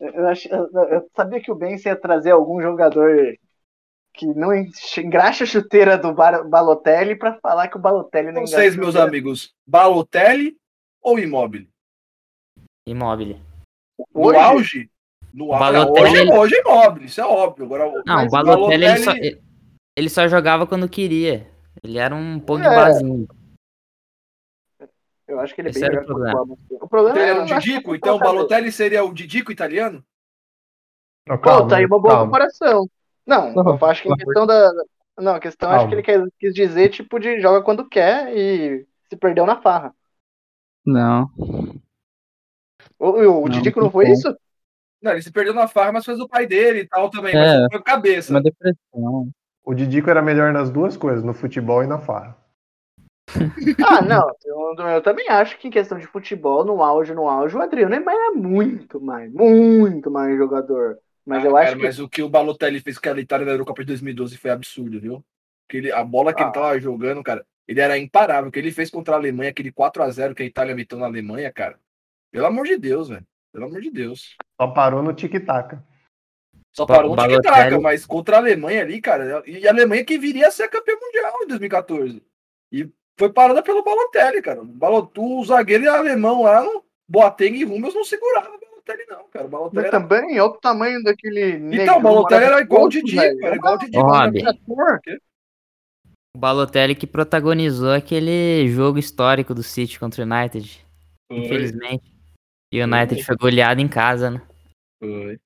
Eu, 0.00 0.28
ach, 0.28 0.44
eu 0.46 1.08
sabia 1.14 1.40
que 1.40 1.52
o 1.52 1.54
Ben 1.54 1.76
ia 1.76 1.94
trazer 1.94 2.32
algum 2.32 2.60
jogador 2.60 3.36
que 4.18 4.26
não 4.26 4.52
engraxa 4.52 5.44
a 5.44 5.46
chuteira 5.46 5.96
do 5.96 6.12
Balotelli 6.12 7.14
para 7.14 7.38
falar 7.38 7.68
que 7.68 7.76
o 7.76 7.80
Balotelli 7.80 8.32
não 8.32 8.40
Vocês, 8.40 8.74
meus 8.74 8.96
amigos, 8.96 9.54
Balotelli 9.64 10.56
ou 11.00 11.20
Imóvel? 11.20 11.66
Imóvel. 12.84 13.38
No 14.12 14.36
auge? 14.36 14.90
No 15.32 15.48
Balotelli, 15.48 16.08
hoje, 16.08 16.16
ele... 16.16 16.32
hoje 16.32 16.54
é 16.56 16.60
imóvel, 16.60 17.04
isso 17.04 17.20
é 17.20 17.24
óbvio. 17.24 17.64
Agora, 17.66 17.84
não, 18.04 18.26
o 18.26 18.28
Balotelli, 18.28 18.84
Balotelli... 18.84 18.84
Ele, 18.84 18.98
só, 18.98 19.12
ele, 19.96 20.10
só, 20.10 20.28
jogava 20.28 20.66
quando 20.66 20.88
queria. 20.88 21.48
Ele 21.82 21.98
era 21.98 22.12
um 22.14 22.40
pouco 22.40 22.64
é. 22.64 22.74
basinho. 22.74 23.28
Eu 25.28 25.38
acho 25.38 25.54
que 25.54 25.60
ele 25.60 25.68
é 25.68 25.72
bem 25.72 25.82
Esse 25.84 25.96
o 25.96 26.04
problema. 26.04 26.42
O 26.70 26.88
problema 26.88 27.18
é 27.20 27.40
o 27.40 27.44
Didico, 27.44 27.94
então 27.94 28.16
o 28.16 28.18
Balotelli 28.18 28.72
seria 28.72 29.04
o 29.04 29.14
Didico 29.14 29.52
italiano? 29.52 30.04
Não, 31.24 31.38
calma, 31.38 31.62
Pô, 31.62 31.68
tá 31.68 31.76
aí 31.76 31.84
uma 31.84 32.00
boa 32.00 32.14
calma. 32.14 32.24
comparação. 32.24 32.88
Não, 33.28 33.52
eu 33.54 33.86
acho 33.86 34.02
que 34.02 34.10
a 34.10 34.16
questão 34.16 34.46
da. 34.46 34.72
Não, 35.18 35.34
a 35.34 35.40
questão 35.40 35.68
calma. 35.68 35.82
acho 35.82 35.88
que 35.88 35.94
ele 35.96 36.02
quer, 36.02 36.24
quis 36.38 36.54
dizer, 36.54 36.88
tipo, 36.88 37.18
de 37.18 37.40
joga 37.40 37.62
quando 37.62 37.86
quer 37.86 38.34
e 38.34 38.86
se 39.10 39.16
perdeu 39.16 39.44
na 39.44 39.60
farra. 39.60 39.94
Não. 40.86 41.28
O, 42.98 43.10
o, 43.10 43.44
o 43.44 43.48
Didico 43.50 43.80
não 43.80 43.90
foi 43.90 44.10
isso? 44.10 44.34
Não, 45.02 45.12
ele 45.12 45.22
se 45.22 45.30
perdeu 45.30 45.52
na 45.52 45.68
farra, 45.68 45.92
mas 45.92 46.06
fez 46.06 46.18
o 46.18 46.28
pai 46.28 46.46
dele 46.46 46.80
e 46.80 46.88
tal 46.88 47.10
também, 47.10 47.36
é, 47.36 47.60
mas 47.60 47.68
foi 47.70 47.82
cabeça. 47.82 48.32
Uma 48.32 48.42
depressão. 48.42 49.28
O 49.62 49.74
Didico 49.74 50.08
era 50.08 50.22
melhor 50.22 50.50
nas 50.52 50.70
duas 50.70 50.96
coisas, 50.96 51.22
no 51.22 51.34
futebol 51.34 51.84
e 51.84 51.86
na 51.86 51.98
farra. 51.98 52.34
ah, 53.86 54.00
não, 54.00 54.26
eu, 54.46 54.74
eu, 54.86 55.02
também 55.02 55.28
acho 55.28 55.58
que 55.58 55.68
em 55.68 55.70
questão 55.70 55.98
de 55.98 56.06
futebol, 56.06 56.64
no 56.64 56.82
auge, 56.82 57.14
no 57.14 57.28
auge, 57.28 57.54
o 57.54 57.60
Adriano 57.60 57.94
é, 57.94 57.98
é 57.98 58.30
muito 58.30 58.98
mais, 58.98 59.30
muito 59.30 60.10
mais 60.10 60.36
jogador. 60.38 60.98
Mas 61.28 61.44
ah, 61.44 61.46
eu 61.46 61.56
acho 61.58 61.66
cara, 61.66 61.76
que... 61.76 61.82
Mas 61.84 61.98
o 61.98 62.08
que 62.08 62.22
o 62.22 62.28
Balotelli 62.28 62.80
fez 62.80 62.96
com 62.96 63.10
a 63.10 63.20
Itália 63.20 63.44
na 63.44 63.52
Eurocopa 63.52 63.82
de 63.82 63.88
2012 63.88 64.38
foi 64.38 64.50
absurdo, 64.50 64.98
viu? 64.98 65.22
Que 65.68 65.76
ele, 65.76 65.92
a 65.92 66.02
bola 66.02 66.32
que 66.32 66.42
ah. 66.42 66.46
ele 66.46 66.54
tava 66.54 66.80
jogando, 66.80 67.22
cara, 67.22 67.44
ele 67.68 67.80
era 67.80 67.98
imparável. 67.98 68.48
O 68.48 68.52
que 68.52 68.58
ele 68.58 68.72
fez 68.72 68.90
contra 68.90 69.14
a 69.14 69.18
Alemanha, 69.18 69.50
aquele 69.50 69.70
4 69.70 70.02
a 70.02 70.10
0 70.10 70.34
que 70.34 70.42
a 70.42 70.46
Itália 70.46 70.74
meteu 70.74 70.96
na 70.96 71.04
Alemanha, 71.04 71.52
cara, 71.52 71.78
pelo 72.32 72.46
amor 72.46 72.66
de 72.66 72.78
Deus, 72.78 73.10
velho. 73.10 73.26
Pelo 73.52 73.66
amor 73.66 73.82
de 73.82 73.90
Deus. 73.90 74.36
Só 74.58 74.68
parou 74.68 75.02
no 75.02 75.12
tic-tac. 75.12 75.78
Só 76.74 76.86
parou 76.86 77.14
no 77.14 77.28
tic-tac, 77.28 77.78
mas 77.78 78.06
contra 78.06 78.36
a 78.36 78.40
Alemanha 78.40 78.80
ali, 78.80 78.98
cara. 78.98 79.42
E 79.46 79.68
a 79.68 79.70
Alemanha 79.70 80.04
que 80.04 80.18
viria 80.18 80.48
a 80.48 80.50
ser 80.50 80.68
campeã 80.70 80.94
mundial 80.98 81.42
em 81.42 81.46
2014. 81.46 82.22
E 82.72 82.90
foi 83.18 83.30
parada 83.30 83.62
pelo 83.62 83.84
Balotelli, 83.84 84.40
cara. 84.40 84.62
O, 84.62 84.64
Balotelli, 84.64 85.26
o 85.26 85.44
zagueiro 85.44 85.90
alemão 85.90 86.42
lá 86.44 86.66
Boateng 87.06 87.54
e 87.54 87.64
Hummels 87.66 87.94
não 87.94 88.04
seguravam 88.04 88.54
o 88.54 88.60
Balotelli, 88.88 89.06
não, 89.08 89.28
cara. 89.28 89.44
O 89.44 89.48
Balotelli 89.48 89.86
era... 89.86 90.00
também, 90.00 90.40
olha 90.40 90.50
o 90.50 90.56
tamanho 90.56 91.02
daquele. 91.02 91.76
Então, 91.76 91.98
o 91.98 92.02
Balotelli 92.02 92.44
era 92.44 92.60
igual 92.60 92.84
o 92.84 92.88
Didi, 92.88 93.16
velho. 93.16 93.44
era 93.44 93.56
igual 93.56 93.74
o 93.74 93.78
Didi. 93.78 93.98
Rob. 93.98 94.38
O 96.34 96.38
Balotelli 96.38 96.94
que 96.94 97.06
protagonizou 97.06 97.92
aquele 97.92 98.68
jogo 98.68 98.98
histórico 98.98 99.54
do 99.54 99.62
City 99.62 99.98
contra 99.98 100.24
o 100.24 100.26
United. 100.26 100.84
Foi, 101.30 101.38
Infelizmente. 101.38 102.14
E 102.72 102.80
o 102.80 102.84
United 102.84 103.22
foi 103.24 103.36
goleado 103.36 103.80
em 103.80 103.88
casa, 103.88 104.30
né? 104.30 104.42
foi. 105.00 105.38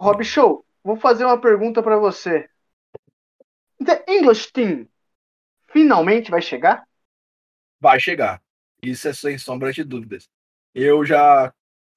Rob 0.00 0.22
Show, 0.22 0.64
vou 0.88 0.96
fazer 0.96 1.26
uma 1.26 1.38
pergunta 1.38 1.82
pra 1.82 1.98
você. 1.98 2.48
The 3.84 4.04
English 4.08 4.50
Team 4.52 4.88
finalmente 5.70 6.30
vai 6.30 6.40
chegar? 6.40 6.82
Vai 7.78 8.00
chegar. 8.00 8.42
Isso 8.82 9.06
é 9.06 9.12
sem 9.12 9.36
sombra 9.36 9.70
de 9.72 9.84
dúvidas. 9.84 10.28
Eu 10.74 11.04
já. 11.04 11.52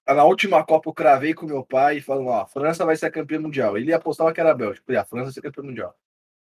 Na 0.05 0.25
última 0.25 0.65
Copa 0.65 0.89
eu 0.89 0.93
cravei 0.93 1.33
com 1.33 1.45
meu 1.45 1.65
pai 1.65 2.01
falando, 2.01 2.27
ó, 2.27 2.41
a 2.41 2.45
França 2.47 2.85
vai 2.85 2.97
ser 2.97 3.09
campeã 3.11 3.39
mundial. 3.39 3.77
Ele 3.77 3.93
apostava 3.93 4.33
que 4.33 4.41
era 4.41 4.51
a 4.51 4.55
Bélgica. 4.55 4.83
Falei, 4.85 4.99
a 4.99 5.05
França 5.05 5.25
vai 5.25 5.33
ser 5.33 5.41
campeã 5.41 5.63
mundial. 5.63 5.95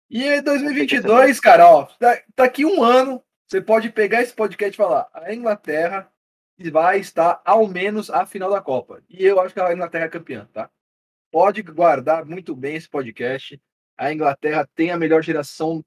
E 0.08 0.24
em 0.24 0.42
2022, 0.42 1.38
cara, 1.38 1.68
ó, 1.70 1.86
da- 2.00 2.22
daqui 2.34 2.64
um 2.64 2.82
ano, 2.82 3.22
você 3.46 3.60
pode 3.60 3.90
pegar 3.90 4.22
esse 4.22 4.32
podcast 4.32 4.72
e 4.72 4.76
falar, 4.76 5.06
a 5.12 5.34
Inglaterra 5.34 6.10
vai 6.72 6.98
estar 6.98 7.42
ao 7.44 7.68
menos 7.68 8.08
à 8.08 8.24
final 8.24 8.48
da 8.50 8.62
Copa. 8.62 9.02
E 9.10 9.22
eu 9.22 9.38
acho 9.38 9.52
que 9.52 9.60
a 9.60 9.72
Inglaterra 9.74 10.06
é 10.06 10.08
campeã, 10.08 10.48
tá? 10.52 10.70
Pode 11.30 11.62
guardar 11.62 12.24
muito 12.24 12.54
bem 12.54 12.76
esse 12.76 12.88
podcast. 12.88 13.60
A 13.96 14.12
Inglaterra 14.12 14.68
tem 14.74 14.90
a 14.90 14.96
melhor 14.96 15.22
geração 15.22 15.84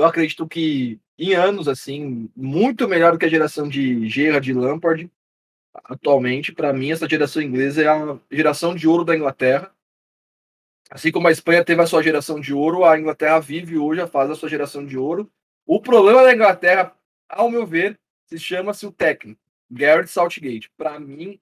eu 0.00 0.06
acredito 0.06 0.48
que 0.48 0.98
em 1.18 1.34
anos, 1.34 1.68
assim, 1.68 2.30
muito 2.34 2.88
melhor 2.88 3.12
do 3.12 3.18
que 3.18 3.26
a 3.26 3.30
geração 3.30 3.68
de 3.68 4.08
Gerrard 4.08 4.50
e 4.50 4.54
Lampard. 4.54 5.10
Atualmente, 5.84 6.52
para 6.52 6.72
mim, 6.72 6.90
essa 6.90 7.08
geração 7.08 7.42
inglesa 7.42 7.82
é 7.82 7.86
a 7.86 8.18
geração 8.30 8.74
de 8.74 8.88
ouro 8.88 9.04
da 9.04 9.14
Inglaterra. 9.14 9.70
Assim 10.90 11.12
como 11.12 11.28
a 11.28 11.30
Espanha 11.30 11.64
teve 11.64 11.82
a 11.82 11.86
sua 11.86 12.02
geração 12.02 12.40
de 12.40 12.54
ouro, 12.54 12.84
a 12.84 12.98
Inglaterra 12.98 13.38
vive 13.38 13.76
hoje 13.76 14.00
a 14.00 14.08
fase 14.08 14.30
da 14.30 14.34
sua 14.34 14.48
geração 14.48 14.84
de 14.84 14.96
ouro. 14.96 15.30
O 15.66 15.80
problema 15.80 16.22
da 16.22 16.34
Inglaterra, 16.34 16.96
ao 17.28 17.50
meu 17.50 17.66
ver, 17.66 18.00
se 18.24 18.38
chama-se 18.38 18.86
o 18.86 18.90
técnico, 18.90 19.40
Gareth 19.70 20.06
Southgate. 20.06 20.70
Para 20.76 20.98
mim, 20.98 21.38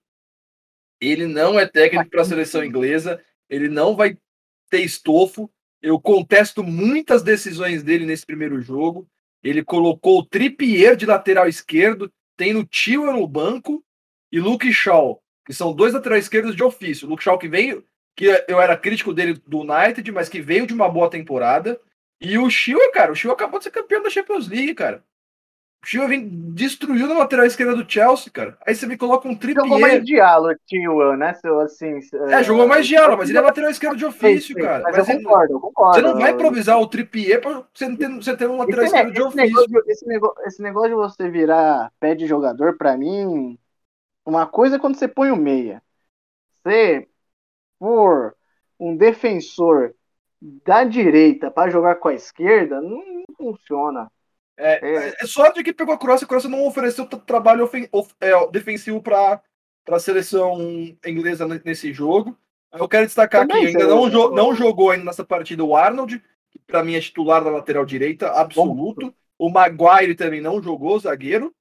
ele 1.00 1.26
não 1.26 1.58
é 1.58 1.66
técnico 1.66 2.10
para 2.10 2.22
a 2.22 2.24
seleção 2.24 2.64
inglesa, 2.64 3.22
ele 3.48 3.68
não 3.68 3.94
vai 3.94 4.16
ter 4.70 4.80
estofo. 4.80 5.50
Eu 5.80 6.00
contesto 6.00 6.62
muitas 6.62 7.22
decisões 7.22 7.82
dele 7.82 8.04
nesse 8.04 8.26
primeiro 8.26 8.60
jogo. 8.60 9.08
Ele 9.42 9.64
colocou 9.64 10.18
o 10.18 10.26
Trippier 10.26 10.96
de 10.96 11.06
lateral 11.06 11.48
esquerdo, 11.48 12.12
tem 12.36 12.52
no 12.52 12.64
Tio 12.64 13.06
no 13.12 13.26
banco 13.26 13.84
e 14.32 14.40
Luke 14.40 14.72
Shaw, 14.72 15.22
que 15.46 15.52
são 15.52 15.72
dois 15.72 15.94
laterais 15.94 16.24
esquerdos 16.24 16.56
de 16.56 16.62
ofício. 16.62 17.08
Luke 17.08 17.22
Shaw 17.22 17.38
que 17.38 17.48
veio, 17.48 17.84
que 18.16 18.26
eu 18.48 18.60
era 18.60 18.76
crítico 18.76 19.14
dele 19.14 19.40
do 19.46 19.60
United, 19.60 20.10
mas 20.10 20.28
que 20.28 20.40
veio 20.40 20.66
de 20.66 20.74
uma 20.74 20.88
boa 20.88 21.08
temporada. 21.08 21.80
E 22.20 22.36
o 22.36 22.50
Chilwell, 22.50 22.90
cara, 22.90 23.12
o 23.12 23.14
Chilwell 23.14 23.36
acabou 23.36 23.58
de 23.60 23.64
ser 23.64 23.70
campeão 23.70 24.02
da 24.02 24.10
Champions 24.10 24.48
League, 24.48 24.74
cara. 24.74 25.04
O 25.82 25.86
Chilwell 25.86 26.28
destruiu 26.28 27.06
na 27.06 27.18
lateral 27.18 27.46
esquerda 27.46 27.74
do 27.76 27.88
Chelsea, 27.90 28.32
cara. 28.32 28.58
Aí 28.66 28.74
você 28.74 28.84
me 28.84 28.96
coloca 28.96 29.28
um 29.28 29.32
Jogou 29.40 29.78
mais 29.78 29.94
Trippier. 29.94 30.02
diálogo, 30.02 30.58
tio, 30.66 31.16
né? 31.16 31.34
Seu, 31.34 31.60
assim, 31.60 32.00
É, 32.30 32.42
jogou 32.42 32.66
mais 32.66 32.86
de 32.86 32.96
ala, 32.96 33.16
mas 33.16 33.28
ele 33.28 33.38
é 33.38 33.40
lateral 33.40 33.70
esquerdo 33.70 33.96
de 33.96 34.04
ofício, 34.04 34.54
Sim, 34.54 34.54
sim, 34.54 34.66
cara. 34.66 34.82
Mas, 34.82 34.96
Mas 34.96 35.08
eu 35.08 35.14
ele- 35.14 35.22
concordo, 35.24 35.52
eu 35.54 35.60
concordo. 35.60 35.94
Você 35.94 36.02
não 36.02 36.18
vai 36.18 36.32
improvisar 36.32 36.80
o 36.80 36.86
Trippier 36.88 37.40
pra 37.40 37.62
você 37.72 37.96
ter, 37.96 38.08
você 38.08 38.36
ter 38.36 38.48
um 38.48 38.58
lateral 38.58 38.84
Esse, 38.84 38.96
esquerdo 38.96 39.12
de 39.12 39.18
esse, 39.20 39.28
ofício. 39.28 39.46
negócio, 39.46 39.84
esse, 39.86 40.06
negócio, 40.06 40.42
esse 40.46 40.62
negócio 40.62 40.88
de 40.90 40.94
você 40.96 41.30
virar 41.30 41.92
pé 42.00 42.14
de 42.16 42.26
jogador, 42.26 42.76
pra 42.76 42.96
mim, 42.98 43.56
uma 44.26 44.46
coisa 44.46 44.76
é 44.76 44.78
quando 44.80 44.96
você 44.96 45.06
põe 45.06 45.30
o 45.30 45.36
meia. 45.36 45.80
Você 46.64 47.06
for 47.78 48.34
um 48.80 48.96
defensor 48.96 49.94
da 50.42 50.82
direita 50.84 51.50
pra 51.52 51.70
jogar 51.70 51.94
com 51.96 52.08
a 52.08 52.14
esquerda, 52.14 52.80
não, 52.80 52.98
não 52.98 53.24
funciona. 53.36 54.10
É, 54.58 54.80
É. 54.84 55.14
é 55.20 55.26
só 55.26 55.48
de 55.52 55.62
que 55.62 55.72
pegou 55.72 55.94
a 55.94 55.98
Croácia, 55.98 56.24
a 56.24 56.28
Croácia 56.28 56.50
não 56.50 56.66
ofereceu 56.66 57.06
trabalho 57.06 57.64
ofen- 57.64 57.88
of- 57.92 58.14
é, 58.20 58.32
defensivo 58.50 59.00
para 59.00 59.40
a 59.88 59.98
seleção 59.98 60.58
inglesa 61.06 61.46
ne- 61.46 61.62
nesse 61.64 61.92
jogo. 61.92 62.36
Eu 62.72 62.88
quero 62.88 63.06
destacar 63.06 63.46
Também, 63.46 63.62
que 63.62 63.66
ainda 63.68 63.86
não, 63.86 64.10
jo- 64.10 64.30
não 64.30 64.54
jogou 64.54 64.90
ainda 64.90 65.04
nessa 65.04 65.24
partida 65.24 65.64
o 65.64 65.74
Arnold, 65.76 66.22
que 66.50 66.58
para 66.66 66.82
mim 66.84 66.94
é 66.96 67.00
titular 67.00 67.42
da 67.42 67.50
lateral 67.50 67.84
direita, 67.86 68.30
absoluto. 68.32 69.14
O 69.38 69.48
Maguire 69.48 70.14
também 70.14 70.40
não 70.40 70.60
jogou, 70.62 70.98
zagueiro. 70.98 71.54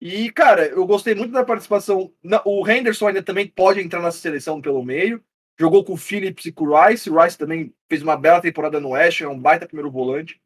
E, 0.00 0.30
cara, 0.32 0.66
eu 0.66 0.86
gostei 0.86 1.14
muito 1.14 1.32
da 1.32 1.44
participação. 1.44 2.12
O 2.44 2.68
Henderson 2.68 3.08
ainda 3.08 3.22
também 3.22 3.46
pode 3.46 3.80
entrar 3.80 4.00
nessa 4.00 4.18
seleção 4.18 4.60
pelo 4.60 4.82
meio. 4.82 5.22
Jogou 5.60 5.84
com 5.84 5.94
o 5.94 5.96
Phillips 5.96 6.46
e 6.46 6.52
com 6.52 6.64
o 6.66 6.86
Rice. 6.86 7.10
O 7.10 7.20
Rice 7.20 7.36
também 7.36 7.74
fez 7.88 8.00
uma 8.02 8.16
bela 8.16 8.40
temporada 8.40 8.78
no 8.80 8.90
West, 8.90 9.20
é 9.20 9.28
um 9.28 9.38
baita 9.38 9.66
primeiro 9.66 9.90
volante. 9.90 10.40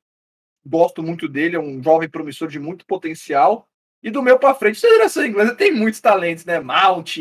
Gosto 0.65 1.03
muito 1.03 1.29
dele, 1.29 1.57
é 1.57 1.61
um 1.61 1.83
jovem 1.83 2.09
promissor 2.09 2.49
de 2.49 2.59
muito 2.59 2.87
potencial. 2.87 3.69
E 4.03 4.11
do 4.11 4.23
meu 4.23 4.39
para 4.39 4.55
frente, 4.55 4.85
a 4.85 4.91
geração 4.91 5.25
inglesa 5.25 5.55
tem 5.55 5.73
muitos 5.73 6.01
talentos, 6.01 6.45
né? 6.45 6.61
Mount, 6.61 7.19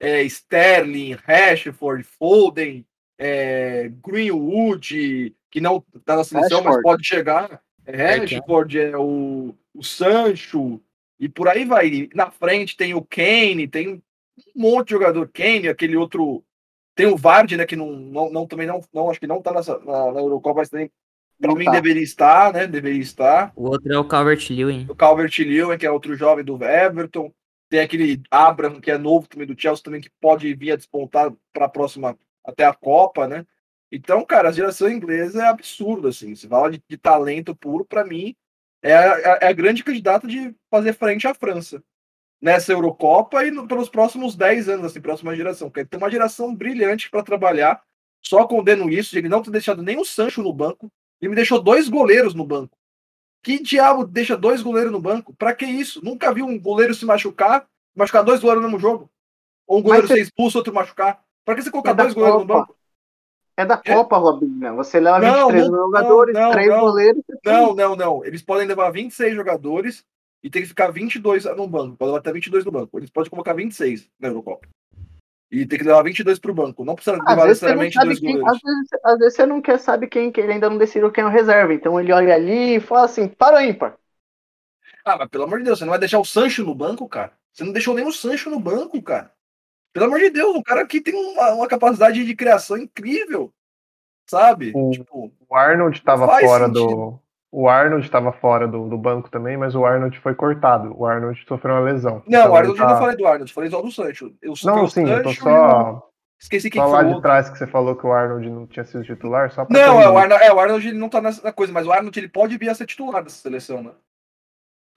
é, 0.00 0.22
Sterling, 0.22 1.12
Rashford, 1.12 2.02
Foden, 2.02 2.84
é, 3.18 3.90
Greenwood, 4.04 5.34
que 5.50 5.60
não 5.60 5.80
tá 6.04 6.16
na 6.16 6.24
seleção, 6.24 6.58
mas 6.58 6.76
Rashford. 6.76 6.82
pode 6.82 7.06
chegar. 7.06 7.62
É, 7.86 8.16
Rashford, 8.16 8.78
é 8.78 8.96
o, 8.96 9.54
o 9.74 9.82
Sancho, 9.82 10.80
e 11.18 11.28
por 11.28 11.48
aí 11.48 11.64
vai. 11.64 11.86
E 11.88 12.10
na 12.14 12.30
frente 12.30 12.76
tem 12.76 12.94
o 12.94 13.02
Kane, 13.02 13.68
tem 13.68 13.88
um 13.88 14.02
monte 14.54 14.88
de 14.88 14.94
jogador. 14.94 15.28
Kane, 15.32 15.68
aquele 15.68 15.96
outro. 15.96 16.44
Tem 16.94 17.06
o 17.06 17.16
Vardy, 17.16 17.56
né? 17.56 17.66
Que 17.66 17.76
não, 17.76 17.90
não, 17.92 18.30
não- 18.30 18.46
também 18.46 18.66
não, 18.66 18.80
não, 18.92 19.10
acho 19.10 19.18
que 19.18 19.26
não 19.26 19.42
tá 19.42 19.52
nessa, 19.52 19.78
na, 19.80 20.12
na 20.12 20.20
Eurocopa, 20.20 20.60
mas 20.60 20.68
também, 20.68 20.90
pra 21.40 21.52
Não 21.52 21.56
mim, 21.56 21.68
tá. 21.68 21.70
deveria 21.70 22.02
estar, 22.02 22.52
né? 22.52 22.66
Deveria 22.66 23.00
estar 23.02 23.54
O 23.56 23.64
outro 23.68 23.92
é 23.92 23.98
o 23.98 24.06
Calvert-Lewin. 24.06 24.88
o 24.88 24.94
Calvert-Lewin, 24.94 25.78
que 25.78 25.86
é 25.86 25.90
outro 25.90 26.14
jovem 26.16 26.44
do 26.44 26.62
Everton, 26.62 27.32
tem 27.68 27.80
aquele 27.80 28.22
Abraham, 28.30 28.80
que 28.80 28.90
é 28.90 28.98
novo 28.98 29.26
também 29.26 29.46
do 29.46 29.58
Chelsea, 29.60 29.82
também 29.82 30.00
que 30.00 30.10
pode 30.20 30.52
vir 30.54 30.72
a 30.72 30.76
despontar 30.76 31.32
para 31.52 31.66
a 31.66 31.68
próxima, 31.68 32.18
até 32.44 32.64
a 32.64 32.74
Copa, 32.74 33.26
né? 33.26 33.46
Então, 33.90 34.24
cara, 34.24 34.48
a 34.48 34.52
geração 34.52 34.90
inglesa 34.90 35.42
é 35.44 35.46
absurda, 35.48 36.08
assim, 36.08 36.34
se 36.34 36.48
fala 36.48 36.70
de, 36.70 36.82
de 36.88 36.96
talento 36.98 37.54
puro, 37.56 37.84
para 37.84 38.04
mim, 38.04 38.34
é 38.82 38.94
a, 38.94 39.38
é 39.42 39.46
a 39.48 39.52
grande 39.52 39.82
candidata 39.84 40.26
de 40.26 40.54
fazer 40.70 40.92
frente 40.92 41.26
à 41.26 41.34
França 41.34 41.82
nessa 42.40 42.72
Eurocopa 42.72 43.44
e 43.44 43.50
no, 43.50 43.66
pelos 43.66 43.88
próximos 43.88 44.36
10 44.36 44.68
anos, 44.68 44.86
assim, 44.86 45.00
próxima 45.00 45.34
geração, 45.36 45.68
porque 45.70 45.84
tem 45.84 45.98
uma 45.98 46.10
geração 46.10 46.54
brilhante 46.54 47.10
para 47.10 47.22
trabalhar, 47.22 47.82
só 48.22 48.46
condeno 48.46 48.90
isso, 48.90 49.12
de 49.12 49.18
ele 49.18 49.28
não 49.28 49.42
ter 49.42 49.50
deixado 49.50 49.82
nem 49.82 49.98
o 49.98 50.04
Sancho 50.04 50.42
no 50.42 50.52
banco, 50.52 50.90
e 51.26 51.28
me 51.28 51.34
deixou 51.36 51.60
dois 51.60 51.88
goleiros 51.88 52.34
no 52.34 52.44
banco. 52.44 52.76
Que 53.42 53.62
diabo 53.62 54.06
deixa 54.06 54.36
dois 54.36 54.62
goleiros 54.62 54.90
no 54.92 55.00
banco? 55.00 55.34
Pra 55.34 55.54
que 55.54 55.66
isso? 55.66 56.02
Nunca 56.04 56.32
vi 56.32 56.42
um 56.42 56.58
goleiro 56.58 56.94
se 56.94 57.04
machucar, 57.04 57.66
machucar 57.94 58.24
dois 58.24 58.40
goleiros 58.40 58.62
no 58.62 58.68
mesmo 58.68 58.80
jogo. 58.80 59.10
Ou 59.66 59.78
um 59.78 59.82
goleiro 59.82 60.06
você- 60.06 60.14
ser 60.14 60.20
expulso, 60.22 60.58
outro 60.58 60.72
machucar. 60.72 61.22
Pra 61.44 61.54
que 61.54 61.62
você 61.62 61.70
colocar 61.70 61.90
É 61.90 61.94
dois 61.94 62.14
goleiros 62.14 62.40
no 62.40 62.46
banco? 62.46 62.74
É 63.56 63.64
da 63.64 63.76
Copa, 63.76 64.16
Robinho. 64.16 64.74
Você 64.76 64.98
leva 64.98 65.20
Não, 65.20 65.46
23 65.48 65.70
não, 65.70 65.78
jogadores, 65.86 66.34
não, 66.34 66.50
3 66.50 66.68
não. 66.68 66.80
goleiros. 66.80 67.22
Não, 67.44 67.74
não, 67.74 67.94
não. 67.96 68.24
Eles 68.24 68.42
podem 68.42 68.66
levar 68.66 68.90
26 68.90 69.34
jogadores 69.34 70.04
e 70.42 70.50
tem 70.50 70.62
que 70.62 70.68
ficar 70.68 70.90
22 70.90 71.44
no 71.44 71.68
banco. 71.68 71.96
Pode 71.96 72.08
levar 72.08 72.18
até 72.18 72.32
22 72.32 72.64
no 72.64 72.72
banco. 72.72 72.98
Eles 72.98 73.10
podem 73.10 73.30
colocar 73.30 73.52
26 73.52 74.08
na 74.18 74.28
Eurocopa. 74.28 74.66
E 75.54 75.66
tem 75.66 75.78
que 75.78 75.84
levar 75.84 76.02
22 76.02 76.38
pro 76.38 76.54
banco. 76.54 76.84
Não 76.84 76.94
precisa 76.94 77.16
Às 77.26 77.28
levar 77.28 77.46
vezes, 77.46 77.58
você 77.60 77.74
não 77.74 77.84
necessariamente 77.84 78.00
dois 78.00 78.18
quem, 78.20 78.38
goleiros. 78.38 78.54
às, 78.54 78.60
vezes, 78.60 78.88
às 79.04 79.18
vezes 79.18 79.34
você 79.36 79.46
não 79.46 79.62
quer 79.62 79.78
saber 79.78 80.06
quem 80.08 80.32
que 80.32 80.40
ele 80.40 80.52
ainda 80.52 80.68
não 80.68 80.78
decidiu 80.78 81.10
quem 81.12 81.22
é 81.22 81.26
o 81.26 81.30
reserva. 81.30 81.72
Então 81.74 81.98
ele 82.00 82.12
olha 82.12 82.34
ali 82.34 82.76
e 82.76 82.80
fala 82.80 83.04
assim: 83.04 83.28
para 83.28 83.56
o 83.58 83.60
ímpar. 83.60 83.96
Ah, 85.04 85.16
mas 85.18 85.28
pelo 85.28 85.44
amor 85.44 85.58
de 85.58 85.64
Deus, 85.64 85.78
você 85.78 85.84
não 85.84 85.90
vai 85.90 85.98
deixar 85.98 86.18
o 86.18 86.24
Sancho 86.24 86.64
no 86.64 86.74
banco, 86.74 87.08
cara? 87.08 87.32
Você 87.52 87.62
não 87.62 87.72
deixou 87.72 87.94
nem 87.94 88.06
o 88.06 88.12
Sancho 88.12 88.50
no 88.50 88.58
banco, 88.58 89.00
cara. 89.02 89.30
Pelo 89.92 90.06
amor 90.06 90.18
de 90.18 90.30
Deus, 90.30 90.56
o 90.56 90.62
cara 90.62 90.82
aqui 90.82 91.00
tem 91.00 91.14
uma, 91.14 91.52
uma 91.52 91.68
capacidade 91.68 92.24
de 92.24 92.34
criação 92.34 92.76
incrível. 92.76 93.52
Sabe? 94.28 94.72
O- 94.74 94.90
Tipo, 94.90 95.32
O 95.48 95.54
Arnold 95.54 95.98
estava 95.98 96.26
fora 96.40 96.66
sentido. 96.66 96.86
do. 96.86 97.20
O 97.56 97.68
Arnold 97.68 98.04
estava 98.04 98.32
fora 98.32 98.66
do, 98.66 98.88
do 98.88 98.98
banco 98.98 99.30
também, 99.30 99.56
mas 99.56 99.76
o 99.76 99.84
Arnold 99.84 100.18
foi 100.18 100.34
cortado. 100.34 100.92
O 100.98 101.06
Arnold 101.06 101.40
sofreu 101.46 101.76
uma 101.76 101.82
lesão. 101.82 102.20
não, 102.26 102.40
Então 102.40 102.50
o 102.50 102.56
Arnold, 102.56 102.76
ele 102.76 102.82
eu 102.82 102.86
tá- 102.88 102.92
não 102.94 103.00
falei 103.00 103.16
do 103.16 103.26
Arnold, 103.26 103.50
eu 103.50 103.54
falei 103.54 103.70
só 103.70 103.80
do 103.80 103.92
Sancho. 103.92 104.34
Eu, 104.42 104.54
Não, 104.64 104.82
o 104.84 104.88
sim, 104.90 105.08
eu 105.08 105.22
tô 105.22 105.28
Sancho 105.28 105.48
e 105.48 105.52
o- 105.52 105.54
só, 105.54 106.08
Esqueci 106.42 106.68
quem 106.68 106.82
só 106.82 106.88
lá 106.88 107.00
o 107.02 107.14
de 107.14 107.22
trás 107.22 107.48
que 107.48 107.56
você 107.56 107.66
falou 107.68 107.94
que 107.94 108.04
o 108.04 108.12
Arnold 108.12 108.50
não 108.50 108.66
tinha 108.66 108.84
sido 108.84 109.04
titular, 109.04 109.52
só 109.52 109.64
pra 109.64 109.78
Não, 109.78 110.02
é, 110.02 110.08
o 110.10 110.18
Arnold, 110.18 110.42
é, 110.44 110.52
o 110.52 110.58
Arnold 110.58 110.88
ele 110.88 110.98
não 110.98 111.08
tá 111.08 111.20
nessa 111.20 111.52
coisa, 111.52 111.72
mas 111.72 111.86
o 111.86 111.92
Arnold 111.92 112.18
ele 112.18 112.28
pode 112.28 112.58
vir 112.58 112.68
a 112.70 112.74
ser 112.74 112.86
titular 112.86 113.22
dessa 113.22 113.36
seleção, 113.36 113.84
né? 113.84 113.92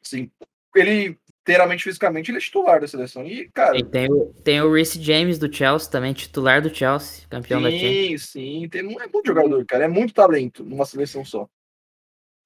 Sim. 0.04 0.32
Ele 0.76 1.16
inteiramente 1.44 1.84
fisicamente, 1.84 2.32
ele 2.32 2.40
é 2.40 2.42
titular 2.42 2.82
da 2.82 2.88
seleção. 2.88 3.24
E, 3.24 3.50
cara. 3.52 3.78
E 3.78 3.84
tem 3.84 4.12
o, 4.12 4.34
tem 4.44 4.62
o 4.62 4.74
Reece 4.74 5.02
James 5.02 5.38
do 5.40 5.54
Chelsea 5.54 5.90
também, 5.92 6.12
titular 6.12 6.62
do 6.62 6.74
Chelsea, 6.74 7.26
campeão 7.30 7.62
da 7.62 7.70
Champions. 7.70 7.92
Sim, 7.94 8.18
sim. 8.18 8.70
Tem, 8.70 8.82
não 8.82 9.00
é 9.00 9.08
muito 9.08 9.28
jogador, 9.28 9.64
cara. 9.66 9.86
É 9.86 9.88
muito 9.88 10.14
talento 10.14 10.64
numa 10.66 10.86
seleção 10.86 11.24
só. 11.24 11.48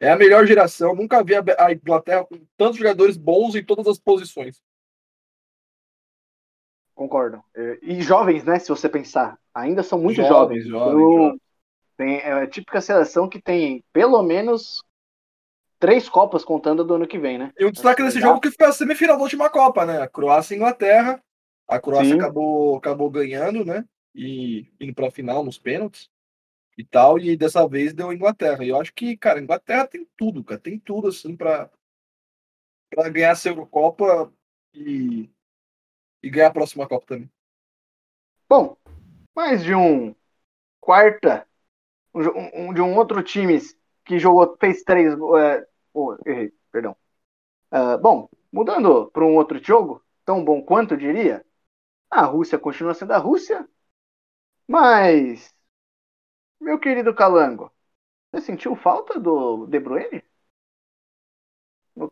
É 0.02 0.10
a 0.12 0.18
melhor 0.18 0.48
geração. 0.48 0.96
Nunca 0.96 1.24
vi 1.24 1.36
a, 1.36 1.44
a 1.60 1.72
Inglaterra 1.72 2.26
com 2.26 2.44
tantos 2.58 2.78
jogadores 2.80 3.16
bons 3.18 3.54
em 3.54 3.64
todas 3.64 3.86
as 3.88 4.00
posições. 4.00 4.60
Concordo. 6.96 7.42
É, 7.56 7.80
E 7.82 8.02
jovens, 8.02 8.44
né? 8.44 8.60
Se 8.60 8.70
você 8.70 8.90
pensar. 8.90 9.38
Ainda 9.54 9.84
são 9.84 10.00
muito 10.00 10.16
Jovens, 10.18 10.66
jovens. 10.66 10.68
jovens, 10.68 11.00
Eu- 11.02 11.18
jovens. 11.24 11.42
Tem, 11.98 12.18
é 12.20 12.32
a 12.32 12.48
típica 12.48 12.82
seleção 12.82 13.30
que 13.30 13.40
tem 13.40 13.84
pelo 13.94 14.24
menos 14.24 14.82
três 15.78 16.10
Copas 16.10 16.44
contando 16.44 16.84
do 16.84 16.96
ano 16.96 17.06
que 17.08 17.20
vem, 17.20 17.38
né? 17.38 17.52
E 17.60 17.64
o 17.66 17.72
destaque 17.72 18.02
desse 18.02 18.20
jogo 18.20 18.40
que 18.42 18.50
foi 18.50 18.66
a 18.68 18.72
semifinal 18.72 19.18
da 19.18 19.24
última 19.24 19.50
Copa, 19.52 19.86
né? 19.86 20.02
A 20.02 20.08
Croácia 20.08 20.56
e 20.56 20.58
Inglaterra. 20.58 21.22
A 21.68 21.80
Croácia 21.80 22.14
Sim. 22.14 22.20
acabou, 22.20 22.76
acabou 22.78 23.10
ganhando, 23.12 23.64
né? 23.64 23.86
E 24.16 24.66
indo 24.80 24.96
pra 24.96 25.12
final 25.12 25.44
nos 25.44 25.60
pênaltis 25.60 26.10
e 26.78 26.84
tal. 26.86 27.20
E 27.20 27.36
dessa 27.38 27.68
vez 27.68 27.94
deu 27.94 28.10
a 28.10 28.16
Inglaterra. 28.16 28.64
E 28.64 28.70
eu 28.70 28.80
acho 28.82 28.94
que, 28.94 29.18
cara, 29.18 29.40
a 29.40 29.44
Inglaterra 29.44 29.88
tem 29.88 30.08
tudo, 30.18 30.44
cara. 30.44 30.60
Tem 30.62 30.80
tudo, 30.80 31.10
assim, 31.10 31.36
pra, 31.36 31.70
pra 32.90 33.10
ganhar 33.10 33.32
essa 33.32 33.50
Eurocopa 33.50 34.32
e, 34.74 35.30
e 36.24 36.30
ganhar 36.32 36.50
a 36.50 36.54
próxima 36.54 36.88
Copa 36.88 37.08
também. 37.08 37.32
Bom, 38.50 38.76
mais 39.36 39.64
de 39.64 39.76
um 39.76 40.16
quarta, 40.82 41.48
um, 42.14 42.70
um- 42.70 42.76
de 42.76 42.82
um 42.82 42.96
outro 42.98 43.24
time 43.24 43.60
que 44.06 44.20
jogou, 44.20 44.58
fez 44.60 44.84
três. 44.84 45.14
É, 45.14 45.68
oh, 45.94 46.16
errei, 46.26 46.54
perdão. 46.72 46.98
Ah, 47.72 47.98
bom, 47.98 48.30
mudando 48.54 49.12
para 49.12 49.26
um 49.26 49.36
outro 49.38 49.64
jogo, 49.64 50.04
tão 50.26 50.44
bom 50.46 50.62
quanto 50.64 50.96
eu 50.96 50.98
diria, 51.00 51.46
a 52.12 52.26
Rússia 52.26 52.60
continua 52.60 52.94
sendo 52.96 53.14
a 53.14 53.18
Rússia, 53.18 53.68
mas, 54.68 55.54
meu 56.62 56.80
querido 56.80 57.14
Calango, 57.14 57.72
você 58.32 58.46
sentiu 58.46 58.76
falta 58.76 59.20
do 59.20 59.66
De 59.68 59.80
Bruyne? 59.80 60.24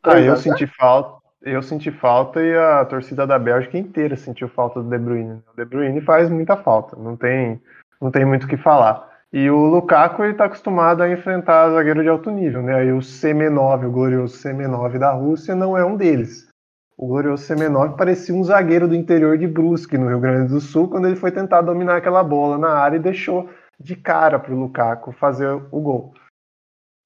Ah, 0.04 0.12
3 0.12 0.28
a 0.28 0.32
eu 0.32 0.36
0? 0.36 0.38
senti 0.38 0.68
falta. 0.68 1.20
Eu 1.42 1.62
senti 1.64 1.90
falta 1.90 2.42
e 2.42 2.54
a 2.54 2.84
torcida 2.84 3.26
da 3.26 3.40
Bélgica 3.40 3.78
inteira 3.78 4.18
sentiu 4.18 4.50
falta 4.50 4.82
do 4.84 4.90
De 4.90 4.98
Bruyne. 4.98 5.42
O 5.54 5.56
De 5.56 5.64
Bruyne 5.64 6.02
faz 6.02 6.30
muita 6.30 6.58
falta, 6.58 6.98
não 6.98 7.16
tem, 7.16 7.62
não 8.02 8.12
tem 8.12 8.26
muito 8.26 8.44
o 8.44 8.48
que 8.48 8.58
falar. 8.58 9.08
E 9.32 9.50
o 9.50 9.68
Lukaku 9.68 10.24
ele 10.24 10.34
tá 10.34 10.46
acostumado 10.46 11.02
a 11.02 11.10
enfrentar 11.10 11.70
zagueiro 11.72 12.02
de 12.02 12.10
alto 12.10 12.32
nível, 12.32 12.62
né? 12.64 12.76
Aí 12.76 12.92
o 12.92 12.98
CM9, 12.98 13.88
o 13.88 13.92
glorioso 13.92 14.36
CM9 14.38 14.98
da 14.98 15.12
Rússia, 15.14 15.56
não 15.56 15.78
é 15.78 15.86
um 15.86 15.96
deles. 15.96 16.50
O 16.98 17.08
glorioso 17.08 17.48
CM9 17.48 17.96
parecia 17.96 18.36
um 18.36 18.44
zagueiro 18.44 18.88
do 18.88 18.96
interior 18.96 19.38
de 19.38 19.48
Brusque, 19.48 19.98
no 19.98 20.10
Rio 20.10 20.20
Grande 20.20 20.52
do 20.52 20.60
Sul, 20.60 20.90
quando 20.90 21.08
ele 21.08 21.16
foi 21.16 21.32
tentar 21.32 21.62
dominar 21.62 21.98
aquela 21.98 22.24
bola 22.24 22.58
na 22.58 22.72
área 22.72 22.98
e 22.98 23.00
deixou 23.00 23.50
de 23.80 23.95
cara 23.95 24.39
pro 24.39 24.56
Lukaku 24.56 25.11
fazer 25.11 25.49
o 25.72 25.81
gol. 25.81 26.14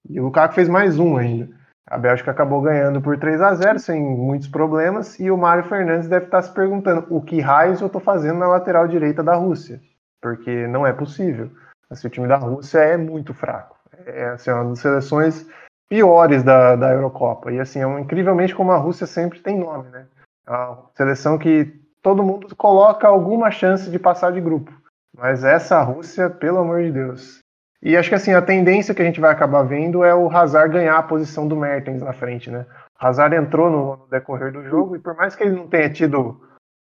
E 0.09 0.19
o 0.19 0.25
Lukaku 0.25 0.53
fez 0.53 0.67
mais 0.67 0.99
um 0.99 1.17
ainda. 1.17 1.49
A 1.85 1.97
Bélgica 1.97 2.31
acabou 2.31 2.61
ganhando 2.61 3.01
por 3.01 3.17
3 3.17 3.41
a 3.41 3.53
0 3.53 3.77
sem 3.79 4.01
muitos 4.01 4.47
problemas, 4.47 5.19
e 5.19 5.29
o 5.29 5.37
Mário 5.37 5.65
Fernandes 5.65 6.07
deve 6.07 6.25
estar 6.25 6.41
se 6.41 6.53
perguntando 6.53 7.05
o 7.09 7.21
que 7.21 7.41
raios 7.41 7.81
eu 7.81 7.87
estou 7.87 8.01
fazendo 8.01 8.39
na 8.39 8.47
lateral 8.47 8.87
direita 8.87 9.21
da 9.21 9.35
Rússia, 9.35 9.81
porque 10.21 10.65
não 10.67 10.87
é 10.87 10.93
possível. 10.93 11.51
Assim, 11.89 12.07
o 12.07 12.09
time 12.09 12.27
da 12.27 12.37
Rússia 12.37 12.79
é 12.79 12.97
muito 12.97 13.33
fraco. 13.33 13.77
É 14.05 14.29
assim, 14.29 14.49
uma 14.49 14.69
das 14.69 14.79
seleções 14.79 15.45
piores 15.89 16.41
da, 16.41 16.75
da 16.75 16.91
Eurocopa. 16.91 17.51
E 17.51 17.59
assim, 17.59 17.79
é 17.79 17.87
um- 17.87 17.99
incrivelmente 17.99 18.55
como 18.55 18.71
a 18.71 18.77
Rússia 18.77 19.05
sempre 19.05 19.39
tem 19.41 19.59
nome, 19.59 19.89
né? 19.89 20.07
É 20.47 20.51
uma 20.51 20.89
seleção 20.95 21.37
que 21.37 21.65
todo 22.01 22.23
mundo 22.23 22.55
coloca 22.55 23.07
alguma 23.07 23.51
chance 23.51 23.91
de 23.91 23.99
passar 23.99 24.31
de 24.31 24.41
grupo. 24.41 24.71
Mas 25.15 25.43
essa 25.43 25.81
Rússia, 25.81 26.29
pelo 26.29 26.59
amor 26.59 26.81
de 26.83 26.91
Deus. 26.91 27.39
E 27.81 27.97
acho 27.97 28.09
que 28.09 28.15
assim, 28.15 28.33
a 28.33 28.41
tendência 28.41 28.95
que 28.95 29.01
a 29.01 29.05
gente 29.05 29.19
vai 29.19 29.31
acabar 29.31 29.63
vendo 29.63 30.03
é 30.03 30.15
o 30.15 30.29
Hazard 30.29 30.73
ganhar 30.73 30.97
a 30.97 31.03
posição 31.03 31.47
do 31.47 31.55
Mertens 31.55 32.01
na 32.01 32.13
frente, 32.13 32.49
né? 32.49 32.65
O 32.99 33.05
Hazard 33.05 33.35
entrou 33.35 33.69
no, 33.69 33.97
no 33.97 34.07
decorrer 34.07 34.53
do 34.53 34.63
jogo 34.63 34.95
e 34.95 34.99
por 34.99 35.15
mais 35.15 35.35
que 35.35 35.43
ele 35.43 35.55
não 35.55 35.67
tenha 35.67 35.89
tido 35.89 36.41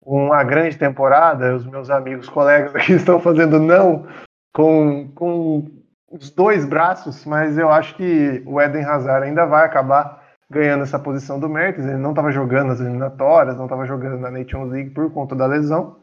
uma 0.05 0.43
grande 0.43 0.77
temporada, 0.77 1.55
os 1.55 1.65
meus 1.65 1.89
amigos, 1.89 2.29
colegas 2.29 2.75
aqui 2.75 2.93
estão 2.93 3.19
fazendo 3.19 3.59
não 3.59 4.07
com, 4.53 5.09
com 5.15 5.65
os 6.11 6.29
dois 6.29 6.63
braços, 6.63 7.25
mas 7.25 7.57
eu 7.57 7.69
acho 7.69 7.95
que 7.95 8.43
o 8.45 8.61
Eden 8.61 8.85
Hazard 8.85 9.25
ainda 9.25 9.45
vai 9.45 9.65
acabar 9.65 10.21
ganhando 10.49 10.83
essa 10.83 10.99
posição 10.99 11.39
do 11.39 11.49
Mertens. 11.49 11.87
Ele 11.87 11.97
não 11.97 12.11
estava 12.11 12.31
jogando 12.31 12.71
as 12.71 12.79
eliminatórias, 12.79 13.57
não 13.57 13.65
estava 13.65 13.85
jogando 13.87 14.19
na 14.19 14.29
Nations 14.29 14.71
League 14.71 14.91
por 14.91 15.11
conta 15.11 15.35
da 15.35 15.47
lesão. 15.47 16.02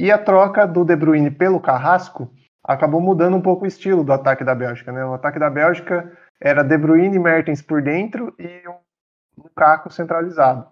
E 0.00 0.10
a 0.10 0.16
troca 0.16 0.66
do 0.66 0.82
De 0.82 0.96
Bruyne 0.96 1.30
pelo 1.30 1.60
Carrasco 1.60 2.32
acabou 2.64 3.02
mudando 3.02 3.36
um 3.36 3.42
pouco 3.42 3.64
o 3.64 3.68
estilo 3.68 4.02
do 4.02 4.14
ataque 4.14 4.42
da 4.42 4.54
Bélgica. 4.54 4.90
Né? 4.90 5.04
O 5.04 5.12
ataque 5.12 5.38
da 5.38 5.50
Bélgica 5.50 6.10
era 6.40 6.62
De 6.62 6.78
Bruyne 6.78 7.16
e 7.16 7.18
Mertens 7.18 7.60
por 7.60 7.82
dentro 7.82 8.34
e 8.38 8.66
um 8.66 8.76
Lukaku 9.36 9.92
centralizado. 9.92 10.66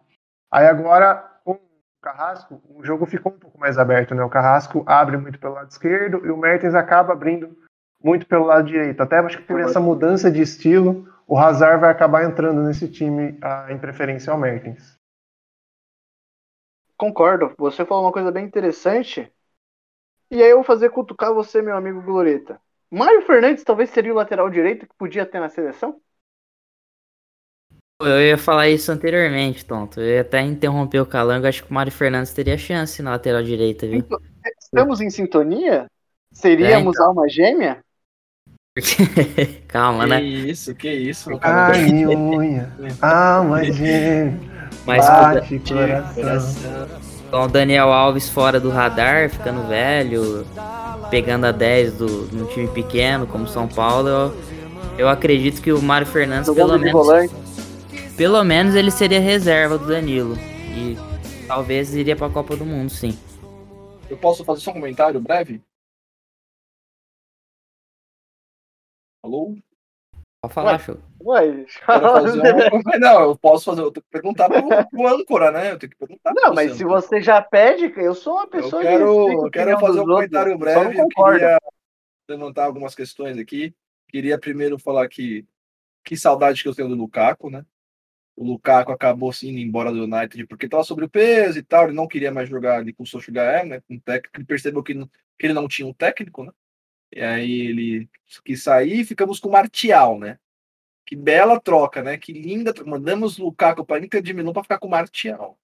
Aí 0.51 0.67
agora, 0.67 1.23
com 1.45 1.53
o 1.53 1.61
Carrasco, 2.01 2.59
o 2.75 2.83
jogo 2.83 3.05
ficou 3.05 3.31
um 3.31 3.39
pouco 3.39 3.61
mais 3.61 3.77
aberto. 3.77 4.15
Né? 4.15 4.25
O 4.25 4.31
Carrasco 4.31 4.83
abre 4.87 5.19
muito 5.19 5.39
pelo 5.39 5.53
lado 5.53 5.69
esquerdo 5.69 6.25
e 6.25 6.31
o 6.31 6.37
Mertens 6.39 6.75
acaba 6.75 7.13
abrindo 7.13 7.55
muito 8.03 8.27
pelo 8.27 8.47
lado 8.47 8.67
direito. 8.67 9.03
Até 9.03 9.19
acho 9.19 9.37
que 9.37 9.45
por 9.45 9.61
essa 9.61 9.79
mudança 9.79 10.31
de 10.31 10.41
estilo, 10.41 11.07
o 11.27 11.37
Hazard 11.37 11.83
vai 11.83 11.91
acabar 11.91 12.25
entrando 12.25 12.63
nesse 12.63 12.89
time 12.89 13.37
ah, 13.43 13.67
em 13.69 13.77
preferência 13.77 14.33
ao 14.33 14.39
Mertens. 14.39 14.98
Concordo. 16.99 17.55
Você 17.57 17.87
falou 17.87 18.05
uma 18.05 18.12
coisa 18.12 18.33
bem 18.33 18.45
interessante. 18.45 19.33
E 20.31 20.43
aí 20.43 20.51
eu 20.51 20.57
vou 20.57 20.65
fazer 20.65 20.91
cutucar 20.91 21.33
você, 21.33 21.62
meu 21.62 21.77
amigo 21.77 22.03
Gloreta. 22.03 22.61
Mário 22.91 23.23
Fernandes 23.23 23.65
talvez 23.65 23.91
seria 23.91 24.12
o 24.12 24.16
lateral 24.16 24.51
direito 24.51 24.87
que 24.87 24.95
podia 24.97 25.25
ter 25.25 25.41
na 25.41 25.49
seleção? 25.49 26.01
Eu 28.01 28.20
ia 28.20 28.39
falar 28.39 28.69
isso 28.69 28.93
anteriormente, 28.93 29.65
tonto. 29.65 30.01
Eu 30.01 30.07
ia 30.07 30.20
até 30.20 30.41
interromper 30.41 31.01
o 31.01 31.07
Calango. 31.07 31.47
Acho 31.47 31.65
que 31.65 31.70
o 31.70 31.75
Mário 31.75 31.91
Fernandes 31.93 32.33
teria 32.33 32.59
chance 32.59 33.03
na 33.03 33.11
lateral 33.11 33.43
direita, 33.43 33.87
viu? 33.87 34.05
Estamos 34.61 35.01
em 35.01 35.11
sintonia? 35.11 35.87
Seríamos 36.33 36.95
É, 36.97 36.99
então. 36.99 37.07
alma 37.09 37.29
gêmea? 37.29 37.83
Calma, 39.66 40.05
que 40.05 40.11
né? 40.11 40.23
isso, 40.23 40.75
que 40.75 40.89
isso, 40.89 41.29
meu 41.29 41.39
cara. 41.39 41.73
Carne, 41.73 42.07
unha, 42.07 42.73
alma 43.03 43.65
gêmea, 43.65 44.39
Mas 44.89 45.06
com 45.06 45.12
o 45.12 45.16
Da- 45.16 45.35
bate 45.35 45.59
coração. 46.15 46.89
com 47.31 47.36
o 47.44 47.48
Daniel 47.48 47.93
Alves 47.93 48.28
fora 48.28 48.59
do 48.59 48.70
radar, 48.70 49.28
ficando 49.31 49.69
velho, 49.69 50.47
pegando 51.10 51.44
a 51.47 51.52
10 51.52 51.93
do, 51.98 52.06
num 52.32 52.47
time 52.47 52.66
pequeno 52.69 53.27
como 53.27 53.47
São 53.47 53.69
Paulo, 53.69 54.09
eu, 54.09 54.36
eu 54.98 55.09
acredito 55.09 55.60
que 55.60 55.70
o 55.73 55.81
Mário 55.82 56.06
Fernandes, 56.06 56.48
pelo 56.52 56.69
Jogando 56.70 56.81
menos, 56.85 57.06
volante. 57.06 57.35
pelo 58.16 58.43
menos 58.44 58.74
ele 58.74 58.90
seria 58.90 59.20
reserva 59.20 59.77
do 59.78 59.86
Danilo. 59.86 60.36
E 60.36 60.97
talvez 61.47 61.94
iria 61.94 62.16
pra 62.16 62.31
Copa 62.31 62.56
do 62.56 62.65
Mundo, 62.65 62.89
sim. 62.90 63.16
Eu 64.09 64.16
posso 64.16 64.43
fazer 64.44 64.60
só 64.62 64.70
um 64.70 64.74
comentário 64.74 65.20
breve? 65.20 65.62
Alô? 69.23 69.55
Pode 70.40 70.55
falar, 70.55 70.73
Ué. 70.73 70.78
show. 70.78 70.98
Ué, 71.20 71.47
um... 72.73 72.98
Não, 73.01 73.23
eu 73.23 73.36
posso 73.36 73.65
fazer. 73.65 73.82
Eu 73.82 73.90
tenho 73.90 74.05
que 74.05 74.10
perguntar 74.10 74.48
pro, 74.48 74.62
pro 74.89 75.09
âncora, 75.09 75.51
né? 75.51 75.73
Eu 75.73 75.78
tenho 75.78 75.90
que 75.90 75.98
perguntar 75.98 76.32
Não, 76.35 76.55
mas 76.55 76.70
você, 76.70 76.77
se 76.78 76.85
âncora. 76.85 77.01
você 77.01 77.20
já 77.20 77.43
pede, 77.43 77.93
eu 77.97 78.15
sou 78.15 78.35
uma 78.35 78.47
pessoa 78.47 78.82
de 78.82 78.89
quero, 78.89 79.16
respeito 79.16 79.40
à 79.43 79.47
eu 79.47 79.51
quero 79.51 79.81
fazer 79.81 80.01
um 80.01 80.05
comentário 80.05 80.52
outros, 80.52 80.74
breve. 80.74 81.01
Eu 81.01 81.09
queria 81.09 81.59
levantar 82.28 82.65
algumas 82.66 82.94
questões 82.94 83.36
aqui. 83.36 83.74
Queria 84.09 84.39
primeiro 84.39 84.78
falar 84.78 85.09
que 85.09 85.44
que 86.05 86.16
saudade 86.16 86.62
que 86.62 86.69
eu 86.69 86.74
tenho 86.74 86.89
do 86.89 86.94
Lukaku, 86.94 87.51
né? 87.51 87.66
O 88.35 88.44
Lukaku 88.44 88.93
acabou 88.93 89.28
assim, 89.31 89.48
indo 89.51 89.59
embora 89.59 89.93
do 89.93 90.05
United 90.05 90.47
porque 90.47 90.66
estava 90.66 90.85
sobre 90.85 91.05
o 91.05 91.10
peso 91.10 91.59
e 91.59 91.62
tal. 91.62 91.85
Ele 91.85 91.93
não 91.93 92.06
queria 92.06 92.31
mais 92.32 92.48
jogar 92.48 92.77
ali 92.78 92.93
com 92.94 93.02
o 93.02 93.06
Solskjaer, 93.06 93.66
né? 93.66 93.82
Com 93.86 93.97
o 93.97 94.01
técnico. 94.01 94.39
Ele 94.39 94.47
percebeu 94.47 94.82
que, 94.82 94.94
não- 94.94 95.10
que 95.39 95.47
ele 95.47 95.52
não 95.52 95.66
tinha 95.66 95.86
um 95.86 95.93
técnico, 95.93 96.44
né? 96.44 96.52
E 97.12 97.20
aí 97.22 97.60
ele 97.68 98.09
quis 98.44 98.62
sair 98.62 99.01
e 99.01 99.05
ficamos 99.05 99.40
com 99.40 99.48
o 99.48 99.52
Martial, 99.52 100.18
né? 100.18 100.39
Que 101.06 101.16
bela 101.16 101.59
troca, 101.59 102.02
né? 102.02 102.18
Que 102.18 102.32
linda. 102.32 102.72
Mandamos 102.86 103.39
o 103.39 103.44
Lukaku 103.44 103.85
para 103.85 104.05
Inter 104.05 104.20
de 104.22 104.35
Milão 104.35 104.52
para 104.52 104.62
ficar 104.62 104.78
com 104.78 104.86
o 104.89 104.90
Martial. 104.90 105.59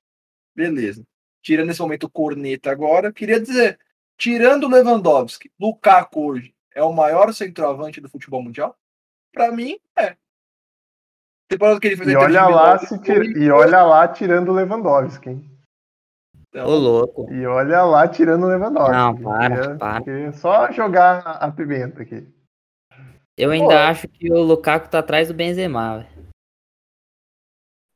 Beleza. 0.57 1.07
Tirando 1.43 1.71
esse 1.71 1.81
momento 1.81 2.05
o 2.05 2.11
corneta 2.11 2.71
agora, 2.71 3.13
queria 3.13 3.39
dizer, 3.39 3.79
tirando 4.17 4.65
o 4.65 4.71
Lewandowski, 4.71 5.51
Lukaku 5.61 6.31
hoje 6.31 6.55
é 6.75 6.83
o 6.83 6.93
maior 6.93 7.33
centroavante 7.35 8.01
do 8.01 8.09
futebol 8.09 8.43
mundial? 8.43 8.75
Para 9.33 9.53
mim, 9.53 9.79
é. 9.99 10.17
Temporada 11.47 11.79
que 11.79 11.89
ele 11.89 11.97
fez 11.99 12.09
E 12.09 12.17
olha 12.17 12.47
lá, 12.47 12.79
se 12.79 12.99
tira- 13.03 13.27
e 13.27 13.51
olha 13.51 13.83
lá 13.83 14.09
tirando 14.09 14.49
o 14.49 14.55
Lewandowski. 14.55 15.29
hein? 15.29 15.54
Então, 16.55 16.69
Ô, 16.69 16.77
louco. 16.77 17.33
E 17.33 17.45
olha 17.47 17.83
lá 17.83 18.07
tirando 18.07 18.45
o 18.45 18.47
Lewandowski. 18.47 18.93
Não, 18.93 19.17
para, 19.21 19.51
Queria- 19.57 19.77
para. 19.77 20.05
queria 20.05 20.33
só 20.33 20.71
jogar 20.71 21.19
a 21.19 21.51
pimenta 21.51 22.03
aqui. 22.03 22.25
Eu 23.37 23.51
ainda 23.51 23.67
Pô. 23.75 23.77
acho 23.77 24.07
que 24.07 24.31
o 24.33 24.41
Lukaku 24.41 24.89
tá 24.89 25.01
atrás 25.01 25.27
do 25.27 25.35
Benzema, 25.35 25.99
velho. 25.99 26.25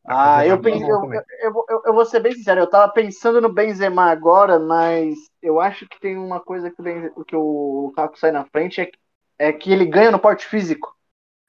Ah, 0.05 0.45
eu, 0.45 0.57
Benzema 0.59 1.01
pensei, 1.03 1.19
é 1.39 1.47
eu, 1.47 1.53
eu, 1.53 1.65
eu, 1.69 1.83
eu- 1.87 1.95
vou 1.95 2.05
ser 2.05 2.19
bem 2.19 2.33
sincero, 2.33 2.61
eu 2.61 2.67
tava 2.69 2.91
pensando 2.93 3.41
no 3.41 3.53
Benzema 3.53 4.11
agora, 4.11 4.59
mas 4.59 5.15
eu 5.41 5.61
acho 5.61 5.87
que 5.87 6.01
tem 6.01 6.17
uma 6.17 6.41
coisa 6.41 6.71
que 6.71 6.81
o, 6.81 6.85
Benze- 6.85 7.13
que 7.27 7.37
o 7.37 7.83
Lukaku 7.87 8.19
sai 8.19 8.33
na 8.33 8.45
frente, 8.47 8.81
é, 8.81 8.87
que- 8.87 8.99
é 9.39 9.53
que 9.53 9.71
ele 9.71 9.85
ganha 9.87 10.11
no 10.11 10.19
porte 10.19 10.47
físico. 10.47 10.97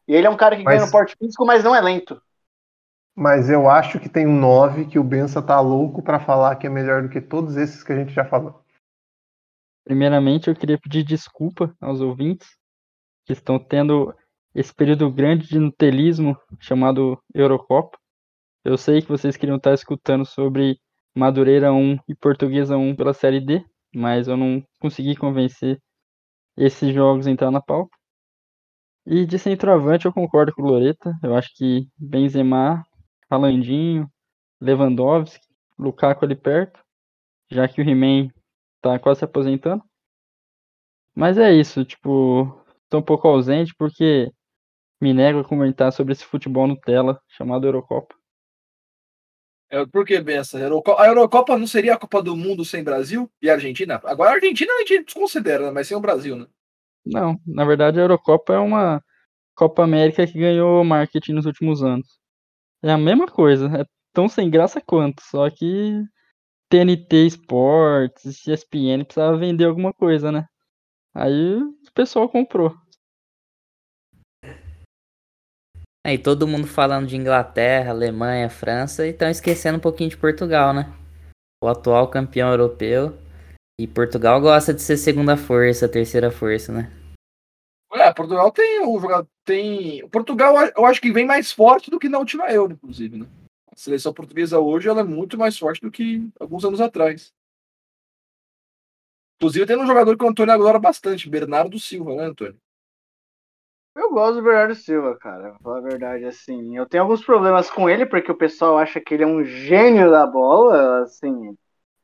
E 0.08 0.14
ele 0.14 0.28
é 0.28 0.30
um 0.30 0.38
cara 0.38 0.56
que 0.56 0.64
ganha 0.64 0.78
Mas- 0.82 0.86
no 0.86 0.92
porte 0.92 1.16
físico, 1.18 1.44
mas 1.46 1.64
não 1.64 1.74
é 1.76 1.82
lento. 1.82 2.22
Mas 3.20 3.50
eu 3.50 3.70
acho 3.70 4.00
que 4.00 4.08
tem 4.08 4.26
um 4.26 4.40
9 4.40 4.86
que 4.86 4.98
o 4.98 5.04
Bença 5.04 5.42
tá 5.42 5.60
louco 5.60 6.02
pra 6.02 6.22
falar 6.22 6.56
que 6.56 6.66
é 6.66 6.70
melhor 6.70 7.04
do 7.04 7.10
que 7.10 7.20
todos 7.20 7.58
esses 7.58 7.84
que 7.84 7.92
a 7.92 7.96
gente 7.98 8.14
já 8.14 8.24
falou. 8.24 8.64
Primeiramente, 9.84 10.48
eu 10.48 10.56
queria 10.56 10.80
pedir 10.80 11.04
desculpa 11.04 11.76
aos 11.82 12.00
ouvintes 12.00 12.48
que 13.26 13.34
estão 13.34 13.60
tendo 13.60 14.16
esse 14.56 14.74
período 14.74 15.12
grande 15.12 15.50
de 15.50 15.60
nutelismo 15.60 16.38
chamado 16.62 17.22
Eurocopa. 17.36 17.98
Eu 18.64 18.78
sei 18.78 19.02
que 19.02 19.10
vocês 19.10 19.36
queriam 19.36 19.58
estar 19.58 19.74
escutando 19.74 20.26
sobre 20.26 20.80
Madureira 21.14 21.74
1 21.74 21.98
e 22.08 22.16
Portuguesa 22.16 22.78
1 22.78 22.96
pela 22.96 23.14
Série 23.14 23.42
D, 23.42 23.66
mas 23.94 24.30
eu 24.30 24.38
não 24.38 24.64
consegui 24.80 25.18
convencer 25.18 25.78
esses 26.56 26.94
jogos 26.96 27.28
a 27.28 27.32
entrar 27.32 27.52
na 27.52 27.62
pauta. 27.62 27.92
E 29.06 29.26
de 29.26 29.38
centroavante 29.38 30.06
eu 30.06 30.14
concordo 30.14 30.54
com 30.54 30.62
o 30.62 30.68
Loreta. 30.68 31.12
Eu 31.22 31.36
acho 31.36 31.50
que 31.56 31.90
Benzema, 31.98 32.82
Ralandinho, 33.30 34.10
Lewandowski, 34.60 35.48
Lukaku 35.78 36.26
ali 36.26 36.36
perto, 36.36 36.84
já 37.50 37.68
que 37.68 37.82
o 37.82 37.88
He-Man 37.88 38.30
tá 38.82 39.00
quase 39.00 39.20
se 39.20 39.26
aposentando. 39.26 39.84
Mas 41.16 41.38
é 41.38 41.54
isso, 41.54 41.84
tipo, 41.86 42.64
tô 42.90 43.00
um 43.00 43.04
pouco 43.04 43.28
ausente 43.28 43.74
porque 43.78 44.32
me 45.02 45.14
nego 45.14 45.40
a 45.40 45.46
comentar 45.46 45.92
sobre 45.94 46.14
esse 46.14 46.26
futebol 46.26 46.68
Nutella 46.68 47.22
chamado 47.28 47.66
Eurocopa. 47.66 48.16
É, 49.72 49.86
por 49.86 50.04
que, 50.04 50.20
Benção? 50.20 50.60
A 50.60 50.64
Eurocopa, 50.64 51.02
a 51.02 51.08
Eurocopa 51.08 51.58
não 51.58 51.68
seria 51.68 51.94
a 51.94 51.98
Copa 51.98 52.24
do 52.24 52.36
Mundo 52.36 52.66
sem 52.66 52.84
Brasil 52.84 53.32
e 53.42 53.50
Argentina? 53.50 54.02
Agora 54.04 54.32
a 54.32 54.34
Argentina 54.34 54.72
a 54.74 54.80
gente 54.80 55.06
desconsidera, 55.06 55.68
né? 55.68 55.72
mas 55.72 55.88
sem 55.88 55.96
o 55.96 56.02
Brasil, 56.02 56.36
né? 56.36 56.48
Não, 57.06 57.40
na 57.46 57.64
verdade 57.64 58.00
a 58.00 58.04
Eurocopa 58.04 58.54
é 58.54 58.58
uma 58.58 59.04
Copa 59.56 59.84
América 59.84 60.26
que 60.26 60.40
ganhou 60.40 60.84
marketing 60.84 61.34
nos 61.34 61.46
últimos 61.46 61.84
anos. 61.84 62.19
É 62.84 62.92
a 62.92 62.98
mesma 62.98 63.28
coisa, 63.28 63.68
é 63.82 63.86
tão 64.14 64.30
sem 64.30 64.50
graça 64.50 64.80
quanto, 64.80 65.22
só 65.22 65.50
que 65.50 66.02
TNT 66.70 67.28
Sports, 67.28 68.48
ESPN 68.48 69.04
precisava 69.04 69.38
vender 69.38 69.66
alguma 69.66 69.94
coisa, 69.94 70.32
né? 70.32 70.46
Aí 71.14 71.56
o 71.56 71.92
pessoal 71.94 72.30
comprou. 72.30 72.74
Aí 76.06 76.18
todo 76.18 76.48
mundo 76.48 76.66
falando 76.66 77.08
de 77.08 77.18
Inglaterra, 77.18 77.92
Alemanha, 77.92 78.50
França 78.50 79.06
e 79.06 79.10
estão 79.10 79.30
esquecendo 79.30 79.78
um 79.78 79.82
pouquinho 79.82 80.10
de 80.10 80.18
Portugal, 80.18 80.74
né? 80.74 80.92
O 81.62 81.68
atual 81.68 82.10
campeão 82.10 82.50
europeu. 82.50 83.18
E 83.80 83.88
Portugal 83.88 84.40
gosta 84.42 84.74
de 84.74 84.82
ser 84.82 84.98
segunda 84.98 85.38
força, 85.38 85.88
terceira 85.88 86.32
força, 86.32 86.72
né? 86.72 86.99
É, 87.92 88.14
Portugal 88.14 88.52
tem 88.52 88.86
um 88.86 89.00
jogador. 89.00 89.28
Tem... 89.44 90.08
Portugal 90.10 90.56
eu 90.76 90.86
acho 90.86 91.02
que 91.02 91.12
vem 91.12 91.26
mais 91.26 91.52
forte 91.52 91.90
do 91.90 92.00
que 92.00 92.08
na 92.08 92.20
última 92.20 92.52
Euro, 92.52 92.74
inclusive, 92.74 93.18
né? 93.18 93.28
A 93.72 93.76
seleção 93.76 94.14
portuguesa 94.14 94.60
hoje 94.60 94.88
ela 94.88 95.02
é 95.02 95.04
muito 95.04 95.38
mais 95.38 95.58
forte 95.58 95.82
do 95.82 95.90
que 95.90 96.30
alguns 96.40 96.64
anos 96.64 96.80
atrás. 96.80 97.34
Inclusive 99.38 99.66
tem 99.66 99.78
um 99.78 99.88
jogador 99.88 100.18
que 100.18 100.24
o 100.24 100.30
Antônio 100.30 100.54
adora 100.54 100.78
bastante, 100.78 101.30
Bernardo 101.30 101.80
Silva, 101.80 102.14
né, 102.14 102.26
Antônio? 102.26 102.60
Eu 103.96 104.12
gosto 104.12 104.36
do 104.36 104.44
Bernardo 104.44 104.76
Silva, 104.76 105.18
cara. 105.18 105.52
Pra 105.52 105.60
falar 105.60 105.78
a 105.80 105.82
verdade, 105.82 106.26
assim. 106.26 106.78
Eu 106.78 106.86
tenho 106.86 107.04
alguns 107.04 107.24
problemas 107.24 107.70
com 107.70 107.90
ele, 107.90 108.06
porque 108.06 108.32
o 108.32 108.38
pessoal 108.38 108.78
acha 108.78 109.02
que 109.02 109.14
ele 109.14 109.24
é 109.24 109.28
um 109.28 109.44
gênio 109.44 110.12
da 110.12 110.28
bola, 110.28 111.04
assim. 111.04 111.58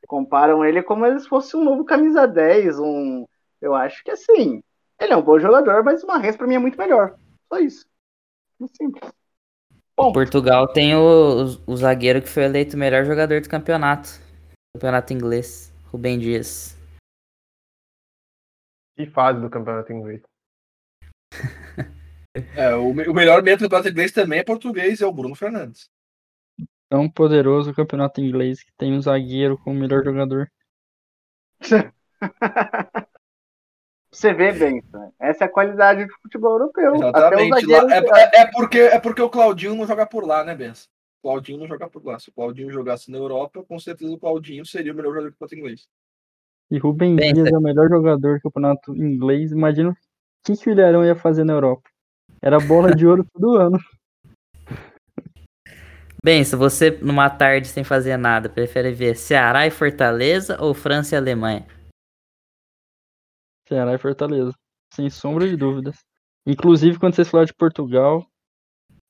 Comparam 0.06 0.64
ele 0.64 0.82
como 0.82 1.06
se 1.18 1.28
fosse 1.28 1.56
um 1.56 1.64
novo 1.64 1.84
camisa 1.84 2.26
10, 2.26 2.78
um. 2.78 3.26
Eu 3.60 3.74
acho 3.74 4.02
que 4.04 4.10
assim. 4.10 4.62
Ele 4.98 5.12
é 5.12 5.16
um 5.16 5.22
bom 5.22 5.38
jogador, 5.38 5.84
mas 5.84 6.02
o 6.02 6.06
Marres 6.06 6.36
pra 6.36 6.46
mim 6.46 6.54
é 6.54 6.58
muito 6.58 6.78
melhor. 6.78 7.18
Só 7.48 7.58
isso. 7.58 7.86
Muito 8.58 8.76
simples. 8.76 9.12
Bom, 9.96 10.12
Portugal 10.12 10.72
tem 10.72 10.94
o, 10.94 11.44
o, 11.66 11.72
o 11.72 11.76
zagueiro 11.76 12.20
que 12.20 12.28
foi 12.28 12.44
eleito 12.44 12.76
o 12.76 12.78
melhor 12.78 13.04
jogador 13.04 13.40
do 13.40 13.48
campeonato. 13.48 14.08
Campeonato 14.74 15.12
inglês. 15.12 15.72
Rubem 15.86 16.18
Dias. 16.18 16.76
Que 18.96 19.06
fase 19.06 19.40
do 19.40 19.50
campeonato 19.50 19.92
inglês. 19.92 20.22
É, 22.54 22.74
o, 22.74 22.90
o 22.90 23.14
melhor 23.14 23.42
meio 23.42 23.56
do 23.56 23.62
campeonato 23.62 23.88
inglês 23.88 24.12
também 24.12 24.40
é 24.40 24.44
português, 24.44 25.00
é 25.00 25.06
o 25.06 25.12
Bruno 25.12 25.34
Fernandes. 25.34 25.88
Tão 26.86 27.08
poderoso 27.08 27.70
o 27.70 27.74
campeonato 27.74 28.20
inglês 28.20 28.62
que 28.62 28.70
tem 28.76 28.92
um 28.92 29.00
zagueiro 29.00 29.56
como 29.56 29.80
melhor 29.80 30.04
jogador. 30.04 30.52
você 34.16 34.32
vê 34.32 34.52
bem, 34.52 34.82
né? 34.92 35.10
essa 35.20 35.44
é 35.44 35.46
a 35.46 35.50
qualidade 35.50 36.06
do 36.06 36.12
futebol 36.22 36.52
europeu. 36.52 36.94
Exatamente. 36.96 37.66
Lá- 37.66 37.86
é, 37.94 37.98
é- 37.98 38.40
é 38.42 38.50
porque, 38.50 38.78
é 38.78 38.98
porque 38.98 39.22
o 39.22 39.28
Claudinho 39.28 39.74
não 39.74 39.86
joga 39.86 40.06
por 40.06 40.26
lá, 40.26 40.42
né, 40.42 40.54
Benção? 40.54 40.86
O 41.22 41.28
Claudinho 41.28 41.58
não 41.60 41.66
joga 41.66 41.88
por 41.88 42.04
lá. 42.04 42.18
Se 42.18 42.30
o 42.30 42.32
Claudinho 42.32 42.70
jogasse 42.70 43.10
na 43.10 43.18
Europa, 43.18 43.62
com 43.68 43.78
certeza 43.78 44.12
o 44.12 44.18
Claudinho 44.18 44.64
seria 44.64 44.92
o 44.92 44.96
melhor 44.96 45.10
jogador 45.10 45.30
do 45.30 45.36
campeonato 45.36 45.54
inglês. 45.56 45.88
E 46.70 46.78
Rubem 46.78 47.14
Bem, 47.16 47.34
Dias 47.34 47.48
tá- 47.50 47.54
é 47.54 47.58
o 47.58 47.62
melhor 47.62 47.88
jogador 47.88 48.36
do 48.36 48.42
campeonato 48.42 48.96
inglês. 48.96 49.52
Imagina 49.52 49.90
o 49.90 49.96
que, 50.44 50.56
que 50.56 50.68
o 50.70 50.72
Ilharão 50.72 51.04
ia 51.04 51.14
fazer 51.14 51.44
na 51.44 51.52
Europa. 51.52 51.88
Era 52.40 52.58
bola 52.58 52.94
de 52.94 53.06
ouro 53.06 53.24
todo 53.32 53.56
ano. 53.56 53.78
Bem, 56.24 56.42
se 56.42 56.56
você 56.56 56.90
numa 57.02 57.30
tarde 57.30 57.68
sem 57.68 57.84
fazer 57.84 58.16
nada, 58.16 58.48
prefere 58.48 58.92
ver 58.92 59.16
Ceará 59.16 59.66
e 59.66 59.70
Fortaleza 59.70 60.56
ou 60.60 60.74
França 60.74 61.14
e 61.14 61.18
Alemanha? 61.18 61.64
Ceará 63.68 63.94
e 63.94 63.98
Fortaleza. 63.98 64.52
Sem 64.92 65.10
sombra 65.10 65.48
de 65.48 65.56
dúvidas. 65.56 66.04
Inclusive, 66.46 66.98
quando 66.98 67.14
vocês 67.14 67.28
falaram 67.28 67.46
de 67.46 67.54
Portugal, 67.54 68.24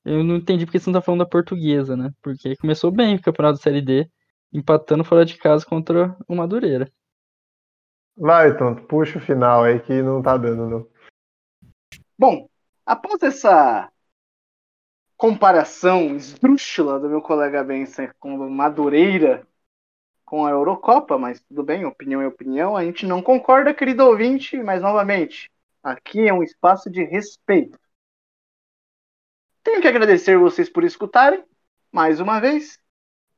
eu 0.03 0.23
não 0.23 0.37
entendi 0.37 0.65
porque 0.65 0.79
você 0.79 0.89
não 0.89 0.99
tá 0.99 1.05
falando 1.05 1.19
da 1.19 1.29
portuguesa, 1.29 1.95
né? 1.95 2.11
Porque 2.21 2.55
começou 2.55 2.91
bem 2.91 3.15
o 3.15 3.21
campeonato 3.21 3.57
da 3.57 3.63
Série 3.63 3.81
D, 3.81 4.09
empatando 4.51 5.03
fora 5.03 5.25
de 5.25 5.37
casa 5.37 5.65
contra 5.65 6.17
o 6.27 6.35
Madureira. 6.35 6.91
Vai, 8.15 8.57
Tonto, 8.57 8.83
puxa 8.83 9.19
o 9.19 9.21
final 9.21 9.63
aí 9.63 9.79
que 9.79 10.01
não 10.01 10.21
tá 10.21 10.35
dando, 10.37 10.67
não. 10.67 10.87
Bom, 12.17 12.49
após 12.85 13.21
essa 13.21 13.91
comparação 15.15 16.15
esdrúxula 16.15 16.99
do 16.99 17.09
meu 17.09 17.21
colega 17.21 17.63
Benson 17.63 18.07
com 18.19 18.35
o 18.35 18.49
Madureira 18.49 19.45
com 20.27 20.45
a 20.45 20.49
Eurocopa, 20.49 21.17
mas 21.17 21.39
tudo 21.39 21.63
bem, 21.63 21.85
opinião 21.85 22.21
é 22.21 22.27
opinião, 22.27 22.75
a 22.75 22.83
gente 22.83 23.05
não 23.05 23.21
concorda, 23.21 23.73
querido 23.73 24.05
ouvinte, 24.05 24.57
mas 24.57 24.81
novamente, 24.81 25.49
aqui 25.81 26.27
é 26.27 26.33
um 26.33 26.43
espaço 26.43 26.89
de 26.89 27.01
respeito. 27.01 27.79
Tenho 29.63 29.81
que 29.81 29.87
agradecer 29.87 30.37
vocês 30.37 30.69
por 30.69 30.83
escutarem, 30.83 31.45
mais 31.89 32.19
uma 32.19 32.41
vez, 32.41 32.77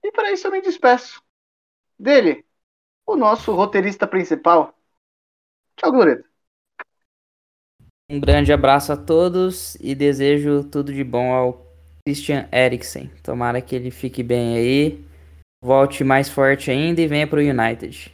e 0.03 0.11
para 0.11 0.31
isso 0.31 0.47
eu 0.47 0.51
me 0.51 0.63
despeço 0.63 1.21
dele, 1.97 2.43
o 3.05 3.15
nosso 3.15 3.53
roteirista 3.53 4.07
principal. 4.07 4.73
Tchau, 5.75 5.91
Gloreta. 5.91 6.27
Um 8.09 8.19
grande 8.19 8.51
abraço 8.51 8.91
a 8.91 8.97
todos 8.97 9.75
e 9.75 9.93
desejo 9.93 10.63
tudo 10.63 10.91
de 10.91 11.03
bom 11.03 11.31
ao 11.31 11.67
Christian 12.03 12.49
Eriksen. 12.51 13.11
Tomara 13.21 13.61
que 13.61 13.75
ele 13.75 13.91
fique 13.91 14.23
bem 14.23 14.57
aí, 14.57 15.08
volte 15.61 16.03
mais 16.03 16.29
forte 16.29 16.71
ainda 16.71 17.01
e 17.01 17.07
venha 17.07 17.27
pro 17.27 17.39
United. 17.39 18.13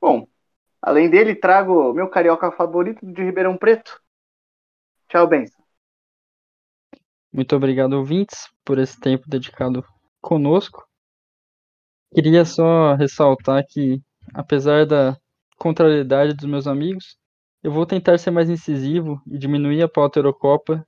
Bom, 0.00 0.28
além 0.80 1.10
dele, 1.10 1.34
trago 1.34 1.92
meu 1.92 2.08
carioca 2.08 2.52
favorito 2.52 3.04
de 3.04 3.22
Ribeirão 3.22 3.56
Preto. 3.56 4.00
Tchau, 5.08 5.26
Benção. 5.26 5.64
Muito 7.32 7.54
obrigado, 7.56 7.94
ouvintes, 7.94 8.48
por 8.64 8.78
esse 8.78 8.98
tempo 8.98 9.28
dedicado 9.28 9.84
conosco. 10.20 10.86
Queria 12.14 12.44
só 12.44 12.94
ressaltar 12.94 13.64
que, 13.68 14.00
apesar 14.32 14.86
da 14.86 15.16
contrariedade 15.58 16.34
dos 16.34 16.46
meus 16.46 16.66
amigos, 16.66 17.18
eu 17.62 17.72
vou 17.72 17.84
tentar 17.84 18.16
ser 18.18 18.30
mais 18.30 18.48
incisivo 18.48 19.20
e 19.26 19.36
diminuir 19.36 19.82
a 19.82 19.88
pauta 19.88 20.18
Eurocopa 20.18 20.86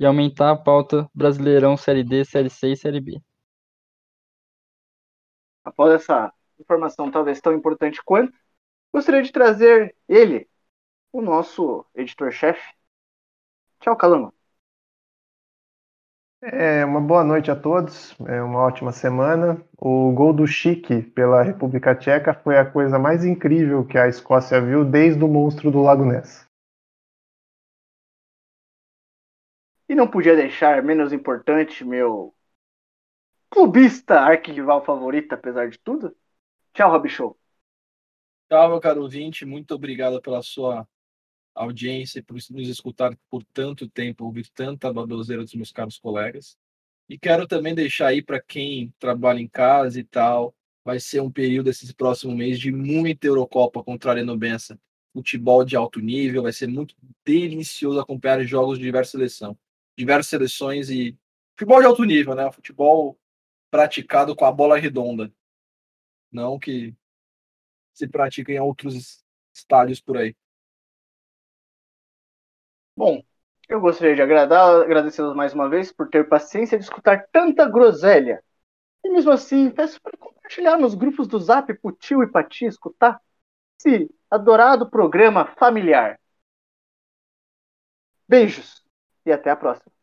e 0.00 0.06
aumentar 0.06 0.50
a 0.50 0.56
pauta 0.56 1.06
Brasileirão 1.14 1.76
Série 1.76 2.02
D, 2.02 2.24
Série 2.24 2.48
C 2.48 2.72
e 2.72 2.76
Série 2.76 3.00
B. 3.00 3.20
Após 5.62 5.92
essa 5.92 6.32
informação 6.58 7.10
talvez 7.10 7.38
tão 7.38 7.52
importante 7.52 8.02
quanto, 8.02 8.32
gostaria 8.90 9.22
de 9.22 9.30
trazer 9.30 9.94
ele, 10.08 10.48
o 11.12 11.20
nosso 11.20 11.84
editor-chefe. 11.94 12.66
Tchau, 13.80 13.94
Calango. 13.94 14.32
É, 16.42 16.82
uma 16.86 17.02
boa 17.02 17.22
noite 17.22 17.50
a 17.50 17.56
todos, 17.56 18.16
é 18.26 18.42
uma 18.42 18.60
ótima 18.60 18.92
semana. 18.92 19.62
O 19.76 20.10
gol 20.12 20.32
do 20.32 20.46
Chique 20.46 21.02
pela 21.02 21.42
República 21.42 21.94
Tcheca 21.94 22.32
foi 22.32 22.56
a 22.56 22.64
coisa 22.64 22.98
mais 22.98 23.26
incrível 23.26 23.84
que 23.84 23.98
a 23.98 24.08
Escócia 24.08 24.62
viu 24.62 24.82
desde 24.82 25.22
o 25.22 25.28
monstro 25.28 25.70
do 25.70 25.82
Lago 25.82 26.06
Ness. 26.06 26.49
E 29.90 29.94
não 29.96 30.06
podia 30.06 30.36
deixar 30.36 30.84
menos 30.84 31.12
importante 31.12 31.84
meu 31.84 32.32
clubista 33.50 34.20
arquival 34.20 34.84
favorito, 34.84 35.32
apesar 35.32 35.68
de 35.68 35.80
tudo. 35.80 36.16
Tchau, 36.72 36.92
Rob 36.92 37.08
Show. 37.08 37.36
Tchau, 38.48 38.68
meu 38.68 38.78
caro 38.78 39.02
ouvinte. 39.02 39.44
Muito 39.44 39.74
obrigado 39.74 40.22
pela 40.22 40.42
sua 40.42 40.86
audiência, 41.52 42.22
por 42.22 42.34
nos 42.34 42.68
escutar 42.68 43.18
por 43.28 43.42
tanto 43.52 43.88
tempo, 43.90 44.24
ouvir 44.24 44.48
tanta 44.50 44.92
baboseira 44.92 45.42
dos 45.42 45.56
meus 45.56 45.72
caros 45.72 45.98
colegas. 45.98 46.56
E 47.08 47.18
quero 47.18 47.44
também 47.44 47.74
deixar 47.74 48.06
aí 48.06 48.22
para 48.22 48.40
quem 48.40 48.94
trabalha 48.96 49.40
em 49.40 49.48
casa 49.48 49.98
e 49.98 50.04
tal, 50.04 50.54
vai 50.84 51.00
ser 51.00 51.20
um 51.20 51.32
período 51.32 51.68
esse 51.68 51.92
próximo 51.92 52.32
mês 52.32 52.60
de 52.60 52.70
muita 52.70 53.26
Eurocopa 53.26 53.82
contra 53.82 54.12
a 54.12 54.14
Arenobença. 54.14 54.78
Futebol 55.12 55.64
de 55.64 55.74
alto 55.74 55.98
nível, 55.98 56.44
vai 56.44 56.52
ser 56.52 56.68
muito 56.68 56.94
delicioso 57.24 57.98
acompanhar 57.98 58.40
jogos 58.44 58.78
de 58.78 58.84
diversas 58.84 59.10
seleções, 59.10 59.56
diversas 59.96 60.28
seleções 60.28 60.90
e 60.90 61.16
futebol 61.52 61.80
de 61.80 61.86
alto 61.86 62.04
nível, 62.04 62.34
né? 62.34 62.50
Futebol 62.52 63.18
praticado 63.70 64.34
com 64.34 64.44
a 64.44 64.52
bola 64.52 64.78
redonda, 64.78 65.32
não 66.32 66.58
que 66.58 66.94
se 67.92 68.08
pratica 68.08 68.52
em 68.52 68.58
outros 68.58 69.24
estádios 69.54 70.00
por 70.00 70.16
aí. 70.16 70.34
Bom, 72.96 73.22
eu 73.68 73.80
gostaria 73.80 74.14
de 74.14 74.22
agradar, 74.22 74.82
agradecê-los 74.82 75.34
mais 75.34 75.54
uma 75.54 75.68
vez 75.68 75.92
por 75.92 76.08
ter 76.08 76.28
paciência 76.28 76.76
de 76.76 76.84
escutar 76.84 77.26
tanta 77.30 77.68
groselha. 77.68 78.42
E 79.04 79.10
mesmo 79.10 79.30
assim, 79.30 79.70
peço 79.70 80.00
para 80.02 80.16
compartilhar 80.18 80.76
nos 80.76 80.94
grupos 80.94 81.28
do 81.28 81.38
Zap 81.38 81.72
pro 81.74 81.92
tio 81.92 82.22
e 82.22 82.48
tia 82.48 82.68
escutar 82.68 83.20
esse 83.78 84.10
adorado 84.30 84.90
programa 84.90 85.46
familiar. 85.56 86.20
Beijos 88.28 88.79
e 89.30 89.32
até 89.32 89.50
a 89.50 89.56
próxima. 89.56 89.99